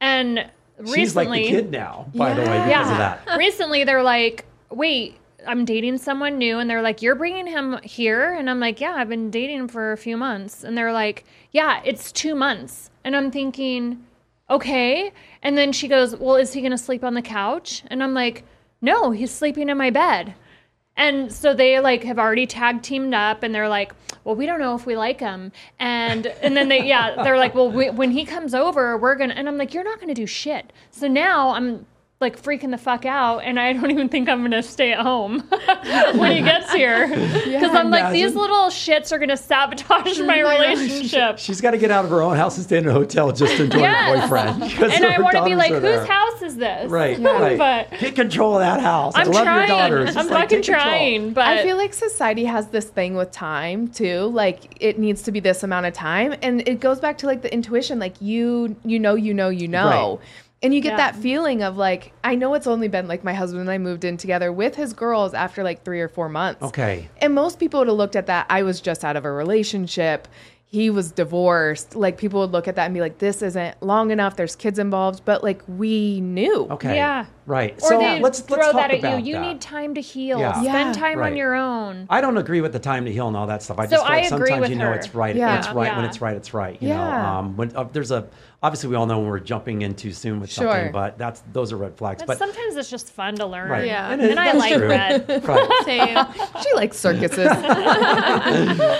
And 0.01 0.49
recently, 0.77 0.99
She's 1.01 1.15
like 1.15 1.29
the 1.31 1.47
kid 1.47 1.71
now, 1.71 2.07
by 2.15 2.33
the 2.33 2.41
way, 2.41 2.47
because 2.47 2.69
Yeah. 2.69 2.91
of 2.91 2.97
that. 3.25 3.38
recently 3.38 3.83
they're 3.83 4.03
like, 4.03 4.45
wait. 4.69 5.15
I'm 5.47 5.63
dating 5.63 5.99
someone 5.99 6.38
new, 6.38 6.59
and 6.59 6.69
they're 6.69 6.81
like, 6.81 7.01
"You're 7.01 7.15
bringing 7.15 7.47
him 7.47 7.79
here," 7.81 8.33
and 8.33 8.49
I'm 8.49 8.59
like, 8.59 8.81
"Yeah, 8.81 8.95
I've 8.97 9.07
been 9.07 9.31
dating 9.31 9.59
him 9.59 9.67
for 9.69 9.93
a 9.93 9.97
few 9.97 10.17
months," 10.17 10.65
and 10.65 10.77
they're 10.77 10.91
like, 10.91 11.23
"Yeah, 11.53 11.79
it's 11.85 12.12
two 12.12 12.35
months," 12.35 12.89
and 13.05 13.15
I'm 13.15 13.31
thinking, 13.31 14.03
okay. 14.49 15.12
And 15.41 15.57
then 15.57 15.71
she 15.71 15.88
goes, 15.88 16.15
Well, 16.15 16.35
is 16.35 16.53
he 16.53 16.59
going 16.62 16.71
to 16.71 16.77
sleep 16.77 17.03
on 17.03 17.13
the 17.13 17.21
couch? 17.21 17.83
And 17.88 18.03
I'm 18.03 18.13
like, 18.13 18.43
No, 18.81 19.12
he's 19.12 19.31
sleeping 19.31 19.69
in 19.69 19.77
my 19.77 19.89
bed. 19.91 20.33
And 20.99 21.31
so 21.31 21.53
they 21.53 21.79
like 21.79 22.03
have 22.03 22.19
already 22.19 22.45
tag 22.45 22.81
teamed 22.81 23.13
up 23.13 23.41
and 23.41 23.55
they're 23.55 23.69
like, 23.69 23.93
well, 24.25 24.35
we 24.35 24.45
don't 24.45 24.59
know 24.59 24.75
if 24.75 24.85
we 24.85 24.97
like 24.97 25.21
him. 25.21 25.53
And 25.79 26.27
and 26.27 26.55
then 26.57 26.67
they 26.67 26.85
yeah, 26.85 27.23
they're 27.23 27.38
like, 27.38 27.55
well, 27.55 27.71
we, 27.71 27.89
when 27.89 28.12
he 28.12 28.25
comes 28.25 28.53
over, 28.53 28.97
we're 28.97 29.15
going 29.15 29.29
to 29.29 29.38
and 29.38 29.47
I'm 29.47 29.57
like, 29.57 29.73
you're 29.73 29.85
not 29.85 29.99
going 29.99 30.09
to 30.09 30.13
do 30.13 30.27
shit. 30.27 30.73
So 30.91 31.07
now 31.07 31.51
I'm 31.51 31.85
like 32.19 32.41
freaking 32.41 32.71
the 32.71 32.77
fuck 32.77 33.05
out 33.05 33.39
and 33.39 33.57
I 33.59 33.71
don't 33.73 33.91
even 33.91 34.09
think 34.09 34.27
I'm 34.27 34.41
gonna 34.41 34.62
stay 34.62 34.91
at 34.91 34.99
home 34.99 35.49
when 36.17 36.31
he 36.35 36.41
gets 36.41 36.71
here. 36.73 37.07
Because 37.59 37.75
I'm 37.75 37.89
like, 37.89 38.13
these 38.13 38.35
little 38.35 38.67
shits 38.67 39.11
are 39.11 39.19
gonna 39.19 39.35
sabotage 39.37 40.19
my 40.31 40.39
relationship. 40.39 41.37
She's 41.39 41.61
got 41.61 41.71
to 41.71 41.77
get 41.77 41.91
out 41.91 42.05
of 42.05 42.11
her 42.11 42.21
own 42.21 42.37
house 42.37 42.55
and 42.57 42.65
stay 42.65 42.77
in 42.77 42.87
a 42.87 42.91
hotel 42.91 43.31
just 43.31 43.57
to 43.57 43.63
enjoy 43.65 43.79
Yes. 43.79 44.15
her 44.15 44.21
boyfriend. 44.21 44.61
because 44.61 44.93
And 44.93 45.05
I 45.05 45.19
want 45.19 45.35
to 45.37 45.43
be 45.43 45.55
like, 45.55 45.71
whose 45.71 45.81
there. 45.81 46.05
house 46.05 46.41
is 46.41 46.55
this? 46.57 46.89
Right, 46.89 47.17
right. 47.19 47.57
But 47.57 47.99
Get 47.99 48.15
control 48.15 48.53
of 48.55 48.61
that 48.61 48.79
house. 48.79 49.13
I 49.15 49.21
I'm 49.21 49.31
love 49.31 49.43
trying. 49.43 49.67
your 49.67 49.77
daughters. 49.77 50.15
I'm 50.15 50.27
like, 50.27 50.43
fucking 50.43 50.57
take 50.61 50.65
control. 50.65 50.81
trying. 50.83 51.33
But 51.33 51.45
I 51.47 51.63
feel 51.63 51.75
like 51.77 51.93
society 51.93 52.45
has 52.45 52.67
this 52.67 52.85
thing 52.85 53.15
with 53.15 53.31
time 53.31 53.87
too. 53.89 54.25
Like 54.27 54.77
it 54.81 54.97
needs 54.99 55.21
to 55.23 55.31
be 55.31 55.39
this 55.39 55.63
amount 55.63 55.85
of 55.85 55.93
time, 55.93 56.35
and 56.41 56.65
it 56.67 56.79
goes 56.79 56.99
back 56.99 57.17
to 57.19 57.25
like 57.27 57.41
the 57.41 57.53
intuition. 57.53 57.99
Like 57.99 58.21
you, 58.21 58.75
you 58.85 58.99
know, 58.99 59.15
you 59.15 59.33
know, 59.33 59.49
you 59.49 59.67
know, 59.67 60.19
Right. 60.19 60.27
And 60.61 60.73
you 60.73 60.81
get 60.81 60.91
Yeah. 60.91 60.97
that 60.97 61.15
feeling 61.15 61.63
of 61.63 61.77
like 61.77 62.11
I 62.23 62.35
know 62.35 62.53
it's 62.53 62.67
only 62.67 62.87
been 62.87 63.07
like 63.07 63.23
my 63.23 63.33
husband 63.33 63.61
and 63.61 63.71
I 63.71 63.77
moved 63.77 64.03
in 64.03 64.17
together 64.17 64.51
with 64.51 64.75
his 64.75 64.93
girls 64.93 65.33
after 65.33 65.63
like 65.63 65.83
three 65.83 66.01
or 66.01 66.07
four 66.09 66.29
months. 66.29 66.61
Okay. 66.61 67.07
And 67.21 67.33
most 67.33 67.59
people 67.59 67.79
would 67.79 67.87
have 67.87 67.97
looked 67.97 68.15
at 68.15 68.25
that. 68.27 68.45
I 68.49 68.63
was 68.63 68.81
just 68.81 69.03
out 69.05 69.15
of 69.15 69.25
a 69.25 69.31
relationship. 69.31 70.27
He 70.71 70.91
was 70.91 71.11
divorced. 71.11 71.95
Like 71.95 72.19
people 72.19 72.41
would 72.41 72.51
look 72.51 72.67
at 72.67 72.75
that 72.75 72.85
and 72.85 72.93
be 72.93 73.01
like, 73.01 73.17
"This 73.17 73.41
isn't 73.41 73.81
long 73.81 74.11
enough. 74.11 74.35
There's 74.35 74.55
kids 74.55 74.77
involved." 74.77 75.23
But 75.25 75.43
like 75.43 75.63
we 75.67 76.21
knew. 76.21 76.67
Okay. 76.69 76.93
Yeah. 76.95 77.25
Right. 77.47 77.73
or 77.81 77.89
so 77.89 77.97
they 77.97 78.19
let's 78.19 78.41
throw 78.41 78.57
let's 78.57 78.71
talk 78.73 78.91
that 78.91 79.03
at 79.03 79.19
you. 79.19 79.25
You 79.33 79.33
that. 79.39 79.47
need 79.53 79.61
time 79.61 79.95
to 79.95 80.01
heal. 80.01 80.37
Yeah. 80.39 80.61
Spend 80.61 80.93
time 80.93 81.17
Right. 81.17 81.31
on 81.31 81.37
your 81.37 81.55
own. 81.55 82.05
I 82.07 82.21
don't 82.21 82.37
agree 82.37 82.61
with 82.61 82.73
the 82.73 82.77
time 82.79 83.05
to 83.05 83.11
heal 83.11 83.27
and 83.27 83.35
all 83.35 83.47
that 83.47 83.63
stuff. 83.63 83.79
I 83.79 83.85
So 83.87 83.91
just 83.95 84.03
feel 84.05 84.11
I 84.13 84.15
like 84.17 84.25
agree 84.31 84.37
sometimes 84.49 84.61
with 84.61 84.69
you 84.69 84.75
know 84.75 84.85
her. 84.85 84.93
it's 84.93 85.15
right. 85.15 85.35
Yeah. 85.35 85.57
It's 85.57 85.69
right 85.71 85.95
when 85.95 86.05
it's 86.05 86.21
right. 86.21 86.35
It's 86.37 86.53
right. 86.53 86.77
You 86.79 86.89
Yeah. 86.89 86.97
know, 86.97 87.27
um, 87.27 87.57
when 87.57 87.75
uh, 87.75 87.85
there's 87.91 88.11
a 88.11 88.27
obviously 88.61 88.89
we 88.89 88.95
all 88.95 89.05
know 89.05 89.19
when 89.19 89.29
we're 89.29 89.39
jumping 89.39 89.81
in 89.83 89.95
too 89.95 90.11
soon 90.11 90.39
with 90.41 90.51
something, 90.51 90.91
but 90.91 91.17
that's 91.17 91.41
those 91.53 91.71
are 91.71 91.77
red 91.77 91.95
flags. 91.97 92.21
But, 92.21 92.27
But 92.27 92.37
sometimes 92.39 92.75
it's 92.75 92.89
just 92.89 93.09
fun 93.11 93.35
to 93.35 93.45
learn. 93.45 93.69
right. 93.69 93.85
Yeah. 93.85 94.13
it- 94.13 94.19
And 94.31 94.39
I 94.39 94.51
like 94.53 94.73
true. 94.75 94.87
red. 94.89 95.43
Right. 95.45 95.83
Same. 95.85 96.17
She 96.63 96.73
likes 96.73 96.97
circuses. 96.97 97.47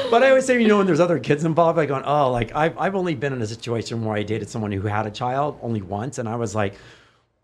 But 0.10 0.24
I 0.24 0.30
always 0.30 0.46
say, 0.46 0.62
you 0.62 0.68
know, 0.68 0.78
when 0.78 0.86
there's 0.88 1.00
other 1.00 1.20
kids 1.20 1.44
involved, 1.46 1.78
I 1.80 1.86
go, 1.86 2.02
oh, 2.04 2.32
like 2.32 2.56
I've, 2.56 2.78
I've 2.78 2.96
only 2.96 3.16
been 3.16 3.34
in 3.34 3.42
a 3.42 3.48
situation 3.48 4.04
where 4.04 4.16
I 4.16 4.24
dated 4.24 4.50
someone 4.50 4.72
who 4.72 4.82
had 4.88 5.06
a 5.06 5.12
child 5.12 5.60
only 5.62 5.82
once, 5.82 6.18
and 6.18 6.28
I 6.28 6.36
was 6.36 6.56
like, 6.56 6.76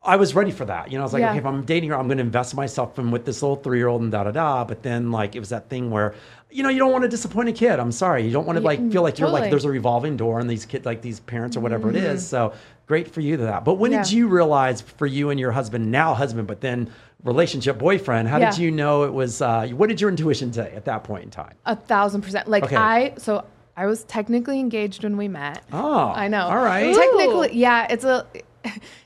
I 0.05 0.15
was 0.17 0.35
ready 0.35 0.51
for 0.51 0.65
that. 0.65 0.91
You 0.91 0.97
know, 0.97 1.03
I 1.03 1.05
was 1.05 1.13
like, 1.13 1.21
Yeah. 1.21 1.29
okay, 1.31 1.39
if 1.39 1.45
I'm 1.45 1.63
dating 1.65 1.89
her, 1.89 1.97
I'm 1.97 2.07
going 2.07 2.17
to 2.19 2.23
invest 2.23 2.55
myself 2.55 2.97
in 2.99 3.11
with 3.11 3.25
this 3.25 3.41
little 3.41 3.55
three 3.55 3.77
year 3.79 3.87
old 3.87 4.01
and 4.01 4.11
da 4.11 4.23
da 4.25 4.31
da. 4.31 4.63
But 4.63 4.83
then, 4.83 5.11
like, 5.11 5.35
it 5.35 5.39
was 5.39 5.49
that 5.49 5.69
thing 5.69 5.89
where, 5.89 6.13
you 6.51 6.63
know, 6.63 6.69
you 6.69 6.79
don't 6.79 6.91
want 6.91 7.01
to 7.03 7.09
disappoint 7.09 7.49
a 7.49 7.51
kid. 7.53 7.79
I'm 7.79 7.91
sorry, 7.91 8.23
you 8.25 8.31
don't 8.31 8.45
want 8.45 8.57
to 8.57 8.63
like 8.63 8.79
feel 8.91 9.01
like 9.01 9.19
you're 9.19 9.27
like 9.27 9.33
totally. 9.33 9.41
Mm-hmm. 9.41 9.49
there's 9.51 9.65
a 9.65 9.69
revolving 9.69 10.15
door 10.15 10.39
and 10.39 10.49
these 10.49 10.65
kids, 10.65 10.85
like 10.85 11.01
these 11.01 11.19
parents 11.19 11.57
or 11.57 11.59
whatever 11.59 11.89
it 11.89 11.95
is. 11.97 12.25
So 12.25 12.53
great 12.87 13.09
for 13.11 13.19
you 13.21 13.35
to 13.37 13.43
that. 13.43 13.65
But 13.65 13.73
when 13.75 13.91
did 13.91 14.11
you 14.11 14.27
realize 14.27 14.79
for 14.81 15.07
you 15.07 15.31
and 15.31 15.39
your 15.39 15.51
husband, 15.51 15.91
now 15.91 16.13
husband, 16.13 16.47
but 16.47 16.61
then 16.61 16.89
relationship 17.23 17.77
boyfriend, 17.79 18.27
how 18.27 18.37
did 18.39 18.57
you 18.57 18.71
know 18.71 19.03
it 19.03 19.13
was? 19.13 19.41
Uh, 19.41 19.67
what 19.69 19.89
did 19.89 19.99
your 19.99 20.09
intuition 20.09 20.53
say 20.53 20.71
at 20.75 20.85
that 20.85 21.03
point 21.03 21.23
in 21.23 21.29
time? 21.31 21.55
A 21.65 21.75
thousand 21.75 22.21
percent. 22.21 22.47
Like 22.47 22.63
Okay. 22.65 22.75
I, 22.75 23.13
so 23.17 23.43
I 23.75 23.87
was 23.87 24.03
technically 24.05 24.59
engaged 24.61 25.03
when 25.03 25.17
we 25.17 25.27
met. 25.27 25.63
Oh, 25.73 26.07
I 26.15 26.27
know. 26.29 26.43
All 26.45 26.63
right. 26.63 26.95
Technically, 26.95 27.57
yeah, 27.57 27.87
it's 27.89 28.05
a 28.05 28.25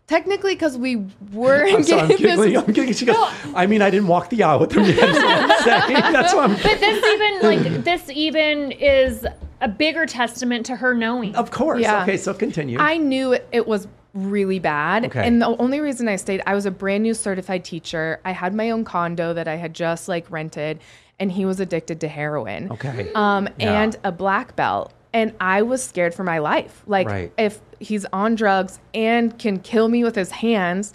technically 0.08 0.54
because 0.56 0.78
we 0.78 1.06
were 1.32 1.66
I'm 1.70 1.84
sorry, 1.84 2.02
I'm 2.02 2.12
engaged. 2.12 2.22
giggling. 2.24 2.58
I'm 2.58 2.66
giggling. 2.66 2.94
She 2.94 3.06
goes, 3.06 3.18
I 3.56 3.66
mean, 3.68 3.82
I 3.82 3.90
didn't 3.90 4.08
walk 4.08 4.30
the 4.30 4.44
aisle 4.44 4.60
with 4.60 4.72
him 4.72 4.86
yet. 4.86 4.96
That's 4.98 5.66
what 5.66 5.74
I'm 5.74 5.88
saying. 5.88 6.14
That's 6.14 6.34
what 6.34 6.50
I'm. 6.50 6.56
But 6.56 6.80
this 6.80 7.04
even 7.14 7.40
like 7.76 7.84
this 7.84 8.10
even 8.10 8.72
is 8.72 9.26
a 9.62 9.68
bigger 9.68 10.06
testament 10.06 10.66
to 10.68 10.76
her 10.76 10.94
knowing. 10.94 11.36
Of 11.36 11.52
course. 11.52 11.82
Yeah. 11.82 12.04
Okay, 12.04 12.18
so 12.18 12.34
continue. 12.34 12.80
I 12.80 12.98
knew 12.98 13.34
it, 13.34 13.48
it 13.52 13.68
was 13.68 13.88
really 14.14 14.60
bad. 14.60 15.06
Okay. 15.06 15.26
And 15.28 15.42
the 15.42 15.48
only 15.58 15.80
reason 15.82 16.08
I 16.08 16.16
stayed, 16.16 16.42
I 16.48 16.56
was 16.56 16.66
a 16.66 16.72
brand 16.72 17.04
new 17.04 17.14
certified 17.14 17.64
teacher. 17.64 18.20
I 18.26 18.32
had 18.32 18.54
my 18.56 18.72
own 18.72 18.84
condo 18.86 19.34
that 19.34 19.48
I 19.48 19.56
had 19.56 19.74
just 19.74 20.08
like 20.08 20.30
rented, 20.32 20.80
and 21.20 21.32
he 21.32 21.46
was 21.46 21.60
addicted 21.60 22.00
to 22.02 22.08
heroin. 22.08 22.72
okay. 22.72 23.12
Um, 23.14 23.50
Yeah. 23.60 23.82
and 23.82 23.96
a 24.04 24.12
black 24.12 24.56
belt. 24.56 24.94
And 25.14 25.34
I 25.42 25.64
was 25.64 25.84
scared 25.84 26.14
for 26.14 26.24
my 26.24 26.38
life. 26.40 26.84
Like 26.88 27.08
Right. 27.08 27.32
if 27.38 27.60
he's 27.80 28.06
on 28.14 28.36
drugs 28.36 28.80
and 28.94 29.38
can 29.40 29.60
kill 29.60 29.88
me 29.88 30.04
with 30.04 30.16
his 30.16 30.32
hands, 30.32 30.94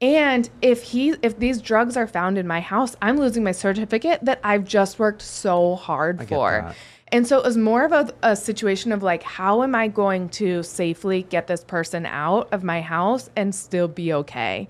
and 0.00 0.48
if 0.60 0.82
he 0.82 1.14
if 1.22 1.38
these 1.38 1.60
drugs 1.60 1.96
are 1.96 2.06
found 2.06 2.38
in 2.38 2.46
my 2.46 2.60
house, 2.60 2.96
I'm 3.00 3.16
losing 3.16 3.42
my 3.44 3.52
certificate 3.52 4.24
that 4.24 4.40
I've 4.44 4.64
just 4.64 4.98
worked 4.98 5.22
so 5.22 5.76
hard 5.76 6.18
get 6.18 6.28
for. 6.28 6.74
And 7.12 7.26
so 7.26 7.38
it 7.38 7.44
was 7.44 7.56
more 7.56 7.84
of 7.84 7.92
a, 7.92 8.12
a 8.22 8.34
situation 8.34 8.90
of 8.90 9.02
like, 9.02 9.22
how 9.22 9.62
am 9.62 9.74
I 9.76 9.86
going 9.86 10.28
to 10.30 10.64
safely 10.64 11.22
get 11.22 11.46
this 11.46 11.62
person 11.62 12.04
out 12.04 12.52
of 12.52 12.64
my 12.64 12.80
house 12.80 13.30
and 13.36 13.54
still 13.54 13.86
be 13.86 14.12
okay? 14.12 14.68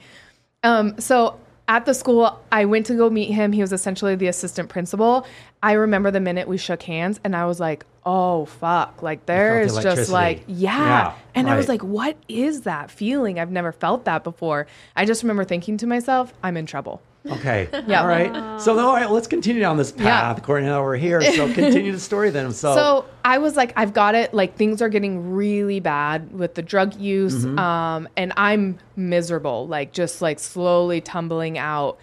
Um, 0.62 1.00
so 1.00 1.40
at 1.68 1.84
the 1.84 1.94
school, 1.94 2.38
I 2.52 2.64
went 2.64 2.86
to 2.86 2.94
go 2.94 3.10
meet 3.10 3.32
him. 3.32 3.52
He 3.52 3.60
was 3.60 3.72
essentially 3.72 4.14
the 4.14 4.28
assistant 4.28 4.68
principal. 4.68 5.26
I 5.62 5.72
remember 5.72 6.10
the 6.10 6.20
minute 6.20 6.46
we 6.46 6.58
shook 6.58 6.82
hands, 6.82 7.18
and 7.24 7.34
I 7.34 7.46
was 7.46 7.58
like, 7.58 7.84
"Oh 8.04 8.44
fuck!" 8.44 9.02
Like 9.02 9.26
there 9.26 9.66
the 9.66 9.80
just 9.80 10.10
like, 10.10 10.44
yeah. 10.46 10.78
Yeah, 10.78 11.14
and 11.34 11.50
I 11.50 11.56
was 11.56 11.68
like, 11.68 11.82
"What 11.82 12.16
is 12.28 12.62
that 12.62 12.90
feeling? 12.90 13.40
I've 13.40 13.50
never 13.50 13.72
felt 13.72 14.04
that 14.04 14.22
before." 14.22 14.66
I 14.94 15.04
just 15.04 15.22
remember 15.22 15.44
thinking 15.44 15.76
to 15.78 15.86
myself, 15.86 16.32
"I'm 16.42 16.56
in 16.56 16.66
trouble." 16.66 17.02
Okay. 17.32 17.68
Yeah. 17.86 18.00
All 18.02 18.06
right. 18.06 18.60
So, 18.60 18.78
all 18.78 18.94
right, 18.94 19.10
let's 19.10 19.26
continue 19.26 19.60
down 19.60 19.76
this 19.76 19.92
path. 19.92 20.38
According 20.38 20.66
to 20.66 20.72
how 20.72 20.82
we're 20.82 20.96
here. 20.96 21.20
So, 21.22 21.52
continue 21.54 21.92
the 21.92 22.00
story 22.00 22.30
then. 22.30 22.52
So, 22.52 22.74
So 22.74 23.04
I 23.24 23.38
was 23.38 23.56
like, 23.56 23.72
I've 23.76 23.92
got 23.92 24.14
it. 24.14 24.32
Like 24.34 24.56
things 24.56 24.80
are 24.82 24.88
getting 24.88 25.32
really 25.34 25.80
bad 25.80 26.32
with 26.32 26.54
the 26.54 26.62
drug 26.62 26.94
use, 26.96 27.44
Mm-hmm. 27.44 27.58
um, 27.58 28.08
and 28.16 28.32
I'm 28.36 28.78
miserable. 28.96 29.66
Like 29.66 29.92
just 29.92 30.22
like 30.22 30.38
slowly 30.38 31.00
tumbling 31.00 31.58
out, 31.58 31.98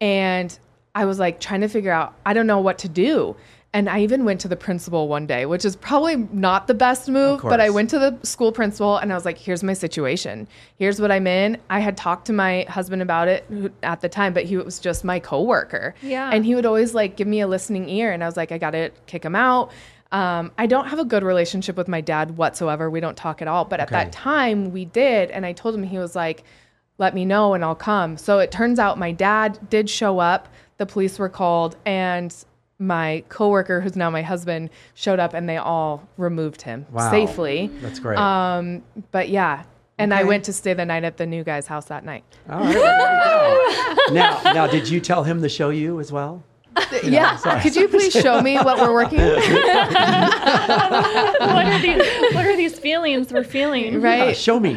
and 0.00 0.56
I 0.94 1.04
was 1.04 1.18
like 1.18 1.40
trying 1.40 1.60
to 1.62 1.68
figure 1.68 1.92
out. 1.92 2.14
I 2.24 2.32
don't 2.32 2.46
know 2.46 2.60
what 2.60 2.78
to 2.78 2.88
do. 2.88 3.36
And 3.74 3.88
I 3.90 4.00
even 4.00 4.24
went 4.24 4.40
to 4.40 4.48
the 4.48 4.56
principal 4.56 5.08
one 5.08 5.26
day, 5.26 5.44
which 5.44 5.64
is 5.66 5.76
probably 5.76 6.16
not 6.16 6.68
the 6.68 6.74
best 6.74 7.06
move, 7.08 7.42
but 7.42 7.60
I 7.60 7.68
went 7.68 7.90
to 7.90 7.98
the 7.98 8.18
school 8.22 8.50
principal 8.50 8.96
and 8.96 9.12
I 9.12 9.14
was 9.14 9.26
like, 9.26 9.36
here's 9.36 9.62
my 9.62 9.74
situation. 9.74 10.48
Here's 10.76 10.98
what 11.00 11.12
I'm 11.12 11.26
in. 11.26 11.58
I 11.68 11.80
had 11.80 11.94
talked 11.94 12.26
to 12.28 12.32
my 12.32 12.64
husband 12.70 13.02
about 13.02 13.28
it 13.28 13.44
at 13.82 14.00
the 14.00 14.08
time, 14.08 14.32
but 14.32 14.44
he 14.44 14.56
was 14.56 14.78
just 14.78 15.04
my 15.04 15.20
coworker. 15.20 15.94
Yeah. 16.00 16.30
And 16.32 16.46
he 16.46 16.54
would 16.54 16.64
always 16.64 16.94
like 16.94 17.16
give 17.16 17.28
me 17.28 17.40
a 17.40 17.46
listening 17.46 17.90
ear. 17.90 18.10
And 18.10 18.22
I 18.24 18.26
was 18.26 18.38
like, 18.38 18.52
I 18.52 18.58
got 18.58 18.70
to 18.70 18.90
kick 19.06 19.22
him 19.22 19.36
out. 19.36 19.70
Um, 20.12 20.50
I 20.56 20.66
don't 20.66 20.86
have 20.86 20.98
a 20.98 21.04
good 21.04 21.22
relationship 21.22 21.76
with 21.76 21.88
my 21.88 22.00
dad 22.00 22.38
whatsoever. 22.38 22.88
We 22.88 23.00
don't 23.00 23.18
talk 23.18 23.42
at 23.42 23.48
all. 23.48 23.66
But 23.66 23.80
at 23.80 23.88
Okay. 23.88 23.96
that 24.04 24.12
time, 24.12 24.72
we 24.72 24.86
did. 24.86 25.30
And 25.30 25.44
I 25.44 25.52
told 25.52 25.74
him, 25.74 25.82
he 25.82 25.98
was 25.98 26.16
like, 26.16 26.42
let 26.96 27.14
me 27.14 27.26
know 27.26 27.52
and 27.52 27.62
I'll 27.62 27.74
come. 27.74 28.16
So 28.16 28.38
it 28.38 28.50
turns 28.50 28.78
out 28.78 28.98
my 28.98 29.12
dad 29.12 29.58
did 29.68 29.90
show 29.90 30.18
up. 30.20 30.48
The 30.78 30.86
police 30.86 31.18
were 31.18 31.28
called 31.28 31.76
and 31.84 32.34
my 32.78 33.24
coworker, 33.28 33.80
who's 33.80 33.96
now 33.96 34.08
my 34.10 34.22
husband, 34.22 34.70
showed 34.94 35.18
up 35.18 35.34
and 35.34 35.48
they 35.48 35.56
all 35.56 36.08
removed 36.16 36.62
him 36.62 36.86
Wow. 36.92 37.10
safely. 37.10 37.70
that's 37.80 37.98
great. 37.98 38.18
Um, 38.18 38.82
but 39.10 39.28
yeah. 39.28 39.64
And 40.00 40.14
I 40.14 40.22
went 40.22 40.44
to 40.44 40.52
stay 40.52 40.74
the 40.74 40.84
night 40.84 41.02
at 41.02 41.16
the 41.16 41.26
new 41.26 41.42
guy's 41.42 41.66
house 41.66 41.86
that 41.86 42.04
night. 42.04 42.22
all 42.48 42.60
right. 42.60 42.72
There 42.72 43.96
you 43.98 44.06
go. 44.06 44.12
now, 44.14 44.40
now, 44.44 44.66
did 44.68 44.88
you 44.88 45.00
tell 45.00 45.24
him 45.24 45.42
to 45.42 45.48
show 45.48 45.70
you 45.70 45.98
as 45.98 46.12
well? 46.12 46.44
yeah. 47.04 47.60
Could 47.62 47.76
you 47.76 47.88
please 47.88 48.12
show 48.12 48.40
me 48.40 48.56
what 48.56 48.78
we're 48.78 48.92
working 48.92 49.18
with? 49.18 49.38
what 49.48 49.66
are 51.66 51.78
these 51.80 52.34
what 52.34 52.46
are 52.46 52.56
these 52.56 52.78
feelings 52.78 53.32
we're 53.32 53.44
feeling? 53.44 53.96
Uh, 53.96 54.00
Right. 54.00 54.36
show 54.36 54.60
me. 54.60 54.74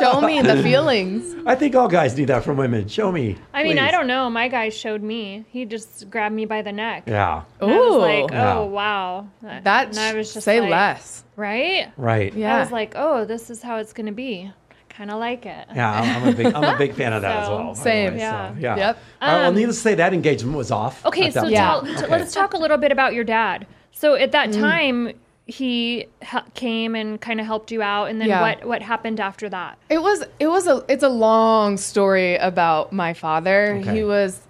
show 0.00 0.20
me 0.20 0.42
the 0.42 0.62
feelings. 0.62 1.34
I 1.46 1.54
think 1.54 1.74
all 1.74 1.88
guys 1.88 2.16
need 2.16 2.26
that 2.26 2.44
from 2.44 2.56
women. 2.56 2.88
Show 2.88 3.10
me. 3.12 3.36
I 3.52 3.62
mean, 3.62 3.78
I 3.78 3.90
don't 3.90 4.06
know. 4.06 4.28
My 4.30 4.48
guy 4.48 4.68
showed 4.68 5.02
me. 5.02 5.44
He 5.48 5.64
just 5.64 6.10
grabbed 6.10 6.34
me 6.34 6.44
by 6.44 6.62
the 6.62 6.72
neck. 6.72 7.04
Yeah. 7.06 7.42
And 7.60 7.70
I 7.70 7.76
was 7.78 7.94
Ooh. 7.94 7.98
like, 7.98 8.30
Yeah. 8.30 8.58
oh 8.58 8.64
wow. 8.66 9.28
That 9.42 9.88
and 9.88 9.98
I 9.98 10.14
was 10.14 10.32
just 10.32 10.44
say 10.44 10.60
like, 10.60 10.70
less. 10.70 11.24
Right? 11.36 11.90
Right. 11.96 12.32
Yeah. 12.34 12.56
I 12.56 12.60
was 12.60 12.70
like, 12.70 12.94
oh, 12.96 13.24
this 13.24 13.50
is 13.50 13.62
how 13.62 13.76
it's 13.76 13.92
gonna 13.92 14.12
be. 14.12 14.52
Kind 14.96 15.10
of 15.10 15.18
like 15.18 15.46
it. 15.46 15.66
Yeah, 15.74 15.90
I'm, 15.90 16.22
I'm 16.22 16.28
a 16.28 16.36
big, 16.36 16.46
I'm 16.54 16.64
a 16.74 16.78
big 16.84 16.94
fan 16.94 17.12
of 17.14 17.22
that 17.22 17.44
as 17.44 17.48
well. 17.48 17.74
same. 17.74 18.12
way, 18.14 18.18
Yeah. 18.20 18.52
So, 18.54 18.60
yeah. 18.60 18.76
Yep. 18.76 18.98
All 19.22 19.28
right, 19.28 19.36
well, 19.40 19.48
Um, 19.48 19.54
needless 19.54 19.76
to 19.76 19.82
say, 19.82 19.94
that 19.94 20.12
engagement 20.12 20.56
was 20.56 20.70
off. 20.70 21.04
Okay, 21.06 21.30
so 21.30 21.40
tell, 21.42 21.50
Yeah. 21.50 21.76
Okay. 21.76 22.06
let's 22.08 22.34
talk 22.34 22.52
a 22.52 22.58
little 22.58 22.76
bit 22.76 22.92
about 22.92 23.14
your 23.14 23.24
dad. 23.24 23.66
So 23.92 24.14
at 24.14 24.28
Mm. 24.28 24.32
that 24.32 24.52
time, 24.52 25.12
he 25.46 26.06
ha- 26.22 26.44
came 26.54 26.94
and 26.94 27.20
kind 27.20 27.40
of 27.40 27.46
helped 27.46 27.72
you 27.72 27.80
out, 27.82 28.10
and 28.10 28.20
then 28.20 28.28
Yeah. 28.28 28.40
what 28.42 28.64
what 28.64 28.82
happened 28.82 29.18
after 29.18 29.48
that? 29.48 29.78
It 29.88 30.00
was 30.02 30.24
it 30.38 30.46
was 30.48 30.66
a 30.66 30.84
it's 30.88 31.02
a 31.02 31.08
long 31.08 31.76
story 31.78 32.36
about 32.36 32.92
my 32.92 33.12
father. 33.12 33.76
Okay. 33.80 33.96
He 33.96 34.04
was 34.04 34.40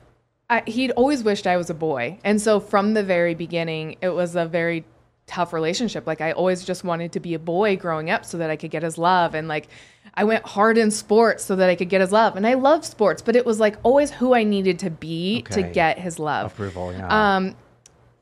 I, 0.50 0.62
he'd 0.66 0.90
always 0.92 1.22
wished 1.24 1.46
I 1.46 1.56
was 1.56 1.70
a 1.70 1.74
boy. 1.74 2.18
And 2.24 2.40
so 2.42 2.60
from 2.60 2.92
the 2.92 3.02
very 3.02 3.34
beginning, 3.34 3.96
it 4.02 4.10
was 4.10 4.36
a 4.36 4.44
very 4.44 4.84
tough 5.26 5.54
relationship. 5.54 6.06
Like 6.06 6.20
I 6.20 6.32
always 6.32 6.62
just 6.62 6.84
wanted 6.84 7.12
to 7.12 7.20
be 7.20 7.32
a 7.32 7.38
boy 7.38 7.76
growing 7.76 8.10
up 8.10 8.26
so 8.26 8.36
that 8.36 8.50
I 8.50 8.56
could 8.56 8.70
get 8.70 8.82
his 8.82 8.98
love 8.98 9.34
and 9.34 9.48
like 9.48 9.68
I 10.14 10.24
went 10.24 10.44
hard 10.46 10.76
in 10.76 10.90
sports 10.90 11.44
so 11.44 11.56
that 11.56 11.70
I 11.70 11.74
could 11.74 11.88
get 11.88 12.00
his 12.00 12.12
love. 12.12 12.36
And 12.36 12.46
I 12.46 12.54
love 12.54 12.84
sports, 12.84 13.22
but 13.22 13.34
it 13.36 13.46
was 13.46 13.58
like 13.58 13.76
always 13.82 14.10
who 14.10 14.34
I 14.34 14.44
needed 14.44 14.78
to 14.80 14.90
be 14.90 15.42
to 15.50 15.62
get 15.62 15.98
his 15.98 16.18
love. 16.18 16.52
approval. 16.52 16.92
Yeah. 16.92 17.36
Um, 17.36 17.56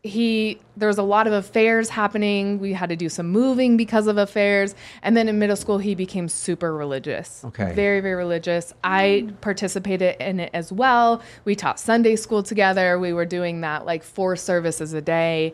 he 0.03 0.59
there 0.79 0.89
was 0.89 0.97
a 0.97 1.03
lot 1.03 1.27
of 1.27 1.33
affairs 1.35 1.91
happening. 1.91 2.59
We 2.59 2.73
had 2.73 2.89
to 2.89 2.97
do 2.97 3.11
some 3.11 3.29
moving 3.29 3.77
because 3.77 4.07
of 4.07 4.17
affairs. 4.17 4.75
And 5.03 5.15
then 5.15 5.29
in 5.29 5.39
middle 5.39 5.57
school 5.57 5.77
he 5.77 5.95
became 5.95 6.29
super 6.29 6.75
religious. 6.75 7.45
Okay. 7.45 7.75
Very, 7.75 8.01
very 8.01 8.15
religious. 8.15 8.73
I 8.83 9.29
participated 9.43 10.17
in 10.21 10.41
it 10.41 10.51
as 10.55 10.73
well. 10.73 11.23
We 11.45 11.55
taught 11.55 11.79
Sunday 11.79 12.17
school 12.17 12.43
together. 12.43 12.99
We 12.99 13.13
were 13.13 13.27
doing 13.27 13.61
that 13.61 13.85
like 13.85 14.03
four 14.03 14.37
services 14.37 14.95
a 14.95 15.03
day. 15.03 15.53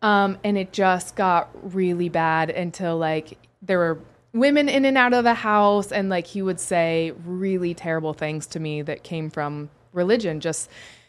Um, 0.00 0.38
and 0.44 0.56
it 0.56 0.72
just 0.72 1.16
got 1.16 1.50
really 1.74 2.08
bad 2.08 2.50
until 2.50 2.98
like 2.98 3.36
there 3.62 3.78
were 3.78 3.98
women 4.38 4.68
in 4.68 4.84
and 4.84 4.96
out 4.98 5.12
of 5.14 5.24
the 5.24 5.34
house 5.34 5.92
and 5.92 6.08
like 6.08 6.26
he 6.26 6.42
would 6.42 6.60
say 6.60 7.12
really 7.24 7.74
terrible 7.74 8.12
things 8.12 8.46
to 8.46 8.60
me 8.60 8.82
that 8.82 9.02
came 9.02 9.30
from 9.30 9.70
religion 9.92 10.40
just 10.40 10.68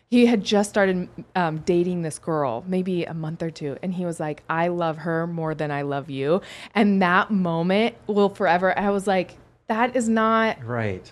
he 0.10 0.26
had 0.26 0.44
just 0.44 0.70
started 0.72 1.08
um, 1.36 1.60
dating 1.60 2.02
this 2.02 2.18
girl 2.18 2.64
maybe 2.68 3.04
a 3.06 3.14
month 3.14 3.44
or 3.44 3.52
two 3.52 3.78
and 3.84 3.94
he 3.94 4.06
was 4.06 4.20
like 4.20 4.42
i 4.50 4.68
love 4.68 4.98
her 4.98 5.28
more 5.28 5.54
than 5.54 5.70
i 5.72 5.82
love 5.82 6.10
you 6.10 6.42
and 6.74 7.02
that 7.02 7.30
moment 7.30 7.96
will 8.08 8.30
forever 8.30 8.78
i 8.80 8.90
was 8.90 9.06
like 9.06 9.38
that 9.68 9.96
is 9.96 10.10
not 10.10 10.64
Right. 10.66 11.12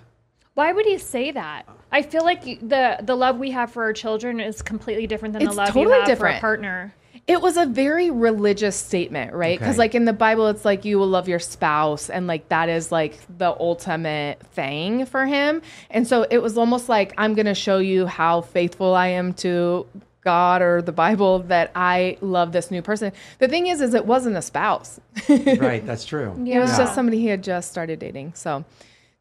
Why 0.55 0.71
would 0.73 0.87
he 0.87 0.97
say 0.97 1.29
that? 1.29 1.67
I 1.91 2.01
feel 2.01 2.23
like 2.23 2.43
the 2.43 2.97
the 3.03 3.13
love 3.15 3.37
we 3.37 3.51
have 3.51 3.71
for 3.71 3.83
our 3.83 3.93
children 3.93 4.39
is 4.39 4.63
completely 4.63 5.05
different 5.05 5.33
than 5.33 5.43
It's 5.43 5.51
the 5.51 5.55
love 5.57 5.67
totally 5.67 5.83
you 5.83 5.91
have 5.91 6.01
for 6.05 6.07
different. 6.07 6.37
a 6.37 6.41
partner. 6.41 6.95
It 7.27 7.41
was 7.41 7.57
a 7.57 7.65
very 7.65 8.09
religious 8.09 8.75
statement 8.75 9.33
right 9.33 9.59
because 9.59 9.75
Okay. 9.75 9.79
like 9.79 9.95
in 9.95 10.05
the 10.05 10.13
bible 10.13 10.47
it's 10.47 10.63
like 10.65 10.85
you 10.85 10.97
will 10.97 11.07
love 11.07 11.27
your 11.27 11.39
spouse 11.39 12.09
and 12.09 12.25
like 12.27 12.47
that 12.49 12.69
is 12.69 12.91
like 12.91 13.17
the 13.37 13.49
ultimate 13.59 14.39
thing 14.53 15.05
for 15.05 15.25
him 15.25 15.61
and 15.89 16.07
so 16.07 16.25
it 16.31 16.37
was 16.41 16.57
almost 16.57 16.87
like 16.89 17.13
i'm 17.17 17.33
gonna 17.33 17.53
show 17.55 17.79
you 17.79 18.05
how 18.05 18.41
faithful 18.41 18.93
i 18.95 19.07
am 19.07 19.33
to 19.33 19.85
god 20.21 20.61
or 20.61 20.81
the 20.81 20.91
bible 20.91 21.39
that 21.39 21.71
i 21.75 22.17
love 22.21 22.51
this 22.51 22.69
new 22.71 22.81
person 22.81 23.11
the 23.39 23.47
thing 23.47 23.67
is 23.67 23.81
is 23.81 23.93
it 23.93 24.05
wasn't 24.05 24.35
a 24.35 24.41
spouse 24.41 24.99
Right. 25.29 25.85
That's 25.85 26.05
true. 26.05 26.33
it 26.47 26.59
was 26.59 26.77
just 26.77 26.93
somebody 26.95 27.19
he 27.19 27.27
had 27.27 27.43
just 27.43 27.71
started 27.71 27.99
dating. 27.99 28.33
So 28.35 28.63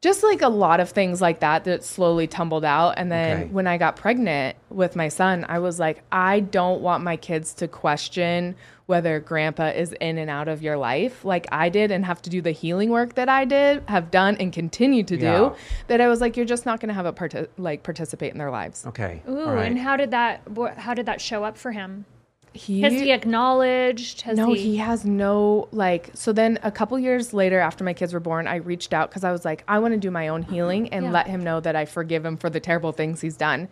just 0.02 0.22
like 0.22 0.42
a 0.42 0.48
lot 0.48 0.78
of 0.78 0.90
things 0.90 1.20
like 1.20 1.40
that 1.40 1.64
that 1.64 1.82
slowly 1.82 2.26
tumbled 2.26 2.64
out. 2.64 2.94
And 2.96 3.10
then 3.10 3.36
Okay. 3.42 3.48
when 3.52 3.66
I 3.66 3.78
got 3.78 3.96
pregnant 3.96 4.56
with 4.68 4.94
my 4.94 5.08
son, 5.08 5.44
I 5.48 5.58
was 5.58 5.80
like, 5.80 6.02
I 6.12 6.40
don't 6.40 6.80
want 6.82 7.02
my 7.02 7.16
kids 7.16 7.54
to 7.54 7.66
question 7.68 8.54
whether 8.84 9.18
grandpa 9.18 9.68
is 9.68 9.92
in 10.00 10.16
and 10.16 10.30
out 10.30 10.46
of 10.46 10.62
your 10.62 10.76
life 10.76 11.24
like 11.24 11.46
I 11.50 11.70
did 11.70 11.90
and 11.90 12.04
have 12.04 12.22
to 12.22 12.30
do 12.30 12.40
the 12.40 12.52
healing 12.52 12.90
work 12.90 13.14
that 13.14 13.28
I 13.28 13.44
did, 13.44 13.82
have 13.88 14.12
done 14.12 14.36
and 14.38 14.52
continue 14.52 15.02
to 15.02 15.16
do. 15.16 15.24
Yeah. 15.24 15.54
That 15.88 16.00
I 16.00 16.06
was 16.08 16.20
like, 16.20 16.36
you're 16.36 16.46
just 16.46 16.66
not 16.66 16.78
going 16.78 16.88
to 16.88 16.94
have 16.94 17.06
a 17.06 17.12
part- 17.12 17.50
like 17.58 17.82
participate 17.82 18.30
in 18.32 18.38
their 18.38 18.50
lives. 18.50 18.86
Okay. 18.86 19.22
Ooh, 19.28 19.40
All 19.40 19.54
right. 19.54 19.66
and 19.66 19.78
how 19.78 19.96
did 19.96 20.12
that 20.12 20.42
wh- 20.56 20.76
how 20.76 20.94
did 20.94 21.06
that 21.06 21.20
show 21.20 21.42
up 21.42 21.56
for 21.58 21.72
him? 21.72 22.04
He, 22.56 22.80
Has 22.82 22.92
he 22.92 23.12
acknowledged? 23.12 24.22
Has 24.22 24.36
no, 24.36 24.52
he, 24.52 24.60
he 24.62 24.76
has 24.78 25.04
no 25.04 25.68
like. 25.72 26.10
So 26.14 26.32
then, 26.32 26.58
a 26.62 26.70
couple 26.70 26.98
years 26.98 27.32
later, 27.32 27.60
after 27.60 27.84
my 27.84 27.92
kids 27.94 28.12
were 28.12 28.20
born, 28.20 28.46
I 28.46 28.56
reached 28.56 28.92
out 28.92 29.10
because 29.10 29.24
I 29.24 29.32
was 29.32 29.44
like, 29.44 29.62
I 29.68 29.78
want 29.78 29.94
to 29.94 29.98
do 30.00 30.10
my 30.10 30.28
own 30.28 30.42
healing 30.42 30.88
and 30.88 31.06
Yeah. 31.06 31.10
let 31.12 31.26
him 31.26 31.44
know 31.44 31.60
that 31.60 31.76
I 31.76 31.84
forgive 31.84 32.24
him 32.24 32.36
for 32.36 32.50
the 32.50 32.60
terrible 32.60 32.92
things 32.92 33.20
he's 33.20 33.36
done. 33.36 33.68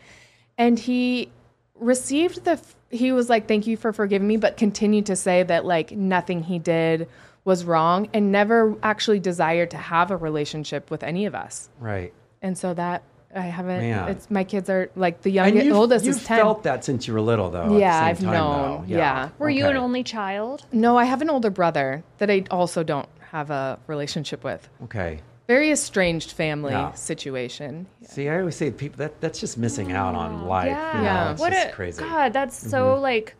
And 0.59 0.79
he 0.79 1.31
received 1.79 2.45
the. 2.45 2.61
He 2.91 3.11
was 3.11 3.29
like, 3.29 3.49
"Thank 3.49 3.67
you 3.67 3.77
for 3.77 3.93
forgiving 3.93 4.29
me," 4.29 4.37
but 4.37 4.57
continued 4.57 5.07
to 5.07 5.17
say 5.17 5.43
that 5.43 5.65
like 5.65 5.91
nothing 5.93 6.45
he 6.45 6.59
did 6.61 7.09
was 7.45 7.65
wrong, 7.65 8.09
and 8.15 8.31
never 8.33 8.75
actually 8.83 9.19
desired 9.21 9.71
to 9.73 9.77
have 9.77 10.11
a 10.11 10.17
relationship 10.17 10.91
with 10.91 11.03
any 11.03 11.27
of 11.27 11.35
us. 11.35 11.69
Right. 11.81 12.13
And 12.41 12.57
so 12.57 12.73
that 12.75 13.03
I 13.35 13.41
haven't. 13.41 13.81
Man. 13.81 14.09
It's 14.09 14.31
my 14.31 14.45
kids 14.45 14.71
are 14.71 14.91
like 14.97 15.23
the 15.23 15.31
youngest, 15.31 15.67
you've, 15.67 15.77
oldest 15.77 16.05
you've 16.05 16.17
is 16.17 16.25
ten. 16.25 16.39
felt 16.39 16.63
that 16.63 16.85
since 16.85 17.07
you 17.09 17.15
were 17.15 17.21
little, 17.21 17.51
though. 17.51 17.63
at 17.65 17.69
the 17.71 17.79
Yeah, 17.79 18.01
same 18.01 18.09
I've 18.09 18.21
time, 18.21 18.33
known. 18.33 18.87
though. 18.89 18.97
Yeah. 18.97 19.29
Were 19.39 19.51
you 19.51 19.67
an 19.67 19.77
only 19.77 20.03
child? 20.05 20.67
No, 20.73 20.97
I 20.97 21.05
have 21.05 21.21
an 21.23 21.31
older 21.31 21.51
brother 21.51 22.05
that 22.19 22.31
I 22.31 22.45
also 22.51 22.83
don't 22.85 23.09
have 23.33 23.51
a 23.51 23.79
relationship 23.89 24.45
with. 24.45 24.69
Okay. 24.85 25.21
Very 25.49 25.71
estranged 25.73 26.31
family 26.33 26.73
Yeah. 26.73 26.93
situation. 26.93 27.87
See, 28.03 28.29
I 28.29 28.39
always 28.39 28.57
say 28.57 28.67
to 28.71 28.73
people 28.77 28.99
that 28.99 29.21
that's 29.21 29.41
just 29.41 29.59
missing 29.59 29.93
out 29.93 30.15
on 30.15 30.47
life. 30.47 30.67
Yeah. 30.69 30.93
You 30.97 30.99
know? 30.99 31.05
Yeah. 31.05 31.31
It's 31.33 31.41
what 31.41 31.53
just 31.53 31.69
a 31.69 31.73
crazy. 31.73 32.03
God, 32.03 32.33
that's 32.33 32.57
so 32.71 32.99
like 33.01 33.35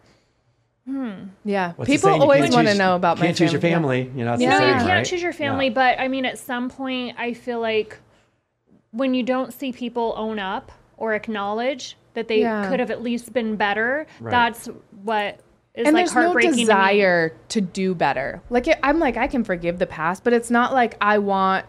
Hmm. 0.87 1.29
Yeah. 1.47 1.73
What's 1.77 1.89
the 1.89 1.95
People 1.97 2.09
saying? 2.11 2.17
You 2.17 2.23
always 2.23 2.43
can't 2.43 2.55
want 2.55 2.67
to 2.67 2.73
choose- 2.73 2.79
know 2.79 2.95
about 2.95 3.19
my 3.19 3.25
Can't 3.27 3.39
choose 3.39 3.53
your 3.53 3.61
family. 3.63 4.05
family. 4.05 4.19
You 4.19 4.25
know, 4.27 4.33
that's 4.33 4.43
Yeah. 4.43 4.59
the 4.59 4.61
No, 4.61 4.67
you 4.67 4.75
can't 4.81 4.89
right? 4.89 5.07
choose 5.07 5.23
your 5.23 5.33
family, 5.33 5.69
Yeah. 5.69 5.73
but 5.75 5.99
I 5.99 6.09
mean, 6.09 6.27
at 6.27 6.39
some 6.39 6.69
point, 6.69 7.17
I 7.19 7.33
feel 7.33 7.59
like 7.59 7.97
when 8.95 9.13
you 9.15 9.23
don't 9.23 9.53
see 9.53 9.73
people 9.73 10.15
own 10.17 10.39
up 10.39 10.73
or 10.97 11.15
acknowledge 11.15 11.97
that 12.15 12.29
they 12.29 12.41
Yeah. 12.41 12.69
could 12.71 12.79
have 12.81 12.91
at 12.91 13.03
least 13.03 13.33
been 13.33 13.57
better, 13.57 14.07
Right. 14.21 14.31
that's 14.31 14.69
what 15.03 15.41
is 15.75 15.87
And 15.87 15.95
like 15.95 16.07
there's 16.07 16.15
no 16.15 16.23
heartbreaking. 16.23 16.53
to 16.53 16.57
desire 16.59 17.33
to 17.49 17.61
do 17.61 17.95
better. 17.95 18.41
Like 18.51 18.69
it, 18.69 18.79
I'm 18.83 19.01
like 19.01 19.17
I 19.17 19.27
can 19.27 19.43
forgive 19.43 19.79
the 19.81 19.87
past, 19.87 20.23
but 20.23 20.33
it's 20.33 20.51
not 20.51 20.73
like 20.73 20.97
I 21.01 21.19
want 21.19 21.67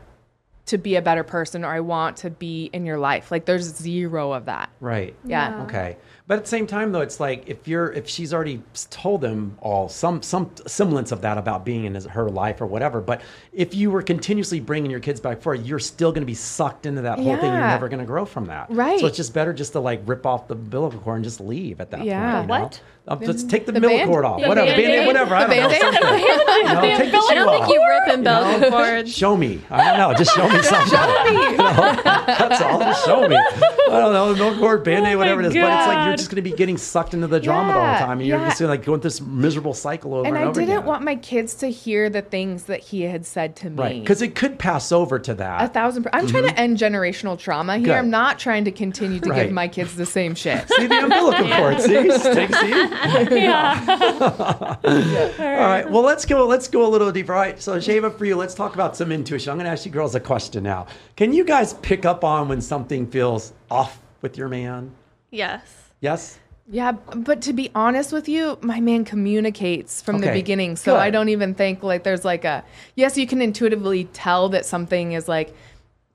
to 0.68 0.78
be 0.78 0.96
a 0.96 1.02
better 1.02 1.24
person 1.24 1.64
or 1.66 1.70
I 1.70 1.80
want 1.80 2.18
to 2.18 2.30
be 2.30 2.70
in 2.74 2.86
your 2.86 2.98
life. 2.98 3.32
Like 3.32 3.46
there's 3.46 3.64
zero 3.76 4.32
of 4.34 4.46
that. 4.46 4.70
Right. 4.80 5.16
Yeah. 5.24 5.64
Okay. 5.64 5.98
But 6.28 6.38
at 6.40 6.44
the 6.46 6.50
same 6.50 6.66
time, 6.66 6.92
though, 6.92 7.02
it's 7.02 7.20
like 7.20 7.44
if 7.48 7.68
you're 7.68 7.92
if 7.94 8.10
she's 8.10 8.34
already 8.34 8.64
told 8.90 9.22
them 9.22 9.58
all 9.62 9.88
some 9.88 10.24
some 10.24 10.50
semblance 10.66 11.12
of 11.12 11.22
that 11.22 11.38
about 11.38 11.64
being 11.64 11.86
in 11.86 11.94
his, 11.94 12.06
her 12.06 12.30
life 12.32 12.62
or 12.62 12.66
whatever. 12.66 13.00
But 13.00 13.22
if 13.54 13.76
you 13.76 13.92
were 13.92 14.02
continuously 14.02 14.60
bringing 14.60 14.90
your 14.90 15.00
kids 15.00 15.20
back 15.20 15.40
forward, 15.42 15.68
you're 15.68 15.78
still 15.78 16.12
going 16.12 16.24
to 16.24 16.26
be 16.26 16.34
sucked 16.34 16.88
into 16.88 17.04
that 17.04 17.20
whole 17.20 17.36
thing. 17.38 17.46
You're 17.52 17.60
never 17.62 17.90
going 17.90 18.00
to 18.00 18.06
grow 18.08 18.26
from 18.26 18.46
that. 18.48 18.72
Right. 18.72 19.00
So 19.00 19.06
it's 19.06 19.18
just 19.18 19.36
better 19.36 19.54
just 19.54 19.74
to 19.74 19.80
like 19.80 20.02
rip 20.08 20.26
off 20.26 20.48
the 20.48 20.56
umbilical 20.56 21.00
cord 21.00 21.18
and 21.18 21.24
just 21.24 21.40
leave 21.42 21.80
at 21.80 21.92
that 21.92 22.04
Yeah. 22.04 22.38
point. 22.38 22.42
you 22.42 22.48
know? 22.48 22.64
What? 22.64 22.82
Um, 23.08 23.20
let's 23.20 23.44
take 23.44 23.68
the, 23.68 23.72
the 23.72 23.78
umbilical 23.78 24.00
band- 24.00 24.10
cord 24.10 24.26
off. 24.26 24.42
the 24.42 24.48
whatever. 24.48 24.66
Band-Aid? 24.66 24.86
Band-Aid, 24.88 25.06
whatever. 25.06 25.36
I 25.36 25.40
don't 25.42 25.50
know. 25.52 25.56
Band-Aid? 25.70 25.82
Something. 25.82 26.20
You 26.26 26.74
know, 26.74 26.82
take 26.98 27.12
the 27.12 27.18
I 27.18 27.22
shoe 27.30 27.36
don't 27.36 27.50
think 27.52 27.64
off. 27.66 27.70
you 27.70 27.88
rip 27.88 28.18
umbilical 28.18 28.72
cords. 28.72 29.14
Show 29.16 29.38
me. 29.38 29.62
I 29.70 29.84
don't 29.84 29.98
know. 30.00 30.14
Just 30.18 30.34
show 30.36 30.50
me 30.50 30.62
something. 30.64 31.00
You 31.46 31.58
know, 31.58 32.02
that's 32.04 32.62
all. 32.62 32.80
Just 32.80 33.06
show 33.06 33.28
me. 33.28 33.36
I 33.36 34.00
don't 34.00 34.12
know. 34.14 34.34
Milk 34.34 34.58
cord, 34.58 34.84
band 34.84 35.06
aid, 35.06 35.14
Oh 35.14 35.18
my 35.18 35.18
whatever 35.18 35.42
it 35.42 35.46
is. 35.48 35.54
But 35.54 35.72
it's 35.72 35.88
like 35.88 36.08
you're 36.08 36.15
God. 36.16 36.20
just 36.20 36.30
going 36.30 36.44
to 36.44 36.50
be 36.50 36.56
getting 36.56 36.78
sucked 36.78 37.14
into 37.14 37.28
the 37.28 37.40
drama 37.40 37.74
the 37.74 37.80
whole 37.80 38.08
time. 38.08 38.20
And 38.20 38.28
you're 38.28 38.40
yeah. 38.40 38.50
just 38.50 38.62
like 38.62 38.84
going 38.84 39.00
through 39.02 39.10
this 39.10 39.22
miserable 39.22 39.74
cycle 39.74 40.14
over 40.14 40.28
And 40.28 40.38
and, 40.38 40.50
I 40.50 40.52
didn't 40.52 40.86
want 40.86 41.04
my 41.04 41.16
kids 41.16 41.56
to 41.56 41.68
hear 41.68 42.10
the 42.10 42.22
things 42.22 42.64
that 42.64 42.82
he 42.82 43.04
had 43.04 43.26
said 43.26 43.56
to 43.58 43.70
me. 43.70 43.76
Right. 43.78 44.02
Because 44.02 44.22
it 44.22 44.36
could 44.36 44.58
pass 44.60 44.92
over 44.92 45.20
to 45.20 45.34
that. 45.36 45.64
a 45.64 45.68
thousand. 45.68 46.04
Per- 46.04 46.10
I'm 46.14 46.28
trying 46.28 46.48
to 46.48 46.60
end 46.60 46.78
generational 46.78 47.38
trauma 47.38 47.74
here. 47.78 47.82
Mm-hmm. 47.82 47.86
Good. 47.92 47.98
I'm 47.98 48.10
not 48.10 48.40
trying 48.40 48.66
to 48.66 48.72
continue 48.72 49.20
to 49.20 49.30
Right. 49.30 49.44
give 49.44 49.52
my 49.52 49.68
kids 49.68 49.96
the 49.96 50.06
same 50.06 50.36
shit. 50.36 50.68
See 50.76 50.88
the 50.88 51.04
umbilical 51.04 51.48
cord. 51.50 51.82
See, 51.82 51.94
take 52.34 52.50
a 52.50 52.60
seat. 52.60 52.76
All 55.40 55.46
right. 55.46 55.90
Well, 55.90 56.04
let's 56.04 56.26
go. 56.26 56.46
Let's 56.46 56.68
go 56.68 56.86
a 56.86 56.90
little 56.90 57.12
deeper. 57.12 57.34
All 57.34 57.42
right. 57.42 57.62
So, 57.62 57.78
Shava, 57.78 58.16
for 58.18 58.26
you, 58.26 58.36
let's 58.36 58.54
talk 58.56 58.74
about 58.74 58.96
some 58.96 59.12
intuition. 59.12 59.52
I'm 59.52 59.58
going 59.58 59.66
to 59.66 59.72
ask 59.72 59.86
you 59.86 59.92
girls 59.92 60.16
a 60.16 60.20
question 60.20 60.64
now. 60.64 60.88
Can 61.16 61.34
you 61.34 61.44
guys 61.44 61.74
pick 61.74 62.06
up 62.06 62.24
on 62.24 62.48
when 62.48 62.62
something 62.62 63.08
feels 63.08 63.54
off 63.70 64.00
with 64.22 64.38
your 64.38 64.48
man? 64.48 64.92
Yes. 65.32 65.85
Yes. 66.02 66.40
Yeah, 66.68 66.94
but 66.94 67.44
to 67.44 67.54
be 67.54 67.70
honest 67.76 68.12
with 68.12 68.28
you, 68.28 68.58
my 68.62 68.80
man 68.80 69.06
communicates 69.06 70.02
from 70.02 70.20
the 70.20 70.32
beginning. 70.32 70.76
So 70.78 70.94
good. 70.94 71.00
I 71.00 71.12
don't 71.12 71.30
even 71.30 71.54
think 71.54 71.84
like 71.84 72.04
there's 72.04 72.26
like 72.26 72.44
a 72.44 72.64
yes, 72.96 73.18
you 73.18 73.28
can 73.28 73.40
intuitively 73.42 74.06
tell 74.06 74.50
that 74.50 74.66
something 74.66 75.12
is 75.12 75.28
like 75.28 75.56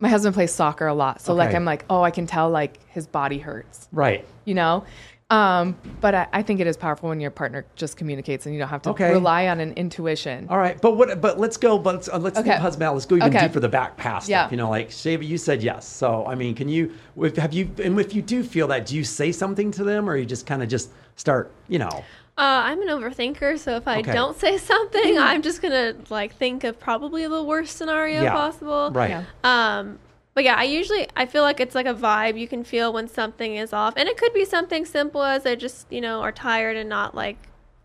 my 0.00 0.08
husband 0.08 0.34
plays 0.34 0.52
soccer 0.52 0.86
a 0.88 0.94
lot. 0.94 1.20
So 1.20 1.34
like 1.34 1.54
I'm 1.54 1.64
like, 1.64 1.84
oh, 1.88 2.02
I 2.02 2.10
can 2.10 2.26
tell 2.26 2.50
like 2.50 2.80
his 2.88 3.06
body 3.06 3.38
hurts, 3.38 3.86
Right. 3.92 4.26
you 4.44 4.54
know? 4.54 4.84
Um, 5.30 5.76
but 6.00 6.14
I, 6.14 6.26
I 6.32 6.42
think 6.42 6.58
it 6.58 6.66
is 6.66 6.76
powerful 6.76 7.08
when 7.08 7.20
your 7.20 7.30
partner 7.30 7.64
just 7.76 7.96
communicates 7.96 8.46
and 8.46 8.54
you 8.54 8.58
don't 8.58 8.68
have 8.68 8.82
to 8.82 8.90
Okay. 8.90 9.10
rely 9.12 9.46
on 9.46 9.60
an 9.60 9.72
intuition. 9.74 10.48
All 10.50 10.58
right, 10.58 10.80
but 10.80 10.96
what? 10.96 11.20
But 11.20 11.38
let's 11.38 11.56
go. 11.56 11.78
But 11.78 11.94
let's, 11.94 12.08
uh, 12.08 12.18
let's 12.18 12.38
Okay. 12.40 12.50
leave 12.50 12.58
husband 12.60 12.82
out. 12.88 12.94
Let's 12.94 13.06
go 13.06 13.14
even 13.16 13.28
Okay. 13.28 13.46
deeper 13.46 13.60
the 13.60 13.68
back 13.68 13.96
past. 13.96 14.28
Yeah. 14.28 14.42
Stuff, 14.42 14.50
you 14.50 14.56
know, 14.56 14.68
like 14.68 14.90
Shava, 14.90 15.24
you 15.26 15.38
said 15.38 15.62
yes. 15.62 15.86
So 15.86 16.26
I 16.26 16.34
mean, 16.34 16.54
can 16.56 16.68
you? 16.68 16.92
If, 17.16 17.36
have 17.36 17.52
you? 17.52 17.70
And 17.82 17.98
if 18.00 18.12
you 18.12 18.22
do 18.22 18.42
feel 18.42 18.66
that, 18.68 18.86
do 18.86 18.96
you 18.96 19.04
say 19.04 19.30
something 19.30 19.70
to 19.72 19.84
them, 19.84 20.10
or 20.10 20.16
you 20.16 20.26
just 20.26 20.46
kind 20.46 20.62
of 20.64 20.68
just 20.68 20.90
start? 21.14 21.52
You 21.68 21.78
know. 21.78 22.04
Uh, 22.38 22.62
I'm 22.64 22.80
an 22.82 22.88
overthinker, 22.88 23.58
so 23.58 23.76
if 23.76 23.86
I 23.86 23.98
Okay. 23.98 24.12
don't 24.12 24.36
say 24.38 24.56
something, 24.58 25.16
I'm 25.18 25.42
just 25.42 25.60
gonna 25.62 25.94
like 26.08 26.34
think 26.36 26.64
of 26.64 26.80
probably 26.80 27.26
the 27.28 27.44
worst 27.44 27.76
scenario 27.76 28.22
Yeah. 28.22 28.32
possible. 28.32 28.90
Right. 28.92 29.10
Yeah. 29.10 29.24
Um, 29.44 29.98
but 30.40 30.44
yeah, 30.46 30.54
I 30.54 30.62
usually 30.62 31.06
I 31.14 31.26
feel 31.26 31.42
like 31.42 31.60
it's 31.60 31.74
like 31.74 31.84
a 31.84 31.92
vibe 31.92 32.40
you 32.40 32.48
can 32.48 32.64
feel 32.64 32.94
when 32.94 33.08
something 33.08 33.56
is 33.56 33.74
off, 33.74 33.92
and 33.98 34.08
it 34.08 34.16
could 34.16 34.32
be 34.32 34.46
something 34.46 34.86
simple 34.86 35.22
as 35.22 35.42
they 35.42 35.54
just 35.54 35.86
you 35.92 36.00
know 36.00 36.22
are 36.22 36.32
tired 36.32 36.78
and 36.78 36.88
not 36.88 37.14
like 37.14 37.36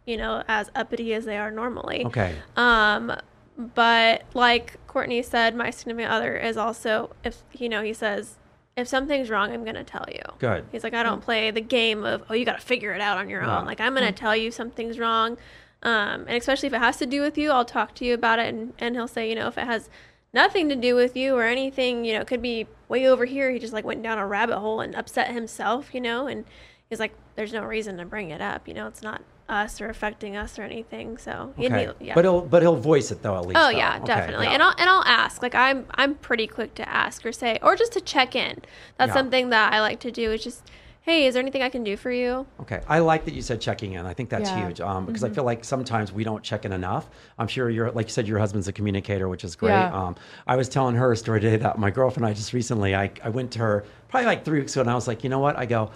you 0.05 0.15
know 0.15 0.41
as 0.47 0.71
uppity 0.73 1.13
as 1.13 1.25
they 1.25 1.37
are 1.37 1.51
normally. 1.51 2.05
Okay. 2.05 2.33
Um, 2.55 3.13
but 3.57 4.23
like 4.33 4.77
Courtney 4.87 5.21
said, 5.21 5.53
my 5.53 5.69
significant 5.69 6.13
other 6.13 6.37
is 6.37 6.55
also 6.55 7.13
if 7.25 7.43
you 7.51 7.67
know 7.67 7.81
he 7.83 7.91
says 7.91 8.35
if 8.77 8.87
something's 8.87 9.29
wrong, 9.29 9.51
I'm 9.51 9.65
gonna 9.65 9.83
tell 9.83 10.05
you. 10.09 10.21
Good. 10.39 10.63
He's 10.71 10.85
like, 10.85 10.93
I 10.93 11.03
don't 11.03 11.21
play 11.21 11.51
the 11.51 11.59
game 11.59 12.05
of 12.05 12.23
oh 12.29 12.35
you 12.35 12.45
got 12.45 12.61
to 12.61 12.65
figure 12.65 12.93
it 12.93 13.01
out 13.01 13.17
on 13.17 13.27
your 13.27 13.43
own. 13.43 13.65
Like 13.65 13.81
I'm 13.81 13.93
gonna 13.93 14.13
tell 14.13 14.33
you 14.33 14.49
something's 14.49 14.97
wrong, 14.97 15.37
um, 15.83 16.21
and 16.25 16.37
especially 16.37 16.67
if 16.67 16.73
it 16.73 16.79
has 16.79 16.95
to 16.99 17.05
do 17.05 17.19
with 17.19 17.37
you, 17.37 17.51
I'll 17.51 17.65
talk 17.65 17.95
to 17.95 18.05
you 18.05 18.13
about 18.13 18.39
it, 18.39 18.47
and 18.47 18.71
and 18.79 18.95
he'll 18.95 19.09
say 19.09 19.27
you 19.27 19.35
know 19.35 19.49
if 19.49 19.57
it 19.57 19.65
has 19.65 19.89
nothing 20.35 20.69
to 20.69 20.75
do 20.75 20.93
with 20.95 21.15
you 21.17 21.35
or 21.35 21.43
anything, 21.43 22.05
you 22.05 22.13
know, 22.13 22.21
it 22.21 22.27
could 22.27 22.41
be 22.41 22.67
way 22.89 23.07
over 23.07 23.25
here. 23.25 23.49
He 23.49 23.57
just 23.57 23.73
like 23.73 23.85
went 23.85 24.03
down 24.03 24.19
a 24.19 24.27
rabbit 24.27 24.59
hole 24.59 24.81
and 24.81 24.93
upset 24.95 25.31
himself, 25.31 25.95
you 25.95 26.01
know, 26.01 26.27
and 26.27 26.45
he's 26.89 26.99
like, 26.99 27.13
"There's 27.35 27.53
no 27.53 27.63
reason 27.63 27.97
to 27.97 28.05
bring 28.05 28.29
it 28.29 28.41
up. 28.41 28.67
You 28.67 28.73
know, 28.75 28.85
it's 28.87 29.01
not 29.01 29.23
us 29.47 29.79
or 29.79 29.89
affecting 29.89 30.35
us 30.35 30.59
or 30.59 30.63
anything." 30.63 31.17
So 31.17 31.53
Okay. 31.57 31.89
yeah. 31.99 32.13
But 32.13 32.25
he'll 32.25 32.41
but 32.41 32.61
he'll 32.61 32.75
voice 32.75 33.09
it 33.11 33.23
though 33.23 33.35
at 33.37 33.47
least. 33.47 33.59
Oh 33.59 33.71
though. 33.71 33.77
yeah, 33.77 33.95
Okay, 33.97 34.05
definitely. 34.05 34.45
yeah. 34.47 34.51
And 34.53 34.61
I'll 34.63 34.75
and 34.77 34.89
I'll 34.89 35.03
ask. 35.05 35.41
Like 35.41 35.55
I'm 35.55 35.85
I'm 35.95 36.15
pretty 36.15 36.45
quick 36.47 36.75
to 36.75 36.87
ask 36.87 37.25
or 37.25 37.31
say 37.31 37.57
or 37.63 37.75
just 37.75 37.93
to 37.93 38.01
check 38.01 38.35
in. 38.35 38.59
That's 38.97 39.09
Yeah. 39.09 39.13
something 39.13 39.49
that 39.49 39.73
I 39.73 39.79
like 39.81 39.99
to 40.01 40.11
do. 40.11 40.31
Is 40.31 40.43
just, 40.43 40.69
hey, 41.05 41.27
is 41.27 41.35
there 41.35 41.41
anything 41.41 41.61
I 41.61 41.69
can 41.69 41.83
do 41.83 41.95
for 41.95 42.11
you? 42.11 42.47
Okay, 42.61 42.81
I 42.87 42.97
like 42.97 43.25
that 43.25 43.35
you 43.35 43.43
said 43.43 43.61
checking 43.61 43.93
in. 43.93 44.07
I 44.07 44.13
think 44.15 44.27
that's 44.29 44.49
Yeah. 44.49 44.63
huge 44.65 44.81
um, 44.81 45.05
because 45.05 45.23
I 45.23 45.27
Mm-hmm. 45.27 45.35
feel 45.35 45.43
like 45.43 45.63
sometimes 45.63 46.11
we 46.11 46.23
don't 46.23 46.41
check 46.43 46.65
in 46.65 46.73
enough. 46.73 47.07
I'm 47.37 47.47
sure 47.47 47.69
you're, 47.69 47.91
like 47.91 48.07
you 48.07 48.11
said, 48.11 48.27
your 48.27 48.39
husband's 48.39 48.67
a 48.67 48.73
communicator, 48.73 49.29
which 49.29 49.43
is 49.43 49.55
great. 49.55 49.73
Yeah. 49.73 49.93
Um, 49.93 50.15
I 50.47 50.55
was 50.55 50.67
telling 50.67 50.95
her 50.95 51.11
a 51.11 51.15
story 51.15 51.39
today 51.41 51.57
that 51.57 51.77
my 51.77 51.91
girlfriend 51.91 52.25
and 52.25 52.31
I 52.31 52.33
just 52.33 52.53
recently, 52.53 52.95
I, 52.95 53.11
I 53.23 53.29
went 53.29 53.51
to 53.51 53.59
her 53.59 53.85
probably 54.09 54.25
like 54.25 54.43
three 54.43 54.59
weeks 54.61 54.73
ago, 54.73 54.81
and 54.81 54.89
I 54.89 54.95
was 54.95 55.07
like, 55.07 55.23
you 55.23 55.29
know 55.29 55.37
what? 55.39 55.55
I 55.59 55.67
go, 55.67 55.91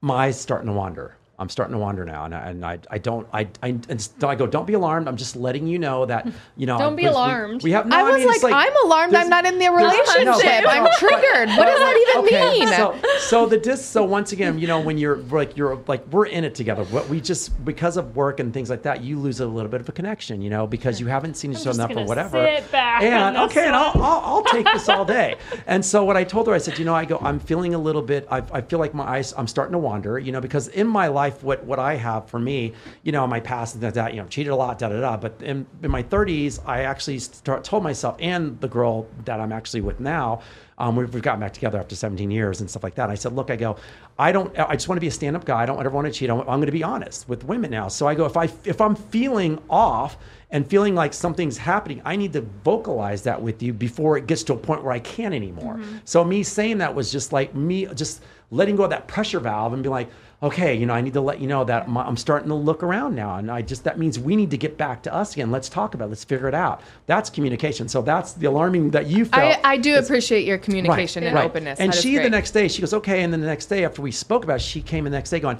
my 0.00 0.14
eyes 0.28 0.40
starting 0.40 0.68
to 0.68 0.72
wander. 0.72 1.14
I'm 1.38 1.48
starting 1.48 1.72
to 1.74 1.78
wander 1.78 2.04
now, 2.04 2.24
and 2.24 2.34
I, 2.34 2.48
and 2.50 2.64
I, 2.66 2.78
I 2.90 2.98
don't, 2.98 3.26
I, 3.32 3.48
I, 3.62 3.68
and 3.68 4.08
I 4.22 4.34
go, 4.34 4.46
don't 4.46 4.66
be 4.66 4.72
alarmed. 4.74 5.06
I'm 5.06 5.16
just 5.16 5.36
letting 5.36 5.66
you 5.66 5.78
know 5.78 6.04
that, 6.06 6.26
you 6.56 6.66
know, 6.66 6.78
Don't 6.78 6.96
be 6.96 7.02
because 7.02 7.14
we- 7.14 7.16
alarmed. 7.16 7.62
We, 7.62 7.70
have. 7.72 7.86
No, 7.86 7.96
I 7.96 8.02
was 8.02 8.14
mean, 8.24 8.28
it's 8.28 8.42
like, 8.42 8.54
I'm 8.54 8.84
alarmed. 8.86 9.14
I'm 9.14 9.28
not 9.28 9.46
in 9.46 9.58
the 9.58 9.68
relationship. 9.68 10.24
no, 10.24 10.32
I'm 10.68 10.84
but- 10.84 10.98
triggered. 10.98 11.48
What 11.50 11.66
does 11.66 11.78
that 11.78 12.06
even 12.16 12.24
okay, 12.26 12.58
mean? 12.58 12.68
So, 12.68 12.98
so 13.18 13.46
the 13.46 13.56
dis. 13.58 13.84
So 13.84 14.02
once 14.04 14.32
again, 14.32 14.58
you 14.58 14.66
know, 14.66 14.80
when 14.80 14.98
you're 14.98 15.18
like 15.18 15.56
you're 15.56 15.76
like 15.86 16.06
we're 16.08 16.26
in 16.26 16.44
it 16.44 16.54
together. 16.54 16.84
What 16.84 17.08
we 17.08 17.20
just 17.20 17.64
because 17.64 17.96
of 17.96 18.16
work 18.16 18.40
and 18.40 18.52
things 18.52 18.68
like 18.70 18.82
that, 18.82 19.02
you 19.04 19.18
lose 19.18 19.40
a 19.40 19.46
little 19.46 19.70
bit 19.70 19.80
of 19.80 19.88
a 19.88 19.92
connection, 19.92 20.42
you 20.42 20.50
know, 20.50 20.66
because 20.66 20.98
you 21.00 21.06
haven't 21.06 21.34
seen 21.36 21.52
each 21.52 21.66
other 21.66 21.70
enough 21.70 21.96
or 21.96 22.04
whatever. 22.04 22.44
sit 22.44 22.70
back 22.72 23.02
and 23.02 23.36
okay, 23.36 23.66
and 23.66 23.76
I'll. 23.76 23.92
I'll 24.02 24.20
I'll 24.24 24.44
take 24.44 24.66
this 24.66 24.88
all 24.88 25.04
day. 25.18 25.36
And 25.66 25.84
so 25.84 26.04
what 26.04 26.16
I 26.16 26.24
told 26.24 26.46
her, 26.48 26.52
I 26.54 26.58
said, 26.58 26.78
you 26.78 26.84
know, 26.84 26.94
I 26.94 27.04
go, 27.04 27.18
I'm 27.22 27.38
feeling 27.38 27.74
a 27.74 27.78
little 27.78 28.02
bit. 28.02 28.26
I, 28.30 28.42
I 28.52 28.60
feel 28.60 28.78
like 28.78 28.94
my 28.94 29.04
eyes, 29.04 29.34
I'm 29.36 29.46
starting 29.46 29.72
to 29.72 29.78
wander, 29.78 30.18
you 30.18 30.32
know, 30.32 30.40
because 30.40 30.68
in 30.68 30.86
my 30.86 31.08
life, 31.08 31.27
what 31.30 31.64
what 31.64 31.78
I 31.78 31.94
have 31.94 32.28
for 32.28 32.38
me, 32.38 32.72
you 33.02 33.12
know, 33.12 33.26
my 33.26 33.40
past 33.40 33.74
and 33.74 33.82
that, 33.82 33.94
that 33.94 34.14
you 34.14 34.20
know, 34.20 34.28
cheated 34.28 34.52
a 34.52 34.56
lot, 34.56 34.78
da 34.78 34.88
da 34.88 35.00
da. 35.00 35.16
But 35.16 35.40
in 35.42 35.66
in 35.82 35.90
my 35.90 36.02
30s, 36.02 36.60
I 36.66 36.82
actually 36.82 37.18
start, 37.18 37.64
told 37.64 37.82
myself 37.82 38.16
and 38.20 38.60
the 38.60 38.68
girl 38.68 39.06
that 39.24 39.40
I'm 39.40 39.52
actually 39.52 39.80
with 39.80 40.00
now. 40.00 40.40
Um, 40.78 40.94
we've, 40.94 41.12
we've 41.12 41.22
gotten 41.22 41.40
back 41.40 41.52
together 41.52 41.78
after 41.78 41.96
17 41.96 42.30
years 42.30 42.60
and 42.60 42.70
stuff 42.70 42.84
like 42.84 42.94
that. 42.94 43.10
I 43.10 43.16
said, 43.16 43.32
look, 43.32 43.50
I 43.50 43.56
go, 43.56 43.76
I 44.16 44.30
don't, 44.30 44.56
I 44.56 44.74
just 44.74 44.88
want 44.88 44.96
to 44.96 45.00
be 45.00 45.08
a 45.08 45.12
stand-up 45.12 45.44
guy. 45.44 45.62
I 45.62 45.66
don't 45.66 45.80
ever 45.80 45.90
want 45.90 46.06
to 46.06 46.12
cheat. 46.12 46.30
I'm, 46.30 46.38
I'm 46.40 46.46
going 46.46 46.66
to 46.66 46.72
be 46.72 46.84
honest 46.84 47.28
with 47.28 47.42
women 47.42 47.72
now. 47.72 47.88
So 47.88 48.06
I 48.06 48.14
go, 48.14 48.26
if 48.26 48.36
I, 48.36 48.44
if 48.64 48.80
I'm 48.80 48.94
feeling 48.94 49.60
off 49.68 50.18
and 50.52 50.64
feeling 50.68 50.94
like 50.94 51.12
something's 51.12 51.58
happening, 51.58 52.00
I 52.04 52.14
need 52.14 52.32
to 52.34 52.42
vocalize 52.62 53.22
that 53.22 53.42
with 53.42 53.60
you 53.60 53.72
before 53.72 54.16
it 54.18 54.28
gets 54.28 54.44
to 54.44 54.52
a 54.54 54.56
point 54.56 54.84
where 54.84 54.92
I 54.92 55.00
can't 55.00 55.34
anymore. 55.34 55.80
So 56.04 56.22
me 56.22 56.44
saying 56.44 56.78
that 56.78 56.94
was 56.94 57.10
just 57.10 57.32
like 57.32 57.56
me, 57.56 57.86
just 57.94 58.22
letting 58.52 58.76
go 58.76 58.84
of 58.84 58.90
that 58.90 59.08
pressure 59.08 59.40
valve 59.40 59.72
and 59.72 59.82
be 59.82 59.88
like, 59.88 60.08
okay, 60.40 60.74
you 60.74 60.86
know, 60.86 60.94
I 60.94 61.00
need 61.00 61.14
to 61.14 61.20
let 61.20 61.40
you 61.40 61.48
know 61.48 61.64
that 61.64 61.88
I'm 61.88 62.16
starting 62.16 62.48
to 62.48 62.54
look 62.54 62.84
around 62.84 63.16
now. 63.16 63.36
And 63.36 63.50
I 63.50 63.60
just, 63.60 63.82
that 63.84 63.98
means 63.98 64.20
we 64.20 64.36
need 64.36 64.50
to 64.52 64.56
get 64.56 64.76
back 64.76 65.02
to 65.02 65.12
us 65.12 65.32
again. 65.32 65.50
Let's 65.50 65.68
talk 65.68 65.94
about 65.94 66.06
it. 66.06 66.08
Let's 66.10 66.22
figure 66.22 66.46
it 66.46 66.54
out. 66.54 66.80
That's 67.06 67.28
communication. 67.28 67.88
So 67.88 68.02
that's 68.02 68.34
the 68.34 68.46
alarming 68.46 68.90
that 68.90 69.08
you 69.08 69.24
felt. 69.24 69.58
I, 69.64 69.72
I 69.72 69.76
do 69.76 69.98
appreciate 69.98 70.44
your 70.44 70.58
communication 70.58 71.24
and 71.24 71.36
openness. 71.36 71.80
And 71.80 71.92
That 71.92 72.00
she 72.00 72.18
the 72.18 72.30
next 72.30 72.52
day, 72.52 72.68
she 72.68 72.80
goes, 72.80 72.94
okay. 72.94 73.22
And 73.24 73.32
then 73.32 73.40
the 73.40 73.48
next 73.48 73.66
day 73.66 73.84
after 73.84 74.00
we 74.00 74.12
spoke 74.12 74.44
about 74.44 74.56
it, 74.56 74.62
she 74.62 74.80
came 74.80 75.04
the 75.04 75.10
next 75.10 75.30
day 75.30 75.40
going, 75.40 75.58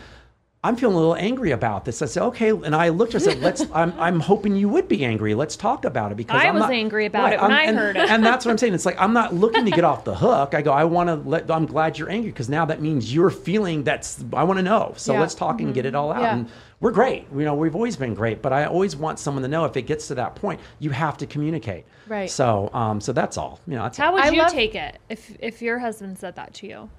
I'm 0.65 0.75
feeling 0.75 0.97
a 0.97 0.99
little 0.99 1.15
angry 1.15 1.53
about 1.53 1.85
this. 1.85 2.03
I 2.03 2.07
said, 2.07 2.23
okay. 2.25 2.51
And 2.51 2.75
I 2.75 2.89
looked 2.89 3.15
at 3.15 3.23
her 3.23 3.31
and 3.31 3.41
said, 3.41 3.45
let's, 3.45 3.65
I'm, 3.75 3.93
I'm 3.99 4.19
hoping 4.19 4.57
you 4.57 4.69
would 4.69 4.89
be 4.89 5.05
angry. 5.05 5.35
Let's 5.35 5.55
talk 5.55 5.85
about 5.85 6.11
it 6.11 6.17
because 6.17 6.41
I 6.43 6.49
I'm 6.49 6.55
was 6.55 6.63
not- 6.63 6.73
angry 6.73 7.07
about 7.07 7.33
it 7.33 7.41
when 7.41 7.53
I'm- 7.53 7.61
I 7.61 7.63
and, 7.65 7.79
heard 7.79 7.97
it. 7.97 8.11
And 8.11 8.25
that's 8.27 8.45
what 8.45 8.51
I'm 8.51 8.59
saying. 8.59 8.75
It's 8.75 8.85
like, 8.85 9.01
I'm 9.01 9.13
not 9.13 9.33
looking 9.33 9.65
to 9.67 9.71
get 9.71 9.85
off 9.91 10.03
the 10.05 10.17
hook. 10.17 10.55
I 10.55 10.63
go, 10.63 10.73
I 10.73 10.83
want 10.85 11.09
to 11.09 11.15
let, 11.15 11.49
I'm 11.49 11.65
glad 11.65 11.97
you're 11.97 12.11
angry 12.11 12.33
because 12.33 12.49
now 12.49 12.65
that 12.65 12.83
means 12.83 13.15
you're 13.15 13.31
feeling 13.31 13.85
that's, 13.85 14.25
I 14.33 14.43
want 14.43 14.59
to 14.59 14.63
know. 14.65 14.95
So 14.97 15.13
Yeah. 15.13 15.21
let's 15.21 15.37
talk 15.37 15.61
and 15.61 15.73
get 15.73 15.87
it 15.87 15.95
all 15.95 16.11
out. 16.11 16.23
Yeah. 16.23 16.35
And 16.35 16.51
we're 16.81 16.91
great. 16.93 17.27
You 17.33 17.45
know, 17.45 17.55
we've 17.55 17.77
always 17.77 17.97
been 17.97 18.15
great, 18.15 18.43
but 18.43 18.53
I 18.53 18.65
always 18.65 18.97
want 18.97 19.21
someone 19.21 19.43
to 19.43 19.49
know 19.49 19.65
if 19.65 19.77
it 19.77 19.83
gets 19.83 20.09
to 20.09 20.17
that 20.17 20.35
point, 20.35 20.61
you 20.81 20.91
have 20.91 21.17
to 21.19 21.27
communicate. 21.27 21.85
Right. 22.09 22.29
So, 22.31 22.69
um, 22.73 23.01
so 23.01 23.13
that's 23.13 23.37
all. 23.39 23.61
You 23.69 23.77
know, 23.77 23.85
that's 23.85 23.97
How 23.99 24.09
all. 24.09 24.15
would 24.15 24.25
I 24.25 24.31
you 24.31 24.43
love- 24.43 24.51
take 24.53 24.75
it 24.75 24.99
if 25.09 25.37
if 25.39 25.63
your 25.63 25.79
husband 25.79 26.19
said 26.19 26.35
that 26.35 26.53
to 26.55 26.67
you? 26.67 26.91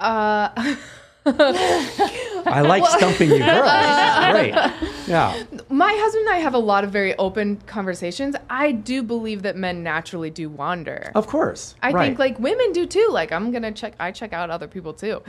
Uh, 0.00 0.74
I 1.26 2.60
like 2.66 2.84
stumping 2.86 3.30
you 3.30 3.38
girls. 3.38 3.70
Great. 4.32 4.54
Yeah. 5.08 5.42
my 5.70 5.92
husband 5.98 6.26
and 6.26 6.34
I 6.34 6.38
have 6.38 6.54
a 6.54 6.58
lot 6.58 6.84
of 6.84 6.90
very 6.90 7.14
open 7.16 7.56
conversations. 7.66 8.36
I 8.50 8.72
do 8.72 9.02
believe 9.02 9.42
that 9.42 9.56
men 9.56 9.82
naturally 9.82 10.30
do 10.30 10.48
wander. 10.48 11.10
Of 11.14 11.26
course. 11.26 11.74
I 11.82 11.92
right. 11.92 12.06
think 12.06 12.18
like 12.18 12.38
women 12.38 12.72
do 12.72 12.86
too. 12.86 13.08
Like 13.10 13.32
I'm 13.32 13.50
gonna 13.50 13.72
check. 13.72 13.94
I 13.98 14.10
check 14.12 14.32
out 14.32 14.50
other 14.50 14.68
people 14.68 14.92
too. 14.92 15.22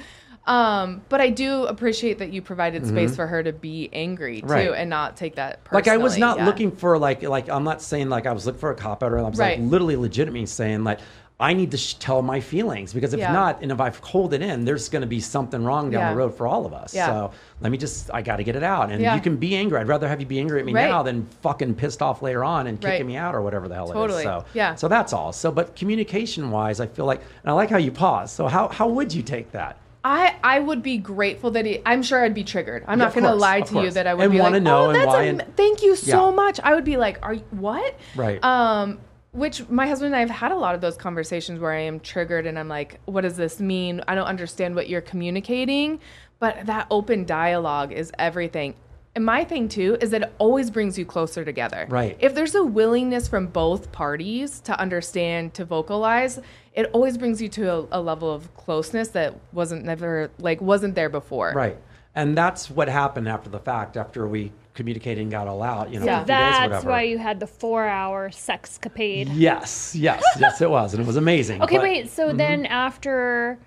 Um, 0.48 1.02
but 1.10 1.22
I 1.22 1.32
do 1.32 1.64
appreciate 1.66 2.20
that 2.20 2.32
you 2.32 2.40
provided 2.40 2.86
space 2.86 3.16
for 3.16 3.26
her 3.26 3.42
to 3.42 3.52
be 3.52 3.90
angry 3.92 4.42
too 4.42 4.46
Mm-hmm. 4.48 4.52
Right. 4.54 4.72
and 4.78 4.90
not 4.92 5.18
take 5.18 5.36
that 5.36 5.64
personally. 5.64 5.82
like 5.82 5.88
I 5.88 5.98
was 5.98 6.18
not 6.20 6.38
yeah. 6.38 6.46
looking 6.46 6.72
for 6.72 7.00
like 7.00 7.24
like 7.24 7.50
I'm 7.50 7.64
not 7.64 7.82
saying 7.82 8.10
like 8.10 8.28
I 8.28 8.32
was 8.32 8.46
looking 8.46 8.60
for 8.60 8.70
a 8.72 8.76
cop 8.76 9.02
out 9.02 9.12
or 9.12 9.18
I 9.20 9.24
was 9.24 9.40
Right. 9.40 9.60
like 9.60 9.70
literally 9.72 9.96
legitimately 9.96 10.46
saying 10.46 10.84
like 10.84 11.00
I 11.38 11.54
need 11.54 11.72
to 11.72 11.78
sh- 11.78 11.96
tell 11.96 12.22
my 12.22 12.40
feelings 12.40 12.94
because 12.94 13.14
if 13.14 13.20
Yeah. 13.20 13.34
not 13.34 13.62
and 13.62 13.70
if 13.70 13.82
I 13.82 13.90
hold 14.02 14.34
it 14.34 14.42
in 14.42 14.64
there's 14.64 14.88
going 14.88 15.02
to 15.02 15.08
be 15.08 15.20
something 15.20 15.64
wrong 15.66 15.92
down 15.92 16.00
Yeah. 16.02 16.10
the 16.12 16.16
road 16.16 16.34
for 16.34 16.48
all 16.48 16.66
of 16.66 16.74
us. 16.74 16.96
Yeah. 16.96 17.08
So 17.08 17.32
let 17.60 17.72
me 17.74 17.78
just 17.78 18.10
I 18.14 18.22
got 18.22 18.38
to 18.38 18.44
get 18.46 18.56
it 18.56 18.64
out 18.64 18.90
and 18.90 19.02
you 19.04 19.20
can 19.22 19.36
be 19.36 19.54
angry. 19.56 19.78
I'd 19.80 19.88
rather 19.90 20.08
have 20.08 20.22
you 20.22 20.26
be 20.26 20.40
angry 20.40 20.60
at 20.62 20.66
me 20.66 20.74
Right. 20.74 20.88
now 20.90 21.04
than 21.04 21.26
fucking 21.42 21.76
pissed 21.76 22.02
off 22.02 22.22
later 22.22 22.46
on 22.46 22.68
and 22.68 22.80
kicking 22.80 23.00
Right. 23.00 23.06
me 23.06 23.18
out 23.18 23.36
or 23.36 23.42
whatever 23.42 23.68
the 23.68 23.76
hell 23.76 23.92
it 23.92 23.96
Totally. 23.96 24.20
is. 24.20 24.24
So 24.24 24.46
Yeah. 24.54 24.76
So 24.76 24.88
that's 24.88 25.12
all. 25.12 25.34
So 25.34 25.52
but 25.52 25.76
communication 25.76 26.52
wise 26.52 26.80
I 26.80 26.88
feel 26.88 27.06
like 27.06 27.20
and 27.44 27.50
I 27.50 27.54
like 27.54 27.70
how 27.70 27.78
you 27.80 27.92
pause. 27.92 28.32
So 28.32 28.48
how 28.48 28.70
how 28.70 28.88
would 28.88 29.14
you 29.14 29.22
take 29.22 29.52
that? 29.52 29.76
I, 30.08 30.36
I 30.44 30.60
would 30.60 30.84
be 30.84 30.98
grateful 31.00 31.50
that 31.52 31.66
he, 31.66 31.82
I'm 31.84 32.04
sure 32.04 32.24
I'd 32.24 32.36
be 32.36 32.44
triggered. 32.44 32.84
I'm 32.88 33.00
Yeah, 33.00 33.06
not 33.06 33.14
going 33.16 33.24
to 33.24 33.34
lie 33.34 33.62
to 33.62 33.82
you 33.82 33.90
that 33.90 34.06
I 34.06 34.14
would 34.14 34.22
And 34.26 34.32
be 34.32 34.40
like, 34.40 34.62
know 34.62 34.84
oh, 34.86 34.90
and 34.92 34.96
that's 35.00 35.08
why 35.08 35.24
am- 35.24 35.40
and- 35.40 35.56
thank 35.58 35.82
you 35.82 35.96
so 35.96 36.30
Yeah. 36.30 36.36
much. 36.36 36.60
I 36.64 36.76
would 36.76 36.84
be 36.86 36.96
like, 36.96 37.18
are 37.24 37.34
you 37.34 37.42
what? 37.50 37.96
Right. 38.16 38.38
Um, 38.46 39.00
which 39.36 39.68
my 39.70 39.88
husband 39.88 40.08
and 40.08 40.16
I 40.16 40.20
have 40.20 40.30
had 40.30 40.52
a 40.52 40.56
lot 40.56 40.76
of 40.76 40.82
those 40.82 40.96
conversations 40.96 41.60
where 41.60 41.72
I 41.72 41.82
am 41.82 42.00
triggered 42.00 42.46
and 42.46 42.58
I'm 42.58 42.70
like, 42.70 43.00
what 43.06 43.22
does 43.22 43.36
this 43.36 43.60
mean? 43.60 44.02
I 44.08 44.16
don't 44.16 44.28
understand 44.28 44.76
what 44.76 44.90
you're 44.90 45.02
communicating. 45.02 46.00
But 46.40 46.66
that 46.66 46.88
open 46.90 47.26
dialogue 47.26 47.92
is 47.92 48.12
everything. 48.18 48.76
And 49.16 49.26
my 49.26 49.46
thing 49.46 49.70
too 49.70 49.98
is 50.02 50.10
that 50.12 50.24
it 50.24 50.34
always 50.40 50.70
brings 50.70 50.98
you 50.98 51.06
closer 51.06 51.46
together. 51.46 51.86
Right. 51.90 52.18
If 52.20 52.36
there's 52.36 52.56
a 52.56 52.64
willingness 52.64 53.28
from 53.28 53.48
both 53.48 53.92
parties 53.92 54.60
to 54.62 54.78
understand, 54.78 55.54
to 55.54 55.64
vocalize, 55.64 56.40
it 56.74 56.90
always 56.92 57.18
brings 57.18 57.42
you 57.42 57.48
to 57.50 57.72
a, 57.72 57.88
a 57.94 58.02
level 58.02 58.34
of 58.34 58.54
closeness 58.56 59.10
that 59.10 59.36
wasn't 59.54 59.86
never 59.86 60.30
like 60.40 60.60
wasn't 60.60 60.96
there 60.96 61.10
before. 61.10 61.54
Right. 61.56 61.78
And 62.14 62.38
that's 62.38 62.70
what 62.70 62.90
happened 62.90 63.30
after 63.30 63.50
the 63.50 63.60
fact, 63.60 63.96
after 63.96 64.28
we 64.28 64.52
communicated 64.80 65.22
and 65.22 65.32
got 65.32 65.48
all 65.48 65.64
out, 65.64 65.92
you 65.92 66.00
know, 66.00 66.06
Yeah. 66.06 66.20
for 66.20 66.24
a 66.24 66.26
few 66.26 66.36
days, 66.36 66.70
That's 66.70 66.86
why 66.86 67.02
you 67.04 67.18
had 67.18 67.40
the 67.40 67.48
four 67.48 67.86
hour 67.88 68.30
sex 68.30 68.78
capade. 68.82 69.30
Yes, 69.34 69.96
yes, 69.96 70.22
yes, 70.40 70.62
it 70.62 70.70
was, 70.70 70.94
and 70.94 71.02
it 71.02 71.08
was 71.08 71.16
amazing. 71.16 71.64
Okay, 71.64 71.78
but- 71.78 71.84
wait. 71.84 72.10
So 72.12 72.28
Mm-hmm. 72.28 72.38
then 72.38 72.66
after 72.68 73.58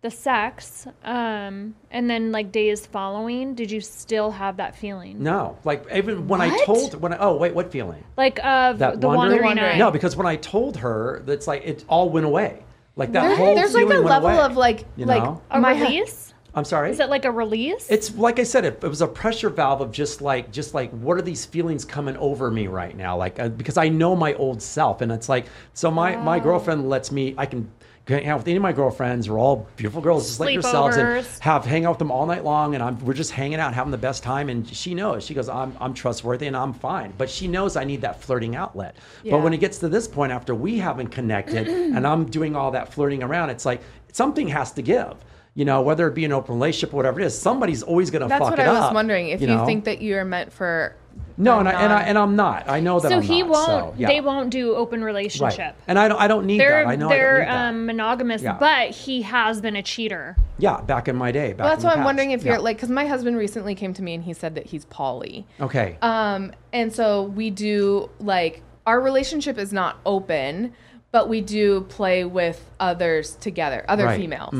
the 0.00 0.10
sex, 0.10 0.86
um, 1.04 1.74
and 1.90 2.10
then 2.10 2.30
like 2.32 2.50
days 2.52 2.84
following, 2.86 3.54
did 3.54 3.70
you 3.70 3.80
still 3.80 4.30
have 4.30 4.56
that 4.58 4.74
feeling? 4.76 5.22
No, 5.22 5.56
like 5.64 5.84
even 5.94 6.26
when 6.28 6.40
I 6.40 6.64
told 6.64 7.00
when 7.00 7.12
I, 7.12 7.18
oh 7.18 7.36
wait, 7.36 7.54
what 7.54 7.70
feeling? 7.70 8.02
Like 8.16 8.38
of 8.44 8.78
That 8.78 9.00
the 9.00 9.06
wandering? 9.08 9.42
wandering 9.44 9.58
eye. 9.74 9.78
No, 9.78 9.90
because 9.90 10.16
when 10.16 10.26
I 10.26 10.36
told 10.36 10.76
her, 10.78 11.22
that's 11.26 11.46
like 11.46 11.64
it 11.64 11.84
all 11.88 12.10
went 12.10 12.26
away. 12.26 12.64
Like 12.96 13.12
that 13.12 13.22
There- 13.28 13.36
whole 13.36 13.54
there's 13.54 13.74
like 13.74 13.84
a 13.84 13.88
went 13.88 14.04
level 14.04 14.28
away, 14.28 14.38
of 14.40 14.56
like 14.56 14.84
you 14.96 15.04
like 15.06 15.22
a 15.50 15.60
my 15.60 15.74
hu- 15.74 15.84
release. 15.84 16.23
I'm 16.56 16.64
sorry. 16.64 16.90
Is 16.90 17.00
it 17.00 17.10
like 17.10 17.24
a 17.24 17.30
release? 17.30 17.90
It's 17.90 18.14
like 18.14 18.38
I 18.38 18.44
said, 18.44 18.64
it, 18.64 18.80
it 18.82 18.88
was 18.88 19.02
a 19.02 19.08
pressure 19.08 19.50
valve 19.50 19.80
of 19.80 19.90
just 19.90 20.22
like, 20.22 20.52
just 20.52 20.72
like, 20.72 20.90
what 20.92 21.16
are 21.16 21.22
these 21.22 21.44
feelings 21.44 21.84
coming 21.84 22.16
over 22.16 22.50
me 22.50 22.68
right 22.68 22.96
now? 22.96 23.16
Like, 23.16 23.40
uh, 23.40 23.48
because 23.48 23.76
I 23.76 23.88
know 23.88 24.14
my 24.14 24.34
old 24.34 24.62
self, 24.62 25.00
and 25.00 25.10
it's 25.10 25.28
like, 25.28 25.46
so 25.72 25.90
my 25.90 26.16
my 26.16 26.38
girlfriend 26.38 26.88
lets 26.88 27.10
me, 27.10 27.34
I 27.36 27.46
can 27.46 27.70
hang 28.06 28.26
out 28.28 28.38
with 28.38 28.46
any 28.46 28.56
of 28.56 28.62
my 28.62 28.72
girlfriends. 28.72 29.28
We're 29.28 29.38
all 29.38 29.66
beautiful 29.76 30.00
girls, 30.00 30.26
just 30.26 30.40
like 30.40 30.52
yourselves, 30.52 30.96
and 30.96 31.26
have 31.40 31.64
hang 31.64 31.86
out 31.86 31.92
with 31.92 31.98
them 31.98 32.12
all 32.12 32.26
night 32.26 32.44
long, 32.44 32.74
and 32.74 32.84
I'm 32.84 33.04
we're 33.04 33.14
just 33.14 33.32
hanging 33.32 33.58
out, 33.58 33.74
having 33.74 33.90
the 33.90 33.98
best 33.98 34.22
time. 34.22 34.48
And 34.48 34.68
she 34.68 34.94
knows, 34.94 35.24
she 35.24 35.34
goes, 35.34 35.48
I'm 35.48 35.76
I'm 35.80 35.92
trustworthy 35.92 36.46
and 36.46 36.56
I'm 36.56 36.72
fine, 36.72 37.12
but 37.18 37.28
she 37.28 37.48
knows 37.48 37.76
I 37.76 37.84
need 37.84 38.02
that 38.02 38.20
flirting 38.20 38.54
outlet. 38.54 38.94
Yeah. 39.24 39.32
But 39.32 39.42
when 39.42 39.54
it 39.54 39.58
gets 39.58 39.78
to 39.78 39.88
this 39.88 40.06
point, 40.06 40.30
after 40.30 40.54
we 40.54 40.78
haven't 40.78 41.08
connected, 41.08 41.66
and 41.66 42.06
I'm 42.06 42.26
doing 42.26 42.54
all 42.54 42.70
that 42.72 42.92
flirting 42.92 43.22
around, 43.24 43.50
it's 43.50 43.64
like 43.64 43.80
something 44.12 44.46
has 44.48 44.70
to 44.72 44.82
give. 44.82 45.14
You 45.56 45.64
know, 45.64 45.82
whether 45.82 46.08
it 46.08 46.14
be 46.14 46.24
an 46.24 46.32
open 46.32 46.54
relationship 46.56 46.92
or 46.92 46.96
whatever 46.96 47.20
it 47.20 47.26
is, 47.26 47.38
somebody's 47.38 47.82
always 47.84 48.10
going 48.10 48.22
to 48.22 48.28
fuck 48.28 48.40
it 48.40 48.42
up. 48.42 48.56
That's 48.56 48.58
what 48.58 48.66
I 48.68 48.72
was 48.80 48.88
up, 48.88 48.94
wondering. 48.94 49.28
If 49.28 49.40
you, 49.40 49.46
know? 49.46 49.64
think 49.64 49.84
that 49.84 50.02
you're 50.02 50.24
meant 50.24 50.52
for 50.52 50.96
no, 51.36 51.60
and 51.60 51.68
I, 51.68 51.72
and 51.82 51.92
I, 51.92 52.02
and 52.02 52.18
I'm 52.18 52.34
not. 52.34 52.68
I 52.68 52.80
know 52.80 52.98
that. 52.98 53.08
so 53.08 53.16
I'm 53.18 53.22
he 53.22 53.42
not, 53.42 53.50
won't. 53.50 53.66
so, 53.66 53.94
yeah. 53.96 54.08
They 54.08 54.20
won't 54.20 54.50
do 54.50 54.74
open 54.74 55.00
Right. 55.00 55.06
relationship. 55.06 55.76
And 55.86 55.96
I 55.96 56.08
don't. 56.08 56.20
I 56.20 56.26
don't 56.26 56.44
need 56.46 56.58
They're 56.58 56.82
that. 56.84 56.88
I 56.90 56.96
know 56.96 57.06
I 57.06 57.10
don't 57.10 57.18
they're 57.18 57.38
need 57.40 57.48
that. 57.48 57.68
um, 57.68 57.86
monogamous, 57.86 58.42
Yeah. 58.42 58.56
but 58.58 58.90
he 58.90 59.22
has 59.22 59.60
been 59.60 59.76
a 59.76 59.82
cheater. 59.82 60.36
yeah, 60.58 60.80
back 60.80 61.06
in 61.06 61.14
my 61.14 61.30
day. 61.30 61.52
Back 61.52 61.58
Well, 61.60 61.68
that's 61.68 61.84
why 61.84 61.90
I'm 61.90 61.98
past. 61.98 62.04
wondering 62.06 62.30
if 62.32 62.42
Yeah. 62.44 62.52
you're 62.54 62.60
like, 62.62 62.76
because 62.76 62.90
my 62.90 63.06
husband 63.06 63.36
recently 63.36 63.76
came 63.76 63.92
to 63.94 64.02
me 64.02 64.14
and 64.14 64.24
he 64.24 64.32
said 64.32 64.56
that 64.56 64.66
he's 64.66 64.84
poly. 64.86 65.46
Okay. 65.60 65.98
Um, 66.02 66.50
and 66.72 66.92
so 66.92 67.22
we 67.22 67.50
do 67.50 68.10
like 68.18 68.62
our 68.86 69.00
relationship 69.00 69.56
is 69.58 69.72
not 69.72 69.98
open, 70.06 70.72
but 71.12 71.28
we 71.28 71.40
do 71.40 71.82
play 71.82 72.24
with 72.24 72.68
others 72.80 73.36
together, 73.36 73.84
other 73.88 74.04
Right. 74.06 74.20
females. 74.20 74.54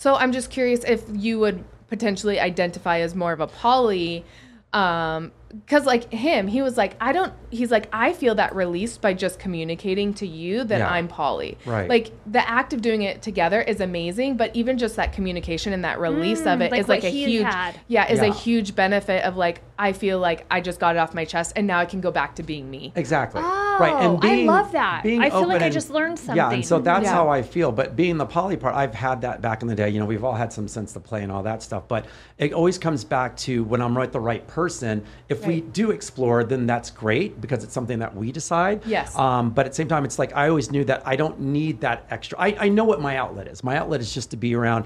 So 0.00 0.14
I'm 0.14 0.32
just 0.32 0.48
curious 0.48 0.82
if 0.84 1.02
you 1.12 1.38
would 1.40 1.62
potentially 1.88 2.40
identify 2.40 3.00
as 3.00 3.14
more 3.14 3.32
of 3.32 3.40
a 3.40 3.46
poly 3.46 4.24
um 4.72 5.30
because 5.54 5.84
like 5.84 6.12
him 6.12 6.46
he 6.46 6.62
was 6.62 6.76
like 6.76 6.94
i 7.00 7.10
don't 7.12 7.32
he's 7.50 7.70
like 7.72 7.88
i 7.92 8.12
feel 8.12 8.36
that 8.36 8.54
released 8.54 9.00
by 9.00 9.12
just 9.12 9.38
communicating 9.40 10.14
to 10.14 10.26
you 10.26 10.62
that 10.62 10.78
Yeah. 10.78 10.88
i'm 10.90 11.08
poly 11.08 11.58
Right. 11.66 11.88
like 11.88 12.12
the 12.24 12.48
act 12.48 12.72
of 12.72 12.80
doing 12.82 13.02
it 13.02 13.20
together 13.20 13.60
is 13.60 13.80
amazing 13.80 14.36
but 14.36 14.54
even 14.54 14.78
just 14.78 14.94
that 14.96 15.12
communication 15.12 15.72
and 15.72 15.84
that 15.84 15.98
release 15.98 16.40
of 16.42 16.60
Mm, 16.60 16.66
it 16.66 16.72
is 16.74 16.88
like 16.88 17.02
like, 17.02 17.04
a 17.04 17.10
huge 17.10 17.42
had. 17.44 17.80
yeah 17.88 18.08
is 18.10 18.20
Yeah. 18.20 18.26
a 18.26 18.32
huge 18.32 18.76
benefit 18.76 19.24
of 19.24 19.36
like 19.36 19.62
i 19.78 19.92
feel 19.92 20.20
like 20.20 20.46
i 20.52 20.60
just 20.60 20.78
got 20.78 20.94
it 20.94 20.98
off 20.98 21.14
my 21.14 21.24
chest 21.24 21.52
and 21.56 21.66
now 21.66 21.78
i 21.80 21.84
can 21.84 22.00
go 22.00 22.10
back 22.12 22.36
to 22.36 22.42
being 22.44 22.70
me 22.70 22.92
Exactly. 22.94 23.40
Oh, 23.44 23.76
right. 23.80 23.94
And 24.04 24.20
being, 24.20 24.48
i 24.48 24.52
love 24.52 24.72
that. 24.72 25.02
being 25.02 25.20
I 25.20 25.30
feel 25.30 25.46
like 25.48 25.56
open 25.56 25.62
I 25.64 25.70
just 25.70 25.90
learned 25.90 26.18
something. 26.18 26.36
Yeah, 26.36 26.50
and 26.52 26.64
so 26.64 26.78
that's 26.78 27.04
Yeah. 27.04 27.12
how 27.12 27.28
I 27.28 27.42
feel. 27.42 27.72
But 27.72 27.96
being 27.96 28.18
the 28.18 28.26
poly 28.26 28.56
part, 28.56 28.74
I've 28.74 28.94
had 28.94 29.22
that 29.22 29.40
back 29.40 29.62
in 29.62 29.68
the 29.68 29.74
day. 29.74 29.88
You 29.88 29.98
know, 30.00 30.06
we've 30.06 30.22
all 30.24 30.34
had 30.34 30.52
some 30.52 30.68
sense 30.68 30.92
to 30.92 31.00
play 31.00 31.22
and 31.22 31.32
all 31.32 31.42
that 31.44 31.62
stuff. 31.62 31.84
But 31.88 32.04
it 32.38 32.52
always 32.52 32.76
comes 32.78 33.04
back 33.04 33.36
to 33.38 33.64
when 33.64 33.80
I'm 33.80 33.96
right 33.96 34.10
the 34.12 34.20
right 34.20 34.46
person. 34.46 35.02
If 35.28 35.39
we 35.46 35.54
Right. 35.54 35.72
do 35.72 35.90
explore, 35.90 36.44
then 36.44 36.66
that's 36.66 36.90
great 36.90 37.40
because 37.40 37.64
it's 37.64 37.72
something 37.74 37.98
that 38.00 38.14
we 38.14 38.32
decide. 38.32 38.82
Yes. 38.86 39.16
Um, 39.16 39.50
but 39.50 39.66
at 39.66 39.72
the 39.72 39.76
same 39.76 39.88
time, 39.88 40.04
it's 40.04 40.18
like 40.18 40.34
I 40.36 40.48
always 40.48 40.70
knew 40.70 40.84
that 40.84 41.02
I 41.06 41.16
don't 41.16 41.40
need 41.40 41.80
that 41.80 42.06
extra. 42.10 42.38
I, 42.38 42.56
I 42.58 42.68
know 42.68 42.84
what 42.84 43.00
my 43.00 43.16
outlet 43.16 43.48
is. 43.48 43.62
My 43.64 43.76
outlet 43.76 44.00
is 44.00 44.12
just 44.12 44.30
to 44.32 44.36
be 44.36 44.54
around 44.54 44.84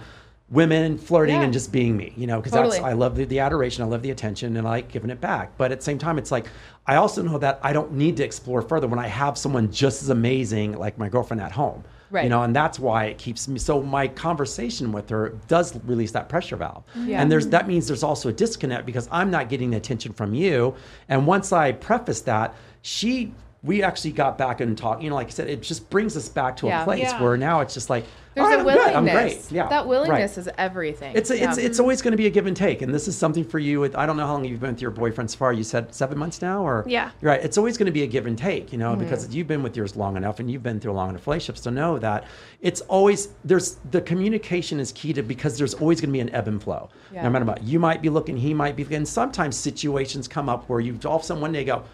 women 0.50 0.98
flirting 0.98 1.36
Yeah. 1.36 1.42
and 1.42 1.52
just 1.54 1.72
being 1.72 1.96
me 1.96 2.12
you 2.18 2.26
know 2.26 2.36
because 2.36 2.52
Totally. 2.52 2.76
that's 2.76 2.84
i 2.84 2.92
love 2.92 3.16
the, 3.16 3.24
the 3.24 3.38
adoration 3.40 3.82
i 3.82 3.86
love 3.86 4.02
the 4.02 4.10
attention 4.10 4.58
and 4.58 4.66
i 4.68 4.70
like 4.72 4.92
giving 4.92 5.08
it 5.08 5.18
back 5.18 5.56
but 5.56 5.72
at 5.72 5.78
the 5.78 5.84
same 5.84 5.96
time 5.96 6.18
it's 6.18 6.30
like 6.30 6.46
i 6.86 6.96
also 6.96 7.22
know 7.22 7.38
that 7.38 7.58
i 7.62 7.72
don't 7.72 7.92
need 7.92 8.18
to 8.18 8.22
explore 8.24 8.60
further 8.60 8.86
when 8.86 8.98
i 8.98 9.06
have 9.06 9.38
someone 9.38 9.72
just 9.72 10.02
as 10.02 10.10
amazing 10.10 10.76
like 10.78 10.98
my 10.98 11.08
girlfriend 11.08 11.40
at 11.40 11.50
home 11.50 11.82
you 12.22 12.28
know 12.28 12.42
and 12.42 12.54
that's 12.54 12.78
why 12.78 13.06
it 13.06 13.18
keeps 13.18 13.48
me 13.48 13.58
so 13.58 13.82
my 13.82 14.06
conversation 14.06 14.92
with 14.92 15.08
her 15.08 15.30
does 15.48 15.76
release 15.84 16.12
that 16.12 16.28
pressure 16.28 16.56
valve 16.56 16.84
Yeah. 16.94 17.20
and 17.20 17.30
there's 17.30 17.48
that 17.48 17.66
means 17.66 17.86
there's 17.88 18.02
also 18.02 18.28
a 18.28 18.32
disconnect 18.32 18.86
because 18.86 19.08
i'm 19.10 19.30
not 19.30 19.48
getting 19.48 19.70
the 19.70 19.76
attention 19.76 20.12
from 20.12 20.34
you 20.34 20.74
and 21.08 21.26
once 21.26 21.52
i 21.52 21.72
preface 21.72 22.20
that 22.22 22.54
she 22.82 23.32
we 23.62 23.82
actually 23.82 24.12
got 24.12 24.36
back 24.38 24.60
and 24.60 24.76
talked 24.78 25.02
you 25.02 25.08
know 25.10 25.16
like 25.16 25.26
i 25.28 25.30
said 25.30 25.48
it 25.48 25.62
just 25.62 25.88
brings 25.90 26.16
us 26.16 26.28
back 26.28 26.56
to 26.58 26.66
Yeah. 26.66 26.82
a 26.82 26.84
place 26.84 27.00
Yeah. 27.02 27.22
where 27.22 27.36
now 27.36 27.60
it's 27.60 27.74
just 27.74 27.90
like 27.90 28.04
there's 28.34 28.46
right, 28.46 28.54
a 28.54 28.58
I'm 28.58 28.64
good. 28.64 28.74
willingness 28.76 28.96
I'm 28.96 29.04
great. 29.04 29.52
Yeah, 29.52 29.68
that 29.68 29.76
right. 29.78 29.86
willingness 29.86 30.38
is 30.38 30.48
everything 30.58 31.14
It's 31.16 31.30
it's 31.30 31.40
Yeah. 31.58 31.64
it's 31.64 31.78
always 31.80 32.02
going 32.02 32.12
to 32.12 32.16
be 32.16 32.26
a 32.26 32.30
give 32.30 32.46
and 32.46 32.56
take, 32.56 32.82
and 32.82 32.92
this 32.94 33.06
is 33.08 33.16
something 33.16 33.44
for 33.44 33.58
you. 33.58 33.84
I 33.84 34.06
don't 34.06 34.16
know 34.16 34.26
how 34.26 34.32
long 34.32 34.44
you've 34.44 34.60
been 34.60 34.72
with 34.74 34.82
your 34.82 34.90
boyfriend 34.90 35.30
so 35.30 35.38
far. 35.38 35.52
You 35.52 35.62
said 35.64 35.94
seven 35.94 36.18
months 36.18 36.42
now, 36.42 36.66
or 36.66 36.84
Yeah. 36.86 37.10
Right. 37.20 37.42
It's 37.42 37.56
always 37.58 37.76
going 37.78 37.86
to 37.86 37.92
be 37.92 38.02
a 38.02 38.06
give 38.06 38.26
and 38.26 38.36
take, 38.36 38.72
you 38.72 38.78
know, 38.78 38.92
Mm-hmm. 38.92 39.00
because 39.04 39.34
you've 39.34 39.46
been 39.48 39.62
with 39.62 39.76
yours 39.76 39.96
long 39.96 40.16
enough, 40.16 40.40
and 40.40 40.50
you've 40.50 40.62
been 40.62 40.80
through 40.80 40.92
a 40.92 40.94
long 40.94 41.10
enough 41.10 41.26
relationships 41.26 41.60
to 41.62 41.70
know 41.70 41.98
that 41.98 42.24
it's 42.60 42.80
always 42.82 43.28
there's 43.44 43.76
the 43.90 44.00
communication 44.00 44.80
is 44.80 44.92
key 44.92 45.12
to 45.12 45.22
because 45.22 45.56
there's 45.58 45.74
always 45.74 46.00
going 46.00 46.10
to 46.10 46.12
be 46.12 46.20
an 46.20 46.30
ebb 46.34 46.48
and 46.48 46.62
flow. 46.62 46.88
Yeah. 47.12 47.22
No 47.22 47.30
matter 47.30 47.44
what, 47.44 47.62
you 47.62 47.78
might 47.78 48.02
be 48.02 48.08
looking, 48.08 48.36
he 48.36 48.52
might 48.54 48.76
be, 48.76 48.86
and 48.94 49.06
sometimes 49.06 49.56
situations 49.56 50.26
come 50.28 50.48
up 50.48 50.68
where 50.68 50.80
you 50.80 50.98
all 51.04 51.16
of 51.16 51.22
a 51.22 51.24
sudden 51.24 51.40
one 51.40 51.52
day 51.52 51.64
go. 51.64 51.84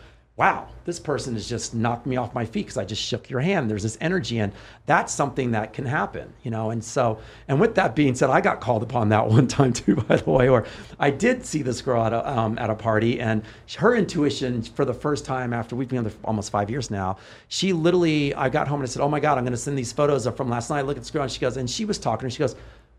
Wow, 0.41 0.69
this 0.87 0.99
person 0.99 1.35
has 1.35 1.47
just 1.47 1.75
knocked 1.75 2.07
me 2.07 2.17
off 2.17 2.35
my 2.35 2.47
feet 2.47 2.65
because 2.65 2.79
I 2.79 2.87
just 2.87 3.03
shook 3.03 3.29
your 3.29 3.41
hand. 3.41 3.69
There's 3.69 3.83
this 3.83 3.99
energy, 4.01 4.39
and 4.39 4.55
that's 4.87 5.13
something 5.13 5.51
that 5.51 5.75
can 5.75 5.85
happen, 5.85 6.33
you 6.43 6.51
know. 6.51 6.71
And 6.71 6.83
so, 6.83 7.19
and 7.47 7.61
with 7.61 7.75
that 7.75 7.95
being 7.95 8.15
said, 8.15 8.31
I 8.31 8.41
got 8.41 8.59
called 8.59 8.83
upon 8.83 9.11
that 9.11 9.29
one 9.29 9.47
time 9.49 9.75
too, 9.75 9.97
by 9.97 10.17
the 10.17 10.31
way, 10.31 10.49
Or 10.49 10.65
I 10.99 11.11
did 11.11 11.45
see 11.45 11.61
this 11.61 11.83
girl 11.83 12.03
at 12.03 12.15
a 12.15 12.27
um, 12.27 12.57
at 12.59 12.71
a 12.71 12.75
party, 12.75 13.21
and 13.21 13.43
her 13.77 13.95
intuition 13.95 14.63
for 14.63 14.87
the 14.87 14.95
first 14.95 15.27
time 15.27 15.53
after 15.53 15.77
we've 15.77 15.91
been 15.91 16.11
almost 16.25 16.51
five 16.51 16.71
years 16.71 16.91
now, 16.91 17.19
she 17.49 17.75
literally, 17.75 18.33
I 18.33 18.49
got 18.49 18.67
home 18.67 18.81
and 18.81 18.89
I 18.89 18.91
said, 18.91 19.03
"Oh 19.03 19.11
my 19.11 19.21
God, 19.21 19.37
I'm 19.37 19.45
going 19.45 19.53
to 19.53 19.59
send 19.59 19.77
these 19.77 19.93
photos 19.93 20.27
from 20.27 20.49
last 20.49 20.71
night. 20.71 20.87
Look 20.87 20.97
at 20.97 21.03
this 21.03 21.11
girl." 21.11 21.25
And 21.25 21.31
she 21.31 21.41
goes, 21.41 21.59
and 21.59 21.69
she 21.69 21.85
was 21.85 21.99
talking, 21.99 22.25
and 22.25 22.33
she 22.33 22.39
goes, 22.39 22.57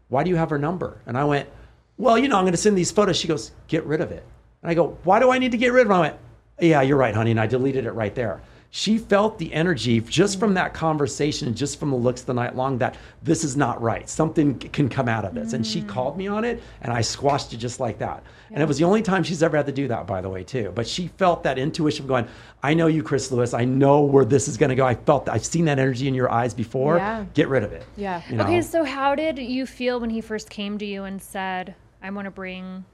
"Why 0.09 0.23
do 0.23 0.29
you 0.29 0.35
have 0.35 0.51
her 0.51 0.59
number?" 0.59 1.01
And 1.07 1.17
I 1.17 1.23
went, 1.23 1.49
"Well, 1.97 2.19
you 2.19 2.27
know, 2.27 2.37
I'm 2.37 2.43
going 2.43 2.51
to 2.51 2.57
send 2.57 2.77
these 2.77 2.91
photos." 2.91 3.17
She 3.17 3.27
goes, 3.27 3.51
"Get 3.67 3.83
rid 3.85 3.99
of 3.99 4.11
it." 4.11 4.23
And 4.61 4.69
I 4.69 4.75
go, 4.75 4.95
"Why 5.05 5.19
do 5.19 5.31
I 5.31 5.39
need 5.39 5.53
to 5.53 5.57
get 5.57 5.73
rid 5.73 5.87
of 5.87 5.91
it?" 5.91 5.95
I 5.95 5.99
went, 6.01 6.17
yeah, 6.61 6.81
you're 6.81 6.97
right, 6.97 7.13
honey. 7.13 7.31
And 7.31 7.39
I 7.39 7.47
deleted 7.47 7.85
it 7.85 7.91
right 7.91 8.13
there. 8.15 8.41
She 8.73 8.97
felt 8.97 9.37
the 9.37 9.51
energy 9.51 9.99
just 9.99 10.39
from 10.39 10.53
that 10.53 10.73
conversation 10.73 11.49
and 11.49 11.57
just 11.57 11.77
from 11.77 11.89
the 11.89 11.97
looks 11.97 12.21
the 12.21 12.33
night 12.33 12.55
long 12.55 12.77
that 12.77 12.95
this 13.21 13.43
is 13.43 13.57
not 13.57 13.81
right. 13.81 14.07
Something 14.07 14.57
can 14.57 14.87
come 14.87 15.09
out 15.09 15.25
of 15.25 15.35
this. 15.35 15.51
And 15.51 15.67
she 15.67 15.81
mm. 15.81 15.89
called 15.89 16.17
me 16.17 16.27
on 16.27 16.45
it 16.45 16.63
and 16.81 16.93
I 16.93 17.01
squashed 17.01 17.51
it 17.51 17.57
just 17.57 17.81
like 17.81 17.99
that. 17.99 18.23
And 18.49 18.63
it 18.63 18.65
was 18.65 18.77
the 18.77 18.85
only 18.85 19.01
time 19.01 19.23
she's 19.23 19.43
ever 19.43 19.57
had 19.57 19.65
to 19.65 19.73
do 19.73 19.89
that, 19.89 20.07
by 20.07 20.21
the 20.21 20.29
way, 20.29 20.45
too. 20.45 20.71
But 20.73 20.87
she 20.87 21.09
felt 21.09 21.43
that 21.43 21.57
intuition 21.57 22.07
going, 22.07 22.27
I 22.63 22.73
know 22.73 22.87
you, 22.87 23.03
Chris 23.03 23.29
Lewis. 23.29 23.53
I 23.53 23.65
know 23.65 24.03
where 24.03 24.23
this 24.23 24.47
is 24.47 24.55
going 24.55 24.69
to 24.69 24.75
go. 24.75 24.85
I 24.85 24.95
felt 24.95 25.25
that. 25.25 25.33
I've 25.33 25.45
seen 25.45 25.65
that 25.65 25.77
energy 25.77 26.07
in 26.07 26.13
your 26.13 26.31
eyes 26.31 26.53
before. 26.53 26.95
Yeah. 26.95 27.25
Get 27.33 27.49
rid 27.49 27.63
of 27.63 27.73
it. 27.73 27.85
Yeah. 27.97 28.21
You 28.29 28.37
know? 28.37 28.45
Okay, 28.45 28.61
so 28.61 28.85
how 28.85 29.15
did 29.15 29.37
you 29.37 29.65
feel 29.65 29.99
when 29.99 30.09
he 30.09 30.21
first 30.21 30.49
came 30.49 30.77
to 30.77 30.85
you 30.85 31.03
and 31.03 31.21
said, 31.21 31.75
"I 32.01 32.09
want 32.11 32.25
to 32.25 32.31
bring 32.31 32.85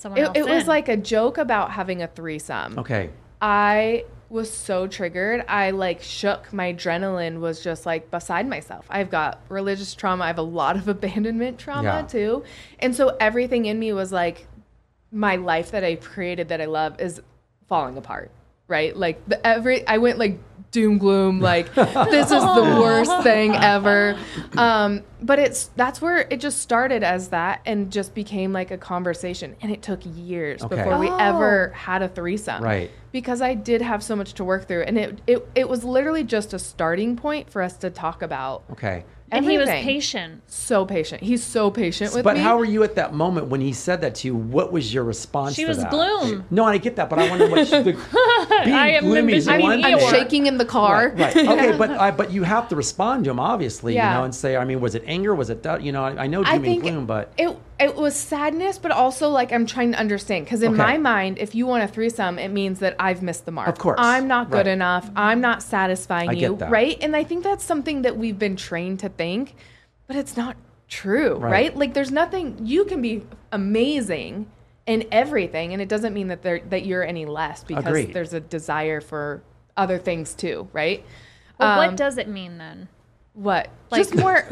someone 0.00 0.20
else 0.20 0.36
it, 0.36 0.40
it 0.40 0.48
was 0.48 0.66
like 0.66 0.88
a 0.88 0.96
joke 0.96 1.38
about 1.38 1.70
having 1.72 2.02
a 2.02 2.06
threesome 2.08 2.78
okay. 2.78 3.10
I 3.42 4.04
was 4.28 4.52
so 4.52 4.86
triggered. 4.86 5.44
I 5.48 5.70
like 5.70 6.02
shook. 6.02 6.52
My 6.52 6.72
adrenaline 6.72 7.40
was 7.40 7.64
just 7.64 7.84
like 7.84 8.10
beside 8.10 8.46
myself. 8.48 8.86
I've 8.88 9.10
got 9.10 9.40
religious 9.48 9.94
trauma. 9.94 10.24
I 10.24 10.26
have 10.28 10.38
a 10.38 10.42
lot 10.42 10.76
of 10.76 10.86
abandonment 10.96 11.58
trauma 11.58 11.82
Yeah. 11.82 12.02
too. 12.02 12.44
And 12.78 12.94
so 12.94 13.16
everything 13.18 13.66
in 13.66 13.78
me 13.78 13.92
was 13.92 14.12
like, 14.12 14.46
my 15.10 15.36
life 15.36 15.72
that 15.72 15.82
I 15.82 15.96
created 15.96 16.48
that 16.50 16.60
I 16.60 16.66
love 16.66 17.00
is 17.00 17.20
falling 17.66 17.96
apart. 17.96 18.30
Right? 18.70 18.96
Like 18.96 19.28
the 19.28 19.44
every 19.46 19.86
I 19.86 19.98
went 19.98 20.18
like 20.18 20.38
doom 20.70 20.98
gloom 20.98 21.40
like 21.40 21.74
this 21.74 22.30
is 22.30 22.42
the 22.42 22.76
worst 22.80 23.24
thing 23.24 23.56
ever 23.56 24.16
um 24.56 25.02
but 25.20 25.36
it's 25.40 25.64
that's 25.74 26.00
where 26.00 26.18
it 26.30 26.38
just 26.38 26.60
started 26.60 27.02
as 27.02 27.30
that 27.30 27.60
and 27.66 27.90
just 27.90 28.14
became 28.14 28.52
like 28.52 28.70
a 28.70 28.78
conversation 28.78 29.56
and 29.62 29.72
it 29.72 29.82
took 29.82 29.98
years 30.04 30.62
Okay. 30.62 30.76
before 30.76 30.96
we 30.96 31.08
Oh. 31.08 31.16
ever 31.18 31.70
had 31.70 32.02
a 32.02 32.08
threesome 32.08 32.62
Right. 32.62 32.88
because 33.10 33.42
I 33.42 33.54
did 33.54 33.82
have 33.82 34.00
so 34.04 34.14
much 34.14 34.34
to 34.34 34.44
work 34.44 34.68
through, 34.68 34.82
and 34.82 34.96
it 34.96 35.20
it, 35.26 35.48
it 35.56 35.68
was 35.68 35.82
literally 35.82 36.22
just 36.22 36.52
a 36.54 36.58
starting 36.60 37.16
point 37.16 37.50
for 37.50 37.62
us 37.62 37.76
to 37.78 37.90
talk 37.90 38.22
about. 38.22 38.62
Okay. 38.70 39.04
And 39.30 39.44
he 39.44 39.58
was 39.58 39.68
patient. 39.68 40.42
So 40.46 40.84
patient. 40.84 41.22
He's 41.22 41.42
so 41.42 41.70
patient 41.70 42.14
with 42.14 42.24
But 42.24 42.36
me. 42.36 42.42
how 42.42 42.56
were 42.58 42.64
you 42.64 42.82
at 42.82 42.94
that 42.96 43.14
moment 43.14 43.48
when 43.48 43.60
he 43.60 43.72
said 43.72 44.00
that 44.02 44.14
to 44.16 44.28
you? 44.28 44.34
What 44.36 44.72
was 44.72 44.92
your 44.92 45.04
response 45.04 45.54
She 45.54 45.62
to 45.62 45.68
was 45.68 45.78
that? 45.78 45.90
gloom. 45.90 46.44
No, 46.50 46.64
I 46.64 46.78
get 46.78 46.96
that, 46.96 47.08
but 47.08 47.18
I 47.18 47.28
wonder 47.30 47.48
what 47.48 47.66
she, 47.66 47.76
the, 47.82 47.92
being 48.64 48.76
I 48.76 48.90
am 48.90 49.04
gloomy 49.04 49.34
is 49.34 49.48
envisioning 49.48 49.82
one 49.82 49.84
I'm 49.84 50.10
shaking 50.10 50.46
in 50.46 50.58
the 50.58 50.64
car. 50.64 51.12
Right. 51.16 51.34
right. 51.34 51.48
Okay, 51.48 51.76
but 51.78 51.90
I, 51.90 52.10
but 52.10 52.30
you 52.32 52.42
have 52.42 52.68
to 52.68 52.76
respond 52.76 53.24
to 53.24 53.30
him, 53.30 53.40
obviously, 53.40 53.94
Yeah. 53.94 54.12
you 54.12 54.18
know, 54.18 54.24
and 54.24 54.34
say, 54.34 54.56
I 54.56 54.64
mean, 54.64 54.80
was 54.80 54.94
it 54.94 55.04
anger? 55.06 55.34
Was 55.34 55.50
it 55.50 55.62
doubt? 55.62 55.82
You 55.82 55.92
know, 55.92 56.04
I, 56.04 56.24
I 56.24 56.26
know 56.26 56.42
I 56.44 56.56
doom 56.56 56.64
and 56.64 56.80
gloom, 56.82 57.06
but 57.06 57.32
it 57.38 57.56
it 57.80 57.96
was 57.96 58.14
sadness, 58.14 58.78
but 58.78 58.90
also 58.92 59.28
like 59.30 59.52
I'm 59.52 59.64
trying 59.66 59.92
to 59.92 59.98
understand 59.98 60.44
because 60.44 60.62
in 60.62 60.72
Okay. 60.74 60.82
my 60.82 60.98
mind, 60.98 61.38
if 61.38 61.54
you 61.54 61.66
want 61.66 61.82
a 61.82 61.88
threesome, 61.88 62.38
it 62.38 62.50
means 62.50 62.78
that 62.80 62.94
I've 62.98 63.22
missed 63.22 63.46
the 63.46 63.52
mark. 63.52 63.68
Of 63.68 63.78
course. 63.78 63.96
I'm 63.98 64.28
not 64.28 64.50
good 64.50 64.66
Right. 64.66 64.68
enough. 64.68 65.10
I'm 65.16 65.40
not 65.40 65.62
satisfying 65.62 66.28
I 66.30 66.32
you, 66.34 66.50
get 66.50 66.58
that. 66.60 66.70
right? 66.70 66.98
And 67.00 67.16
I 67.16 67.24
think 67.24 67.42
that's 67.42 67.64
something 67.64 68.02
that 68.02 68.16
we've 68.18 68.38
been 68.38 68.56
trained 68.56 69.00
to 69.00 69.08
think, 69.08 69.54
but 70.06 70.14
it's 70.16 70.36
not 70.36 70.56
true, 70.88 71.36
Right. 71.36 71.50
right? 71.52 71.76
Like 71.76 71.94
there's 71.94 72.10
nothing 72.12 72.58
you 72.62 72.84
can 72.84 73.00
be 73.00 73.22
amazing 73.52 74.46
in 74.86 75.06
everything, 75.12 75.72
and 75.72 75.80
it 75.80 75.88
doesn't 75.88 76.12
mean 76.12 76.28
that 76.28 76.42
there 76.42 76.60
that 76.68 76.84
you're 76.84 77.04
any 77.04 77.24
less 77.24 77.64
because 77.64 77.86
Agreed. 77.86 78.12
there's 78.12 78.32
a 78.34 78.40
desire 78.40 79.00
for 79.00 79.42
other 79.76 79.98
things 79.98 80.34
too, 80.34 80.68
right? 80.72 81.04
Well, 81.58 81.70
Um, 81.70 81.76
what 81.88 81.96
does 81.96 82.18
it 82.18 82.28
mean 82.28 82.58
then? 82.58 82.88
What? 83.40 83.70
Like- 83.90 84.00
Just 84.02 84.14
more. 84.14 84.44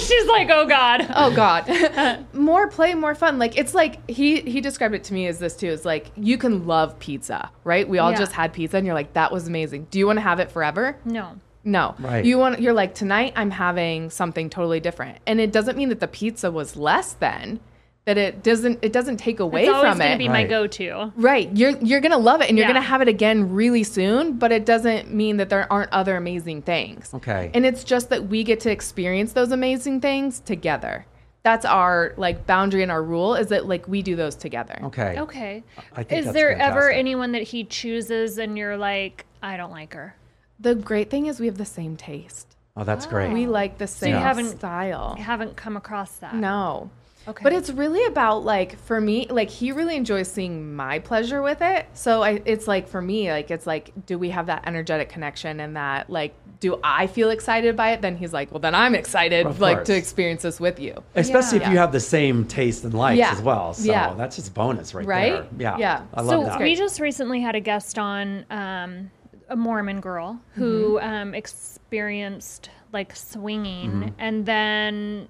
She's 0.00 0.26
like, 0.26 0.50
"Oh 0.50 0.66
God." 0.66 1.06
oh 1.14 1.32
God, 1.34 2.26
more 2.34 2.68
play, 2.68 2.94
more 2.94 3.14
fun. 3.14 3.38
Like 3.38 3.56
it's 3.56 3.72
like 3.72 4.08
he 4.10 4.40
he 4.40 4.60
described 4.60 4.94
it 4.94 5.04
to 5.04 5.14
me 5.14 5.26
as 5.28 5.38
this 5.38 5.56
too. 5.56 5.68
Is 5.68 5.84
like 5.84 6.10
you 6.16 6.36
can 6.36 6.66
love 6.66 6.98
pizza, 6.98 7.50
right? 7.62 7.88
We 7.88 7.98
all 7.98 8.10
Yeah. 8.10 8.18
just 8.18 8.32
had 8.32 8.52
pizza, 8.52 8.76
and 8.76 8.84
you're 8.86 8.94
like, 8.94 9.12
that 9.14 9.30
was 9.32 9.46
amazing. 9.48 9.86
Do 9.90 9.98
you 9.98 10.06
want 10.06 10.16
to 10.18 10.22
have 10.22 10.40
it 10.40 10.50
forever? 10.50 10.96
No. 11.04 11.36
No. 11.62 11.94
Right. 12.00 12.24
You 12.24 12.36
want 12.36 12.60
you're 12.60 12.74
like 12.74 12.94
tonight 12.94 13.32
I'm 13.36 13.50
having 13.50 14.10
something 14.10 14.50
totally 14.50 14.80
different. 14.80 15.18
And 15.26 15.40
it 15.40 15.52
doesn't 15.52 15.78
mean 15.78 15.88
that 15.88 16.00
the 16.00 16.08
pizza 16.08 16.50
was 16.50 16.76
less 16.76 17.14
than 17.14 17.60
that 18.06 18.18
it 18.18 18.42
doesn't 18.42 18.78
it 18.82 18.92
doesn't 18.92 19.16
take 19.16 19.40
away 19.40 19.64
from 19.64 19.74
it. 19.74 19.76
It's 19.76 19.76
always 19.76 19.90
from 19.92 19.98
going 19.98 20.10
to 20.10 20.14
it. 20.14 20.18
be 20.18 20.28
my 20.28 20.44
go-to. 20.44 21.12
right. 21.16 21.48
You're 21.56 21.78
you're 21.78 22.00
going 22.00 22.12
to 22.12 22.18
love 22.18 22.42
it 22.42 22.48
and 22.50 22.58
you're 22.58 22.66
Yeah. 22.66 22.72
going 22.74 22.82
to 22.82 22.88
have 22.88 23.00
it 23.00 23.08
again 23.08 23.52
really 23.54 23.82
soon, 23.82 24.34
but 24.34 24.52
it 24.52 24.66
doesn't 24.66 25.12
mean 25.12 25.38
that 25.38 25.48
there 25.48 25.70
aren't 25.72 25.90
other 25.92 26.16
amazing 26.16 26.62
things. 26.62 27.12
Okay. 27.14 27.50
And 27.54 27.64
it's 27.64 27.82
just 27.84 28.10
that 28.10 28.28
we 28.28 28.44
get 28.44 28.60
to 28.60 28.70
experience 28.70 29.32
those 29.32 29.52
amazing 29.52 30.00
things 30.00 30.40
together. 30.40 31.06
That's 31.44 31.64
our 31.66 32.14
like 32.16 32.46
boundary 32.46 32.82
and 32.82 32.90
our 32.92 33.02
rule 33.02 33.34
is 33.34 33.48
that 33.48 33.66
like 33.66 33.86
we 33.88 34.02
do 34.02 34.16
those 34.16 34.34
together. 34.34 34.78
okay. 34.84 35.18
Okay. 35.20 35.62
I 35.94 36.02
think 36.02 36.18
Is 36.20 36.24
that's 36.26 36.34
there 36.34 36.50
ever 36.58 36.90
anyone 36.90 37.32
that 37.32 37.42
he 37.42 37.64
chooses 37.64 38.38
and 38.38 38.56
you're 38.58 38.76
like, 38.76 39.24
"I 39.42 39.56
don't 39.56 39.70
like 39.70 39.94
her." 39.94 40.14
The 40.60 40.74
great 40.74 41.10
thing 41.10 41.26
is 41.26 41.40
we 41.40 41.46
have 41.46 41.58
the 41.58 41.64
same 41.64 41.96
taste. 41.96 42.56
Oh, 42.76 42.84
that's 42.84 43.06
great. 43.06 43.32
We 43.32 43.46
like 43.46 43.78
the 43.78 43.86
same 43.86 44.10
you 44.10 44.16
haven't- 44.16 44.58
style. 44.58 45.16
I 45.18 45.22
haven't 45.22 45.56
come 45.56 45.76
across 45.76 46.16
that. 46.16 46.34
No. 46.34 46.90
Okay. 47.26 47.42
But 47.42 47.52
it's 47.54 47.70
really 47.70 48.04
about 48.06 48.44
like 48.44 48.78
for 48.80 49.00
me, 49.00 49.26
like 49.30 49.48
he 49.48 49.72
really 49.72 49.96
enjoys 49.96 50.30
seeing 50.30 50.74
my 50.76 50.98
pleasure 50.98 51.40
with 51.40 51.62
it. 51.62 51.86
So 51.94 52.22
I, 52.22 52.42
it's 52.44 52.68
like 52.68 52.86
for 52.88 53.00
me, 53.00 53.30
like 53.30 53.50
it's 53.50 53.66
like, 53.66 53.92
do 54.06 54.18
we 54.18 54.30
have 54.30 54.46
that 54.46 54.64
energetic 54.66 55.08
connection 55.08 55.60
and 55.60 55.74
that 55.76 56.10
like, 56.10 56.34
do 56.60 56.78
I 56.84 57.06
feel 57.06 57.30
excited 57.30 57.76
by 57.76 57.92
it? 57.92 58.02
Then 58.02 58.16
he's 58.16 58.32
like, 58.32 58.50
well, 58.50 58.60
then 58.60 58.74
I'm 58.74 58.94
excited 58.94 59.46
Of 59.46 59.60
like 59.60 59.78
course. 59.78 59.86
to 59.88 59.96
experience 59.96 60.42
this 60.42 60.60
with 60.60 60.78
you. 60.78 61.02
Especially 61.14 61.56
if 61.58 61.62
Yeah. 61.64 61.72
you 61.72 61.78
have 61.78 61.92
the 61.92 62.00
same 62.00 62.44
taste 62.44 62.84
and 62.84 62.92
likes 62.94 63.18
Yeah. 63.18 63.32
as 63.32 63.40
well. 63.42 63.72
So 63.74 63.90
Yeah. 63.90 64.14
that's 64.14 64.36
just 64.36 64.52
bonus 64.54 64.94
right, 64.94 65.06
Right? 65.06 65.32
there. 65.32 65.46
Yeah. 65.58 65.78
Yeah. 65.78 66.02
I 66.14 66.20
love 66.20 66.44
so 66.44 66.50
that. 66.50 66.60
we 66.60 66.74
just 66.74 67.00
recently 67.00 67.40
had 67.40 67.54
a 67.54 67.60
guest 67.60 67.98
on 67.98 68.44
um, 68.50 69.10
a 69.48 69.56
Mormon 69.56 70.00
girl 70.00 70.38
who 70.54 70.98
Mm-hmm. 70.98 71.06
um, 71.14 71.34
experienced 71.34 72.70
like 72.92 73.16
swinging 73.16 73.90
Mm-hmm. 73.90 74.08
and 74.18 74.46
then 74.46 75.28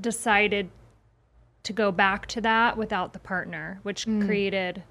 decided 0.00 0.70
to 1.62 1.72
go 1.72 1.92
back 1.92 2.26
to 2.26 2.40
that 2.40 2.76
without 2.76 3.12
the 3.12 3.18
partner, 3.18 3.80
which 3.82 4.06
mm. 4.06 4.24
created 4.24 4.82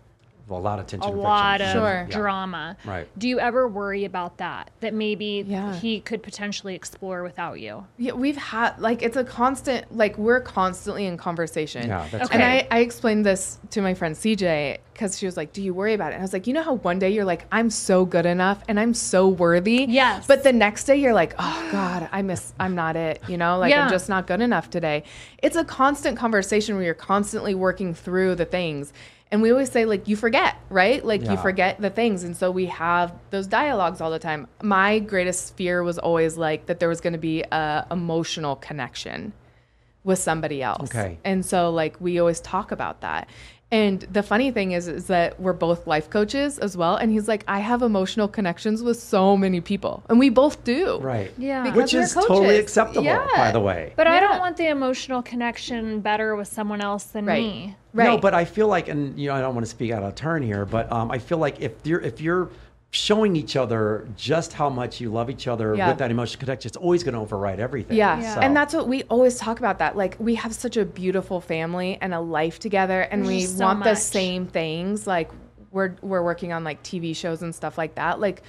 Well, 0.50 0.60
a 0.60 0.62
lot 0.62 0.80
of 0.80 0.88
tension. 0.88 1.08
a 1.10 1.14
and 1.14 1.22
lot 1.22 1.62
of 1.62 1.68
friction. 1.68 1.80
Sure. 1.82 2.08
Yeah. 2.10 2.18
drama. 2.18 2.78
Right. 2.84 3.08
Do 3.20 3.30
you 3.30 3.40
ever 3.40 3.68
worry 3.68 4.04
about 4.06 4.38
that? 4.38 4.72
That 4.80 4.94
maybe 4.96 5.46
Yeah. 5.48 5.76
he 5.76 6.00
could 6.02 6.24
potentially 6.24 6.74
explore 6.76 7.22
without 7.24 7.60
you? 7.60 7.86
Yeah, 7.98 8.14
we've 8.14 8.36
had 8.38 8.80
like 8.80 9.04
it's 9.04 9.16
a 9.16 9.24
constant 9.24 9.96
like 9.96 10.18
we're 10.18 10.42
constantly 10.42 11.06
in 11.06 11.18
conversation. 11.18 11.88
Yeah, 11.88 12.08
that's 12.12 12.30
and 12.32 12.42
Okay. 12.42 12.68
I, 12.72 12.78
I 12.78 12.80
explained 12.80 13.26
this 13.26 13.60
to 13.72 13.82
my 13.82 13.94
friend 13.94 14.16
CJ 14.16 14.80
because 14.94 15.18
she 15.18 15.26
was 15.26 15.38
like, 15.38 15.54
"Do 15.54 15.62
you 15.62 15.74
worry 15.74 15.94
about 15.94 16.12
it?" 16.12 16.16
And 16.16 16.22
I 16.22 16.24
was 16.24 16.34
like, 16.34 16.48
"You 16.48 16.54
know 16.54 16.64
how 16.64 16.74
one 16.74 17.00
day 17.00 17.12
you're 17.12 17.24
like, 17.26 17.46
I'm 17.52 17.70
so 17.70 18.04
good 18.04 18.26
enough 18.26 18.64
and 18.68 18.80
I'm 18.80 18.94
so 18.94 19.28
worthy, 19.30 19.86
Yes. 19.88 20.26
but 20.28 20.44
the 20.44 20.52
next 20.52 20.84
day 20.86 20.98
you're 20.98 21.14
like, 21.14 21.36
oh 21.40 21.70
God, 21.72 22.10
I 22.12 22.22
miss, 22.22 22.54
I'm 22.60 22.76
not 22.76 22.96
it. 22.98 23.22
You 23.28 23.38
know, 23.38 23.58
like 23.60 23.70
Yeah. 23.70 23.84
I'm 23.86 23.90
just 23.92 24.10
not 24.10 24.28
good 24.28 24.42
enough 24.42 24.70
today. 24.70 25.04
It's 25.42 25.56
a 25.56 25.64
constant 25.64 26.18
conversation 26.18 26.76
where 26.76 26.84
you're 26.84 26.94
constantly 26.96 27.54
working 27.56 27.94
through 27.94 28.36
the 28.36 28.46
things." 28.46 28.92
And 29.32 29.42
we 29.44 29.52
always 29.52 29.72
say, 29.72 29.86
like, 29.86 30.08
you 30.08 30.16
forget, 30.16 30.56
right? 30.70 31.06
Like, 31.06 31.22
Yeah. 31.24 31.32
you 31.32 31.38
forget 31.38 31.80
the 31.80 31.92
things. 31.92 32.24
And 32.24 32.36
so 32.36 32.50
we 32.50 32.66
have 32.66 33.14
those 33.30 33.46
dialogues 33.46 34.02
all 34.02 34.10
the 34.10 34.18
time. 34.20 34.48
My 34.64 34.98
greatest 35.00 35.56
fear 35.56 35.84
was 35.84 36.00
always 36.00 36.36
like 36.36 36.66
that 36.66 36.80
there 36.80 36.90
was 36.90 37.00
going 37.00 37.14
to 37.14 37.20
be 37.20 37.44
a 37.52 37.86
emotional 37.92 38.56
connection 38.56 39.34
with 40.04 40.18
somebody 40.18 40.64
else. 40.64 40.90
Okay. 40.90 41.20
And 41.24 41.46
so 41.46 41.70
like 41.70 41.96
we 42.00 42.20
always 42.20 42.40
talk 42.40 42.72
about 42.72 43.02
that. 43.02 43.30
And 43.72 44.02
the 44.02 44.24
funny 44.24 44.50
thing 44.50 44.72
is 44.72 44.88
is 44.88 45.06
that 45.08 45.40
we're 45.40 45.54
both 45.54 45.86
life 45.86 46.10
coaches 46.10 46.58
as 46.58 46.76
well 46.76 46.96
and 46.96 47.12
he's 47.12 47.28
like 47.28 47.44
I 47.48 47.60
have 47.60 47.84
emotional 47.84 48.28
connections 48.28 48.82
with 48.82 49.00
so 49.00 49.38
many 49.38 49.62
people. 49.62 50.04
And 50.10 50.18
we 50.18 50.30
both 50.30 50.64
do. 50.64 50.98
Right. 51.00 51.32
Yeah. 51.38 51.64
Because 51.64 51.78
Which 51.78 51.94
we're 51.94 52.02
is 52.02 52.14
totally 52.14 52.58
acceptable, 52.58 53.04
Yeah. 53.04 53.28
by 53.36 53.52
the 53.52 53.60
way. 53.60 53.94
But 53.96 54.08
I 54.08 54.20
don't 54.20 54.40
want 54.40 54.58
the 54.58 54.68
emotional 54.68 55.22
connection 55.22 56.00
better 56.00 56.36
with 56.36 56.48
someone 56.48 56.82
else 56.82 57.04
than 57.06 57.26
Right. 57.26 57.44
me. 57.44 57.76
Right. 57.94 58.06
No, 58.06 58.18
but 58.18 58.34
I 58.34 58.46
feel 58.46 58.68
like, 58.68 58.88
and 58.88 59.18
you 59.20 59.30
know, 59.30 59.36
I 59.36 59.42
don't 59.42 59.54
want 59.56 59.66
to 59.66 59.70
speak 59.70 59.92
out 59.92 60.04
of 60.04 60.16
turn 60.16 60.42
here, 60.44 60.66
but 60.66 60.92
um, 60.92 61.12
I 61.12 61.18
feel 61.20 61.38
like 61.38 61.60
if 61.62 61.74
you're 61.84 62.02
if 62.02 62.22
you're 62.22 62.50
showing 62.92 63.36
each 63.36 63.56
other 63.56 64.08
just 64.18 64.54
how 64.54 64.70
much 64.70 65.00
you 65.00 65.12
love 65.12 65.30
each 65.30 65.48
other 65.48 65.76
Yeah. 65.76 65.90
with 65.90 66.00
that 66.00 66.10
emotional 66.10 66.40
connection, 66.40 66.70
it's 66.70 66.78
always 66.78 67.04
going 67.04 67.14
to 67.14 67.20
override 67.20 67.60
everything. 67.60 67.96
Yeah. 67.96 68.20
Yeah. 68.20 68.36
So- 68.36 68.42
And 68.42 68.56
that's 68.56 68.74
what 68.74 68.88
we 68.88 69.04
always 69.04 69.38
talk 69.38 69.60
about 69.60 69.78
that. 69.80 69.96
Like 69.96 70.16
we 70.20 70.36
have 70.36 70.54
such 70.56 70.76
a 70.76 70.86
beautiful 70.86 71.40
family 71.40 72.00
and 72.02 72.14
a 72.14 72.20
life 72.20 72.58
together 72.58 73.02
and 73.02 73.22
There's 73.22 73.36
we 73.36 73.46
so 73.46 73.66
want 73.66 73.84
the 73.84 73.96
same 73.96 74.48
things. 74.48 75.06
Like 75.06 75.30
we're 75.72 75.96
we're 76.02 76.24
working 76.24 76.52
on 76.52 76.64
like 76.64 76.82
TV 76.82 77.16
shows 77.16 77.44
and 77.44 77.54
stuff 77.54 77.78
like 77.78 77.94
that. 77.96 78.20
Like 78.20 78.42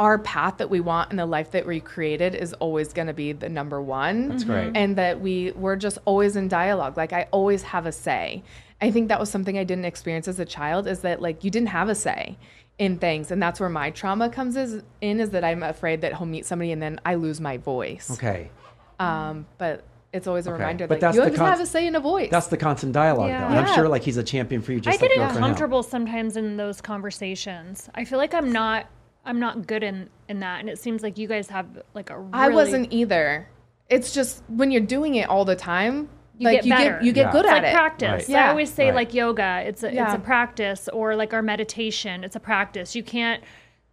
our 0.00 0.18
path 0.18 0.56
that 0.58 0.70
we 0.70 0.80
want 0.80 1.10
and 1.10 1.18
the 1.18 1.26
life 1.26 1.52
that 1.52 1.64
we 1.64 1.78
created 1.78 2.34
is 2.34 2.52
always 2.54 2.92
going 2.92 3.06
to 3.06 3.12
be 3.12 3.30
the 3.30 3.48
number 3.48 3.80
one. 3.80 4.28
That's 4.28 4.42
mm-hmm. 4.42 4.52
great. 4.52 4.72
And 4.76 4.96
that 4.96 5.20
we 5.20 5.52
we're 5.52 5.76
just 5.76 5.98
always 6.04 6.34
in 6.34 6.48
dialogue. 6.48 6.96
Like 6.96 7.12
I 7.12 7.28
always 7.30 7.62
have 7.62 7.86
a 7.86 7.92
say. 7.92 8.42
I 8.80 8.90
think 8.90 9.06
that 9.08 9.20
was 9.20 9.30
something 9.30 9.56
I 9.56 9.62
didn't 9.62 9.84
experience 9.84 10.26
as 10.26 10.40
a 10.40 10.44
child 10.44 10.88
is 10.88 11.00
that 11.00 11.22
like 11.22 11.44
you 11.44 11.50
didn't 11.50 11.68
have 11.68 11.88
a 11.88 11.94
say 11.94 12.36
in 12.78 12.98
things 12.98 13.30
and 13.30 13.40
that's 13.40 13.60
where 13.60 13.68
my 13.68 13.90
trauma 13.90 14.28
comes 14.28 14.56
is, 14.56 14.82
in 15.00 15.20
is 15.20 15.30
that 15.30 15.44
I'm 15.44 15.62
afraid 15.62 16.00
that 16.00 16.16
he'll 16.16 16.26
meet 16.26 16.44
somebody 16.44 16.72
and 16.72 16.82
then 16.82 17.00
I 17.04 17.14
lose 17.14 17.40
my 17.40 17.56
voice. 17.58 18.10
okay. 18.12 18.50
Um, 18.98 19.46
but 19.58 19.84
it's 20.12 20.26
always 20.26 20.46
a 20.46 20.50
Okay. 20.50 20.60
reminder 20.60 20.86
But 20.86 21.00
that 21.00 21.06
that's 21.08 21.14
you 21.16 21.20
the 21.22 21.26
always 21.26 21.38
con- 21.38 21.50
have 21.50 21.60
a 21.60 21.66
say 21.66 21.86
in 21.86 21.94
a 21.96 22.00
voice. 22.00 22.30
That's 22.30 22.46
the 22.48 22.56
constant 22.56 22.92
dialogue, 22.92 23.28
Yeah. 23.28 23.40
though. 23.40 23.46
And 23.56 23.66
I'm 23.66 23.74
sure 23.74 23.88
like 23.88 24.02
he's 24.02 24.16
a 24.16 24.22
champion 24.22 24.60
for 24.62 24.72
you, 24.72 24.80
just 24.80 24.98
I 24.98 25.02
like 25.02 25.10
get 25.10 25.16
you 25.16 25.22
are 25.22 25.28
uncomfortable 25.30 25.82
sometimes 25.82 26.36
in 26.36 26.56
those 26.56 26.80
conversations. 26.80 27.88
I 27.94 28.04
feel 28.04 28.18
like 28.18 28.34
I'm 28.34 28.52
not 28.52 28.86
I'm 29.26 29.40
not 29.40 29.66
good 29.66 29.82
in 29.82 30.10
in 30.28 30.40
that 30.40 30.60
and 30.60 30.68
it 30.68 30.78
seems 30.78 31.02
like 31.02 31.16
you 31.18 31.26
guys 31.28 31.48
have 31.48 31.66
like 31.94 32.10
a 32.10 32.18
really 32.18 32.30
I 32.32 32.48
wasn't 32.48 32.92
either. 32.92 33.48
It's 33.88 34.12
just 34.12 34.42
when 34.48 34.70
you're 34.70 34.80
doing 34.82 35.14
it 35.16 35.28
all 35.28 35.44
the 35.44 35.56
time, 35.56 36.08
You 36.38 36.46
like 36.46 36.56
get 36.58 36.64
you 36.66 36.72
better. 36.72 36.90
get 36.94 37.02
you 37.04 37.12
get 37.12 37.26
Yeah. 37.26 37.32
good 37.32 37.44
it's 37.44 37.52
at 37.52 37.62
like 37.62 37.70
it. 37.70 37.74
practice. 37.74 38.28
Right. 38.28 38.38
I 38.44 38.48
always 38.48 38.72
say 38.72 38.86
Right. 38.86 38.94
like 38.94 39.14
yoga, 39.14 39.62
it's 39.66 39.82
a 39.82 39.88
it's 40.02 40.14
a 40.14 40.18
practice 40.18 40.88
or 40.92 41.14
like 41.16 41.32
our 41.32 41.42
meditation, 41.42 42.24
it's 42.24 42.36
a 42.36 42.40
practice. 42.40 42.96
You 42.96 43.02
can't 43.04 43.42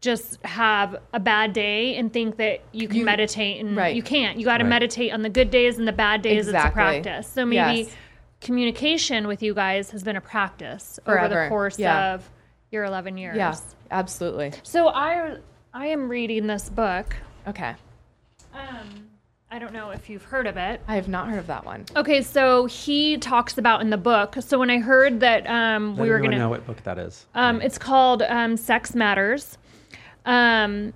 just 0.01 0.43
have 0.43 0.95
a 1.13 1.19
bad 1.19 1.53
day 1.53 1.95
and 1.95 2.11
think 2.11 2.37
that 2.37 2.61
you 2.71 2.87
can 2.87 2.97
You- 2.97 3.05
meditate 3.05 3.63
and 3.63 3.77
right. 3.77 3.95
you 3.95 4.01
can't. 4.01 4.39
You 4.39 4.45
got 4.45 4.57
to 4.57 4.63
Right. 4.63 4.69
meditate 4.69 5.13
on 5.13 5.21
the 5.21 5.29
good 5.29 5.51
days 5.51 5.77
and 5.77 5.87
the 5.87 5.91
bad 5.93 6.23
days. 6.23 6.47
It's 6.47 6.53
a 6.55 6.57
Exactly. 6.57 6.73
practice. 7.03 7.27
So 7.27 7.45
maybe 7.45 7.81
Yes. 7.81 7.95
communication 8.41 9.27
with 9.27 9.43
you 9.43 9.53
guys 9.53 9.91
has 9.91 10.03
been 10.03 10.15
a 10.15 10.21
practice 10.21 10.99
over 11.05 11.27
the 11.27 11.45
course 11.49 11.77
Yeah. 11.77 12.15
of 12.15 12.27
your 12.71 12.83
11 12.85 13.17
years. 13.17 13.37
Yeah, 13.37 13.53
absolutely. 13.91 14.53
So 14.63 14.87
I 14.87 15.35
I 15.73 15.85
am 15.87 16.09
reading 16.09 16.47
this 16.47 16.69
book. 16.69 17.15
Okay. 17.47 17.75
Um, 18.53 19.07
I 19.53 19.59
don't 19.59 19.73
know 19.73 19.89
if 19.89 20.09
you've 20.09 20.23
heard 20.23 20.47
of 20.47 20.55
it. 20.55 20.79
I 20.87 20.95
have 20.95 21.09
not 21.09 21.27
heard 21.27 21.39
of 21.39 21.47
that 21.47 21.65
one. 21.65 21.85
Okay, 21.97 22.21
so 22.21 22.67
he 22.67 23.17
talks 23.17 23.57
about 23.57 23.81
in 23.81 23.89
the 23.89 23.97
book. 23.97 24.35
So 24.39 24.57
when 24.57 24.69
I 24.69 24.79
heard 24.79 25.19
that 25.19 25.45
um, 25.49 25.95
Let 25.97 26.01
we 26.03 26.09
were 26.09 26.19
gonna, 26.21 26.37
know 26.37 26.47
what 26.49 26.65
book 26.65 26.81
that 26.83 26.97
is. 26.97 27.25
um, 27.35 27.61
it's 27.61 27.77
called 27.77 28.21
um, 28.21 28.55
Sex 28.55 28.95
Matters, 28.95 29.57
um, 30.25 30.93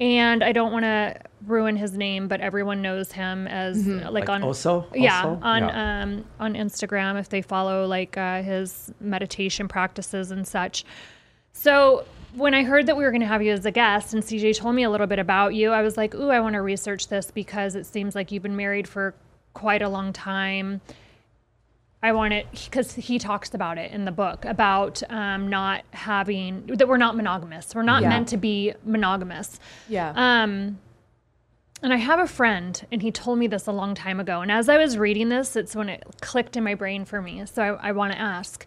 and 0.00 0.42
I 0.42 0.50
don't 0.50 0.72
want 0.72 0.84
to 0.84 1.16
ruin 1.46 1.76
his 1.76 1.92
name, 1.96 2.26
but 2.26 2.40
everyone 2.40 2.82
knows 2.82 3.12
him 3.12 3.46
as 3.46 3.86
like, 3.86 4.10
Like 4.12 4.28
on 4.28 4.42
Osho? 4.42 4.86
yeah 4.92 5.20
Osho? 5.20 5.38
on 5.40 5.62
Yeah. 5.62 6.02
Um, 6.02 6.24
on 6.40 6.54
Instagram 6.54 7.20
if 7.20 7.28
they 7.28 7.40
follow 7.40 7.86
like 7.86 8.16
uh, 8.16 8.42
his 8.42 8.92
meditation 9.00 9.68
practices 9.68 10.32
and 10.32 10.44
such. 10.46 10.84
So 11.52 12.04
when 12.34 12.54
I 12.54 12.62
heard 12.64 12.86
that 12.86 12.96
we 12.96 13.04
were 13.04 13.10
going 13.10 13.20
to 13.22 13.26
have 13.26 13.42
you 13.42 13.52
as 13.52 13.64
a 13.66 13.70
guest, 13.70 14.14
and 14.14 14.22
CJ 14.22 14.56
told 14.56 14.74
me 14.74 14.82
a 14.84 14.90
little 14.90 15.06
bit 15.06 15.18
about 15.18 15.54
you, 15.54 15.70
I 15.72 15.82
was 15.82 15.96
like, 15.96 16.14
"Ooh, 16.14 16.30
I 16.30 16.40
want 16.40 16.54
to 16.54 16.62
research 16.62 17.08
this 17.08 17.30
because 17.30 17.74
it 17.74 17.86
seems 17.86 18.14
like 18.14 18.30
you've 18.32 18.42
been 18.42 18.56
married 18.56 18.86
for 18.88 19.14
quite 19.54 19.82
a 19.82 19.88
long 19.88 20.12
time." 20.12 20.80
I 22.02 22.12
want 22.12 22.32
it 22.32 22.46
because 22.52 22.94
he 22.94 23.18
talks 23.18 23.52
about 23.52 23.76
it 23.76 23.92
in 23.92 24.06
the 24.06 24.10
book 24.12 24.46
about 24.46 25.02
um, 25.10 25.48
not 25.50 25.82
having 25.90 26.64
that 26.68 26.88
we're 26.88 26.96
not 26.96 27.14
monogamous. 27.14 27.74
We're 27.74 27.82
not 27.82 28.02
Yeah. 28.02 28.08
meant 28.08 28.28
to 28.28 28.38
be 28.38 28.72
monogamous. 28.84 29.60
Yeah. 29.86 30.12
Um, 30.16 30.78
and 31.82 31.92
I 31.92 31.96
have 31.96 32.18
a 32.20 32.26
friend, 32.26 32.86
and 32.92 33.02
he 33.02 33.10
told 33.10 33.38
me 33.38 33.46
this 33.48 33.66
a 33.66 33.72
long 33.72 33.94
time 33.94 34.18
ago. 34.20 34.40
And 34.42 34.50
as 34.52 34.68
I 34.68 34.76
was 34.78 34.96
reading 34.98 35.28
this, 35.30 35.56
it's 35.56 35.74
when 35.76 35.88
it 35.90 36.02
clicked 36.20 36.56
in 36.56 36.64
my 36.64 36.74
brain 36.74 37.04
for 37.04 37.20
me. 37.20 37.44
So 37.46 37.62
I, 37.62 37.88
I 37.88 37.92
want 37.92 38.12
to 38.12 38.18
ask. 38.18 38.64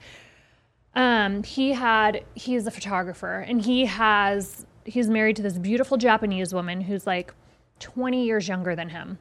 Um, 0.96 1.44
he 1.44 1.74
had 1.74 2.24
he's 2.36 2.68
a 2.68 2.72
photographer, 2.72 3.40
and 3.40 3.64
he 3.64 3.86
has 3.86 4.66
he's 4.86 5.10
married 5.10 5.36
to 5.38 5.42
this 5.42 5.58
beautiful 5.58 5.98
Japanese 5.98 6.54
woman 6.54 6.82
who's 6.82 7.08
like 7.08 7.34
20 7.80 8.26
years 8.26 8.48
younger 8.48 8.76
than 8.76 8.90
him. 8.90 9.18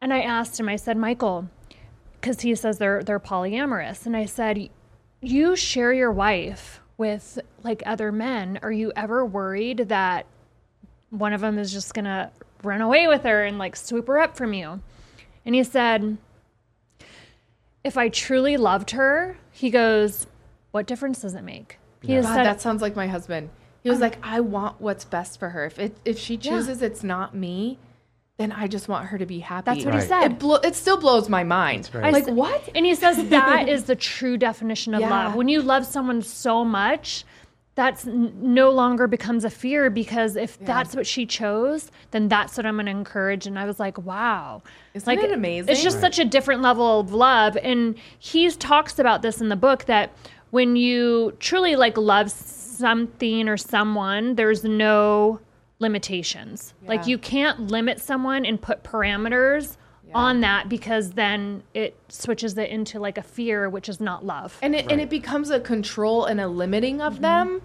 And 0.00 0.12
I 0.12 0.20
asked 0.20 0.60
him, 0.60 0.68
I 0.68 0.76
said, 0.76 0.96
Michael, 0.96 1.48
because 2.20 2.40
he 2.40 2.54
says 2.54 2.78
they're 2.78 3.02
they're 3.02 3.20
polyamorous, 3.20 4.06
and 4.06 4.16
I 4.16 4.26
said, 4.26 4.70
you 5.20 5.56
share 5.56 5.92
your 5.92 6.12
wife 6.12 6.80
with 6.96 7.38
like 7.64 7.82
other 7.84 8.12
men. 8.12 8.58
Are 8.62 8.72
you 8.72 8.92
ever 8.94 9.24
worried 9.24 9.88
that 9.88 10.26
one 11.10 11.32
of 11.32 11.40
them 11.40 11.58
is 11.58 11.72
just 11.72 11.94
gonna 11.94 12.30
run 12.62 12.80
away 12.80 13.08
with 13.08 13.22
her 13.22 13.44
and 13.44 13.58
like 13.58 13.74
swoop 13.74 14.06
her 14.06 14.18
up 14.18 14.36
from 14.36 14.52
you? 14.52 14.80
And 15.44 15.54
he 15.54 15.64
said, 15.64 16.18
if 17.82 17.96
I 17.96 18.08
truly 18.08 18.56
loved 18.56 18.90
her, 18.92 19.38
he 19.50 19.70
goes, 19.70 20.26
what 20.78 20.86
difference 20.86 21.22
does 21.22 21.34
it 21.34 21.42
make? 21.42 21.76
He 22.02 22.12
has 22.12 22.24
God, 22.24 22.34
said, 22.36 22.46
that 22.46 22.60
sounds 22.60 22.82
like 22.82 22.94
my 22.94 23.08
husband. 23.08 23.50
He 23.82 23.90
was 23.90 23.98
like, 23.98 24.16
I 24.22 24.38
want 24.38 24.80
what's 24.80 25.04
best 25.04 25.40
for 25.40 25.48
her. 25.48 25.64
If 25.66 25.80
it 25.80 25.96
if 26.04 26.16
she 26.20 26.36
chooses 26.36 26.82
it's 26.82 27.02
not 27.02 27.34
me, 27.34 27.80
then 28.36 28.52
I 28.52 28.68
just 28.68 28.86
want 28.86 29.06
her 29.06 29.18
to 29.18 29.26
be 29.26 29.40
happy. 29.40 29.64
That's 29.64 29.84
what 29.84 29.94
he 29.94 30.00
said. 30.00 30.32
It, 30.32 30.38
blo- 30.38 30.60
it 30.62 30.76
still 30.76 30.96
blows 30.96 31.28
my 31.28 31.42
mind. 31.42 31.88
great. 31.90 32.04
I 32.04 32.10
Like 32.10 32.28
s- 32.28 32.30
what? 32.30 32.68
And 32.76 32.86
he 32.86 32.94
says 32.94 33.28
that 33.30 33.68
is 33.68 33.84
the 33.84 33.96
true 33.96 34.36
definition 34.36 34.94
of 34.94 35.00
Yeah. 35.00 35.10
love. 35.10 35.34
When 35.34 35.48
you 35.48 35.62
love 35.62 35.84
someone 35.84 36.22
so 36.22 36.64
much, 36.64 37.24
that's 37.74 38.06
n- 38.06 38.32
no 38.40 38.70
longer 38.70 39.08
becomes 39.08 39.44
a 39.44 39.50
fear 39.50 39.90
because 39.90 40.36
if 40.36 40.58
that's 40.60 40.94
what 40.94 41.06
she 41.08 41.26
chose, 41.26 41.90
then 42.12 42.28
that's 42.28 42.56
what 42.56 42.66
I'm 42.66 42.74
going 42.76 42.86
to 42.86 42.92
encourage. 42.92 43.46
And 43.48 43.58
I 43.58 43.64
was 43.64 43.80
like, 43.80 43.98
wow. 43.98 44.62
Isn't 44.94 45.06
like, 45.08 45.24
it 45.24 45.32
amazing? 45.32 45.72
It's 45.72 45.82
just 45.82 46.00
such 46.00 46.20
a 46.20 46.24
different 46.24 46.62
level 46.62 47.00
of 47.00 47.12
love. 47.12 47.56
And 47.56 47.96
he 48.18 48.48
talks 48.50 48.98
about 49.00 49.22
this 49.22 49.40
in 49.40 49.48
the 49.48 49.56
book 49.56 49.84
that 49.86 50.12
when 50.50 50.76
you 50.76 51.36
truly 51.40 51.76
like 51.76 51.96
love 51.98 52.30
something 52.30 53.48
or 53.48 53.56
someone, 53.56 54.34
there's 54.36 54.64
no 54.64 55.40
limitations. 55.78 56.74
Like 56.86 57.06
you 57.06 57.18
can't 57.18 57.60
limit 57.70 58.00
someone 58.00 58.44
and 58.44 58.60
put 58.60 58.82
parameters 58.84 59.76
on 60.14 60.40
that 60.40 60.68
because 60.70 61.12
then 61.12 61.62
it 61.74 61.94
switches 62.08 62.56
it 62.56 62.70
into 62.70 62.98
like 62.98 63.18
a 63.18 63.22
fear, 63.22 63.68
which 63.68 63.88
is 63.90 64.00
not 64.00 64.24
love. 64.24 64.56
and 64.62 64.74
it 64.74 64.90
and 64.90 65.00
it 65.00 65.10
becomes 65.10 65.50
a 65.50 65.60
control 65.60 66.24
and 66.24 66.40
a 66.40 66.48
limiting 66.48 66.96
Mm-hmm. 66.98 67.06
of 67.06 67.20
them 67.20 67.60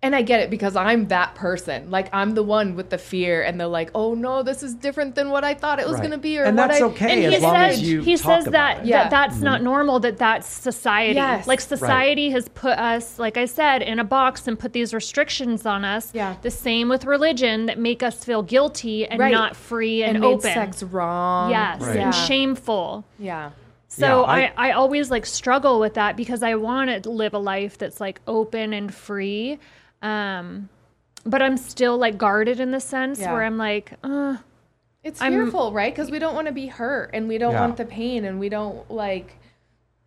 and 0.00 0.14
i 0.14 0.22
get 0.22 0.38
it 0.40 0.48
because 0.48 0.76
i'm 0.76 1.08
that 1.08 1.34
person 1.34 1.90
like 1.90 2.08
i'm 2.14 2.34
the 2.34 2.42
one 2.42 2.76
with 2.76 2.88
the 2.90 2.98
fear 2.98 3.42
and 3.42 3.58
they're 3.58 3.66
like 3.66 3.90
oh 3.96 4.14
no 4.14 4.44
this 4.44 4.62
is 4.62 4.74
different 4.74 5.14
than 5.16 5.28
what 5.30 5.42
i 5.42 5.52
thought 5.54 5.80
it 5.80 5.86
was 5.86 5.94
Right. 5.94 6.02
going 6.02 6.10
to 6.12 6.18
be 6.18 6.38
or 6.38 6.44
And 6.44 6.56
what 6.56 6.68
that's 6.68 6.80
I, 6.80 6.84
okay 6.86 7.24
and 7.24 7.34
as 7.34 7.40
he 7.40 7.46
long 7.46 7.54
says 7.56 7.72
as 7.78 7.82
you 7.82 8.02
he 8.02 8.16
talk 8.16 8.38
says 8.38 8.46
about 8.46 8.76
that, 8.76 8.78
it. 8.84 8.86
Yeah. 8.86 9.02
that 9.04 9.10
that's 9.10 9.40
not 9.40 9.56
mm-hmm. 9.56 9.64
normal 9.64 9.98
that 10.00 10.16
that's 10.18 10.46
society 10.46 11.14
Yes. 11.16 11.48
like 11.48 11.60
society 11.60 12.30
has 12.30 12.48
put 12.50 12.78
us 12.78 13.18
like 13.18 13.36
i 13.36 13.44
said 13.44 13.82
in 13.82 13.98
a 13.98 14.04
box 14.04 14.46
and 14.46 14.56
put 14.56 14.72
these 14.72 14.94
restrictions 14.94 15.66
on 15.66 15.84
us 15.84 16.10
Yeah. 16.14 16.36
the 16.42 16.50
same 16.50 16.88
with 16.88 17.04
religion 17.04 17.66
that 17.66 17.78
make 17.78 18.04
us 18.04 18.22
feel 18.22 18.42
guilty 18.42 19.04
and 19.06 19.18
Right. 19.18 19.32
not 19.32 19.56
free 19.56 20.04
and, 20.04 20.16
and 20.16 20.20
made 20.20 20.28
open 20.28 20.52
sex 20.52 20.82
wrong 20.84 21.50
yes 21.50 21.80
Right. 21.80 21.90
and 21.96 21.98
yeah. 21.98 22.10
shameful 22.12 23.04
yeah 23.18 23.50
so 23.90 24.06
Yeah, 24.06 24.22
I- 24.22 24.40
I, 24.56 24.68
I 24.68 24.72
always 24.72 25.10
like 25.10 25.24
struggle 25.26 25.80
with 25.80 25.94
that 25.94 26.14
because 26.16 26.42
I 26.44 26.54
want 26.56 27.02
to 27.02 27.10
live 27.10 27.32
a 27.34 27.38
life 27.38 27.78
that's 27.78 28.00
like 28.02 28.20
open 28.26 28.74
and 28.74 28.94
free. 28.94 29.58
Um, 30.02 30.68
but 31.24 31.42
I'm 31.42 31.56
still 31.56 31.98
like 31.98 32.16
guarded 32.18 32.60
in 32.60 32.70
the 32.70 32.80
sense 32.80 33.20
Yeah. 33.20 33.32
where 33.32 33.42
I'm 33.42 33.58
like, 33.58 33.92
uh, 34.04 34.36
It's 35.02 35.20
I'm- 35.20 35.32
fearful, 35.32 35.72
right? 35.72 35.92
Because 35.94 36.10
we 36.10 36.18
don't 36.18 36.34
want 36.34 36.46
to 36.46 36.52
be 36.52 36.66
hurt 36.66 37.10
and 37.12 37.28
we 37.28 37.38
don't 37.38 37.52
Yeah. 37.52 37.60
want 37.60 37.76
the 37.76 37.84
pain 37.84 38.24
and 38.24 38.38
we 38.40 38.48
don't 38.48 38.90
like. 38.90 39.36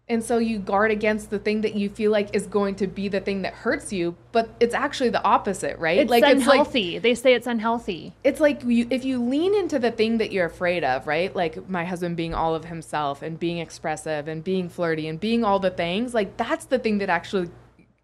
And 0.10 0.22
so 0.22 0.40
you 0.40 0.60
guard 0.60 0.92
against 0.92 1.30
the 1.30 1.40
thing 1.40 1.62
that 1.62 1.74
you 1.74 1.88
feel 1.88 2.12
like 2.12 2.36
is 2.36 2.46
going 2.46 2.76
to 2.76 2.88
be 2.88 3.08
the 3.08 3.22
thing 3.22 3.44
that 3.44 3.54
hurts 3.54 3.94
you, 3.94 4.16
but 4.34 4.50
it's 4.60 4.74
actually 4.76 5.10
the 5.10 5.24
opposite, 5.24 5.78
right? 5.80 6.00
it's 6.00 6.10
like 6.10 6.24
unhealthy. 6.26 7.00
they 7.00 7.16
say 7.16 7.34
it's 7.34 7.48
unhealthy. 7.48 8.14
it's 8.22 8.42
like 8.42 8.62
you, 8.66 8.88
if 8.90 9.06
you 9.06 9.24
lean 9.24 9.56
into 9.56 9.80
the 9.80 9.92
thing 9.92 10.18
that 10.18 10.34
you're 10.34 10.46
afraid 10.48 10.84
of, 10.84 11.08
right? 11.08 11.34
Like 11.34 11.70
my 11.70 11.86
husband 11.86 12.18
being 12.18 12.34
all 12.34 12.54
of 12.56 12.66
himself 12.66 13.22
and 13.22 13.40
being 13.40 13.60
expressive 13.60 14.28
and 14.28 14.44
being 14.44 14.68
flirty 14.68 15.08
and 15.08 15.18
being 15.18 15.46
all 15.46 15.60
the 15.60 15.70
things, 15.72 16.14
like 16.14 16.36
that's 16.36 16.66
the 16.66 16.80
thing 16.80 16.98
that 16.98 17.10
actually 17.10 17.50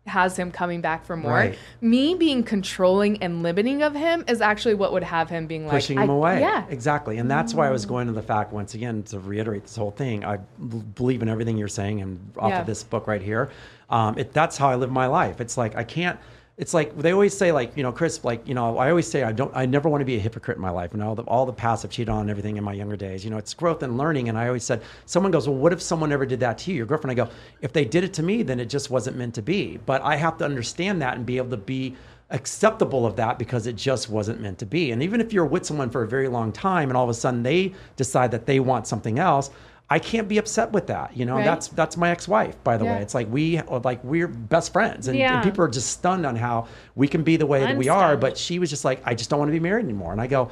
has 0.07 0.37
him 0.37 0.51
coming 0.51 0.81
back 0.81 1.05
for 1.05 1.15
more. 1.15 1.31
Right. 1.33 1.57
Me 1.81 2.15
being 2.15 2.43
controlling 2.43 3.21
and 3.21 3.43
limiting 3.43 3.83
of 3.83 3.93
him 3.93 4.23
is 4.27 4.41
actually 4.41 4.73
what 4.75 4.93
would 4.93 5.03
have 5.03 5.29
him 5.29 5.47
being 5.47 5.65
like 5.65 5.71
pushing 5.75 5.99
him 5.99 6.09
away. 6.09 6.39
Yeah. 6.39 6.65
exactly. 6.69 7.17
And 7.17 7.29
that's 7.29 7.53
why 7.53 7.67
I 7.67 7.71
was 7.71 7.85
going 7.85 8.07
to 8.07 8.13
the 8.13 8.21
fact 8.21 8.51
once 8.53 8.73
again 8.73 9.03
to 9.03 9.19
reiterate 9.19 9.63
this 9.63 9.75
whole 9.75 9.91
thing. 9.91 10.25
I 10.25 10.37
believe 10.37 11.21
in 11.21 11.29
everything 11.29 11.57
you're 11.57 11.67
saying, 11.67 12.01
and 12.01 12.19
off 12.37 12.49
Yeah. 12.49 12.61
of 12.61 12.67
this 12.67 12.83
book 12.83 13.07
right 13.07 13.21
here, 13.21 13.49
um, 13.89 14.17
it, 14.17 14.33
that's 14.33 14.57
how 14.57 14.69
I 14.69 14.75
live 14.75 14.91
my 14.91 15.07
life. 15.07 15.39
It's 15.41 15.57
like 15.57 15.75
I 15.75 15.83
can't. 15.83 16.19
It's 16.57 16.73
like 16.73 16.97
they 16.97 17.11
always 17.11 17.37
say, 17.37 17.51
like 17.51 17.77
you 17.77 17.83
know, 17.83 17.91
Chris, 17.91 18.23
like 18.23 18.47
you 18.47 18.55
know, 18.55 18.79
I 18.79 18.89
always 18.89 19.07
say 19.07 19.21
I 19.21 19.31
don't, 19.31 19.55
I 19.55 19.67
never 19.67 19.89
want 19.89 20.01
to 20.01 20.05
be 20.05 20.15
a 20.15 20.19
hypocrite 20.19 20.57
in 20.57 20.61
my 20.61 20.71
life, 20.71 20.95
and 20.95 21.03
all 21.03 21.13
the 21.13 21.21
all 21.23 21.45
the 21.45 21.53
past 21.53 21.85
I've 21.85 21.91
cheated 21.91 22.09
on 22.09 22.31
everything 22.31 22.57
in 22.57 22.63
my 22.63 22.73
younger 22.73 22.95
days. 22.95 23.23
You 23.23 23.29
know, 23.29 23.37
it's 23.37 23.53
growth 23.53 23.83
and 23.83 23.95
learning. 23.95 24.27
And 24.27 24.37
I 24.39 24.47
always 24.47 24.63
said, 24.63 24.81
someone 25.05 25.31
goes, 25.31 25.47
well, 25.47 25.57
what 25.57 25.71
if 25.71 25.83
someone 25.83 26.11
ever 26.11 26.25
did 26.25 26.39
that 26.39 26.57
to 26.59 26.71
you, 26.71 26.77
your 26.77 26.87
girlfriend? 26.87 27.11
I 27.11 27.25
go, 27.25 27.31
if 27.61 27.73
they 27.73 27.85
did 27.85 28.03
it 28.03 28.13
to 28.15 28.23
me, 28.23 28.41
then 28.41 28.59
it 28.59 28.69
just 28.69 28.89
wasn't 28.89 29.17
meant 29.17 29.35
to 29.35 29.43
be. 29.43 29.77
But 29.85 30.01
I 30.01 30.15
have 30.15 30.39
to 30.39 30.45
understand 30.45 30.99
that 31.03 31.15
and 31.15 31.27
be 31.27 31.37
able 31.37 31.51
to 31.51 31.57
be 31.57 31.95
acceptable 32.31 33.05
of 33.05 33.15
that 33.17 33.37
because 33.37 33.67
it 33.67 33.75
just 33.75 34.09
wasn't 34.09 34.41
meant 34.41 34.57
to 34.57 34.65
be. 34.65 34.91
And 34.91 35.03
even 35.03 35.21
if 35.21 35.31
you're 35.31 35.45
with 35.45 35.63
someone 35.63 35.91
for 35.91 36.01
a 36.01 36.07
very 36.07 36.27
long 36.27 36.51
time 36.51 36.89
and 36.89 36.97
all 36.97 37.03
of 37.03 37.09
a 37.09 37.13
sudden 37.13 37.43
they 37.43 37.73
decide 37.97 38.31
that 38.31 38.47
they 38.47 38.59
want 38.59 38.87
something 38.87 39.19
else, 39.19 39.51
I 39.89 39.99
can't 39.99 40.27
be 40.27 40.37
upset 40.37 40.71
with 40.73 40.87
that. 40.87 41.15
You 41.15 41.25
know, 41.25 41.35
Right. 41.35 41.45
that's 41.45 41.69
that's 41.69 41.95
my 41.95 42.09
ex-wife, 42.09 42.61
by 42.63 42.75
the 42.77 42.83
Yeah. 42.85 42.95
way. 42.95 43.01
It's 43.01 43.13
like 43.15 43.27
we 43.31 43.61
like 43.83 44.03
we're 44.03 44.27
best 44.27 44.73
friends, 44.73 45.07
and, 45.07 45.17
Yeah. 45.17 45.35
and 45.35 45.43
people 45.43 45.63
are 45.63 45.69
just 45.69 45.89
stunned 45.91 46.25
on 46.25 46.35
how 46.35 46.67
we 46.95 47.07
can 47.07 47.23
be 47.23 47.37
the 47.37 47.45
way 47.45 47.61
that 47.61 47.69
I'm 47.69 47.77
we 47.77 47.87
are. 47.89 48.17
But 48.17 48.37
she 48.37 48.59
was 48.59 48.69
just 48.69 48.83
like, 48.83 49.01
I 49.05 49.13
just 49.13 49.29
don't 49.29 49.39
want 49.39 49.49
to 49.49 49.53
be 49.53 49.59
married 49.61 49.85
anymore. 49.85 50.11
And 50.11 50.19
I 50.19 50.27
go, 50.27 50.49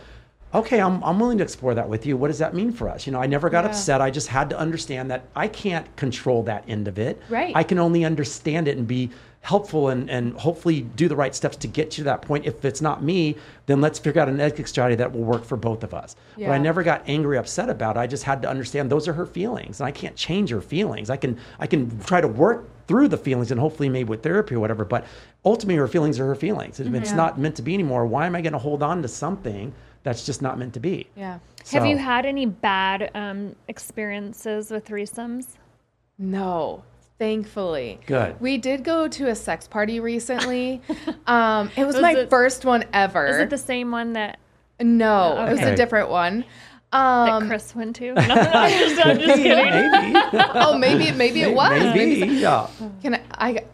okay, 0.54 0.80
I'm 0.80 1.04
I'm 1.04 1.20
willing 1.20 1.38
to 1.40 1.44
explore 1.44 1.74
that 1.74 1.90
with 1.90 2.06
you. 2.06 2.16
What 2.16 2.28
does 2.30 2.40
that 2.40 2.54
mean 2.54 2.72
for 2.72 2.88
us? 2.88 3.06
You 3.06 3.12
know, 3.12 3.20
I 3.22 3.26
never 3.28 3.50
got 3.50 3.66
Yeah. 3.66 3.72
upset. 3.72 4.00
I 4.00 4.10
just 4.10 4.30
had 4.30 4.50
to 4.52 4.58
understand 4.58 5.12
that 5.12 5.24
I 5.36 5.50
can't 5.50 5.94
control 5.98 6.44
that 6.44 6.64
end 6.68 6.88
of 6.88 6.98
it. 6.98 7.22
Right. 7.30 7.52
I 7.54 7.64
can 7.64 7.78
only 7.78 8.06
understand 8.06 8.70
it 8.70 8.78
and 8.78 8.88
be 8.88 9.10
helpful 9.46 9.90
and, 9.90 10.10
and 10.10 10.34
hopefully 10.34 10.82
do 10.82 11.08
the 11.08 11.16
right 11.16 11.36
steps 11.36 11.56
to 11.56 11.68
get 11.68 11.96
you 11.96 12.04
to 12.04 12.06
that 12.06 12.24
point. 12.24 12.48
If 12.48 12.66
it's 12.66 12.82
not 12.82 13.04
me, 13.04 13.36
then 13.68 13.80
let's 13.80 14.00
figure 14.00 14.20
out 14.20 14.28
an 14.28 14.42
exit 14.42 14.68
strategy 14.68 14.96
that 14.96 15.12
will 15.14 15.24
work 15.24 15.46
for 15.46 15.56
both 15.56 15.84
of 15.84 15.94
us. 15.94 16.16
But 16.36 16.50
I 16.50 16.58
never 16.58 16.82
got 16.82 17.04
angry, 17.06 17.38
upset 17.38 17.70
about 17.70 17.96
it. 17.96 18.00
I 18.00 18.08
just 18.08 18.24
had 18.24 18.42
to 18.42 18.50
understand 18.50 18.90
those 18.90 19.08
are 19.08 19.14
her 19.14 19.28
feelings, 19.28 19.80
and 19.80 19.86
I 19.86 19.92
can't 19.92 20.16
change 20.16 20.50
her 20.50 20.62
feelings. 20.62 21.12
I 21.12 21.18
can 21.18 21.38
I 21.60 21.68
can 21.68 22.00
try 22.00 22.22
to 22.22 22.28
work 22.28 22.66
through 22.88 23.08
the 23.08 23.18
feelings 23.18 23.52
and 23.52 23.60
hopefully 23.60 23.88
maybe 23.88 24.10
with 24.10 24.24
therapy 24.24 24.56
or 24.56 24.60
whatever. 24.60 24.84
But 24.84 25.06
ultimately, 25.44 25.76
her 25.76 25.88
feelings 25.88 26.20
are 26.20 26.26
her 26.26 26.36
feelings. 26.36 26.80
If 26.80 26.92
it's 26.96 27.12
Yeah. 27.12 27.16
not 27.16 27.40
meant 27.40 27.56
to 27.58 27.62
be 27.62 27.76
anymore, 27.76 28.08
why 28.08 28.26
am 28.26 28.36
I 28.36 28.42
going 28.42 28.54
to 28.54 28.60
hold 28.60 28.82
on 28.82 29.04
to 29.04 29.08
something 29.08 29.74
that's 30.02 30.26
just 30.26 30.42
not 30.42 30.58
meant 30.58 30.74
to 30.74 30.80
be? 30.80 31.08
Yeah. 31.16 31.38
Have 31.72 31.86
you 31.86 31.98
had 31.98 32.26
any 32.26 32.48
bad 32.48 33.12
um, 33.14 33.56
experiences 33.68 34.72
with 34.72 34.86
threesomes? 34.86 35.58
No, 36.18 36.84
thankfully. 37.18 38.00
Good. 38.06 38.40
We 38.40 38.58
did 38.58 38.84
go 38.84 39.08
to 39.08 39.28
a 39.30 39.36
sex 39.36 39.68
party 39.68 40.00
recently. 40.00 40.82
um, 41.28 41.72
it 41.76 41.86
was, 41.86 41.96
Was 41.96 42.02
my 42.02 42.16
it- 42.16 42.30
first 42.30 42.66
one 42.66 42.86
ever. 42.94 43.28
Is 43.28 43.38
it 43.38 43.50
the 43.50 43.58
same 43.58 43.92
one 43.92 44.14
that, 44.14 44.40
no, 44.82 45.46
it 45.46 45.52
was 45.52 45.62
a 45.62 45.76
different 45.76 46.10
one. 46.10 46.46
that 46.92 47.00
Um, 47.00 47.48
Chris 47.48 47.74
went 47.76 47.96
to? 47.98 48.14
No, 48.14 48.22
no, 48.26 48.34
I'm 48.34 48.72
just, 48.72 49.06
I'm 49.06 49.20
just 49.20 49.36
kidding. 49.42 49.92
maybe. 50.12 50.46
oh, 50.56 50.78
maybe 50.78 51.12
maybe 51.12 51.42
it 51.42 51.54
was. 51.54 51.72
Maybe. 51.72 52.20
Maybe 52.22 52.34
Yeah. 52.36 52.68
Can 53.02 53.16
I, 53.16 53.22
I 53.32 53.66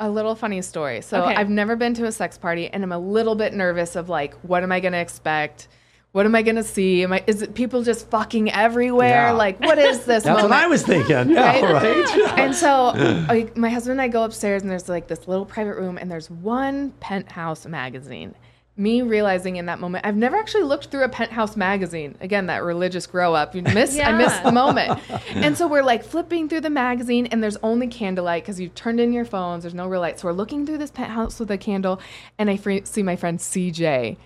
a 0.00 0.10
little 0.10 0.34
funny 0.34 0.60
story. 0.62 1.00
So 1.02 1.22
Okay. 1.24 1.34
I've 1.36 1.48
never 1.50 1.76
been 1.76 1.94
to 1.94 2.06
a 2.06 2.12
sex 2.12 2.36
party 2.38 2.68
and 2.68 2.82
I'm 2.82 2.90
a 2.92 2.98
little 2.98 3.34
bit 3.36 3.54
nervous 3.54 3.94
of 3.96 4.08
like 4.08 4.34
what 4.42 4.62
am 4.62 4.70
I 4.72 4.80
going 4.80 4.92
to 4.92 4.98
expect? 4.98 5.68
What 6.14 6.26
am 6.26 6.36
I 6.36 6.42
going 6.42 6.54
to 6.54 6.62
see? 6.62 7.02
Am 7.02 7.12
I 7.12 7.24
is 7.26 7.42
it 7.42 7.54
people 7.56 7.82
just 7.82 8.08
fucking 8.08 8.52
everywhere? 8.52 9.08
Yeah. 9.08 9.30
Like 9.32 9.58
what 9.58 9.78
is 9.78 10.04
this 10.06 10.22
That's 10.22 10.42
what? 10.44 10.52
I 10.52 10.68
was 10.68 10.84
thinking. 10.84 11.30
Yeah, 11.30 11.60
Right? 11.60 11.82
right. 12.14 12.38
and 12.38 12.54
so 12.54 12.92
I, 12.94 13.50
my 13.56 13.68
husband 13.68 13.92
and 13.94 14.00
I 14.00 14.06
go 14.06 14.22
upstairs 14.22 14.62
and 14.62 14.70
there's 14.70 14.88
like 14.88 15.08
this 15.08 15.26
little 15.26 15.44
private 15.44 15.74
room 15.74 15.98
and 15.98 16.08
there's 16.08 16.30
one 16.30 16.92
penthouse 17.00 17.66
magazine. 17.66 18.36
Me 18.76 19.02
realizing 19.02 19.56
in 19.56 19.66
that 19.66 19.80
moment, 19.80 20.06
I've 20.06 20.14
never 20.14 20.36
actually 20.36 20.62
looked 20.62 20.86
through 20.92 21.02
a 21.02 21.08
penthouse 21.08 21.56
magazine. 21.56 22.16
Again, 22.20 22.46
that 22.46 22.62
religious 22.62 23.08
grow 23.08 23.34
up. 23.34 23.56
You 23.56 23.62
miss, 23.62 23.98
I 23.98 24.12
missed 24.12 24.40
the 24.44 24.52
moment. 24.52 25.00
and 25.34 25.58
so 25.58 25.66
we're 25.66 25.82
like 25.82 26.04
flipping 26.04 26.48
through 26.48 26.60
the 26.60 26.70
magazine 26.70 27.26
and 27.26 27.42
there's 27.42 27.56
only 27.64 27.88
candlelight 27.88 28.44
because 28.44 28.60
you've 28.60 28.76
turned 28.76 29.00
in 29.00 29.12
your 29.12 29.24
phones. 29.24 29.64
There's 29.64 29.74
no 29.74 29.88
real 29.88 30.00
light. 30.00 30.20
So 30.20 30.28
we're 30.28 30.34
looking 30.34 30.64
through 30.64 30.78
this 30.78 30.92
penthouse 30.92 31.40
with 31.40 31.50
a 31.50 31.58
candle 31.58 32.00
and 32.38 32.48
I 32.48 32.56
fre- 32.56 32.84
see 32.84 33.02
my 33.02 33.16
friend 33.16 33.40
CJ 33.40 34.16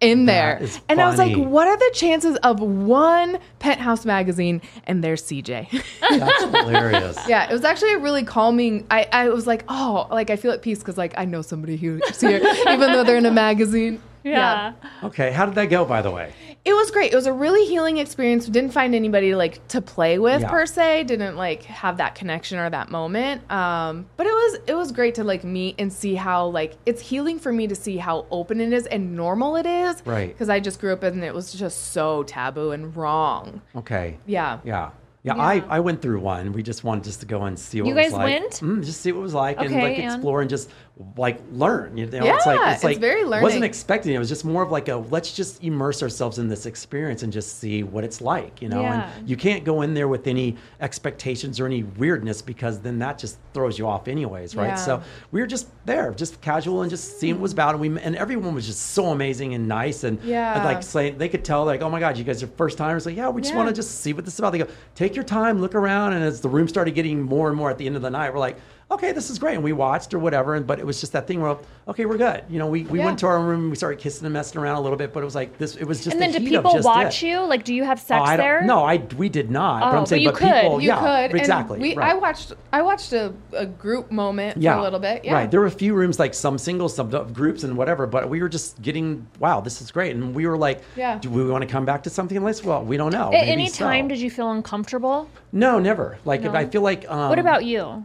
in 0.00 0.26
there. 0.26 0.60
And 0.88 1.00
I 1.00 1.08
was 1.08 1.18
like, 1.18 1.32
funny. 1.32 1.46
what 1.46 1.68
are 1.68 1.76
the 1.76 1.90
chances 1.94 2.36
of 2.38 2.60
one 2.60 3.38
penthouse 3.58 4.04
magazine 4.04 4.60
and 4.84 5.02
there's 5.02 5.22
CJ? 5.22 5.82
That's 6.10 6.44
hilarious. 6.44 7.18
Yeah, 7.28 7.48
it 7.48 7.52
was 7.52 7.64
actually 7.64 7.94
a 7.94 7.98
really 7.98 8.24
calming. 8.24 8.86
I, 8.90 9.08
I 9.12 9.28
was 9.30 9.46
like, 9.46 9.64
oh, 9.68 10.06
like 10.10 10.30
I 10.30 10.36
feel 10.36 10.52
at 10.52 10.62
peace 10.62 10.80
because 10.80 10.98
like 10.98 11.14
I 11.16 11.24
know 11.24 11.42
somebody 11.42 11.76
who's 11.76 12.20
here, 12.20 12.42
even 12.68 12.92
though 12.92 13.04
they're 13.04 13.16
in 13.16 13.26
a 13.26 13.30
magazine. 13.30 14.02
Yeah. 14.30 14.72
Okay, 15.04 15.30
how 15.32 15.46
did 15.46 15.54
that 15.54 15.66
go, 15.66 15.84
by 15.84 16.02
the 16.02 16.10
way? 16.10 16.32
It 16.64 16.72
was 16.74 16.90
great. 16.90 17.12
It 17.12 17.16
was 17.16 17.26
a 17.26 17.32
really 17.32 17.64
healing 17.66 17.98
experience. 17.98 18.46
Didn't 18.46 18.72
find 18.72 18.94
anybody 18.94 19.34
like 19.36 19.66
to 19.68 19.80
play 19.80 20.18
with 20.18 20.40
Yeah. 20.42 20.50
per 20.50 20.66
se. 20.66 21.04
Didn't 21.04 21.36
like 21.36 21.62
have 21.64 21.98
that 21.98 22.16
connection 22.16 22.58
or 22.58 22.68
that 22.70 22.90
moment. 22.90 23.48
Um, 23.52 24.06
but 24.16 24.26
it 24.26 24.32
was 24.32 24.58
it 24.66 24.74
was 24.74 24.90
great 24.90 25.14
to 25.16 25.24
like 25.24 25.44
meet 25.44 25.76
and 25.78 25.92
see 25.92 26.16
how 26.16 26.46
like 26.48 26.74
it's 26.84 27.00
healing 27.00 27.38
for 27.38 27.52
me 27.52 27.68
to 27.68 27.74
see 27.76 27.98
how 27.98 28.26
open 28.32 28.60
it 28.60 28.72
is 28.72 28.86
and 28.86 29.14
normal 29.14 29.54
it 29.56 29.66
is. 29.66 30.02
Right. 30.04 30.28
Because 30.28 30.48
I 30.48 30.58
just 30.58 30.80
grew 30.80 30.92
up 30.92 31.04
and 31.04 31.22
it 31.22 31.32
was 31.32 31.52
just 31.52 31.92
so 31.92 32.24
taboo 32.24 32.72
and 32.72 32.96
wrong. 32.96 33.62
Okay. 33.76 34.18
Yeah. 34.26 34.58
Yeah. 34.64 34.90
Yeah, 35.22 35.34
I, 35.34 35.64
I 35.68 35.80
went 35.80 36.00
through 36.02 36.20
one. 36.20 36.52
We 36.52 36.62
just 36.62 36.84
wanted 36.84 37.02
just 37.02 37.18
to 37.18 37.26
go 37.26 37.42
and 37.42 37.58
see 37.58 37.80
what 37.80 37.88
You 37.88 37.94
it 37.94 37.96
was 37.96 38.04
guys 38.04 38.12
like. 38.12 38.40
went? 38.42 38.52
Mm, 38.60 38.84
just 38.84 39.00
see 39.00 39.10
what 39.10 39.18
it 39.18 39.22
was 39.22 39.34
like 39.34 39.56
and 39.58 39.66
Okay, 39.66 39.82
like 39.82 39.98
and- 39.98 40.12
explore 40.14 40.40
and 40.40 40.48
just 40.48 40.70
like 41.16 41.38
learn. 41.52 41.94
You 41.98 42.06
know, 42.06 42.24
Yeah, 42.24 42.36
it's 42.36 42.46
like 42.46 42.92
it's 42.96 42.98
very 42.98 43.24
Wasn't 43.26 43.64
expecting 43.64 44.12
it. 44.12 44.16
It 44.16 44.18
was 44.18 44.30
just 44.30 44.46
more 44.46 44.62
of 44.62 44.70
like 44.70 44.88
a 44.88 44.96
let's 44.96 45.34
just 45.34 45.62
immerse 45.62 46.02
ourselves 46.02 46.38
in 46.38 46.48
this 46.48 46.64
experience 46.64 47.22
and 47.22 47.30
just 47.30 47.58
see 47.58 47.82
what 47.82 48.02
it's 48.02 48.22
like. 48.22 48.62
You 48.62 48.70
know, 48.70 48.80
Yeah. 48.80 49.10
and 49.18 49.28
you 49.28 49.36
can't 49.36 49.62
go 49.62 49.82
in 49.82 49.92
there 49.92 50.08
with 50.08 50.26
any 50.26 50.56
expectations 50.80 51.60
or 51.60 51.66
any 51.66 51.82
weirdness 51.82 52.40
because 52.40 52.78
then 52.80 52.98
that 53.00 53.18
just 53.18 53.36
throws 53.52 53.78
you 53.78 53.86
off 53.86 54.08
anyways, 54.08 54.56
right? 54.56 54.68
Yeah. 54.68 54.74
So 54.76 55.02
we 55.32 55.40
were 55.42 55.46
just 55.46 55.68
there, 55.84 56.12
just 56.14 56.40
casual 56.40 56.80
and 56.80 56.88
just 56.90 57.20
seeing 57.20 57.34
what 57.34 57.42
was 57.42 57.52
about. 57.52 57.74
And 57.74 57.80
we 57.80 58.00
and 58.00 58.16
everyone 58.16 58.54
was 58.54 58.66
just 58.66 58.80
so 58.92 59.06
amazing 59.08 59.52
and 59.52 59.68
nice 59.68 60.02
and 60.04 60.18
Yeah. 60.22 60.64
like 60.64 60.82
say 60.82 61.10
they 61.10 61.28
could 61.28 61.44
tell 61.44 61.66
like, 61.66 61.82
oh 61.82 61.90
my 61.90 62.00
god, 62.00 62.16
you 62.16 62.24
guys 62.24 62.42
are 62.42 62.46
first 62.46 62.78
timers. 62.78 63.04
Like, 63.04 63.16
yeah, 63.16 63.28
we 63.28 63.42
just 63.42 63.54
want 63.54 63.68
to 63.68 63.74
just 63.74 64.00
see 64.00 64.14
what 64.14 64.24
this 64.24 64.32
is 64.34 64.40
about. 64.40 64.52
They 64.52 64.58
go, 64.58 64.68
take 64.94 65.14
your 65.14 65.24
time, 65.24 65.60
look 65.60 65.74
around, 65.74 66.14
and 66.14 66.24
as 66.24 66.40
the 66.40 66.48
room 66.48 66.68
started 66.68 66.94
getting 66.94 67.20
more 67.20 67.48
and 67.48 67.56
more 67.56 67.68
at 67.70 67.76
the 67.76 67.86
end 67.86 67.96
of 67.96 68.02
the 68.02 68.10
night, 68.10 68.32
we're 68.32 68.38
like, 68.40 68.56
okay, 68.90 69.12
this 69.12 69.30
is 69.30 69.38
great, 69.38 69.54
and 69.54 69.64
we 69.64 69.72
watched 69.72 70.14
or 70.14 70.18
whatever. 70.18 70.54
And 70.54 70.66
but 70.66 70.78
it 70.78 70.86
was 70.86 71.00
just 71.00 71.12
that 71.12 71.26
thing 71.26 71.40
where, 71.40 71.56
okay, 71.88 72.06
we're 72.06 72.16
good. 72.18 72.44
You 72.48 72.58
know, 72.58 72.66
we, 72.68 72.84
we 72.84 72.98
Yeah. 73.00 73.06
went 73.06 73.18
to 73.20 73.26
our 73.26 73.40
room, 73.40 73.62
and 73.62 73.70
we 73.70 73.76
started 73.76 73.98
kissing 73.98 74.24
and 74.26 74.32
messing 74.32 74.60
around 74.60 74.76
a 74.76 74.80
little 74.80 74.96
bit, 74.96 75.12
but 75.12 75.22
it 75.22 75.24
was 75.24 75.34
like 75.34 75.58
this. 75.58 75.76
It 75.76 75.84
was 75.84 76.04
just 76.04 76.14
And 76.14 76.22
then 76.22 76.32
the 76.32 76.38
do 76.38 76.46
people 76.48 76.78
watch 76.82 77.22
it. 77.22 77.26
you? 77.28 77.40
Like, 77.40 77.64
do 77.64 77.74
you 77.74 77.84
have 77.84 77.98
Oh, 77.98 78.06
sex 78.06 78.28
I 78.30 78.36
there? 78.36 78.62
No, 78.62 78.84
I 78.84 78.98
we 79.16 79.28
did 79.28 79.50
not. 79.50 79.80
but 79.80 79.86
Oh, 79.86 79.90
I'm 79.90 80.02
but 80.02 80.08
saying, 80.08 80.22
you 80.22 80.28
but 80.30 80.36
could. 80.38 80.52
people, 80.52 80.80
You 80.80 80.88
yeah, 80.88 81.26
could. 81.28 81.36
exactly. 81.38 81.78
We, 81.80 81.94
right. 81.96 82.12
I 82.12 82.14
watched. 82.14 82.52
I 82.72 82.82
watched 82.82 83.12
a, 83.12 83.32
a 83.52 83.66
group 83.66 84.10
moment 84.12 84.58
yeah, 84.58 84.74
for 84.74 84.80
a 84.80 84.82
little 84.82 85.00
bit. 85.00 85.24
Yeah. 85.24 85.34
Right. 85.34 85.50
There 85.50 85.60
were 85.60 85.66
a 85.66 85.70
few 85.70 85.94
rooms 85.94 86.18
like 86.18 86.32
some 86.34 86.56
singles, 86.58 86.94
some 86.94 87.10
groups, 87.32 87.64
and 87.64 87.76
whatever. 87.76 88.06
But 88.06 88.28
we 88.28 88.40
were 88.40 88.48
just 88.48 88.80
getting, 88.82 89.26
wow, 89.40 89.60
this 89.60 89.80
is 89.82 89.90
great, 89.90 90.14
and 90.14 90.34
we 90.34 90.46
were 90.46 90.56
like, 90.58 90.82
Yeah. 90.96 91.18
do 91.18 91.28
we 91.30 91.44
want 91.50 91.62
to 91.62 91.68
come 91.68 91.84
back 91.84 92.02
to 92.04 92.10
something 92.10 92.42
like? 92.42 92.56
Well, 92.64 92.84
we 92.84 92.96
don't 92.96 93.12
know. 93.12 93.26
At 93.26 93.30
Maybe 93.32 93.50
any 93.50 93.68
so. 93.68 93.84
time, 93.84 94.06
did 94.08 94.18
you 94.18 94.30
feel 94.30 94.50
uncomfortable? 94.52 95.28
No, 95.52 95.78
never. 95.80 96.18
Like 96.24 96.40
if 96.44 96.52
No? 96.52 96.58
I 96.58 96.66
feel 96.66 96.82
like 96.82 97.10
um, 97.10 97.28
what 97.30 97.38
about 97.40 97.64
you? 97.64 98.04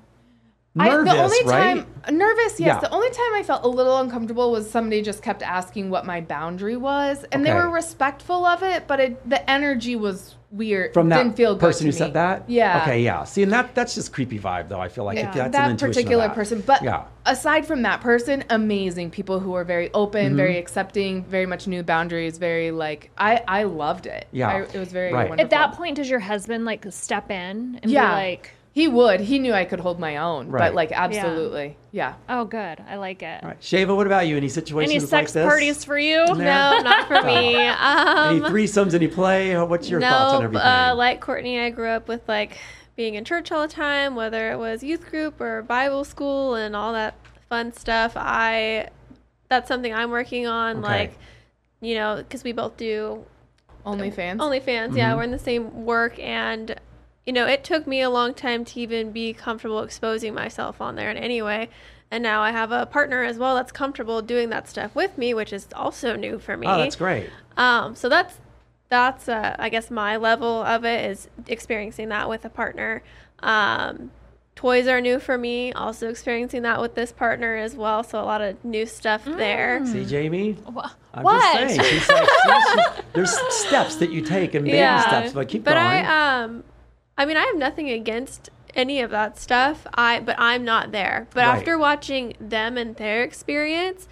Nervous, 0.75 1.11
I, 1.11 1.15
the 1.15 1.21
only 1.23 1.43
right? 1.45 1.85
time 2.07 2.17
nervous, 2.17 2.59
yes. 2.59 2.59
Yeah. 2.59 2.79
The 2.79 2.91
only 2.91 3.09
time 3.09 3.33
I 3.33 3.43
felt 3.43 3.63
a 3.63 3.67
little 3.67 3.97
uncomfortable 3.97 4.51
was 4.51 4.69
somebody 4.69 5.01
just 5.01 5.21
kept 5.21 5.43
asking 5.43 5.89
what 5.89 6.05
my 6.05 6.21
boundary 6.21 6.77
was, 6.77 7.23
and 7.31 7.45
they 7.45 7.53
were 7.53 7.69
respectful 7.69 8.45
of 8.45 8.63
it, 8.63 8.87
but 8.87 8.99
it, 8.99 9.29
the 9.29 9.49
energy 9.49 9.95
was 9.95 10.35
weird. 10.51 10.93
from 10.93 11.07
that 11.09 11.17
didn't 11.23 11.37
feel 11.37 11.55
person 11.57 11.81
to 11.81 11.85
who 11.87 11.91
said 11.93 12.13
that? 12.13 12.43
Yeah. 12.49 12.81
Okay, 12.81 13.01
yeah. 13.01 13.23
See, 13.23 13.41
and 13.43 13.51
that 13.53 13.73
that's 13.73 13.95
just 13.95 14.11
creepy 14.11 14.37
vibe 14.39 14.67
though. 14.67 14.81
I 14.81 14.89
feel 14.89 15.05
like 15.05 15.17
if 15.17 15.23
Yeah, 15.23 15.31
that's 15.31 15.45
an 15.45 15.51
that 15.53 15.71
intuition 15.71 15.93
particular 15.93 16.27
that. 16.27 16.35
person. 16.35 16.61
But 16.65 16.81
yeah. 16.83 17.05
aside 17.25 17.65
from 17.65 17.83
that 17.83 18.01
person, 18.01 18.43
amazing 18.49 19.11
people 19.11 19.39
who 19.39 19.53
are 19.55 19.63
very 19.63 19.91
open, 19.93 20.27
Mm-hmm. 20.27 20.35
very 20.35 20.57
accepting, 20.57 21.23
very 21.25 21.45
much 21.45 21.67
new 21.67 21.83
boundaries, 21.83 22.37
very 22.37 22.71
like 22.71 23.11
I 23.17 23.41
I 23.47 23.63
loved 23.63 24.07
it. 24.07 24.27
Yeah. 24.31 24.49
I, 24.49 24.61
it 24.61 24.75
was 24.75 24.91
very 24.91 25.13
Right. 25.13 25.29
wonderful. 25.29 25.45
At 25.45 25.49
that 25.51 25.77
point, 25.77 25.95
does 25.95 26.09
your 26.09 26.19
husband 26.19 26.65
like 26.65 26.85
step 26.89 27.29
in 27.31 27.79
and 27.81 27.89
yeah, 27.89 28.09
be 28.09 28.15
like, 28.15 28.51
he 28.73 28.87
would. 28.87 29.19
He 29.19 29.37
knew 29.39 29.53
I 29.53 29.65
could 29.65 29.79
hold 29.81 29.99
my 29.99 30.17
own, 30.17 30.47
Right. 30.49 30.59
but 30.69 30.73
like 30.75 30.91
absolutely, 30.93 31.77
yeah. 31.91 32.13
"Oh, 32.29 32.45
good, 32.45 32.79
I 32.87 32.95
like 32.95 33.21
it." 33.21 33.43
All 33.43 33.49
right, 33.49 33.59
Shava, 33.59 33.95
what 33.95 34.07
about 34.07 34.27
you? 34.27 34.37
Any 34.37 34.47
situations 34.49 34.91
Any 34.91 34.99
like 35.01 35.09
sex 35.09 35.33
this? 35.33 35.45
parties 35.45 35.83
for 35.83 35.97
you? 35.99 36.25
No, 36.25 36.35
not 36.35 37.07
for 37.07 37.21
me. 37.23 37.55
Any 37.55 37.67
Um, 37.69 38.41
threesomes? 38.43 38.93
Any 38.93 39.07
play? 39.07 39.57
What's 39.57 39.89
your 39.89 39.99
thoughts 40.01 40.35
on 40.35 40.43
everything? 40.43 40.65
uh, 40.67 40.93
like 40.95 41.19
Courtney, 41.19 41.59
I 41.59 41.69
grew 41.69 41.89
up 41.89 42.07
with 42.07 42.21
like 42.29 42.57
being 42.95 43.15
in 43.15 43.25
church 43.25 43.51
all 43.51 43.61
the 43.61 43.73
time, 43.73 44.15
whether 44.15 44.51
it 44.51 44.57
was 44.57 44.83
youth 44.83 45.09
group 45.09 45.41
or 45.41 45.61
Bible 45.63 46.03
school 46.03 46.55
and 46.55 46.75
all 46.75 46.93
that 46.93 47.15
fun 47.49 47.73
stuff. 47.73 48.13
I 48.15 48.89
that's 49.49 49.67
something 49.67 49.93
I'm 49.93 50.11
working 50.11 50.47
on. 50.47 50.77
Okay. 50.77 50.87
Like, 50.87 51.17
you 51.81 51.95
know, 51.95 52.15
because 52.17 52.43
we 52.45 52.53
both 52.53 52.77
do 52.77 53.25
OnlyFans. 53.85 54.37
OnlyFans. 54.37 54.63
Mm-hmm. 54.89 54.97
Yeah, 54.97 55.15
we're 55.15 55.23
in 55.23 55.31
the 55.31 55.39
same 55.39 55.85
work, 55.85 56.17
and 56.19 56.75
you 57.25 57.33
know, 57.33 57.45
it 57.47 57.63
took 57.63 57.85
me 57.87 58.01
a 58.01 58.09
long 58.09 58.33
time 58.33 58.65
to 58.65 58.79
even 58.79 59.11
be 59.11 59.33
comfortable 59.33 59.81
exposing 59.81 60.33
myself 60.33 60.81
on 60.81 60.95
there 60.95 61.09
in 61.11 61.17
any 61.17 61.41
way. 61.41 61.69
And 62.09 62.21
now 62.23 62.41
I 62.41 62.51
have 62.51 62.71
a 62.71 62.85
partner 62.85 63.23
as 63.23 63.37
well 63.37 63.55
that's 63.55 63.71
comfortable 63.71 64.21
doing 64.21 64.49
that 64.49 64.67
stuff 64.67 64.93
with 64.95 65.17
me, 65.17 65.33
which 65.33 65.53
is 65.53 65.67
also 65.73 66.15
new 66.15 66.39
for 66.39 66.57
me. 66.57 66.67
oh, 66.67 66.77
that's 66.77 66.95
great. 66.95 67.29
Um, 67.57 67.95
so 67.95 68.09
that's 68.09 68.37
that's 68.89 69.29
uh, 69.29 69.55
I 69.57 69.69
guess 69.69 69.89
my 69.89 70.17
level 70.17 70.61
of 70.63 70.83
it 70.83 71.09
is 71.09 71.29
experiencing 71.47 72.09
that 72.09 72.27
with 72.27 72.43
a 72.43 72.49
partner. 72.49 73.01
Um, 73.39 74.11
toys 74.55 74.87
are 74.87 74.99
new 74.99 75.19
for 75.19 75.37
me, 75.37 75.71
also 75.71 76.09
experiencing 76.09 76.63
that 76.63 76.81
with 76.81 76.95
this 76.95 77.13
partner 77.13 77.55
as 77.55 77.75
well. 77.75 78.03
So 78.03 78.21
a 78.21 78.25
lot 78.25 78.41
of 78.41 78.63
new 78.65 78.85
stuff 78.85 79.23
there. 79.23 79.85
See, 79.85 80.03
Jamie? 80.05 80.57
I'm 81.13 81.23
What? 81.23 81.41
just 81.61 81.75
saying. 81.75 81.89
She's 81.99 82.09
like, 82.09 82.27
she's 82.27 82.75
just- 82.75 83.01
there's 83.13 83.31
steps 83.55 83.95
that 83.97 84.11
you 84.11 84.21
take 84.21 84.53
and 84.53 84.65
baby 84.65 85.01
steps, 85.01 85.31
but 85.31 85.47
keep 85.47 85.63
but 85.63 85.75
going. 85.75 85.85
I 85.85 86.41
um, 86.43 86.63
I 87.21 87.25
mean, 87.25 87.37
I 87.37 87.45
have 87.45 87.55
nothing 87.55 87.91
against 87.91 88.49
any 88.73 88.99
of 88.99 89.11
that 89.11 89.37
stuff. 89.37 89.85
I 89.93 90.21
but 90.21 90.35
I'm 90.39 90.65
not 90.65 90.91
there. 90.91 91.27
But 91.35 91.41
Right. 91.41 91.57
after 91.57 91.77
watching 91.77 92.33
them 92.39 92.77
and 92.77 92.95
their 92.95 93.21
experience. 93.21 94.07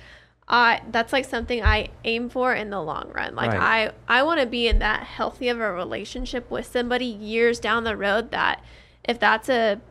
I 0.47 0.81
that's 0.91 1.11
like 1.11 1.25
something 1.25 1.63
I 1.63 1.89
aim 2.03 2.29
for 2.29 2.53
in 2.53 2.69
the 2.69 2.81
long 2.81 3.11
run. 3.11 3.35
Like 3.35 3.51
Right. 3.51 3.91
I 4.07 4.19
I 4.19 4.23
want 4.23 4.41
to 4.41 4.45
be 4.45 4.67
in 4.67 4.77
that 4.79 5.03
healthy 5.03 5.47
of 5.49 5.59
a 5.59 5.71
relationship 5.71 6.51
with 6.51 6.67
somebody 6.67 7.05
years 7.05 7.59
down 7.59 7.83
the 7.83 7.97
road 7.97 8.29
that 8.29 8.63
if 9.03 9.19
that's 9.19 9.49
a 9.49 9.81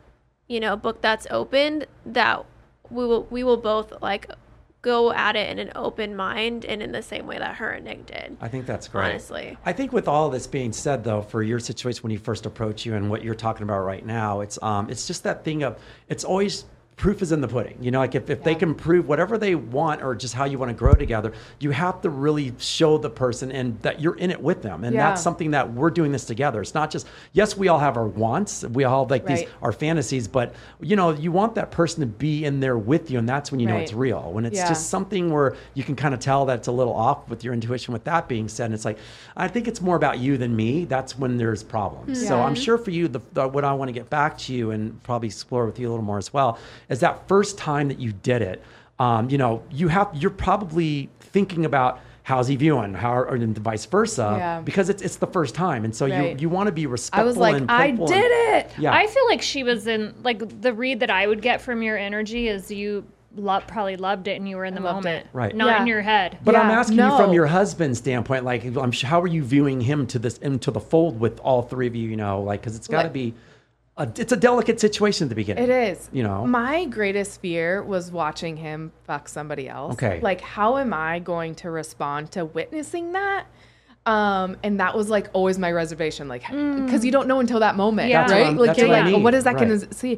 you 0.47 0.61
know 0.61 0.77
book 0.77 1.01
that's 1.01 1.27
opened 1.29 1.87
that 2.05 2.45
we 2.89 3.05
will 3.05 3.27
we 3.29 3.43
will 3.43 3.57
both 3.57 4.01
like 4.01 4.29
go 4.81 5.11
at 5.11 5.35
it 5.35 5.49
in 5.49 5.59
an 5.59 5.71
open 5.75 6.15
mind 6.15 6.63
and 6.65 6.81
in 6.81 6.91
the 6.91 7.01
same 7.01 7.27
way 7.27 7.37
that 7.37 7.55
her 7.55 7.69
and 7.71 7.85
Nick 7.85 8.05
did. 8.05 8.37
I 8.39 8.47
think 8.47 8.65
that's 8.65 8.87
great. 8.87 9.09
Honestly. 9.09 9.57
I 9.65 9.73
think 9.73 9.91
with 9.91 10.07
all 10.07 10.29
this 10.29 10.47
being 10.47 10.71
said, 10.71 11.03
though, 11.03 11.21
for 11.21 11.43
your 11.43 11.59
situation 11.59 12.01
when 12.03 12.11
you 12.11 12.19
first 12.19 12.45
approach 12.45 12.85
you 12.85 12.95
and 12.95 13.09
what 13.09 13.23
you're 13.23 13.35
talking 13.35 13.63
about 13.63 13.81
right 13.81 14.05
now, 14.05 14.41
it's 14.41 14.61
um, 14.61 14.89
it's 14.89 15.05
just 15.07 15.23
that 15.23 15.43
thing 15.43 15.63
of 15.63 15.77
it's 16.07 16.23
always 16.23 16.65
proof 16.99 17.21
is 17.21 17.31
in 17.31 17.39
the 17.39 17.47
pudding. 17.47 17.77
You 17.81 17.91
know, 17.91 17.99
like 17.99 18.13
if, 18.13 18.29
if 18.29 18.43
they 18.43 18.53
can 18.53 18.75
prove 18.75 19.07
whatever 19.07 19.37
they 19.37 19.55
want 19.55 20.01
or 20.03 20.13
just 20.13 20.33
how 20.33 20.43
you 20.43 20.57
want 20.59 20.69
to 20.69 20.75
grow 20.75 20.95
together, 20.95 21.31
you 21.59 21.71
have 21.71 22.01
to 22.01 22.09
really 22.09 22.53
show 22.59 22.97
the 22.97 23.09
person 23.09 23.51
and 23.53 23.81
that 23.81 24.01
you're 24.01 24.17
in 24.17 24.29
it 24.29 24.41
with 24.41 24.61
them. 24.61 24.83
And 24.83 24.93
Yeah. 24.95 25.07
that's 25.09 25.21
something 25.21 25.51
that 25.51 25.73
we're 25.73 25.91
doing 25.91 26.11
this 26.11 26.25
together. 26.25 26.61
It's 26.61 26.73
not 26.73 26.91
just 26.91 27.07
yes, 27.31 27.55
we 27.55 27.69
all 27.69 27.79
have 27.79 27.95
our 27.95 28.05
wants, 28.05 28.65
we 28.65 28.83
all 28.83 29.05
have 29.05 29.11
like 29.11 29.25
these 29.25 29.39
Right. 29.39 29.49
our 29.61 29.71
fantasies, 29.71 30.27
but 30.27 30.53
you 30.81 30.97
know, 30.97 31.11
you 31.11 31.31
want 31.31 31.55
that 31.55 31.71
person 31.71 32.01
to 32.01 32.05
be 32.05 32.43
in 32.43 32.59
there 32.59 32.77
with 32.77 33.09
you, 33.09 33.17
and 33.17 33.27
that's 33.29 33.49
when 33.49 33.61
you 33.61 33.67
know 33.67 33.77
it's 33.77 33.93
real. 33.93 34.31
When 34.33 34.45
it's 34.45 34.57
Yeah. 34.57 34.67
just 34.67 34.89
something 34.89 35.31
where 35.31 35.55
you 35.75 35.83
can 35.85 35.95
kind 35.95 36.13
of 36.13 36.19
tell 36.19 36.45
that 36.47 36.57
it's 36.59 36.67
a 36.67 36.71
little 36.73 36.93
off 36.93 37.29
with 37.29 37.45
your 37.45 37.53
intuition. 37.53 37.93
With 37.93 38.03
that 38.03 38.27
being 38.27 38.49
said, 38.49 38.65
and 38.65 38.73
it's 38.73 38.83
like 38.85 38.97
I 39.37 39.47
think 39.47 39.69
it's 39.69 39.81
more 39.81 39.95
about 39.95 40.19
you 40.19 40.37
than 40.37 40.53
me. 40.53 40.83
That's 40.83 41.17
when 41.17 41.37
there's 41.37 41.63
problems. 41.63 42.27
So 42.27 42.41
I'm 42.41 42.55
sure 42.55 42.77
for 42.77 42.91
you, 42.91 43.07
the, 43.07 43.21
the 43.33 43.47
what 43.47 43.63
I 43.63 43.71
want 43.73 43.87
to 43.87 43.93
get 43.93 44.09
back 44.09 44.37
to 44.39 44.53
you 44.53 44.71
and 44.71 45.01
probably 45.03 45.27
explore 45.29 45.65
with 45.65 45.79
you 45.79 45.87
a 45.87 45.91
little 45.91 46.03
more 46.03 46.17
as 46.17 46.33
well 46.33 46.57
is 46.89 46.99
that 47.01 47.27
first 47.27 47.57
time 47.57 47.87
that 47.87 47.99
you 47.99 48.11
did 48.11 48.41
it. 48.41 48.63
Um, 48.99 49.29
you 49.29 49.37
know, 49.37 49.63
you 49.71 49.87
have 49.87 50.09
you're 50.13 50.31
probably 50.31 51.09
thinking 51.19 51.65
about. 51.65 51.99
How's 52.23 52.47
he 52.47 52.55
viewing? 52.57 52.93
How 52.93 53.13
or 53.21 53.33
and 53.35 53.57
vice 53.57 53.85
versa? 53.87 54.35
Yeah. 54.37 54.61
Because 54.61 54.89
it's 54.89 55.01
it's 55.01 55.15
the 55.15 55.25
first 55.25 55.55
time, 55.55 55.83
and 55.83 55.95
so 55.95 56.05
Right. 56.05 56.33
you 56.33 56.41
you 56.41 56.49
want 56.49 56.67
to 56.67 56.71
be 56.71 56.85
respectful. 56.85 57.23
I 57.23 57.25
was 57.25 57.37
like, 57.37 57.55
and 57.55 57.71
I 57.71 57.89
did 57.91 58.01
and- 58.11 58.55
it. 58.65 58.71
Yeah, 58.77 58.93
I 58.93 59.07
feel 59.07 59.25
like 59.27 59.41
she 59.41 59.63
was 59.63 59.87
in 59.87 60.13
like 60.21 60.61
the 60.61 60.71
read 60.73 60.99
that 60.99 61.09
I 61.09 61.25
would 61.25 61.41
get 61.41 61.59
from 61.59 61.81
your 61.81 61.97
energy 61.97 62.47
is 62.47 62.69
you 62.69 63.03
lo- 63.35 63.61
probably 63.65 63.95
loved 63.97 64.27
it 64.27 64.35
and 64.39 64.47
you 64.47 64.57
were 64.57 64.65
in 64.65 64.75
the 64.75 64.79
moment, 64.81 65.25
it. 65.25 65.27
Right. 65.33 65.55
Not 65.55 65.67
Yeah. 65.69 65.81
in 65.81 65.87
your 65.87 66.01
head. 66.01 66.37
But 66.43 66.55
I'm 66.55 66.69
Yeah, 66.69 66.79
asking 66.79 66.97
you 66.99 67.17
from 67.17 67.33
your 67.33 67.47
husband's 67.47 67.97
standpoint, 67.97 68.43
like, 68.45 68.63
I'm 68.77 68.91
sh- 68.91 69.03
how 69.03 69.21
are 69.21 69.27
you 69.27 69.43
viewing 69.43 69.81
him 69.81 70.05
to 70.07 70.19
this 70.19 70.37
into 70.37 70.69
the 70.69 70.79
fold 70.79 71.19
with 71.19 71.39
all 71.39 71.63
three 71.63 71.87
of 71.87 71.95
you? 71.95 72.07
You 72.09 72.17
know, 72.17 72.41
like, 72.41 72.61
because 72.61 72.75
it's 72.75 72.87
got 72.87 72.97
to 72.97 73.03
Like- 73.05 73.13
be, 73.13 73.33
a, 73.99 74.09
it's 74.17 74.31
a 74.31 74.37
delicate 74.37 74.79
situation 74.79 75.25
at 75.25 75.29
the 75.29 75.35
beginning. 75.35 75.65
It 75.65 75.69
is. 75.69 76.09
You 76.11 76.23
know? 76.23 76.47
my 76.47 76.85
greatest 76.85 77.41
fear 77.41 77.83
was 77.83 78.11
watching 78.11 78.57
him 78.57 78.91
fuck 79.03 79.27
somebody 79.27 79.69
else. 79.69 79.93
Okay. 79.93 80.19
Like, 80.21 80.41
how 80.41 80.77
am 80.77 80.93
I 80.93 81.19
going 81.19 81.53
to 81.55 81.69
respond 81.69 82.31
to 82.31 82.45
witnessing 82.45 83.11
that? 83.11 83.45
Um, 84.05 84.57
and 84.63 84.79
that 84.79 84.95
was 84.95 85.09
like 85.09 85.27
always 85.33 85.59
my 85.59 85.71
reservation, 85.71 86.27
like, 86.27 86.41
because 86.47 87.05
you 87.05 87.11
don't 87.11 87.27
know 87.27 87.39
until 87.39 87.59
that 87.59 87.75
moment, 87.75 88.09
Yeah. 88.09 88.31
Right? 88.31 88.55
Like, 88.55 88.67
that's 88.67 88.79
you're 88.79 88.87
I 88.87 89.01
like, 89.01 89.13
mean. 89.13 89.21
what 89.23 89.35
is 89.35 89.43
that 89.43 89.55
Right. 89.55 89.67
going 89.67 89.79
to 89.81 89.93
see? 89.93 90.17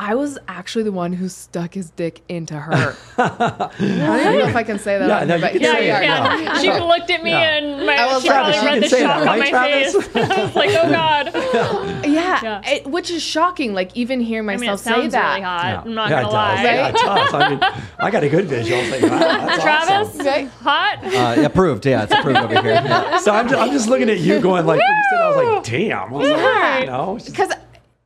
I 0.00 0.14
was 0.14 0.38
actually 0.46 0.84
the 0.84 0.92
one 0.92 1.12
who 1.12 1.28
stuck 1.28 1.74
his 1.74 1.90
dick 1.90 2.22
into 2.28 2.54
her. 2.54 2.94
I 3.18 3.68
don't 3.78 4.20
even 4.20 4.38
know 4.38 4.46
if 4.46 4.54
I 4.54 4.62
can 4.62 4.78
say 4.78 4.96
that. 4.96 5.08
Yeah, 5.08 5.24
no, 5.24 5.34
you 5.34 5.42
can 5.42 5.60
here 5.60 5.72
say 5.74 5.80
we 5.80 5.86
yeah. 5.88 6.38
Yeah. 6.40 6.58
She 6.60 6.70
looked 6.70 7.10
at 7.10 7.24
me 7.24 7.30
Yeah. 7.30 7.54
and 7.56 7.84
my, 7.84 7.96
I 7.96 8.06
was 8.14 8.22
she 8.22 8.28
probably 8.28 8.52
Travis, 8.52 8.62
you 8.62 8.68
read 8.68 8.82
the 8.84 8.88
shock 8.88 9.24
that, 9.24 9.28
on 9.28 9.38
my 9.40 9.50
Travis? 9.50 10.06
face. 10.06 10.16
I 10.30 10.44
was 10.44 10.54
like, 10.54 10.70
oh 10.70 10.88
God. 10.90 12.04
Yeah, 12.06 12.40
Yeah. 12.44 12.70
it- 12.70 12.86
which 12.86 13.10
is 13.10 13.22
shocking. 13.24 13.74
Like 13.74 13.90
even 13.96 14.20
hearing 14.20 14.48
I 14.48 14.54
mean, 14.56 14.62
it 14.68 14.70
myself 14.70 14.80
say 14.80 14.90
sounds 15.00 15.12
that. 15.14 15.30
really 15.30 15.42
hot. 15.42 15.64
Yeah. 15.64 15.80
I'm 15.80 15.94
not 15.94 16.10
yeah, 16.10 16.22
gonna 16.22 16.28
it 16.28 16.32
lie. 16.32 16.54
does. 16.54 16.64
Yeah, 16.64 16.88
it 16.88 16.94
does. 16.94 17.34
I 17.34 17.48
mean, 17.48 17.60
I 17.98 18.10
got 18.12 18.22
a 18.22 18.28
good 18.28 18.44
visual. 18.46 18.80
Like, 18.90 19.02
wow, 19.02 19.56
Travis, 19.56 20.08
awesome. 20.10 20.26
Right? 20.26 20.48
hot. 20.48 20.98
Uh, 21.04 21.42
approved. 21.44 21.84
Yeah, 21.86 22.04
it's 22.04 22.12
approved 22.14 22.38
over 22.38 22.62
here. 22.62 22.70
Yeah. 22.74 23.18
So 23.18 23.32
I'm 23.32 23.48
just, 23.48 23.60
I'm 23.60 23.72
just 23.72 23.88
looking 23.88 24.08
at 24.10 24.18
you 24.20 24.38
going 24.40 24.64
like, 24.64 24.78
when 24.78 24.86
you 24.86 25.04
said, 25.10 25.20
I 25.20 25.28
was 25.28 25.54
like, 25.56 25.64
damn. 25.64 25.98
I 25.98 26.16
was 26.16 26.28
like, 26.28 26.38
Yeah. 26.38 26.78
you 26.78 26.86
know, 26.86 27.16
it's 27.16 27.24
just- 27.24 27.36
because 27.36 27.52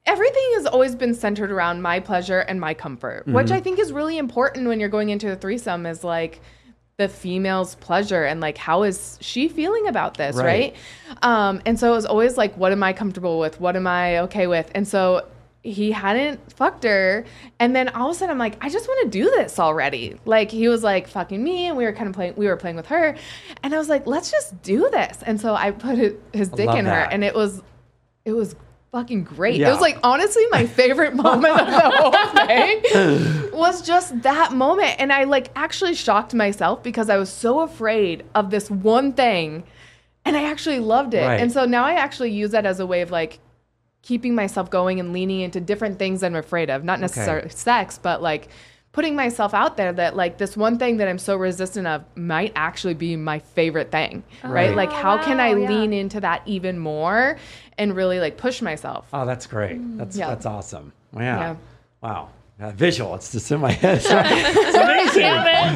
everything 0.07 0.51
has 0.55 0.67
always 0.67 0.95
been 0.95 1.15
centered 1.15 1.51
around 1.53 1.81
my 1.83 2.01
pleasure 2.01 2.41
and 2.41 2.61
my 2.61 2.75
comfort 2.75 3.27
which 3.27 3.47
Mm-hmm. 3.47 3.55
i 3.55 3.61
think 3.61 3.79
is 3.79 3.93
really 3.93 4.19
important 4.19 4.67
when 4.67 4.81
you're 4.81 4.89
going 4.89 5.11
into 5.11 5.31
a 5.31 5.37
threesome 5.37 5.87
is 5.87 6.03
like 6.03 6.41
the 6.99 7.09
female's 7.09 7.75
pleasure 7.77 8.25
and 8.25 8.41
like 8.41 8.59
how 8.59 8.83
is 8.83 9.17
she 9.21 9.49
feeling 9.49 9.87
about 9.89 10.17
this 10.17 10.37
Right. 10.37 10.75
right, 11.15 11.25
um 11.25 11.63
and 11.67 11.79
so 11.79 11.93
it 11.93 11.95
was 11.95 12.07
always 12.07 12.37
like 12.37 12.57
what 12.57 12.73
am 12.73 12.83
i 12.83 12.93
comfortable 12.93 13.39
with? 13.39 13.61
What 13.61 13.77
am 13.77 13.87
i 13.87 14.19
okay 14.21 14.47
with? 14.47 14.71
And 14.75 14.87
so 14.87 15.27
he 15.65 15.93
hadn't 15.93 16.53
fucked 16.53 16.83
her. 16.83 17.25
And 17.61 17.75
then 17.75 17.89
all 17.91 18.11
of 18.11 18.17
a 18.17 18.19
sudden 18.19 18.33
i'm 18.33 18.39
like 18.39 18.57
i 18.61 18.69
just 18.69 18.87
want 18.89 19.11
to 19.11 19.19
do 19.19 19.25
this 19.31 19.59
already. 19.59 20.19
Like 20.27 20.51
he 20.51 20.69
was 20.69 20.83
like 20.83 21.09
fucking 21.09 21.43
me 21.43 21.67
and 21.69 21.77
we 21.77 21.85
were 21.85 21.93
kind 21.93 22.09
of 22.09 22.15
playing 22.15 22.35
we 22.37 22.47
were 22.47 22.57
playing 22.57 22.77
with 22.77 22.87
her. 22.87 23.17
And 23.63 23.75
i 23.75 23.79
was 23.79 23.89
like 23.89 24.07
let's 24.07 24.31
just 24.31 24.61
do 24.63 24.89
this. 24.91 25.23
And 25.25 25.41
so 25.41 25.55
i 25.55 25.71
put 25.71 25.97
his 26.33 26.49
dick 26.51 26.69
in 26.71 26.85
her 26.87 27.09
and 27.11 27.25
it 27.25 27.35
was 27.35 27.63
it 28.25 28.33
was 28.33 28.55
fucking 28.93 29.25
great. 29.25 29.57
Yeah. 29.57 29.69
It 29.69 29.73
was 29.73 29.81
like 29.81 29.99
honestly 30.03 30.45
my 30.51 30.67
favorite 30.67 31.15
moment 31.17 31.59
of 31.59 31.67
the 31.67 31.91
whole 31.91 32.47
thing 32.47 33.51
was 33.59 33.83
just 33.83 34.23
that 34.23 34.53
moment. 34.53 34.97
And 34.99 35.13
I 35.13 35.25
like 35.25 35.51
actually 35.57 35.95
shocked 35.95 36.35
myself 36.35 36.83
because 36.83 37.11
I 37.11 37.17
was 37.17 37.31
so 37.31 37.61
afraid 37.61 38.25
of 38.35 38.51
this 38.51 38.71
one 38.71 39.13
thing 39.15 39.65
and 40.25 40.37
I 40.37 40.45
actually 40.45 40.79
loved 40.79 41.15
it. 41.15 41.27
Right. 41.27 41.41
And 41.41 41.51
so 41.51 41.65
now 41.65 41.85
I 41.85 41.95
actually 41.95 42.31
use 42.31 42.53
that 42.53 42.67
as 42.67 42.79
a 42.79 42.87
way 42.87 43.01
of 43.01 43.11
like 43.11 43.41
keeping 44.03 44.35
myself 44.35 44.71
going 44.71 45.01
and 45.01 45.13
leaning 45.13 45.41
into 45.41 45.61
different 45.61 45.99
things 45.99 46.23
I'm 46.23 46.37
afraid 46.37 46.71
of, 46.71 46.85
not 46.85 47.01
necessarily 47.01 47.49
sex, 47.49 47.99
but 47.99 48.21
like 48.21 48.49
putting 48.93 49.17
myself 49.17 49.55
out 49.55 49.77
there 49.77 49.93
that 49.93 50.15
like 50.17 50.39
this 50.39 50.57
one 50.57 50.79
thing 50.79 50.99
that 50.99 51.09
I'm 51.09 51.19
so 51.19 51.37
resistant 51.37 51.87
of 51.87 52.05
might 52.15 52.53
actually 52.55 52.95
be 52.95 53.17
my 53.17 53.39
favorite 53.39 53.91
thing, 53.91 54.23
right? 54.45 54.69
Right. 54.69 54.77
Like 54.77 54.93
how 54.93 55.23
can 55.23 55.41
I 55.41 55.55
yeah. 55.55 55.69
lean 55.69 55.93
into 55.93 56.21
that 56.21 56.43
even 56.47 56.79
more 56.79 57.39
and 57.79 57.97
really 57.97 58.21
like 58.21 58.37
push 58.37 58.61
myself? 58.61 59.07
Oh, 59.13 59.25
that's 59.25 59.47
great. 59.47 59.79
That's 59.97 60.17
Yeah. 60.17 60.29
that's 60.29 60.47
awesome. 60.47 60.93
Wow. 61.13 61.23
Yeah. 61.23 61.57
Wow. 62.03 62.29
Uh, 62.61 62.71
visual. 62.73 63.15
It's 63.15 63.33
just 63.33 63.51
in 63.51 63.61
my 63.61 63.73
head. 63.73 63.97
It's, 63.97 64.07
it's 64.11 64.77
amazing. 64.77 65.17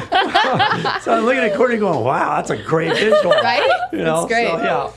so 1.01 1.13
I'm 1.17 1.25
looking 1.25 1.43
at 1.43 1.55
Courtney 1.55 1.77
going, 1.77 2.03
wow, 2.03 2.37
that's 2.37 2.51
a 2.51 2.57
great 2.57 2.93
visual. 2.95 3.31
Right? 3.43 3.69
You 3.91 3.99
know, 3.99 4.21
It's 4.21 4.31
great. 4.31 4.47
So, 4.47 4.57
yeah. 4.57 4.91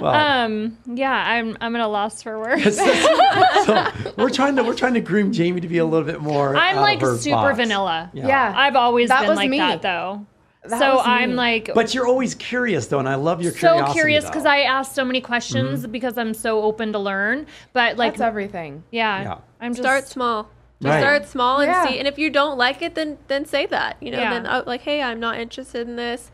Well, 0.00 0.14
Um, 0.14 0.78
yeah, 0.86 1.12
I'm 1.12 1.56
I'm 1.60 1.74
at 1.76 1.82
a 1.82 1.86
loss 1.86 2.22
for 2.22 2.38
words. 2.38 2.76
so 3.64 3.86
we're 4.16 4.30
trying 4.30 4.56
to 4.56 4.62
we're 4.64 4.74
trying 4.74 4.94
to 4.94 5.00
groom 5.00 5.32
Jamie 5.32 5.60
to 5.60 5.68
be 5.68 5.78
a 5.78 5.84
little 5.84 6.06
bit 6.06 6.20
more. 6.20 6.56
I'm 6.56 6.78
out 6.78 6.82
like 6.82 6.96
of 7.02 7.08
her 7.08 7.16
super 7.18 7.36
box. 7.36 7.56
vanilla. 7.56 8.10
Yeah. 8.12 8.52
I've 8.56 8.76
always 8.76 9.08
That 9.08 9.20
been 9.20 9.30
was 9.30 9.36
like 9.36 9.50
me. 9.50 9.58
that 9.58 9.82
though. 9.82 10.26
That 10.64 10.78
so. 10.80 10.98
I'm 10.98 11.36
like 11.36 11.70
But 11.74 11.94
you're 11.94 12.06
always 12.06 12.34
curious 12.34 12.88
though, 12.88 12.98
and 12.98 13.08
I 13.08 13.14
love 13.14 13.40
your 13.42 13.52
so 13.52 13.58
curiosity. 13.58 13.92
curious 13.98 14.24
because 14.24 14.44
I 14.46 14.60
ask 14.62 14.94
so 14.94 15.04
many 15.04 15.20
questions 15.20 15.86
because 15.86 16.18
I'm 16.18 16.34
so 16.34 16.62
open 16.62 16.92
to 16.92 16.98
learn. 16.98 17.46
But 17.72 17.96
like, 17.96 18.14
That's 18.14 18.22
everything. 18.22 18.82
yeah, 18.90 19.22
Yeah. 19.22 19.38
I'm 19.60 19.72
just 19.72 19.82
Start 19.82 20.08
small. 20.08 20.50
Just 20.82 20.92
Right. 20.92 21.00
start 21.00 21.26
small 21.28 21.60
and 21.60 21.70
Yeah. 21.70 21.86
see. 21.86 21.98
And 21.98 22.06
if 22.08 22.18
you 22.18 22.28
don't 22.30 22.58
like 22.58 22.82
it, 22.82 22.94
then 22.96 23.16
then 23.28 23.44
say 23.46 23.66
that. 23.66 23.96
You 24.00 24.10
know, 24.10 24.18
Yeah. 24.18 24.30
then 24.34 24.46
oh, 24.46 24.62
like, 24.66 24.82
hey, 24.82 25.00
I'm 25.02 25.20
not 25.20 25.38
interested 25.38 25.88
in 25.88 25.96
this, 25.96 26.30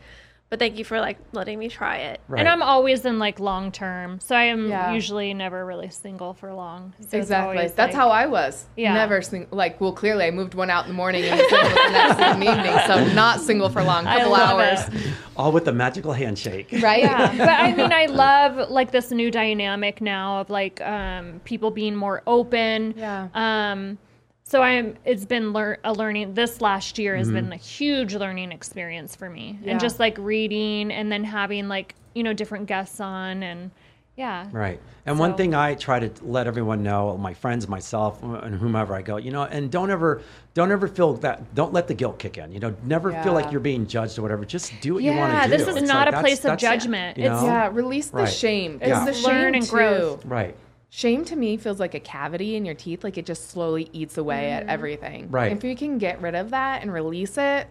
but 0.53 0.59
thank 0.59 0.77
you 0.77 0.85
for 0.85 0.99
like 0.99 1.17
letting 1.31 1.57
me 1.57 1.67
try 1.67 1.97
it. 1.97 2.21
Right. 2.27 2.37
And 2.41 2.47
I'm 2.47 2.61
always 2.61 3.05
in 3.05 3.17
like 3.17 3.39
long 3.39 3.71
term, 3.71 4.19
so 4.19 4.35
I 4.35 4.43
am 4.43 4.67
Yeah. 4.69 4.93
usually 4.93 5.33
never 5.33 5.65
really 5.65 5.89
single 5.89 6.35
for 6.35 6.53
long. 6.53 6.93
So 7.09 7.17
Exactly. 7.17 7.57
always, 7.57 7.73
That's 7.73 7.91
like- 7.95 7.99
how 7.99 8.09
I 8.11 8.27
was. 8.27 8.65
Yeah. 8.77 8.93
Never 8.93 9.23
sing- 9.23 9.47
like. 9.49 9.81
Well, 9.81 9.93
clearly 9.93 10.25
I 10.25 10.29
moved 10.31 10.53
one 10.53 10.69
out 10.69 10.83
in 10.85 10.89
the 10.91 10.93
morning 10.95 11.23
and 11.23 11.39
was 11.39 11.49
single 11.49 11.69
the 11.69 11.89
next 11.91 12.19
in 12.35 12.39
the 12.39 12.51
evening, 12.51 12.77
so 12.85 13.13
not 13.15 13.39
single 13.41 13.69
for 13.69 13.81
long. 13.83 14.05
I 14.13 14.17
Couple 14.17 14.33
love 14.33 14.59
hours. 14.59 14.87
it. 14.89 15.13
all 15.35 15.51
with 15.51 15.65
the 15.65 15.73
magical 15.73 16.13
handshake. 16.13 16.67
Right. 16.83 17.01
Yeah, 17.01 17.35
but 17.35 17.49
I 17.49 17.73
mean, 17.73 17.91
I 17.91 18.05
love 18.05 18.69
like 18.69 18.91
this 18.91 19.09
new 19.09 19.31
dynamic 19.31 20.01
now 20.01 20.41
of 20.41 20.51
like 20.51 20.79
um, 20.81 21.41
people 21.45 21.71
being 21.71 21.95
more 21.95 22.21
open. 22.27 22.93
Yeah. 22.95 23.29
Um, 23.33 23.97
so 24.43 24.61
I'm. 24.61 24.95
It's 25.05 25.25
been 25.25 25.53
lear- 25.53 25.79
a 25.83 25.93
learning. 25.93 26.33
This 26.33 26.61
last 26.61 26.97
year 26.99 27.15
has 27.15 27.27
Mm-hmm. 27.27 27.35
been 27.35 27.53
a 27.53 27.57
huge 27.57 28.13
learning 28.15 28.51
experience 28.51 29.15
for 29.15 29.29
me, 29.29 29.59
Yeah. 29.63 29.71
and 29.71 29.79
just 29.79 29.99
like 29.99 30.17
reading 30.17 30.91
and 30.91 31.11
then 31.11 31.23
having 31.23 31.67
like 31.67 31.95
you 32.13 32.23
know 32.23 32.33
different 32.33 32.67
guests 32.67 32.99
on 32.99 33.41
and 33.43 33.71
yeah. 34.15 34.45
Right. 34.51 34.79
And 35.07 35.17
one 35.17 35.35
thing 35.35 35.55
I 35.55 35.73
try 35.73 35.99
to 35.99 36.11
let 36.23 36.45
everyone 36.45 36.83
know, 36.83 37.17
my 37.17 37.33
friends, 37.33 37.67
myself, 37.67 38.21
and 38.21 38.53
whomever 38.53 38.93
I 38.93 39.01
go, 39.01 39.17
you 39.17 39.31
know, 39.31 39.41
and 39.41 39.71
don't 39.71 39.89
ever, 39.89 40.21
don't 40.53 40.71
ever 40.71 40.87
feel 40.87 41.13
that, 41.15 41.55
don't 41.55 41.73
let 41.73 41.87
the 41.87 41.95
guilt 41.95 42.19
kick 42.19 42.37
in. 42.37 42.51
You 42.51 42.59
know, 42.59 42.75
never 42.83 43.11
feel 43.23 43.33
like 43.33 43.51
you're 43.51 43.59
being 43.59 43.87
judged 43.87 44.19
or 44.19 44.21
whatever. 44.21 44.45
Just 44.45 44.71
do 44.81 44.93
what 44.93 45.03
you 45.03 45.13
want 45.13 45.33
Yeah, 45.33 45.41
to 45.41 45.47
do. 45.47 45.51
Yeah, 45.53 45.57
this 45.57 45.67
is 45.67 45.75
It's 45.77 45.87
not 45.87 45.97
like 46.05 46.07
a 46.09 46.11
that's- 46.11 46.21
place 46.21 46.37
of 46.39 46.43
that's- 46.43 46.61
judgment. 46.61 47.17
you 47.17 47.23
It's- 47.25 47.43
Yeah. 47.43 47.69
Release 47.73 48.09
the 48.09 48.17
Right. 48.17 48.29
shame. 48.31 48.77
Yeah. 48.83 49.03
It's 49.07 49.19
the 49.23 49.27
Learn 49.27 49.53
shame 49.53 49.53
and 49.55 49.67
growth. 49.67 50.25
Right. 50.25 50.55
Shame 50.95 51.25
to 51.25 51.35
me 51.35 51.57
feels 51.57 51.79
like 51.79 51.95
a 51.95 51.99
cavity 51.99 52.55
in 52.55 52.65
your 52.65 52.75
teeth, 52.75 53.03
like 53.03 53.17
it 53.17 53.25
just 53.25 53.49
slowly 53.49 53.89
eats 53.93 54.19
away 54.19 54.49
Mm. 54.51 54.57
at 54.61 54.67
everything. 54.67 55.27
Right. 55.31 55.51
If 55.51 55.63
you 55.63 55.75
can 55.75 55.97
get 55.97 56.21
rid 56.21 56.35
of 56.35 56.51
that 56.51 56.83
and 56.83 56.93
release 56.93 57.35
it, 57.39 57.65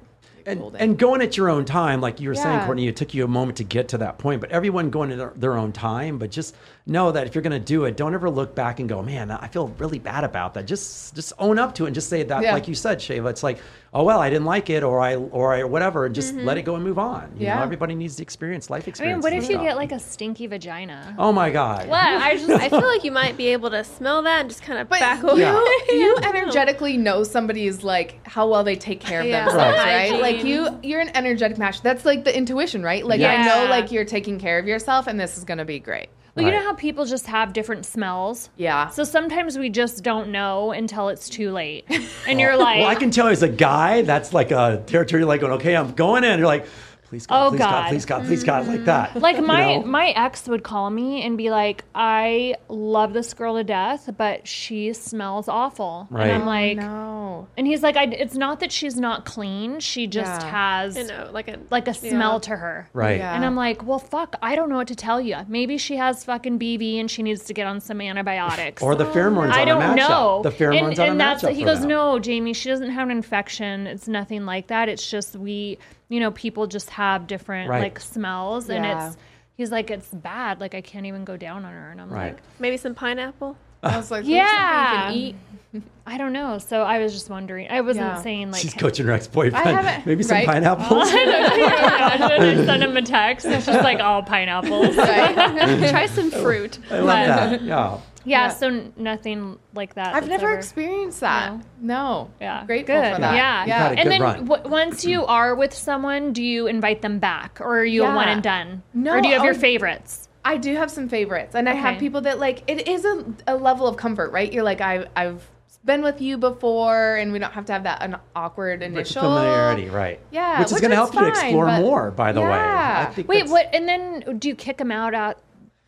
And, 0.45 0.61
and 0.77 0.99
going 0.99 1.23
at 1.23 1.37
your 1.37 1.49
own 1.49 1.64
time, 1.64 2.01
like 2.01 2.18
you 2.18 2.29
were 2.29 2.35
saying, 2.35 2.64
Courtney, 2.66 2.89
it 2.89 2.97
took 2.97 3.14
you 3.14 3.23
a 3.23 3.29
moment 3.29 3.59
to 3.59 3.64
get 3.64 3.87
to 3.91 3.99
that 3.99 4.18
point, 4.18 4.41
but 4.41 4.51
everyone 4.51 4.91
going 4.91 5.12
at 5.12 5.41
their 5.41 5.57
own 5.57 5.70
time. 5.70 6.18
But 6.18 6.33
just 6.33 6.57
know 6.87 7.12
that 7.12 7.26
if 7.26 7.35
you're 7.35 7.43
going 7.43 7.53
to 7.53 7.61
do 7.61 7.85
it, 7.85 7.97
don't 7.97 8.14
ever 8.14 8.28
look 8.28 8.55
back 8.55 8.80
and 8.80 8.89
go, 8.89 9.03
man, 9.03 9.30
I 9.30 9.47
feel 9.49 9.68
really 9.78 9.99
bad 10.01 10.24
about 10.24 10.55
that. 10.55 10.66
Just 10.66 11.14
just 11.14 11.33
own 11.39 11.59
up 11.59 11.74
to 11.76 11.85
it 11.85 11.89
and 11.89 11.95
just 11.95 12.09
say 12.09 12.22
that, 12.24 12.43
Yeah. 12.43 12.53
like 12.53 12.66
you 12.66 12.74
said, 12.74 12.99
Shayla. 12.99 13.30
It's 13.30 13.43
like, 13.43 13.59
oh 13.95 14.03
well, 14.03 14.20
I 14.20 14.30
didn't 14.30 14.47
like 14.47 14.68
it, 14.68 14.83
or 14.83 15.01
I 15.01 15.16
or 15.16 15.55
I 15.55 15.64
whatever, 15.64 16.07
and 16.07 16.14
just 16.14 16.35
mm-hmm. 16.35 16.45
let 16.47 16.59
it 16.59 16.62
go 16.62 16.74
and 16.74 16.83
move 16.83 16.99
on. 16.99 17.33
You 17.37 17.47
know, 17.47 17.55
Yeah. 17.55 17.62
everybody 17.62 17.95
needs 17.95 18.16
to 18.16 18.22
experience 18.22 18.68
life 18.68 18.89
experience. 18.89 19.24
I 19.24 19.30
mean, 19.30 19.39
experience. 19.39 19.49
what 19.49 19.55
if 19.55 19.62
you 19.62 19.68
get 19.68 19.76
like 19.76 19.93
a 19.93 20.01
stinky 20.01 20.47
vagina? 20.49 21.14
Oh 21.18 21.33
my 21.33 21.51
god. 21.51 21.89
What? 21.89 22.03
I 22.03 22.37
just 22.37 22.51
I 22.51 22.68
feel 22.68 22.87
like 22.87 23.05
you 23.05 23.12
might 23.12 23.37
be 23.37 23.49
able 23.49 23.70
to 23.70 23.85
smell 23.85 24.22
that 24.22 24.41
and 24.41 24.51
just 24.51 24.62
kind 24.62 24.80
of 24.80 24.89
back 24.89 25.22
away. 25.22 25.41
Yeah. 25.41 25.53
you, 25.55 25.85
you 25.93 26.16
energetically 26.24 26.97
know 26.97 27.22
somebody's 27.22 27.85
like 27.85 28.26
how 28.26 28.49
well 28.49 28.64
they 28.64 28.76
take 28.76 29.01
care 29.01 29.20
of 29.20 29.26
Yeah. 29.26 29.45
themselves, 29.45 29.78
Right. 29.78 30.11
right? 30.11 30.20
Like 30.20 30.45
you, 30.45 30.78
you're 30.83 31.01
an 31.01 31.11
energetic 31.14 31.59
match. 31.59 31.80
That's 31.83 32.05
like 32.05 32.24
the 32.24 32.37
intuition, 32.37 32.83
right? 32.83 33.07
Like 33.07 33.20
I 33.20 33.45
know, 33.47 33.70
like 33.70 33.93
you're 33.93 34.05
taking 34.05 34.41
care 34.41 34.59
of 34.59 34.66
yourself, 34.66 35.07
and 35.07 35.20
this 35.20 35.39
is 35.39 35.45
gonna 35.45 35.64
be 35.64 35.78
great. 35.78 36.09
Well, 36.35 36.47
you 36.47 36.51
know 36.51 36.62
how 36.62 36.74
people 36.74 37.05
just 37.05 37.26
have 37.26 37.53
different 37.53 37.85
smells? 37.85 38.49
Yeah. 38.57 38.89
So 38.89 39.05
sometimes 39.05 39.59
we 39.59 39.68
just 39.68 40.03
don't 40.03 40.30
know 40.30 40.72
until 40.72 41.09
it's 41.09 41.28
too 41.28 41.51
late. 41.53 41.85
And 42.26 42.41
you're 42.41 42.57
like, 42.57 42.78
Well, 42.78 42.89
I 42.89 42.95
can 42.95 43.11
tell 43.11 43.26
as 43.28 43.43
a 43.43 43.49
guy, 43.49 44.03
that's 44.03 44.33
like 44.33 44.51
a 44.51 44.83
territory 44.87 45.24
like 45.24 45.41
going, 45.41 45.53
okay, 45.55 45.76
I'm 45.76 45.93
going 45.93 46.24
in. 46.24 46.39
You're 46.39 46.47
like, 46.47 46.66
please 47.03 47.26
God, 47.26 47.47
Oh, 47.47 47.51
please 47.51 47.59
God. 47.59 47.70
God. 47.70 47.89
please 47.89 48.05
God, 48.07 48.24
please 48.26 48.45
God, 48.45 48.66
like 48.68 48.85
that. 48.87 49.11
Mm. 49.11 49.20
like 49.20 49.37
you 49.37 49.43
my 49.43 49.76
know? 49.76 49.83
my 49.85 50.09
ex 50.11 50.49
would 50.49 50.62
call 50.62 50.89
me 50.89 51.22
and 51.22 51.37
be 51.37 51.51
like, 51.51 51.85
I 51.95 52.55
love 52.68 53.12
this 53.12 53.35
girl 53.35 53.57
to 53.57 53.64
death, 53.64 54.09
but 54.16 54.47
she 54.49 54.93
smells 54.95 55.49
awful. 55.49 56.07
Right. 56.11 56.28
And 56.30 56.43
I'm 56.43 56.47
like, 56.47 56.78
oh, 56.78 56.80
no. 56.80 57.22
And 57.57 57.66
he's 57.66 57.83
like, 57.83 57.97
I, 57.97 58.05
it's 58.05 58.35
not 58.35 58.61
that 58.61 58.70
she's 58.72 58.97
not 58.97 59.24
clean. 59.24 59.80
She 59.80 60.07
just 60.07 60.43
Yeah. 60.43 60.51
has 60.51 60.97
You 60.97 61.05
know, 61.07 61.30
like 61.33 61.49
a 61.49 61.59
like 61.70 61.87
a 61.89 61.93
yeah. 61.93 62.11
smell 62.11 62.41
to 62.41 62.57
her. 62.57 62.89
Right. 62.93 63.18
Yeah. 63.18 63.35
And 63.35 63.45
I'm 63.45 63.57
like, 63.57 63.85
well, 63.87 63.99
fuck, 63.99 64.37
I 64.43 64.55
don't 64.57 64.68
know 64.68 64.76
what 64.76 64.89
to 64.89 64.95
tell 64.97 65.20
you. 65.20 65.37
Maybe 65.49 65.78
she 65.78 65.97
has 65.97 66.24
fucking 66.24 66.59
BV 66.59 67.01
and 67.01 67.11
she 67.11 67.22
needs 67.22 67.45
to 67.45 67.55
get 67.55 67.66
on 67.66 67.80
some 67.80 68.01
antibiotics. 68.01 68.83
Or 68.83 68.95
the 68.95 69.05
pheromones 69.07 69.53
I 69.53 69.62
on 69.62 69.66
don't 69.68 69.83
a 69.83 69.85
matchup. 69.87 69.97
know. 70.09 70.41
The 70.45 70.51
pheromones 70.51 70.91
and, 70.91 70.99
on 71.01 71.09
and 71.11 71.14
a 71.16 71.18
that's 71.18 71.43
matchup 71.43 71.53
he 71.55 71.61
for 71.61 71.66
goes, 71.66 71.80
them. 71.80 71.89
no, 71.91 72.18
Jamie, 72.18 72.53
she 72.55 72.68
doesn't 72.68 72.91
have 72.91 73.09
an 73.09 73.16
infection. 73.16 73.87
It's 73.87 74.09
nothing 74.09 74.45
like 74.47 74.68
that. 74.68 74.89
It's 74.89 75.09
just 75.11 75.37
we, 75.37 75.78
you 76.09 76.20
know, 76.20 76.30
people 76.30 76.66
just 76.66 76.91
have 76.91 77.26
different 77.26 77.68
Right. 77.70 77.83
like 77.83 78.01
smells, 78.01 78.68
and 78.68 78.85
Yeah. 78.85 79.09
it's. 79.09 79.16
He's 79.55 79.70
like, 79.70 79.91
it's 79.91 80.09
bad. 80.09 80.61
Like 80.61 80.74
I 80.74 80.80
can't 80.80 81.05
even 81.07 81.24
go 81.24 81.37
down 81.37 81.64
on 81.66 81.72
her, 81.72 81.91
and 81.91 82.01
I'm 82.01 82.09
Right. 82.11 82.33
like, 82.35 82.43
maybe 82.59 82.76
some 82.78 82.95
pineapple. 82.95 83.57
I 83.83 83.97
was 83.97 84.11
like, 84.11 84.24
Yeah. 84.26 84.45
yeah, 84.47 85.11
you 85.11 85.33
can 85.33 85.37
eat. 85.74 85.83
I 86.07 86.18
don't 86.18 86.33
know. 86.33 86.59
So 86.59 86.83
I 86.83 86.99
was 86.99 87.12
just 87.12 87.30
wondering. 87.30 87.68
I 87.70 87.80
wasn't 87.80 88.07
Yeah. 88.07 88.22
saying 88.22 88.51
like. 88.51 88.61
She's 88.61 88.74
coaching 88.74 89.07
her 89.07 89.12
ex-boyfriend. 89.12 90.05
Maybe 90.07 90.22
some 90.22 90.37
right? 90.37 90.47
pineapples. 90.47 91.09
I 91.12 92.62
send 92.66 92.83
him 92.83 92.97
a 92.97 93.03
text. 93.03 93.47
It's 93.47 93.66
just 93.66 93.83
like 93.83 94.01
all 94.01 94.22
pineapples. 94.22 94.97
Right? 94.97 95.89
Try 95.91 96.07
some 96.07 96.30
fruit. 96.30 96.78
I 96.91 96.99
love 96.99 97.07
that. 97.07 97.62
Yeah. 97.62 97.99
Yeah, 98.24 98.43
Yeah. 98.45 98.49
so 98.51 98.85
nothing 98.97 99.59
like 99.74 99.95
that. 99.95 100.14
I've 100.14 100.28
never 100.28 100.49
ever- 100.51 100.59
experienced 100.59 101.20
that. 101.20 101.55
No. 101.80 102.30
Yeah, 102.41 102.64
Grateful 102.66 102.95
good. 103.01 103.14
for 103.14 103.20
that. 103.20 103.35
Yeah, 103.35 103.64
You've 103.64 103.74
had 103.74 103.93
a 103.93 103.95
and 103.99 104.03
good 104.05 104.12
then 104.12 104.22
run. 104.22 104.45
w- 104.47 104.68
once 104.70 105.05
you 105.05 105.24
are 105.26 105.55
with 105.57 105.72
someone, 105.74 106.33
do 106.33 106.43
you 106.43 106.66
invite 106.68 107.03
them 107.03 107.18
back, 107.18 107.59
or 107.61 107.78
are 107.80 107.85
you 107.85 108.05
a 108.05 108.14
one 108.14 108.28
and 108.28 108.41
done? 108.43 108.83
No, 108.95 109.14
or 109.16 109.20
do 109.20 109.26
you 109.28 109.35
have 109.35 109.45
your 109.45 109.55
favorites? 109.55 110.28
I 110.45 110.57
do 110.57 110.74
have 110.76 110.90
some 110.90 111.09
favorites, 111.09 111.55
and 111.55 111.68
I 111.68 111.74
have 111.74 111.99
people 111.99 112.20
that 112.22 112.38
like 112.38 112.64
it 112.66 112.88
is 112.88 113.05
a, 113.05 113.24
a 113.47 113.57
level 113.57 113.86
of 113.86 113.97
comfort, 113.97 114.32
right? 114.32 114.53
You're 114.53 114.64
like 114.64 114.80
I 114.80 115.07
I've 115.14 115.49
been 115.84 116.03
with 116.03 116.20
you 116.20 116.36
before, 116.38 117.16
and 117.16 117.32
we 117.32 117.38
don't 117.38 117.53
have 117.53 117.66
to 117.66 117.72
have 117.72 117.84
that 117.84 118.03
an 118.03 118.16
awkward 118.34 118.82
initial 118.82 119.22
familiarity, 119.22 119.88
right? 119.88 120.20
Yeah, 120.30 120.61
Which 120.61 120.72
is 120.72 120.80
going 120.80 120.90
to 120.90 121.03
is 121.03 121.11
help 121.11 121.14
you 121.14 121.26
explore 121.28 121.66
but- 121.66 121.80
more, 121.80 122.11
by 122.11 122.32
the 122.32 122.40
way. 122.40 122.47
Yeah. 122.49 123.12
I 123.16 123.20
Wait, 123.22 123.49
what? 123.49 123.68
And 123.72 123.88
then 123.88 124.38
do 124.38 124.49
you 124.49 124.55
kick 124.55 124.78
them 124.78 124.90
out 124.93 125.14
at 125.14 125.38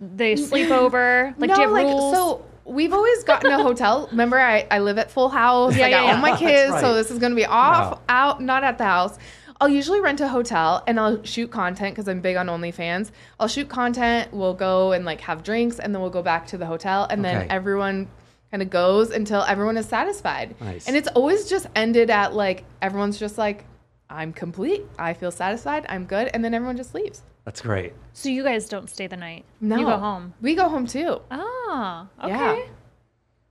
the 0.00 0.34
sleepover? 0.34 1.38
Like, 1.38 1.48
no, 1.50 1.54
do 1.54 1.60
you 1.60 1.66
have 1.68 1.72
like 1.72 1.86
rules? 1.86 2.14
so. 2.14 2.44
We've 2.66 2.94
always 2.94 3.22
gotten 3.24 3.52
a 3.52 3.62
hotel. 3.62 4.08
Remember, 4.10 4.40
I, 4.40 4.66
I 4.70 4.78
live 4.78 4.96
at 4.96 5.10
Full 5.10 5.28
House. 5.28 5.76
Yeah, 5.76 5.84
I 5.84 5.90
got 5.90 6.04
yeah, 6.06 6.14
all 6.14 6.18
my 6.22 6.34
kids, 6.34 6.70
That's 6.70 6.80
so 6.82 6.94
this 6.94 7.10
is 7.10 7.18
going 7.18 7.32
to 7.32 7.36
be 7.36 7.44
off, 7.44 7.90
Wow. 7.92 8.00
out, 8.08 8.42
not 8.42 8.64
at 8.64 8.78
the 8.78 8.84
house. 8.84 9.18
I'll 9.64 9.70
usually 9.70 10.02
rent 10.02 10.20
a 10.20 10.28
hotel 10.28 10.84
and 10.86 11.00
I'll 11.00 11.24
shoot 11.24 11.50
content 11.50 11.94
because 11.94 12.06
I'm 12.06 12.20
big 12.20 12.36
on 12.36 12.48
OnlyFans. 12.48 13.12
I'll 13.40 13.48
shoot 13.48 13.66
content. 13.66 14.30
We'll 14.30 14.52
go 14.52 14.92
and 14.92 15.06
like 15.06 15.22
have 15.22 15.42
drinks, 15.42 15.78
and 15.78 15.94
then 15.94 16.02
we'll 16.02 16.10
go 16.10 16.20
back 16.20 16.46
to 16.48 16.58
the 16.58 16.66
hotel, 16.66 17.06
and 17.08 17.24
Okay. 17.24 17.34
then 17.34 17.46
everyone 17.50 18.08
kind 18.50 18.62
of 18.62 18.68
goes 18.68 19.08
until 19.10 19.40
everyone 19.40 19.78
is 19.78 19.86
satisfied. 19.86 20.54
Nice. 20.60 20.86
And 20.86 20.94
it's 20.98 21.08
always 21.08 21.48
just 21.48 21.66
ended 21.74 22.10
at 22.10 22.34
like 22.34 22.64
everyone's 22.82 23.18
just 23.18 23.38
like, 23.38 23.64
I'm 24.10 24.34
complete. 24.34 24.82
I 24.98 25.14
feel 25.14 25.30
satisfied. 25.30 25.86
I'm 25.88 26.04
good, 26.04 26.28
and 26.34 26.44
then 26.44 26.52
everyone 26.52 26.76
just 26.76 26.94
leaves. 26.94 27.22
That's 27.46 27.62
great. 27.62 27.94
so 28.12 28.28
you 28.28 28.44
guys 28.44 28.68
don't 28.68 28.90
stay 28.90 29.06
the 29.06 29.16
night. 29.16 29.46
No, 29.62 29.78
you 29.78 29.86
go 29.86 29.96
home. 29.96 30.34
We 30.42 30.54
go 30.56 30.68
home 30.68 30.86
too. 30.86 31.22
Ah, 31.30 32.06
okay. 32.22 32.28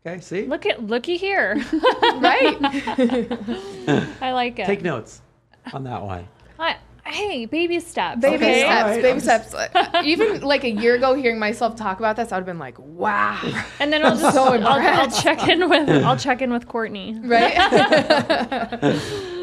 Yeah. 0.05 0.11
Okay, 0.11 0.21
see? 0.21 0.45
Look 0.45 0.67
at 0.67 0.83
looky 0.83 1.17
here. 1.17 1.55
right. 2.19 2.57
I 4.21 4.31
like 4.33 4.59
it. 4.59 4.67
Take 4.67 4.83
notes 4.83 5.22
on 5.71 5.83
that 5.85 6.01
one. 6.01 6.27
I, 6.59 6.77
hey, 7.05 7.45
baby 7.45 7.79
steps. 7.79 8.21
Baby 8.21 8.35
Okay, 8.35 8.59
steps, 8.59 8.73
all 8.73 8.89
right, 8.89 9.01
baby 9.01 9.09
I'm 9.09 9.19
steps. 9.19 9.53
Uh, 9.53 10.01
Even 10.05 10.41
like 10.41 10.63
a 10.63 10.69
year 10.69 10.95
ago, 10.95 11.13
hearing 11.13 11.39
myself 11.39 11.75
talk 11.75 11.99
about 11.99 12.15
this, 12.15 12.31
I 12.31 12.35
would 12.35 12.41
have 12.41 12.45
been 12.45 12.59
like, 12.59 12.77
"Wow!" 12.79 13.39
And 13.79 13.91
then 13.91 14.05
I'll 14.05 14.15
just 14.15 14.33
So 14.33 14.53
I'll, 14.53 14.67
I'll 14.67 15.11
check 15.11 15.47
in 15.47 15.69
with 15.69 15.89
I'll 16.05 16.17
check 16.17 16.41
in 16.41 16.51
with 16.51 16.67
Courtney. 16.67 17.19
Right? 17.23 17.53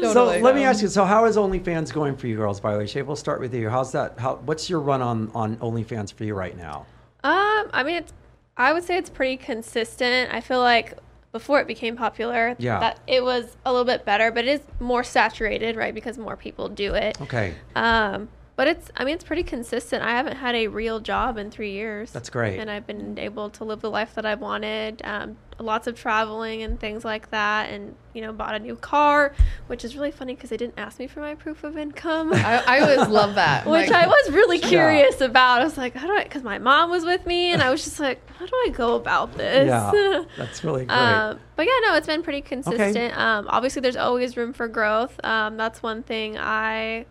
so 0.01 0.13
Totally. 0.13 0.41
let 0.41 0.55
me 0.55 0.63
ask 0.63 0.81
you. 0.81 0.87
So 0.87 1.05
how 1.05 1.25
is 1.25 1.37
OnlyFans 1.37 1.93
going 1.93 2.15
for 2.15 2.27
you 2.27 2.35
girls? 2.35 2.59
By 2.59 2.73
the 2.73 2.79
way, 2.79 2.87
Shay, 2.87 3.01
we'll 3.01 3.15
start 3.15 3.39
with 3.39 3.53
you. 3.53 3.69
How's 3.69 3.91
that? 3.91 4.19
How? 4.19 4.35
What's 4.37 4.69
your 4.69 4.79
run 4.79 5.01
on 5.01 5.31
on 5.33 5.57
OnlyFans 5.57 6.13
for 6.13 6.23
you 6.23 6.33
right 6.33 6.57
now? 6.57 6.85
Um, 7.23 7.69
I 7.73 7.83
mean, 7.85 7.95
it's 7.95 8.13
I 8.57 8.73
would 8.73 8.83
say 8.83 8.97
it's 8.97 9.09
pretty 9.09 9.37
consistent. 9.37 10.33
I 10.33 10.41
feel 10.41 10.59
like 10.59 10.97
before 11.31 11.59
it 11.59 11.67
became 11.67 11.95
popular, 11.95 12.55
Yeah. 12.59 12.79
that 12.79 12.99
it 13.07 13.23
was 13.23 13.55
a 13.65 13.71
little 13.71 13.85
bit 13.85 14.05
better, 14.05 14.31
but 14.31 14.45
it 14.45 14.49
is 14.49 14.61
more 14.79 15.03
saturated, 15.03 15.75
right? 15.75 15.93
Because 15.93 16.17
more 16.17 16.35
people 16.35 16.67
do 16.69 16.93
it. 16.93 17.19
Okay. 17.21 17.53
Um, 17.75 18.27
but 18.55 18.67
it's, 18.67 18.91
I 18.95 19.05
mean, 19.05 19.15
it's 19.15 19.23
pretty 19.23 19.43
consistent. 19.43 20.03
I 20.03 20.11
haven't 20.11 20.37
had 20.37 20.55
a 20.55 20.67
real 20.67 20.99
job 20.99 21.37
in 21.37 21.49
three 21.49 21.71
years. 21.71 22.11
That's 22.11 22.29
great. 22.29 22.59
And 22.59 22.69
I've 22.69 22.85
been 22.85 23.17
able 23.17 23.49
to 23.51 23.63
live 23.63 23.81
the 23.81 23.89
life 23.89 24.13
that 24.15 24.25
I 24.25 24.35
wanted. 24.35 25.01
Um, 25.05 25.37
lots 25.57 25.87
of 25.87 25.95
traveling 25.95 26.61
and 26.61 26.79
things 26.79 27.05
like 27.05 27.31
that. 27.31 27.69
And, 27.71 27.95
you 28.13 28.21
know, 28.21 28.33
bought 28.33 28.53
a 28.53 28.59
new 28.59 28.75
car, 28.75 29.33
which 29.67 29.85
is 29.85 29.95
really 29.95 30.11
funny 30.11 30.35
because 30.35 30.49
they 30.49 30.57
didn't 30.57 30.73
ask 30.77 30.99
me 30.99 31.07
for 31.07 31.21
my 31.21 31.33
proof 31.33 31.63
of 31.63 31.77
income. 31.77 32.33
I, 32.35 32.63
I 32.67 32.79
always 32.81 33.07
love 33.07 33.35
that. 33.35 33.65
Which 33.65 33.89
Like, 33.89 34.03
I 34.03 34.07
was 34.07 34.31
really 34.31 34.59
curious 34.59 35.21
about. 35.21 35.61
I 35.61 35.63
was 35.63 35.77
like, 35.77 35.95
how 35.95 36.07
do 36.07 36.13
I? 36.13 36.23
Because 36.23 36.43
my 36.43 36.57
mom 36.57 36.91
was 36.91 37.05
with 37.05 37.25
me, 37.25 37.53
and 37.53 37.61
I 37.61 37.69
was 37.69 37.83
just 37.83 37.99
like, 37.99 38.19
how 38.31 38.45
do 38.45 38.53
I 38.65 38.69
go 38.69 38.95
about 38.95 39.37
this? 39.37 39.67
Yeah. 39.67 40.23
That's 40.37 40.63
really 40.63 40.85
great. 40.85 40.97
Um, 40.97 41.39
but 41.55 41.65
yeah, 41.65 41.79
no, 41.87 41.95
it's 41.95 42.07
been 42.07 42.21
pretty 42.23 42.41
consistent. 42.41 43.17
Um, 43.17 43.47
obviously, 43.49 43.81
there's 43.81 43.95
always 43.95 44.35
room 44.35 44.51
for 44.51 44.67
growth. 44.67 45.19
Um, 45.23 45.57
that's 45.57 45.81
one 45.83 46.01
thing 46.03 46.37
I 46.37 47.05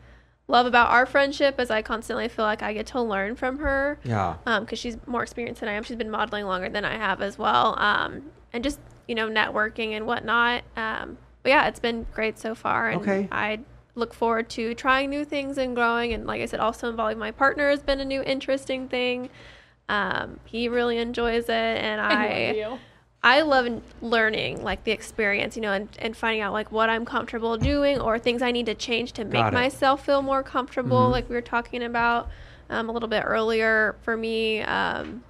love 0.50 0.66
about 0.66 0.90
our 0.90 1.06
friendship 1.06 1.58
is 1.60 1.70
I 1.70 1.80
constantly 1.82 2.28
feel 2.28 2.44
like 2.44 2.62
I 2.62 2.72
get 2.72 2.86
to 2.88 3.00
learn 3.00 3.36
from 3.36 3.58
her. 3.58 3.98
yeah. 4.04 4.36
Because 4.44 4.78
she's 4.78 4.98
more 5.06 5.22
experienced 5.22 5.60
than 5.60 5.68
I 5.68 5.72
am. 5.72 5.82
She's 5.82 5.96
been 5.96 6.10
modeling 6.10 6.44
longer 6.46 6.68
than 6.68 6.84
I 6.84 6.96
have 6.96 7.22
as 7.22 7.38
well. 7.38 7.78
Um, 7.78 8.22
and 8.52 8.62
just 8.64 8.80
you 9.08 9.14
know 9.14 9.28
networking 9.28 9.92
and 9.92 10.06
whatnot. 10.06 10.64
Um, 10.76 11.16
but 11.42 11.50
yeah, 11.50 11.68
it's 11.68 11.80
been 11.80 12.06
great 12.12 12.38
so 12.38 12.54
far. 12.54 12.90
And 12.90 13.00
Okay. 13.00 13.28
I 13.32 13.60
look 13.94 14.12
forward 14.14 14.48
to 14.50 14.74
trying 14.74 15.10
new 15.10 15.24
things 15.24 15.56
and 15.58 15.74
growing. 15.74 16.12
And 16.12 16.26
like 16.26 16.40
I 16.42 16.46
said, 16.46 16.60
also 16.60 16.88
involving 16.90 17.18
my 17.18 17.30
partner 17.30 17.70
has 17.70 17.82
been 17.82 18.00
a 18.00 18.04
new 18.04 18.22
interesting 18.22 18.88
thing. 18.88 19.30
Um, 19.88 20.38
he 20.44 20.68
really 20.68 20.98
enjoys 20.98 21.44
it, 21.48 21.50
and 21.50 22.00
I. 22.00 22.14
I 22.14 22.78
love 23.22 23.82
learning 24.00 24.62
like 24.62 24.84
the 24.84 24.92
experience, 24.92 25.56
you 25.56 25.62
know, 25.62 25.72
and, 25.72 25.88
and 25.98 26.16
finding 26.16 26.40
out 26.40 26.52
like 26.52 26.72
what 26.72 26.88
I'm 26.88 27.04
comfortable 27.04 27.56
doing 27.58 28.00
or 28.00 28.18
things 28.18 28.40
I 28.42 28.50
need 28.50 28.66
to 28.66 28.74
change 28.74 29.12
to 29.12 29.24
make 29.24 29.52
myself 29.52 30.04
feel 30.06 30.22
more 30.22 30.42
comfortable, 30.42 31.08
Mhm. 31.08 31.12
like 31.12 31.28
we 31.28 31.34
were 31.34 31.42
talking 31.42 31.82
about 31.82 32.30
um, 32.70 32.88
a 32.88 32.92
little 32.92 33.08
bit 33.08 33.22
earlier. 33.26 33.96
For 34.02 34.16
me, 34.16 34.62
um, 34.62 35.22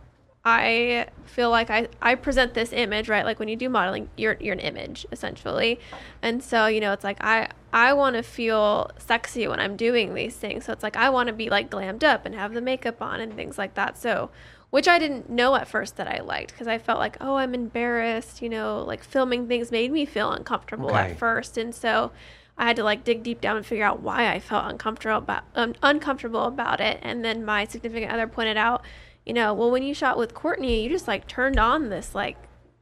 I 0.44 1.06
feel 1.24 1.50
like 1.50 1.68
I, 1.68 1.88
I 2.00 2.14
present 2.14 2.54
this 2.54 2.72
image, 2.72 3.08
right? 3.08 3.24
Like 3.24 3.38
when 3.38 3.48
you 3.48 3.56
do 3.56 3.68
modeling, 3.68 4.08
you're 4.16 4.36
you're 4.40 4.54
an 4.54 4.60
image 4.60 5.04
essentially, 5.12 5.78
and 6.22 6.42
so 6.42 6.66
you 6.66 6.80
know 6.80 6.92
it's 6.92 7.04
like 7.04 7.22
I 7.22 7.48
I 7.72 7.92
want 7.92 8.16
to 8.16 8.22
feel 8.22 8.90
sexy 8.98 9.46
when 9.48 9.60
I'm 9.60 9.76
doing 9.76 10.14
these 10.14 10.36
things. 10.36 10.64
So 10.64 10.72
it's 10.72 10.82
like 10.82 10.96
I 10.96 11.10
want 11.10 11.26
to 11.26 11.32
be 11.34 11.50
like 11.50 11.70
glammed 11.70 12.04
up 12.04 12.24
and 12.24 12.34
have 12.34 12.54
the 12.54 12.60
makeup 12.62 13.02
on 13.02 13.20
and 13.20 13.34
things 13.34 13.58
like 13.58 13.74
that. 13.74 13.98
So 13.98 14.30
which 14.70 14.86
I 14.88 14.98
didn't 14.98 15.28
know 15.28 15.54
at 15.56 15.68
first 15.68 15.96
that 15.96 16.06
I 16.08 16.20
liked 16.20 16.52
because 16.52 16.68
I 16.68 16.78
felt 16.78 16.98
like, 16.98 17.16
oh, 17.20 17.36
I'm 17.36 17.54
embarrassed, 17.54 18.40
you 18.42 18.48
know, 18.48 18.82
like 18.86 19.02
filming 19.04 19.48
things 19.48 19.70
made 19.70 19.90
me 19.92 20.04
feel 20.06 20.30
uncomfortable 20.32 20.90
Okay. 20.90 21.12
at 21.12 21.18
first. 21.18 21.58
And 21.58 21.74
so 21.74 22.12
I 22.56 22.66
had 22.66 22.76
to 22.76 22.84
like 22.84 23.02
dig 23.04 23.22
deep 23.22 23.40
down 23.40 23.56
and 23.56 23.66
figure 23.66 23.84
out 23.84 24.00
why 24.00 24.32
I 24.32 24.38
felt 24.38 24.64
uncomfortable 24.70 25.18
about 25.18 25.42
um, 25.54 25.74
uncomfortable 25.82 26.44
about 26.44 26.80
it. 26.80 26.98
And 27.02 27.24
then 27.24 27.44
my 27.44 27.64
significant 27.66 28.12
other 28.12 28.26
pointed 28.28 28.56
out, 28.56 28.84
you 29.26 29.32
know, 29.32 29.52
well, 29.54 29.70
when 29.70 29.82
you 29.82 29.92
shot 29.94 30.16
with 30.18 30.34
Courtney, 30.34 30.82
you 30.84 30.88
just 30.90 31.08
like 31.08 31.26
turned 31.26 31.58
on 31.58 31.88
this 31.88 32.14
like 32.14 32.36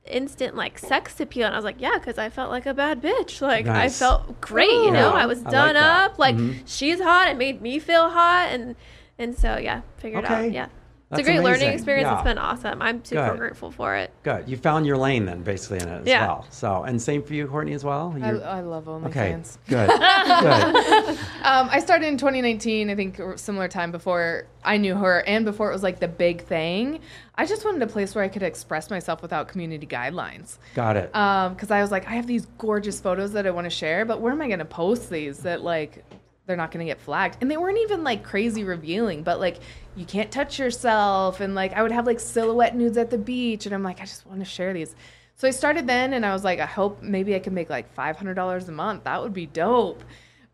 instant 0.04 0.56
like 0.56 0.78
sex 0.78 1.20
appeal 1.20 1.44
and 1.44 1.54
i 1.54 1.58
was 1.58 1.66
like 1.66 1.78
yeah 1.82 1.92
because 1.98 2.16
i 2.16 2.30
felt 2.30 2.48
like 2.50 2.64
a 2.64 2.72
bad 2.72 3.02
bitch 3.02 3.42
like 3.42 3.66
Nice. 3.66 3.94
i 3.94 4.06
felt 4.06 4.40
great 4.40 4.70
you 4.70 4.90
know 4.90 5.10
Yeah, 5.14 5.22
i 5.22 5.26
was 5.26 5.40
I 5.40 5.42
like 5.42 5.50
done 5.50 5.76
up 5.76 6.18
like 6.18 6.34
Mhm. 6.34 6.62
she's 6.64 6.98
hot 6.98 7.28
it 7.28 7.36
made 7.36 7.60
me 7.60 7.78
feel 7.78 8.08
hot 8.08 8.48
and 8.50 8.74
and 9.18 9.36
so 9.36 9.58
yeah 9.58 9.82
figured 9.98 10.24
Okay. 10.24 10.46
out 10.46 10.52
yeah 10.52 10.68
That's 11.10 11.20
it's 11.20 11.28
a 11.28 11.32
great 11.32 11.38
amazing. 11.38 11.62
learning 11.62 11.74
experience 11.74 12.06
Yeah. 12.06 12.14
it's 12.16 12.24
been 12.24 12.36
awesome 12.38 12.82
i'm 12.82 13.02
super 13.04 13.30
Good. 13.30 13.38
grateful 13.38 13.70
for 13.70 13.96
it 13.96 14.12
Good. 14.24 14.46
You 14.48 14.56
found 14.58 14.86
your 14.86 14.98
lane 14.98 15.24
then, 15.24 15.42
basically, 15.42 15.78
in 15.78 15.88
it 15.88 16.00
as 16.02 16.06
Yeah. 16.06 16.26
well. 16.26 16.46
So, 16.50 16.82
and 16.82 17.00
same 17.00 17.22
for 17.22 17.32
you, 17.32 17.46
Courtney, 17.46 17.72
as 17.72 17.82
well. 17.82 18.14
I, 18.20 18.30
You're- 18.30 18.42
I 18.44 18.60
love 18.60 18.86
okay. 18.88 19.32
OnlyFans. 19.32 19.56
Good. 19.68 19.88
Good. 19.88 21.18
Um, 21.44 21.68
I 21.70 21.80
started 21.80 22.08
in 22.08 22.18
2019, 22.18 22.90
I 22.90 22.94
think 22.94 23.18
a 23.18 23.38
similar 23.38 23.68
time 23.68 23.90
before 23.90 24.46
I 24.64 24.76
knew 24.76 24.94
her 24.96 25.20
and 25.26 25.44
before 25.46 25.70
it 25.70 25.72
was 25.72 25.82
like 25.82 25.98
the 26.00 26.08
big 26.08 26.42
thing. 26.44 27.00
I 27.36 27.46
just 27.46 27.64
wanted 27.64 27.80
a 27.82 27.86
place 27.86 28.14
where 28.14 28.22
I 28.24 28.28
could 28.28 28.42
express 28.42 28.90
myself 28.90 29.22
without 29.22 29.48
community 29.48 29.86
guidelines. 29.86 30.58
Got 30.74 30.96
it. 30.96 31.06
Because 31.12 31.70
I 31.70 31.80
was 31.80 31.90
like, 31.90 32.06
I 32.06 32.10
have 32.12 32.26
these 32.26 32.46
gorgeous 32.58 33.00
photos 33.00 33.32
that 33.32 33.46
I 33.46 33.50
want 33.50 33.64
to 33.64 33.70
share, 33.70 34.04
but 34.04 34.20
where 34.20 34.32
am 34.32 34.42
I 34.42 34.46
going 34.48 34.58
to 34.58 34.64
post 34.66 35.08
these 35.08 35.38
that 35.40 35.62
like 35.62 36.04
they're 36.48 36.56
not 36.56 36.72
going 36.72 36.84
to 36.84 36.90
get 36.90 37.00
flagged? 37.00 37.36
And 37.40 37.48
they 37.48 37.56
weren't 37.56 37.78
even 37.78 38.02
like 38.02 38.24
crazy 38.24 38.64
revealing, 38.64 39.22
but 39.22 39.38
like 39.38 39.58
you 39.94 40.04
can't 40.04 40.32
touch 40.32 40.58
yourself. 40.58 41.38
And 41.40 41.54
like 41.54 41.74
I 41.74 41.82
would 41.82 41.92
have 41.92 42.06
like 42.06 42.18
silhouette 42.18 42.74
nudes 42.74 42.96
at 42.96 43.10
the 43.10 43.18
beach. 43.18 43.66
And 43.66 43.74
I'm 43.74 43.84
like, 43.84 44.00
I 44.00 44.04
just 44.04 44.26
want 44.26 44.40
to 44.40 44.44
share 44.46 44.72
these. 44.72 44.96
So 45.36 45.46
I 45.46 45.52
started 45.52 45.86
then 45.86 46.14
and 46.14 46.26
I 46.26 46.32
was 46.32 46.42
like, 46.42 46.58
I 46.58 46.66
hope 46.66 47.00
maybe 47.02 47.36
I 47.36 47.38
can 47.38 47.54
make 47.54 47.70
like 47.70 47.94
$500 47.94 48.68
a 48.68 48.72
month. 48.72 49.04
That 49.04 49.22
would 49.22 49.32
be 49.34 49.46
dope. 49.46 50.02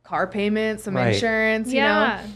Car 0.03 0.27
payments, 0.27 0.85
some 0.85 0.95
Right. 0.97 1.15
insurance, 1.15 1.73
you 1.73 1.81
Yeah. 1.81 2.27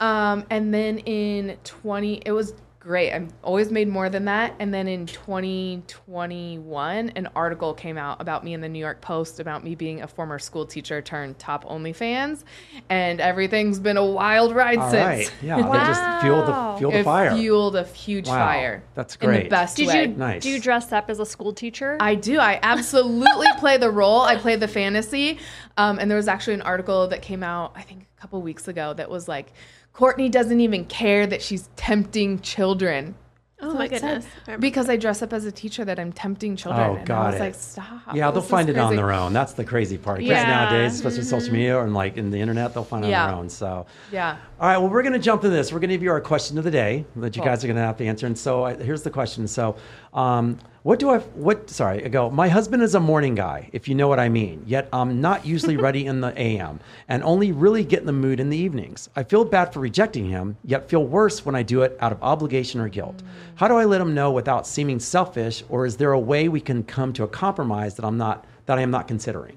know? 0.00 0.06
Um, 0.06 0.44
and 0.50 0.74
then 0.74 0.98
in 0.98 1.56
20, 1.64 2.20
it 2.26 2.32
was 2.32 2.52
great. 2.84 3.12
I've 3.14 3.32
always 3.42 3.70
made 3.70 3.88
more 3.88 4.10
than 4.10 4.26
that. 4.26 4.54
And 4.58 4.72
then 4.72 4.86
in 4.88 5.06
2021, 5.06 7.08
an 7.16 7.28
article 7.34 7.72
came 7.72 7.96
out 7.96 8.20
about 8.20 8.44
me 8.44 8.52
in 8.52 8.60
the 8.60 8.68
New 8.68 8.78
York 8.78 9.00
Post 9.00 9.40
about 9.40 9.64
me 9.64 9.74
being 9.74 10.02
a 10.02 10.06
former 10.06 10.38
school 10.38 10.66
teacher 10.66 11.00
turned 11.00 11.38
top 11.38 11.64
OnlyFans. 11.64 12.44
And 12.90 13.20
everything's 13.20 13.80
been 13.80 13.96
a 13.96 14.04
wild 14.04 14.54
ride 14.54 14.78
All 14.78 14.90
since. 14.90 15.02
right. 15.02 15.32
Yeah. 15.42 15.56
They 15.56 15.62
just 15.62 16.22
fueled 16.22 16.46
the, 16.46 16.50
Wow. 16.52 16.76
fueled 16.76 16.94
the 16.94 16.98
It 16.98 17.04
fire. 17.04 17.34
fueled 17.34 17.76
a 17.76 17.84
huge 17.84 18.28
Wow. 18.28 18.34
fire. 18.34 18.82
That's 18.94 19.14
In 19.16 19.20
the 19.30 19.36
great. 19.38 19.50
best 19.50 19.76
Did 19.78 19.88
way. 19.88 20.02
you 20.02 20.08
Nice. 20.08 20.42
do 20.42 20.50
you 20.50 20.60
dress 20.60 20.92
up 20.92 21.08
as 21.08 21.20
a 21.20 21.26
school 21.26 21.54
teacher? 21.54 21.96
I 22.00 22.14
do. 22.16 22.38
I 22.38 22.60
absolutely 22.62 23.46
play 23.58 23.78
the 23.78 23.90
role. 23.90 24.20
I 24.20 24.36
play 24.36 24.56
the 24.56 24.68
fantasy. 24.68 25.38
Um, 25.78 25.98
and 25.98 26.10
there 26.10 26.18
was 26.18 26.28
actually 26.28 26.54
an 26.54 26.62
article 26.62 27.08
that 27.08 27.22
came 27.22 27.42
out, 27.42 27.72
I 27.74 27.80
think, 27.82 28.06
a 28.16 28.20
couple 28.20 28.42
weeks 28.42 28.68
ago 28.68 28.92
that 28.92 29.08
was 29.08 29.26
like, 29.26 29.52
Courtney 29.94 30.28
doesn't 30.28 30.60
even 30.60 30.84
care 30.86 31.26
that 31.26 31.40
she's 31.40 31.68
tempting 31.76 32.40
children. 32.40 33.14
oh 33.60 33.70
So 33.70 33.78
my 33.78 33.84
it 33.86 33.90
said, 33.92 34.00
goodness 34.00 34.24
I 34.26 34.50
remember 34.50 34.60
Because 34.60 34.88
I 34.90 34.96
dress 34.96 35.22
up 35.22 35.32
as 35.32 35.44
a 35.44 35.52
teacher 35.52 35.84
that 35.84 36.00
I'm 36.00 36.12
tempting 36.12 36.56
children. 36.56 36.90
Oh, 36.90 36.94
and 36.96 37.06
got 37.06 37.22
I 37.22 37.26
was 37.28 37.36
it. 37.36 37.38
like, 37.40 37.54
stop. 37.54 38.00
yeah, 38.12 38.30
they'll 38.32 38.42
find 38.42 38.68
it 38.68 38.76
on 38.76 38.96
their 38.96 39.12
own. 39.12 39.32
That's 39.32 39.52
the 39.52 39.64
crazy 39.64 39.96
part. 39.96 40.18
Kids 40.18 40.30
Yeah. 40.30 40.42
Mm-hmm. 40.42 40.50
nowadays, 40.74 40.94
especially 40.96 41.18
with 41.20 41.28
social 41.28 41.52
media 41.52 41.80
and 41.80 41.94
like 41.94 42.16
in 42.16 42.30
the 42.30 42.40
internet, 42.40 42.74
they'll 42.74 42.82
find 42.82 43.04
it 43.04 43.14
on 43.14 43.28
their 43.28 43.36
own. 43.38 43.48
So, 43.48 43.86
Yeah. 44.10 44.36
all 44.60 44.68
right. 44.68 44.78
Well, 44.78 44.88
we're 44.90 45.02
going 45.02 45.12
to 45.14 45.18
jump 45.20 45.42
to 45.42 45.48
this. 45.48 45.72
We're 45.72 45.78
going 45.78 45.90
to 45.90 45.94
give 45.94 46.02
you 46.02 46.10
our 46.10 46.20
question 46.20 46.58
of 46.58 46.64
the 46.64 46.72
day 46.72 47.04
that 47.16 47.36
you 47.36 47.42
Cool. 47.42 47.50
guys 47.52 47.62
are 47.62 47.68
going 47.68 47.76
to 47.76 47.82
have 47.82 47.96
to 47.98 48.04
answer. 48.04 48.26
And 48.26 48.36
so, 48.36 48.64
I, 48.64 48.74
here's 48.74 49.02
the 49.04 49.10
question. 49.10 49.46
So, 49.46 49.76
um, 50.14 50.58
what 50.84 50.98
do 50.98 51.08
I? 51.08 51.18
What? 51.18 51.70
Sorry, 51.70 52.04
I 52.04 52.08
go. 52.08 52.30
My 52.30 52.46
husband 52.46 52.82
is 52.82 52.94
a 52.94 53.00
morning 53.00 53.34
guy, 53.34 53.70
if 53.72 53.88
you 53.88 53.94
know 53.94 54.06
what 54.06 54.20
I 54.20 54.28
mean. 54.28 54.62
Yet 54.66 54.86
I'm 54.92 55.18
not 55.18 55.46
usually 55.46 55.78
ready 55.78 56.04
in 56.04 56.20
the 56.20 56.38
AM, 56.38 56.78
and 57.08 57.22
only 57.24 57.52
really 57.52 57.84
get 57.84 58.00
in 58.00 58.06
the 58.06 58.12
mood 58.12 58.38
in 58.38 58.50
the 58.50 58.58
evenings. 58.58 59.08
I 59.16 59.22
feel 59.22 59.46
bad 59.46 59.72
for 59.72 59.80
rejecting 59.80 60.28
him, 60.28 60.58
yet 60.62 60.90
feel 60.90 61.06
worse 61.06 61.46
when 61.46 61.54
I 61.54 61.62
do 61.62 61.80
it 61.82 61.96
out 62.00 62.12
of 62.12 62.22
obligation 62.22 62.82
or 62.82 62.90
guilt. 62.90 63.22
How 63.54 63.66
do 63.66 63.76
I 63.76 63.86
let 63.86 64.02
him 64.02 64.14
know 64.14 64.30
without 64.30 64.66
seeming 64.66 65.00
selfish, 65.00 65.64
or 65.70 65.86
is 65.86 65.96
there 65.96 66.12
a 66.12 66.20
way 66.20 66.48
we 66.48 66.60
can 66.60 66.84
come 66.84 67.14
to 67.14 67.24
a 67.24 67.28
compromise 67.28 67.94
that 67.94 68.04
I'm 68.04 68.18
not 68.18 68.44
that 68.66 68.76
I 68.76 68.82
am 68.82 68.90
not 68.90 69.08
considering? 69.08 69.56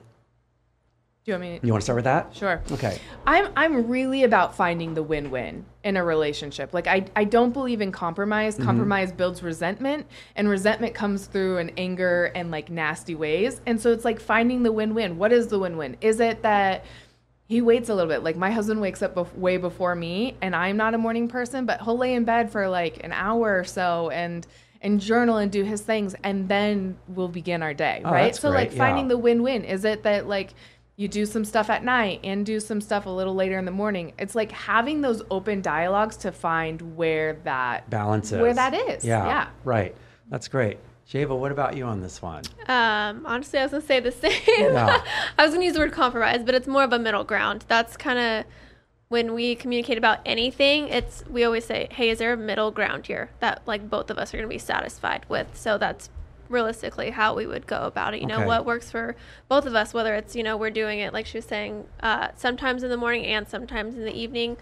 Do 1.28 1.34
you 1.34 1.40
want 1.40 1.52
me 1.52 1.60
You 1.62 1.74
want 1.74 1.82
to 1.82 1.84
start 1.84 1.98
with 1.98 2.06
that? 2.06 2.34
Sure. 2.34 2.62
Okay. 2.72 3.02
I'm 3.26 3.50
I'm 3.58 3.90
really 3.90 4.24
about 4.24 4.56
finding 4.56 4.94
the 4.94 5.04
win-win 5.04 5.66
in 5.84 5.98
a 5.98 6.04
relationship. 6.04 6.74
Like 6.74 6.88
I 6.88 7.06
I 7.18 7.26
don't 7.26 7.52
believe 7.52 7.82
in 7.82 7.92
compromise. 7.92 8.56
Mm-hmm. 8.56 8.64
Compromise 8.64 9.12
builds 9.12 9.44
resentment 9.44 10.08
and 10.38 10.48
resentment 10.48 10.96
comes 10.96 11.26
through 11.26 11.58
in 11.58 11.72
anger 11.78 12.32
and 12.34 12.50
like 12.50 12.70
nasty 12.70 13.14
ways. 13.14 13.60
And 13.66 13.82
so 13.82 13.92
it's 13.92 14.06
like 14.06 14.22
finding 14.22 14.64
the 14.64 14.72
win-win. 14.72 15.18
What 15.18 15.34
is 15.34 15.48
the 15.48 15.60
win-win? 15.60 15.98
Is 16.00 16.22
it 16.22 16.44
that 16.44 16.86
he 17.46 17.62
waits 17.62 17.90
a 17.90 17.94
little 17.96 18.10
bit. 18.10 18.24
Like 18.24 18.38
my 18.38 18.52
husband 18.52 18.80
wakes 18.80 19.02
up 19.02 19.16
bef- 19.16 19.34
way 19.38 19.58
before 19.58 19.96
me 19.96 20.38
and 20.42 20.56
I'm 20.56 20.78
not 20.78 20.94
a 20.94 20.98
morning 20.98 21.28
person, 21.28 21.66
but 21.66 21.82
he'll 21.82 21.98
lay 21.98 22.14
in 22.14 22.24
bed 22.24 22.54
for 22.54 22.70
like 22.70 23.04
an 23.04 23.12
hour 23.12 23.60
or 23.60 23.66
so 23.66 24.10
and 24.12 24.48
and 24.82 25.02
journal 25.02 25.38
and 25.38 25.52
do 25.52 25.64
his 25.64 25.82
things 25.82 26.16
and 26.24 26.48
then 26.48 26.98
we'll 27.10 27.28
begin 27.28 27.64
our 27.64 27.74
day, 27.74 28.02
Oh, 28.06 28.12
right? 28.12 28.34
So 28.34 28.50
like 28.50 28.72
finding 28.72 29.06
yeah. 29.06 29.10
the 29.10 29.18
win-win. 29.18 29.66
Is 29.66 29.84
it 29.84 30.04
that 30.04 30.28
like 30.28 30.54
you 30.98 31.08
do 31.08 31.26
some 31.28 31.46
stuff 31.46 31.70
at 31.70 31.84
night 31.84 32.20
and 32.24 32.46
do 32.46 32.60
some 32.60 32.82
stuff 32.82 33.06
a 33.06 33.10
little 33.10 33.36
later 33.36 33.58
in 33.58 33.66
the 33.66 33.72
morning? 33.72 34.14
It's 34.18 34.34
like 34.36 34.52
having 34.52 35.02
those 35.02 35.22
open 35.30 35.62
dialogues 35.62 36.18
to 36.18 36.32
find 36.32 36.98
where 36.98 37.34
that 37.44 37.90
Balance 37.90 38.32
is 38.32 38.42
where 38.42 38.54
that 38.56 38.74
is. 38.74 39.06
Yeah. 39.06 39.26
Yeah. 39.26 39.48
Right. 39.64 39.96
That's 40.30 40.48
great. 40.48 40.80
Shava, 41.08 41.38
what 41.38 41.52
about 41.54 41.78
you 41.78 41.86
on 41.86 42.02
this 42.02 42.22
one? 42.22 42.44
Um, 42.68 43.26
honestly, 43.26 43.60
I 43.60 43.64
was 43.64 43.72
gonna 43.72 43.84
say 43.84 44.00
the 44.02 44.12
same. 44.24 44.42
Yeah. 44.48 45.02
I 45.38 45.46
was 45.46 45.54
gonna 45.54 45.66
use 45.66 45.76
the 45.76 45.80
word 45.80 45.94
compromise, 45.94 46.44
but 46.44 46.56
it's 46.56 46.68
more 46.68 46.84
of 46.84 46.92
a 46.92 47.00
middle 47.00 47.24
ground. 47.24 47.64
That's 47.68 47.96
kind 47.96 48.20
of 48.20 48.46
when 49.10 49.34
we 49.34 49.56
communicate 49.56 49.98
about 50.00 50.20
anything. 50.26 50.90
It's 50.90 51.24
we 51.30 51.46
always 51.46 51.64
say, 51.64 51.88
"Hey, 51.92 52.10
is 52.10 52.18
there 52.18 52.34
a 52.34 52.38
middle 52.38 52.72
ground 52.72 53.06
here 53.06 53.30
that 53.40 53.62
like 53.66 53.88
both 53.90 54.10
of 54.10 54.18
us 54.18 54.34
are 54.34 54.38
gonna 54.38 54.50
be 54.50 54.58
satisfied 54.58 55.26
with?" 55.30 55.56
So 55.56 55.78
that's 55.78 56.10
realistically 56.50 57.10
how 57.12 57.36
we 57.36 57.46
would 57.48 57.68
go 57.68 57.82
about 57.84 58.14
it. 58.14 58.22
You 58.22 58.28
know, 58.28 58.46
what 58.46 58.66
works 58.66 58.90
for 58.92 59.16
both 59.50 59.66
of 59.66 59.76
us. 59.76 59.94
Whether 59.94 60.16
it's 60.16 60.36
you 60.36 60.44
know 60.44 60.58
we're 60.58 60.72
doing 60.72 61.00
it 61.00 61.14
like 61.14 61.26
she 61.26 61.38
was 61.38 61.46
saying, 61.46 61.86
uh, 62.02 62.30
sometimes 62.36 62.84
in 62.84 62.90
the 62.90 62.98
morning 62.98 63.26
and 63.26 63.48
sometimes 63.48 63.96
in 63.96 64.06
the 64.06 64.14
evening. 64.14 64.58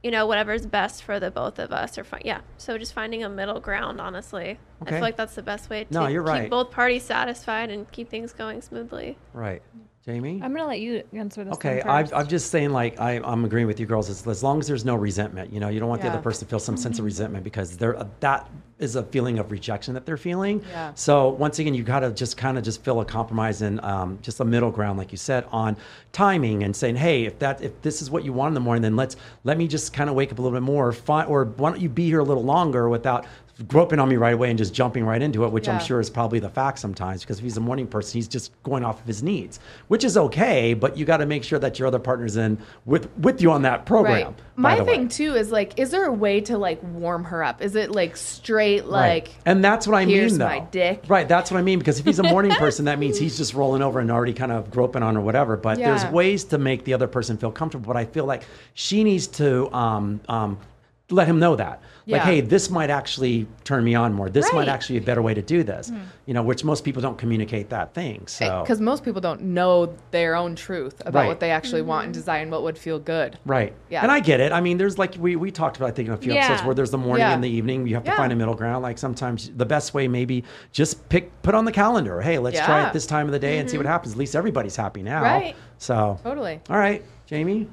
you 0.00 0.12
know, 0.12 0.28
whatever's 0.28 0.64
best 0.64 1.02
for 1.02 1.18
the 1.18 1.28
both 1.28 1.58
of 1.58 1.72
us. 1.72 1.98
Or 1.98 2.04
fi- 2.04 2.22
yeah, 2.24 2.40
so 2.56 2.78
just 2.78 2.92
finding 2.94 3.24
a 3.24 3.28
middle 3.28 3.58
ground. 3.58 4.00
Honestly, 4.00 4.56
I 4.86 4.90
feel 4.90 5.00
like 5.00 5.16
that's 5.16 5.34
the 5.34 5.42
best 5.42 5.68
way 5.68 5.84
to 5.84 5.92
No, 5.92 6.06
you're 6.06 6.22
right. 6.22 6.42
keep 6.42 6.50
both 6.50 6.70
parties 6.70 7.02
satisfied 7.02 7.70
and 7.70 7.90
keep 7.90 8.08
things 8.08 8.32
going 8.32 8.62
smoothly. 8.62 9.18
Right. 9.32 9.60
Jamie? 10.08 10.40
I'm 10.42 10.54
gonna 10.54 10.66
let 10.66 10.80
you 10.80 11.02
answer 11.12 11.44
this. 11.44 11.52
Okay, 11.56 11.82
one 11.84 12.10
i 12.14 12.18
I'm 12.18 12.26
just 12.26 12.50
saying, 12.50 12.70
like, 12.70 12.98
I, 12.98 13.20
I'm 13.22 13.44
agreeing 13.44 13.66
with 13.66 13.78
you 13.78 13.84
girls. 13.84 14.08
As, 14.08 14.26
as 14.26 14.42
long 14.42 14.58
as 14.58 14.66
there's 14.66 14.86
no 14.86 14.94
resentment, 14.94 15.52
you 15.52 15.60
know, 15.60 15.68
you 15.68 15.80
don't 15.80 15.88
want 15.90 16.00
the 16.00 16.08
other 16.08 16.22
person 16.22 16.46
to 16.46 16.50
feel 16.50 16.58
some 16.58 16.78
sense 16.78 16.98
of 16.98 17.04
resentment 17.04 17.44
because 17.44 17.76
there 17.76 17.94
that 18.20 18.48
is 18.78 18.96
a 18.96 19.02
feeling 19.02 19.38
of 19.38 19.50
rejection 19.50 19.92
that 19.92 20.06
they're 20.06 20.16
feeling. 20.16 20.64
Yeah. 20.70 20.94
So 20.94 21.28
once 21.28 21.58
again, 21.58 21.74
you 21.74 21.82
gotta 21.82 22.10
just 22.10 22.38
kind 22.38 22.56
of 22.56 22.64
just 22.64 22.82
feel 22.82 23.02
a 23.02 23.04
compromise 23.04 23.60
and 23.60 23.82
um, 23.82 24.18
just 24.22 24.40
a 24.40 24.46
middle 24.46 24.70
ground, 24.70 24.98
like 24.98 25.12
you 25.12 25.18
said, 25.18 25.44
on 25.52 25.76
timing 26.12 26.62
and 26.62 26.74
saying, 26.74 26.96
hey, 26.96 27.26
if 27.26 27.38
that 27.40 27.60
if 27.60 27.82
this 27.82 28.00
is 28.00 28.10
what 28.10 28.24
you 28.24 28.32
want 28.32 28.48
in 28.48 28.54
the 28.54 28.60
morning, 28.60 28.80
then 28.80 28.96
let's 28.96 29.16
let 29.44 29.58
me 29.58 29.68
just 29.68 29.92
kind 29.92 30.08
of 30.08 30.16
wake 30.16 30.32
up 30.32 30.38
a 30.38 30.42
little 30.42 30.56
bit 30.56 30.64
more, 30.64 30.90
fi- 30.90 31.26
or 31.26 31.44
why 31.44 31.68
don't 31.70 31.82
you 31.82 31.90
be 31.90 32.06
here 32.06 32.20
a 32.20 32.24
little 32.24 32.44
longer 32.44 32.88
without 32.88 33.26
groping 33.66 33.98
on 33.98 34.08
me 34.08 34.16
right 34.16 34.34
away 34.34 34.50
and 34.50 34.58
just 34.58 34.72
jumping 34.72 35.04
right 35.04 35.20
into 35.20 35.44
it, 35.44 35.50
which 35.52 35.68
I'm 35.68 35.80
sure 35.80 35.98
is 35.98 36.08
probably 36.08 36.38
the 36.38 36.48
fact 36.48 36.78
sometimes 36.78 37.22
because 37.22 37.38
if 37.38 37.42
he's 37.42 37.56
a 37.56 37.60
morning 37.60 37.86
person, 37.88 38.16
he's 38.18 38.28
just 38.28 38.52
going 38.62 38.84
off 38.84 39.00
of 39.00 39.06
his 39.06 39.22
needs, 39.22 39.58
which 39.88 40.04
is 40.04 40.16
okay, 40.16 40.74
but 40.74 40.96
you 40.96 41.04
got 41.04 41.16
to 41.16 41.26
make 41.26 41.42
sure 41.42 41.58
that 41.58 41.78
your 41.78 41.88
other 41.88 41.98
partner's 41.98 42.36
in 42.36 42.58
with 42.84 43.08
with 43.18 43.42
you 43.42 43.50
on 43.50 43.62
that 43.62 43.84
program. 43.84 44.28
Right. 44.28 44.34
My 44.56 44.76
the 44.76 44.84
way. 44.84 44.92
thing 44.94 45.08
too 45.08 45.34
is 45.34 45.50
like, 45.50 45.78
is 45.78 45.90
there 45.90 46.04
a 46.06 46.12
way 46.12 46.40
to 46.42 46.56
like 46.58 46.80
warm 46.82 47.24
her 47.24 47.42
up? 47.42 47.60
Is 47.60 47.74
it 47.74 47.90
like 47.90 48.16
straight 48.16 48.84
like 48.86 49.08
Right. 49.26 49.36
and 49.46 49.64
that's 49.64 49.86
what 49.86 49.96
I 49.96 50.04
mean 50.04 50.38
though. 50.38 50.46
my 50.48 50.60
dick. 50.60 51.04
Right, 51.08 51.28
that's 51.28 51.50
what 51.50 51.58
I 51.58 51.62
mean 51.62 51.78
because 51.78 51.98
if 51.98 52.04
he's 52.06 52.18
a 52.18 52.24
morning 52.24 52.52
person 52.58 52.84
that 52.84 52.98
means 52.98 53.18
he's 53.18 53.36
just 53.36 53.54
rolling 53.54 53.82
over 53.82 53.98
and 54.00 54.10
already 54.10 54.34
kind 54.34 54.52
of 54.52 54.70
groping 54.70 55.02
on 55.02 55.16
or 55.16 55.20
whatever, 55.20 55.56
but 55.56 55.78
there's 55.78 56.04
ways 56.06 56.44
to 56.44 56.58
make 56.58 56.84
the 56.84 56.94
other 56.94 57.08
person 57.08 57.36
feel 57.38 57.50
comfortable, 57.52 57.86
but 57.86 57.96
I 57.96 58.04
feel 58.04 58.24
like 58.24 58.44
she 58.74 59.02
needs 59.04 59.26
to 59.28 59.72
um 59.74 60.20
um 60.28 60.58
let 61.10 61.26
him 61.26 61.38
know 61.38 61.56
that. 61.56 61.80
Like, 62.06 62.20
Yeah. 62.20 62.24
hey, 62.24 62.40
this 62.40 62.70
might 62.70 62.90
actually 62.90 63.46
turn 63.64 63.82
me 63.84 63.94
on 63.94 64.12
more. 64.12 64.28
This 64.28 64.52
might 64.52 64.68
actually 64.68 64.98
be 64.98 65.04
a 65.04 65.06
better 65.06 65.22
way 65.22 65.32
to 65.34 65.40
do 65.42 65.62
this. 65.62 65.88
Hmm. 65.88 65.98
You 66.26 66.34
know, 66.34 66.42
which 66.42 66.64
most 66.64 66.84
people 66.84 67.00
don't 67.00 67.16
communicate 67.16 67.70
that 67.70 67.94
thing. 67.94 68.26
So 68.26 68.44
eh, 68.44 68.60
Because 68.60 68.80
most 68.80 69.04
people 69.04 69.20
don't 69.20 69.40
know 69.40 69.94
their 70.10 70.34
own 70.34 70.54
truth 70.54 71.00
about 71.06 71.20
Right. 71.20 71.28
what 71.28 71.40
they 71.40 71.50
actually 71.50 71.82
want 71.82 72.06
and 72.06 72.14
mm-hmm. 72.14 72.20
desire 72.20 72.42
and 72.42 72.50
what 72.50 72.62
would 72.62 72.76
feel 72.76 72.98
good. 72.98 73.38
Right. 73.46 73.74
Yeah. 73.88 74.02
And 74.02 74.12
I 74.12 74.20
get 74.20 74.40
it. 74.40 74.52
I 74.52 74.60
mean, 74.60 74.76
there's 74.76 74.98
like 74.98 75.16
we, 75.18 75.36
we 75.36 75.50
talked 75.50 75.78
about 75.78 75.88
I 75.88 75.92
think 75.92 76.08
in 76.08 76.14
a 76.14 76.18
few 76.18 76.32
episodes 76.32 76.62
where 76.64 76.74
there's 76.74 76.90
the 76.90 76.98
morning 76.98 77.26
Yeah. 77.26 77.32
and 77.34 77.42
the 77.42 77.50
evening. 77.50 77.86
You 77.86 77.94
have 77.94 78.04
to 78.04 78.10
Yeah. 78.10 78.16
find 78.16 78.32
a 78.32 78.36
middle 78.36 78.54
ground. 78.54 78.82
Like 78.82 78.98
sometimes 78.98 79.50
the 79.56 79.66
best 79.66 79.94
way 79.94 80.08
maybe 80.08 80.44
just 80.72 81.08
pick 81.08 81.30
put 81.42 81.54
on 81.54 81.64
the 81.64 81.72
calendar. 81.72 82.20
Hey, 82.20 82.38
let's 82.38 82.58
try 82.60 82.80
Yeah. 82.80 82.88
it 82.88 82.92
this 82.92 83.06
time 83.06 83.26
of 83.26 83.32
the 83.32 83.38
day 83.38 83.58
and 83.58 83.70
see 83.70 83.78
what 83.78 83.84
mm-hmm. 83.84 83.92
happens. 83.92 84.12
At 84.12 84.18
least 84.18 84.36
everybody's 84.36 84.76
happy 84.76 85.02
now. 85.02 85.22
Right. 85.22 85.56
So 85.78 86.18
Totally. 86.22 86.60
all 86.68 86.76
right, 86.78 87.02
Jamie. 87.26 87.68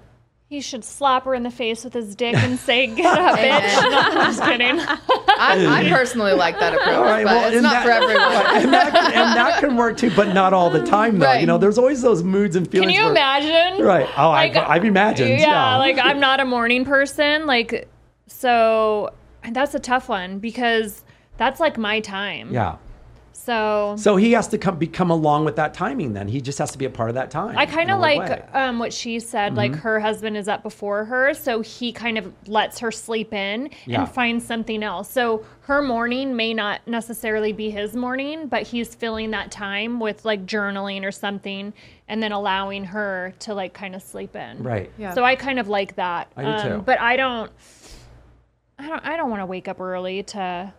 He 0.47 0.61
should 0.61 0.83
slap 0.85 1.25
her 1.25 1.33
in 1.33 1.41
the 1.41 1.49
face 1.49 1.83
with 1.83 1.93
his 1.93 2.15
dick 2.15 2.35
and 2.35 2.59
say, 2.59 2.85
"Get 2.87 3.05
up, 3.17 3.35
bitch." 3.39 3.89
No, 3.91 3.97
I'm 3.99 4.13
just 4.27 4.43
kidding. 4.43 4.79
I, 4.79 5.85
I 5.85 5.89
personally 5.89 6.33
like 6.33 6.59
that 6.59 6.73
approach, 6.73 6.87
All 6.95 7.03
right, 7.03 7.25
but 7.25 7.33
well, 7.35 7.51
it's 7.53 7.61
not 7.63 7.71
that- 7.73 7.83
for 7.83 7.89
everyone. 7.91 8.21
and, 8.63 8.73
that, 8.73 8.91
can- 8.93 9.05
and 9.13 9.35
that 9.37 9.59
can 9.59 9.75
work 9.75 9.97
too, 9.97 10.11
but 10.15 10.33
not 10.35 10.53
all 10.53 10.69
the 10.69 10.85
time 10.85 11.17
though. 11.17 11.33
You 11.33 11.47
know, 11.47 11.57
there's 11.57 11.79
always 11.79 12.01
those 12.03 12.21
moods 12.23 12.55
and 12.55 12.69
feelings. 12.69 12.91
Can 12.91 12.99
you 12.99 13.05
where- 13.05 13.11
imagine? 13.11 13.83
Right. 13.83 14.07
Oh, 14.17 14.29
Like, 14.29 14.55
I, 14.55 14.75
I've 14.75 14.85
imagined. 14.85 15.31
Yeah, 15.31 15.37
Yeah. 15.39 15.77
like 15.77 15.97
I'm 15.97 16.19
not 16.19 16.39
a 16.39 16.45
morning 16.45 16.85
person. 16.85 17.47
Like, 17.47 17.89
so 18.27 19.13
that's 19.51 19.73
a 19.73 19.79
tough 19.79 20.09
one 20.09 20.37
because 20.39 21.03
that's 21.37 21.59
like 21.59 21.77
my 21.77 21.99
time. 22.01 22.53
yeah. 22.53 22.77
So 23.35 23.95
So 23.97 24.15
he 24.15 24.31
has 24.31 24.47
to 24.47 24.57
come 24.57 24.77
become 24.77 25.11
along 25.11 25.45
with 25.45 25.57
that 25.57 25.73
timing. 25.73 26.13
Then 26.13 26.27
he 26.27 26.39
just 26.41 26.57
has 26.59 26.71
to 26.71 26.77
be 26.77 26.85
a 26.85 26.89
part 26.89 27.09
of 27.09 27.15
that 27.15 27.29
time. 27.29 27.57
I 27.57 27.65
kind 27.65 27.91
of 27.91 27.99
like 27.99 28.47
um, 28.55 28.79
what 28.79 28.93
she 28.93 29.19
said. 29.19 29.49
Mm-hmm. 29.49 29.57
Like 29.57 29.75
her 29.75 29.99
husband 29.99 30.37
is 30.37 30.47
up 30.47 30.63
before 30.63 31.05
her, 31.05 31.33
so 31.33 31.61
he 31.61 31.91
kind 31.91 32.17
of 32.17 32.33
lets 32.47 32.79
her 32.79 32.91
sleep 32.91 33.33
in 33.33 33.69
Yeah. 33.85 34.01
and 34.01 34.11
finds 34.11 34.45
something 34.45 34.81
else. 34.81 35.11
So 35.11 35.45
her 35.61 35.81
morning 35.81 36.35
may 36.35 36.53
not 36.53 36.87
necessarily 36.87 37.51
be 37.51 37.69
his 37.69 37.95
morning, 37.95 38.47
but 38.47 38.63
he's 38.63 38.95
filling 38.95 39.31
that 39.31 39.51
time 39.51 39.99
with 39.99 40.23
like 40.23 40.45
journaling 40.45 41.03
or 41.03 41.11
something, 41.11 41.73
and 42.07 42.23
then 42.23 42.31
allowing 42.31 42.85
her 42.85 43.33
to 43.39 43.53
like 43.53 43.73
kind 43.73 43.95
of 43.95 44.01
sleep 44.01 44.35
in. 44.35 44.63
Right. 44.63 44.89
Yeah. 44.97 45.13
So 45.13 45.23
I 45.23 45.35
kind 45.35 45.59
of 45.59 45.67
like 45.67 45.95
that. 45.95 46.31
Um, 46.37 46.45
I 46.45 46.63
do 46.63 46.69
too. 46.69 46.81
But 46.81 46.99
I 47.01 47.17
don't. 47.17 47.51
I 48.79 48.87
don't. 48.87 49.05
I 49.05 49.17
don't 49.17 49.29
want 49.29 49.41
to 49.41 49.45
wake 49.45 49.67
up 49.67 49.79
early 49.79 50.23
to. 50.23 50.73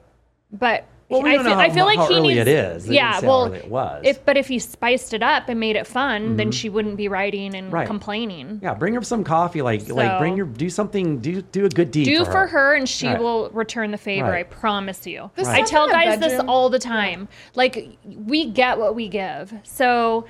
But 0.53 0.87
Well, 1.09 1.23
we 1.23 1.31
I 1.31 1.35
feel, 1.35 1.45
know 1.45 1.55
I 1.55 1.71
feel 1.71 1.85
like 1.85 2.01
he 2.09 2.15
early 2.17 2.29
needs, 2.35 2.41
it 2.41 2.49
is. 2.49 2.83
Didn't 2.83 2.95
Yeah. 2.97 3.21
Well, 3.21 3.53
it 3.53 3.69
was. 3.69 4.03
if 4.05 4.25
but 4.25 4.37
if 4.37 4.49
he 4.49 4.59
spiced 4.59 5.15
it 5.15 5.23
up 5.23 5.49
and 5.49 5.61
made 5.61 5.77
it 5.77 5.87
fun, 5.87 6.37
then 6.37 6.51
she 6.51 6.69
wouldn't 6.69 6.97
be 6.97 7.07
writing 7.09 7.55
and 7.55 7.67
Mm-hmm. 7.67 7.75
Right. 7.75 7.87
complaining. 7.87 8.59
Yeah, 8.63 8.75
bring 8.75 8.95
her 8.95 9.03
some 9.03 9.23
coffee. 9.23 9.63
Like, 9.63 9.89
like 9.89 10.19
bring 10.19 10.37
your 10.37 10.47
do 10.47 10.69
something, 10.69 11.19
do 11.21 11.43
do 11.43 11.65
a 11.65 11.69
good 11.69 11.91
deed 11.93 12.05
Do 12.07 12.25
for, 12.25 12.33
for 12.33 12.47
her, 12.49 12.75
and 12.75 12.89
she 12.89 13.07
Right. 13.07 13.21
will 13.21 13.51
return 13.51 13.93
the 13.93 13.99
favor. 13.99 14.31
Right. 14.31 14.41
I 14.41 14.43
promise 14.43 15.07
you. 15.07 15.31
I 15.39 15.63
tell 15.63 15.89
guys 15.89 16.19
this 16.19 16.41
all 16.49 16.71
the 16.71 16.81
time. 16.81 17.29
Like 17.55 17.97
we 18.05 18.51
get 18.51 18.79
what 18.79 18.95
we 18.97 19.09
give. 19.09 19.55
So 19.63 20.27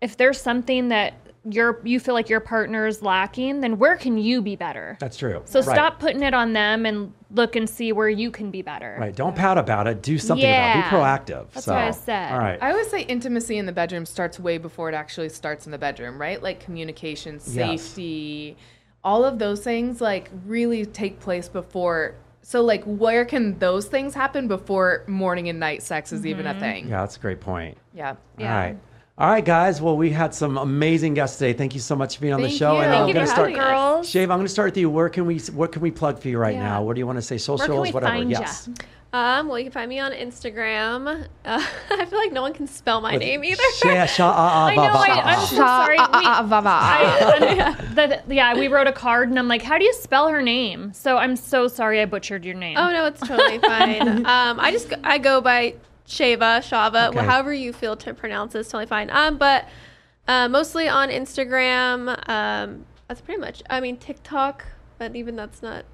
if 0.00 0.16
there's 0.16 0.40
something 0.40 0.88
that 0.88 1.14
you're 1.50 1.80
you 1.84 2.00
feel 2.00 2.14
like 2.14 2.28
your 2.28 2.40
partner 2.40 2.86
is 2.86 3.02
lacking, 3.02 3.60
then 3.60 3.78
where 3.78 3.96
can 3.96 4.16
you 4.16 4.40
be 4.40 4.56
better? 4.56 4.96
That's 4.98 5.16
true. 5.16 5.42
So 5.44 5.60
Right. 5.60 5.74
stop 5.74 6.00
putting 6.00 6.22
it 6.22 6.32
on 6.32 6.52
them 6.54 6.86
and 6.86 7.12
look 7.30 7.54
and 7.54 7.68
see 7.68 7.92
where 7.92 8.08
you 8.08 8.30
can 8.30 8.50
be 8.50 8.62
better. 8.62 8.96
Right. 8.98 9.14
Don't 9.14 9.36
pout 9.36 9.58
about 9.58 9.86
it. 9.86 10.02
Do 10.02 10.18
something 10.18 10.44
about 10.48 10.76
it. 10.76 10.84
Be 10.84 10.96
proactive. 10.96 11.50
That's 11.52 11.66
so, 11.66 11.74
what 11.74 11.82
I 11.82 11.90
said. 11.90 12.32
All 12.32 12.38
right. 12.38 12.58
I 12.62 12.70
always 12.70 12.88
say 12.88 13.02
intimacy 13.02 13.58
in 13.58 13.66
the 13.66 13.72
bedroom 13.72 14.06
starts 14.06 14.40
way 14.40 14.56
before 14.56 14.88
it 14.88 14.94
actually 14.94 15.28
starts 15.28 15.66
in 15.66 15.72
the 15.72 15.78
bedroom, 15.78 16.18
right? 16.18 16.42
Like 16.42 16.60
communication, 16.60 17.34
Yes. 17.34 17.82
safety, 17.82 18.56
all 19.02 19.24
of 19.24 19.38
those 19.38 19.62
things 19.62 20.00
like 20.00 20.30
really 20.46 20.86
take 20.86 21.20
place 21.20 21.48
before. 21.48 22.14
So 22.40 22.62
like 22.62 22.84
where 22.84 23.24
can 23.26 23.58
those 23.58 23.86
things 23.86 24.14
happen 24.14 24.48
before 24.48 25.04
morning 25.06 25.48
and 25.50 25.60
night 25.60 25.82
sex 25.82 26.12
is 26.12 26.24
even 26.24 26.46
a 26.46 26.50
mm-hmm. 26.50 26.60
thing? 26.60 26.88
yeah, 26.88 27.00
that's 27.00 27.16
a 27.16 27.20
great 27.20 27.40
point. 27.40 27.76
Yeah. 27.92 28.16
Yeah. 28.38 28.50
All 28.50 28.62
right. 28.62 28.78
All 29.16 29.28
right, 29.30 29.44
guys. 29.44 29.80
Well, 29.80 29.96
we 29.96 30.10
had 30.10 30.34
some 30.34 30.58
amazing 30.58 31.14
guests 31.14 31.38
today. 31.38 31.52
Thank 31.52 31.74
you 31.74 31.80
so 31.80 31.94
much 31.94 32.16
for 32.16 32.22
being 32.22 32.34
on 32.34 32.40
the 32.42 32.48
Thank 32.48 32.58
show. 32.58 32.74
you. 32.74 32.80
And 32.80 32.90
Thank 32.90 33.02
I'm 33.02 33.08
you 33.08 33.14
gonna 33.14 33.26
for 33.26 33.32
start. 33.32 33.50
having 33.50 33.62
us. 33.62 33.70
Girls. 33.70 34.10
Shave, 34.10 34.30
I'm 34.30 34.38
going 34.38 34.46
to 34.46 34.52
start 34.52 34.72
with 34.72 34.76
you. 34.76 34.90
Where 34.90 35.08
can 35.08 35.24
we 35.24 35.38
what 35.38 35.70
can 35.70 35.82
we 35.82 35.92
plug 35.92 36.18
for 36.18 36.28
you 36.28 36.36
right 36.38 36.54
Yeah. 36.56 36.64
now? 36.64 36.82
What 36.82 36.94
do 36.96 36.98
you 36.98 37.06
want 37.06 37.18
to 37.18 37.22
say? 37.22 37.38
Socials, 37.38 37.86
we 37.86 37.92
whatever. 37.92 38.12
find 38.12 38.28
ya? 38.28 38.40
yes. 38.40 38.68
Um, 39.12 39.46
well, 39.46 39.60
you 39.60 39.66
can 39.66 39.72
find 39.72 39.88
me 39.88 40.00
on 40.00 40.10
Instagram. 40.10 41.06
Uh, 41.44 41.64
I 41.90 42.04
feel 42.06 42.18
like 42.18 42.32
no 42.32 42.42
one 42.42 42.52
can 42.54 42.66
spell 42.66 43.00
my 43.00 43.14
name 43.14 43.44
either. 43.44 43.62
Sha- 43.76 44.06
sha- 44.06 44.28
ah, 44.28 44.34
ah, 44.36 44.66
I 44.66 44.74
know. 44.74 44.82
ba- 44.82 44.98
I, 44.98 45.20
I'm 45.20 45.38
ah. 45.38 45.44
so 45.44 45.56
sorry. 45.56 45.98
We- 45.98 46.48
va, 46.48 46.60
va. 46.62 46.68
I, 46.68 48.22
the, 48.26 48.34
yeah, 48.34 48.54
we 48.58 48.66
wrote 48.66 48.88
a 48.88 48.92
card, 48.92 49.28
and 49.28 49.38
I'm 49.38 49.46
like, 49.46 49.62
"How 49.62 49.78
do 49.78 49.84
you 49.84 49.94
spell 49.94 50.26
her 50.26 50.42
name?" 50.42 50.92
So 50.92 51.18
I'm 51.18 51.36
so 51.36 51.68
sorry 51.68 52.00
I 52.02 52.06
butchered 52.06 52.44
your 52.44 52.56
name. 52.56 52.76
Oh 52.76 52.90
no, 52.90 53.06
it's 53.06 53.20
totally 53.20 53.58
fine. 53.60 54.02
um, 54.26 54.58
I 54.58 54.72
just 54.72 54.92
I 55.04 55.18
go 55.18 55.40
by 55.40 55.76
Shava, 56.06 56.58
Shava, 56.60 57.08
Okay. 57.08 57.24
however 57.24 57.52
you 57.52 57.72
feel 57.72 57.96
to 57.96 58.12
pronounce 58.14 58.52
this, 58.52 58.68
totally 58.68 58.86
fine. 58.86 59.10
Um, 59.10 59.38
but 59.38 59.68
uh, 60.28 60.48
mostly 60.48 60.88
on 60.88 61.08
Instagram. 61.08 62.08
Um, 62.28 62.84
that's 63.08 63.20
pretty 63.20 63.40
much. 63.40 63.62
I 63.70 63.80
mean 63.80 63.96
TikTok, 63.96 64.64
but 64.98 65.14
even 65.16 65.36
that's 65.36 65.62
not. 65.62 65.84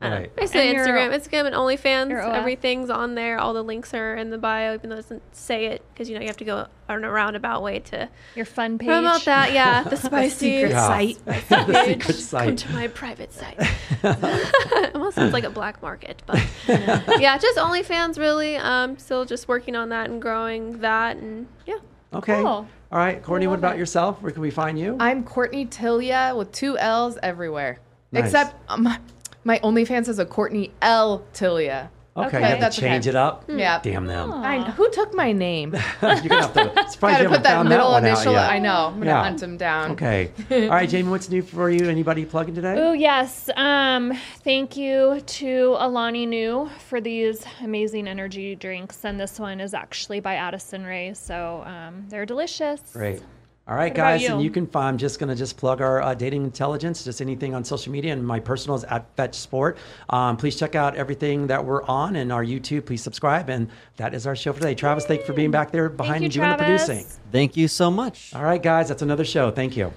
I 0.00 0.08
don't 0.08 0.14
know. 0.16 0.20
Right. 0.22 0.36
Basically, 0.36 0.68
And 0.68 0.78
Instagram, 0.78 1.14
Instagram, 1.14 1.46
and 1.46 1.54
OnlyFans. 1.54 2.26
OF. 2.26 2.34
Everything's 2.34 2.90
on 2.90 3.14
there. 3.14 3.38
All 3.38 3.54
the 3.54 3.62
links 3.62 3.94
are 3.94 4.16
in 4.16 4.28
the 4.30 4.36
bio, 4.36 4.74
even 4.74 4.90
though 4.90 4.96
it 4.96 5.02
doesn't 5.02 5.22
say 5.34 5.66
it 5.66 5.82
because 5.94 6.10
you 6.10 6.14
know 6.16 6.20
you 6.20 6.26
have 6.26 6.36
to 6.38 6.44
go 6.44 6.66
on 6.88 7.04
a 7.04 7.10
roundabout 7.10 7.62
way 7.62 7.78
to 7.78 8.08
Your 8.34 8.44
fun 8.44 8.76
page. 8.76 8.88
promote 8.88 9.24
that. 9.24 9.52
Yeah, 9.52 9.82
the 9.84 9.96
spicy 9.96 10.34
secret 10.56 10.70
Yeah. 10.72 10.86
site. 10.86 11.24
the 11.24 11.72
page. 11.86 12.04
secret 12.04 12.44
Come 12.46 12.56
to 12.56 12.72
my 12.72 12.88
private 12.88 13.32
site. 13.32 13.56
it 14.02 14.94
almost 14.94 15.14
sounds 15.16 15.32
like 15.32 15.44
a 15.44 15.50
black 15.50 15.80
market, 15.80 16.22
but 16.26 16.42
yeah, 17.20 17.38
just 17.38 17.56
OnlyFans 17.58 18.18
really. 18.18 18.56
Um, 18.56 18.98
still 18.98 19.24
just 19.24 19.48
working 19.48 19.74
on 19.76 19.88
that 19.90 20.10
and 20.10 20.20
growing 20.20 20.80
that, 20.80 21.16
and 21.16 21.46
yeah. 21.66 21.78
Okay. 22.12 22.36
Cool. 22.42 22.46
All 22.46 22.98
right, 22.98 23.22
Courtney. 23.22 23.46
What 23.46 23.58
about 23.58 23.78
yourself? 23.78 24.20
Where 24.22 24.30
can 24.32 24.42
we 24.42 24.50
find 24.50 24.78
you? 24.78 24.96
I'm 25.00 25.24
Courtney 25.24 25.64
Tillia 25.66 26.34
with 26.36 26.52
two 26.52 26.76
L's 26.78 27.16
everywhere. 27.22 27.78
Nice. 28.12 28.24
Except 28.26 28.54
um, 28.68 28.86
my 29.44 29.58
OnlyFans 29.60 30.08
is 30.08 30.18
a 30.18 30.24
Courtney 30.26 30.72
L 30.82 31.24
Tillia. 31.32 31.90
okay, 32.16 32.26
okay. 32.28 32.38
you 32.38 32.44
have 32.44 32.54
to 32.56 32.60
That's 32.60 32.76
change 32.76 33.04
okay. 33.04 33.10
it 33.10 33.16
up. 33.16 33.44
Yeah. 33.48 33.80
Damn 33.82 34.06
them. 34.06 34.32
I, 34.32 34.70
who 34.70 34.88
took 34.90 35.12
my 35.14 35.32
name? 35.32 35.72
You're 36.02 36.14
gonna 36.20 36.40
have 36.42 36.52
to. 36.54 36.62
Surprised 36.90 37.00
Gotta 37.00 37.22
you 37.24 37.28
haven't 37.28 37.42
that 37.42 37.50
found 37.54 37.68
that 37.70 37.74
middle 37.76 37.90
one 37.90 38.04
out 38.04 38.12
initial. 38.16 38.32
yet. 38.34 38.50
I 38.50 38.58
know. 38.60 38.86
I'm 38.86 38.94
gonna 39.00 39.06
Yeah. 39.06 39.22
hunt 39.24 39.42
him 39.42 39.56
down. 39.56 39.90
Okay. 39.92 40.30
All 40.50 40.68
right, 40.68 40.88
Jamie. 40.88 41.10
What's 41.10 41.28
new 41.28 41.42
for 41.42 41.70
you? 41.70 41.88
Anybody 41.88 42.24
plugging 42.24 42.54
today? 42.54 42.76
Oh 42.78 42.92
yes. 42.92 43.50
Um, 43.56 44.12
thank 44.44 44.76
you 44.76 45.20
to 45.26 45.76
Alani 45.78 46.24
Nu 46.26 46.68
for 46.88 47.00
these 47.00 47.44
amazing 47.62 48.06
energy 48.08 48.54
drinks, 48.54 49.04
and 49.04 49.18
this 49.18 49.40
one 49.40 49.60
is 49.60 49.74
actually 49.74 50.20
by 50.20 50.34
Addison 50.36 50.84
Rae, 50.84 51.14
so 51.14 51.64
um, 51.66 52.04
they're 52.08 52.26
delicious. 52.26 52.80
Great. 52.92 53.22
All 53.66 53.74
right, 53.74 53.94
guys, 53.94 54.20
you? 54.20 54.30
and 54.30 54.42
you 54.42 54.50
can 54.50 54.66
find. 54.66 54.88
I'm 54.88 54.98
just 54.98 55.18
gonna 55.18 55.34
just 55.34 55.56
plug 55.56 55.80
our 55.80 56.02
uh, 56.02 56.12
dating 56.12 56.44
intelligence, 56.44 57.02
just 57.02 57.22
anything 57.22 57.54
on 57.54 57.64
social 57.64 57.92
media, 57.92 58.12
and 58.12 58.24
my 58.26 58.38
personal 58.38 58.76
is 58.76 58.84
at 58.84 59.06
Fetch 59.16 59.36
Sport. 59.36 59.78
Um, 60.10 60.36
please 60.36 60.56
check 60.56 60.74
out 60.74 60.96
everything 60.96 61.46
that 61.46 61.64
we're 61.64 61.82
on 61.84 62.16
and 62.16 62.30
our 62.30 62.44
YouTube. 62.44 62.84
Please 62.84 63.02
subscribe, 63.02 63.48
and 63.48 63.70
that 63.96 64.12
is 64.12 64.26
our 64.26 64.36
show 64.36 64.52
for 64.52 64.60
today. 64.60 64.74
Travis, 64.74 65.06
thank 65.06 65.22
you 65.22 65.26
for 65.26 65.32
being 65.32 65.50
back 65.50 65.70
there 65.70 65.88
behind 65.88 66.20
you, 66.20 66.26
and 66.26 66.32
doing 66.34 66.46
Travis. 66.46 66.86
the 66.86 66.92
producing. 66.92 67.20
Thank 67.32 67.56
you 67.56 67.66
so 67.68 67.90
much. 67.90 68.34
All 68.34 68.44
right, 68.44 68.62
guys, 68.62 68.88
that's 68.88 69.02
another 69.02 69.24
show. 69.24 69.50
Thank 69.50 69.78
you. 69.78 69.94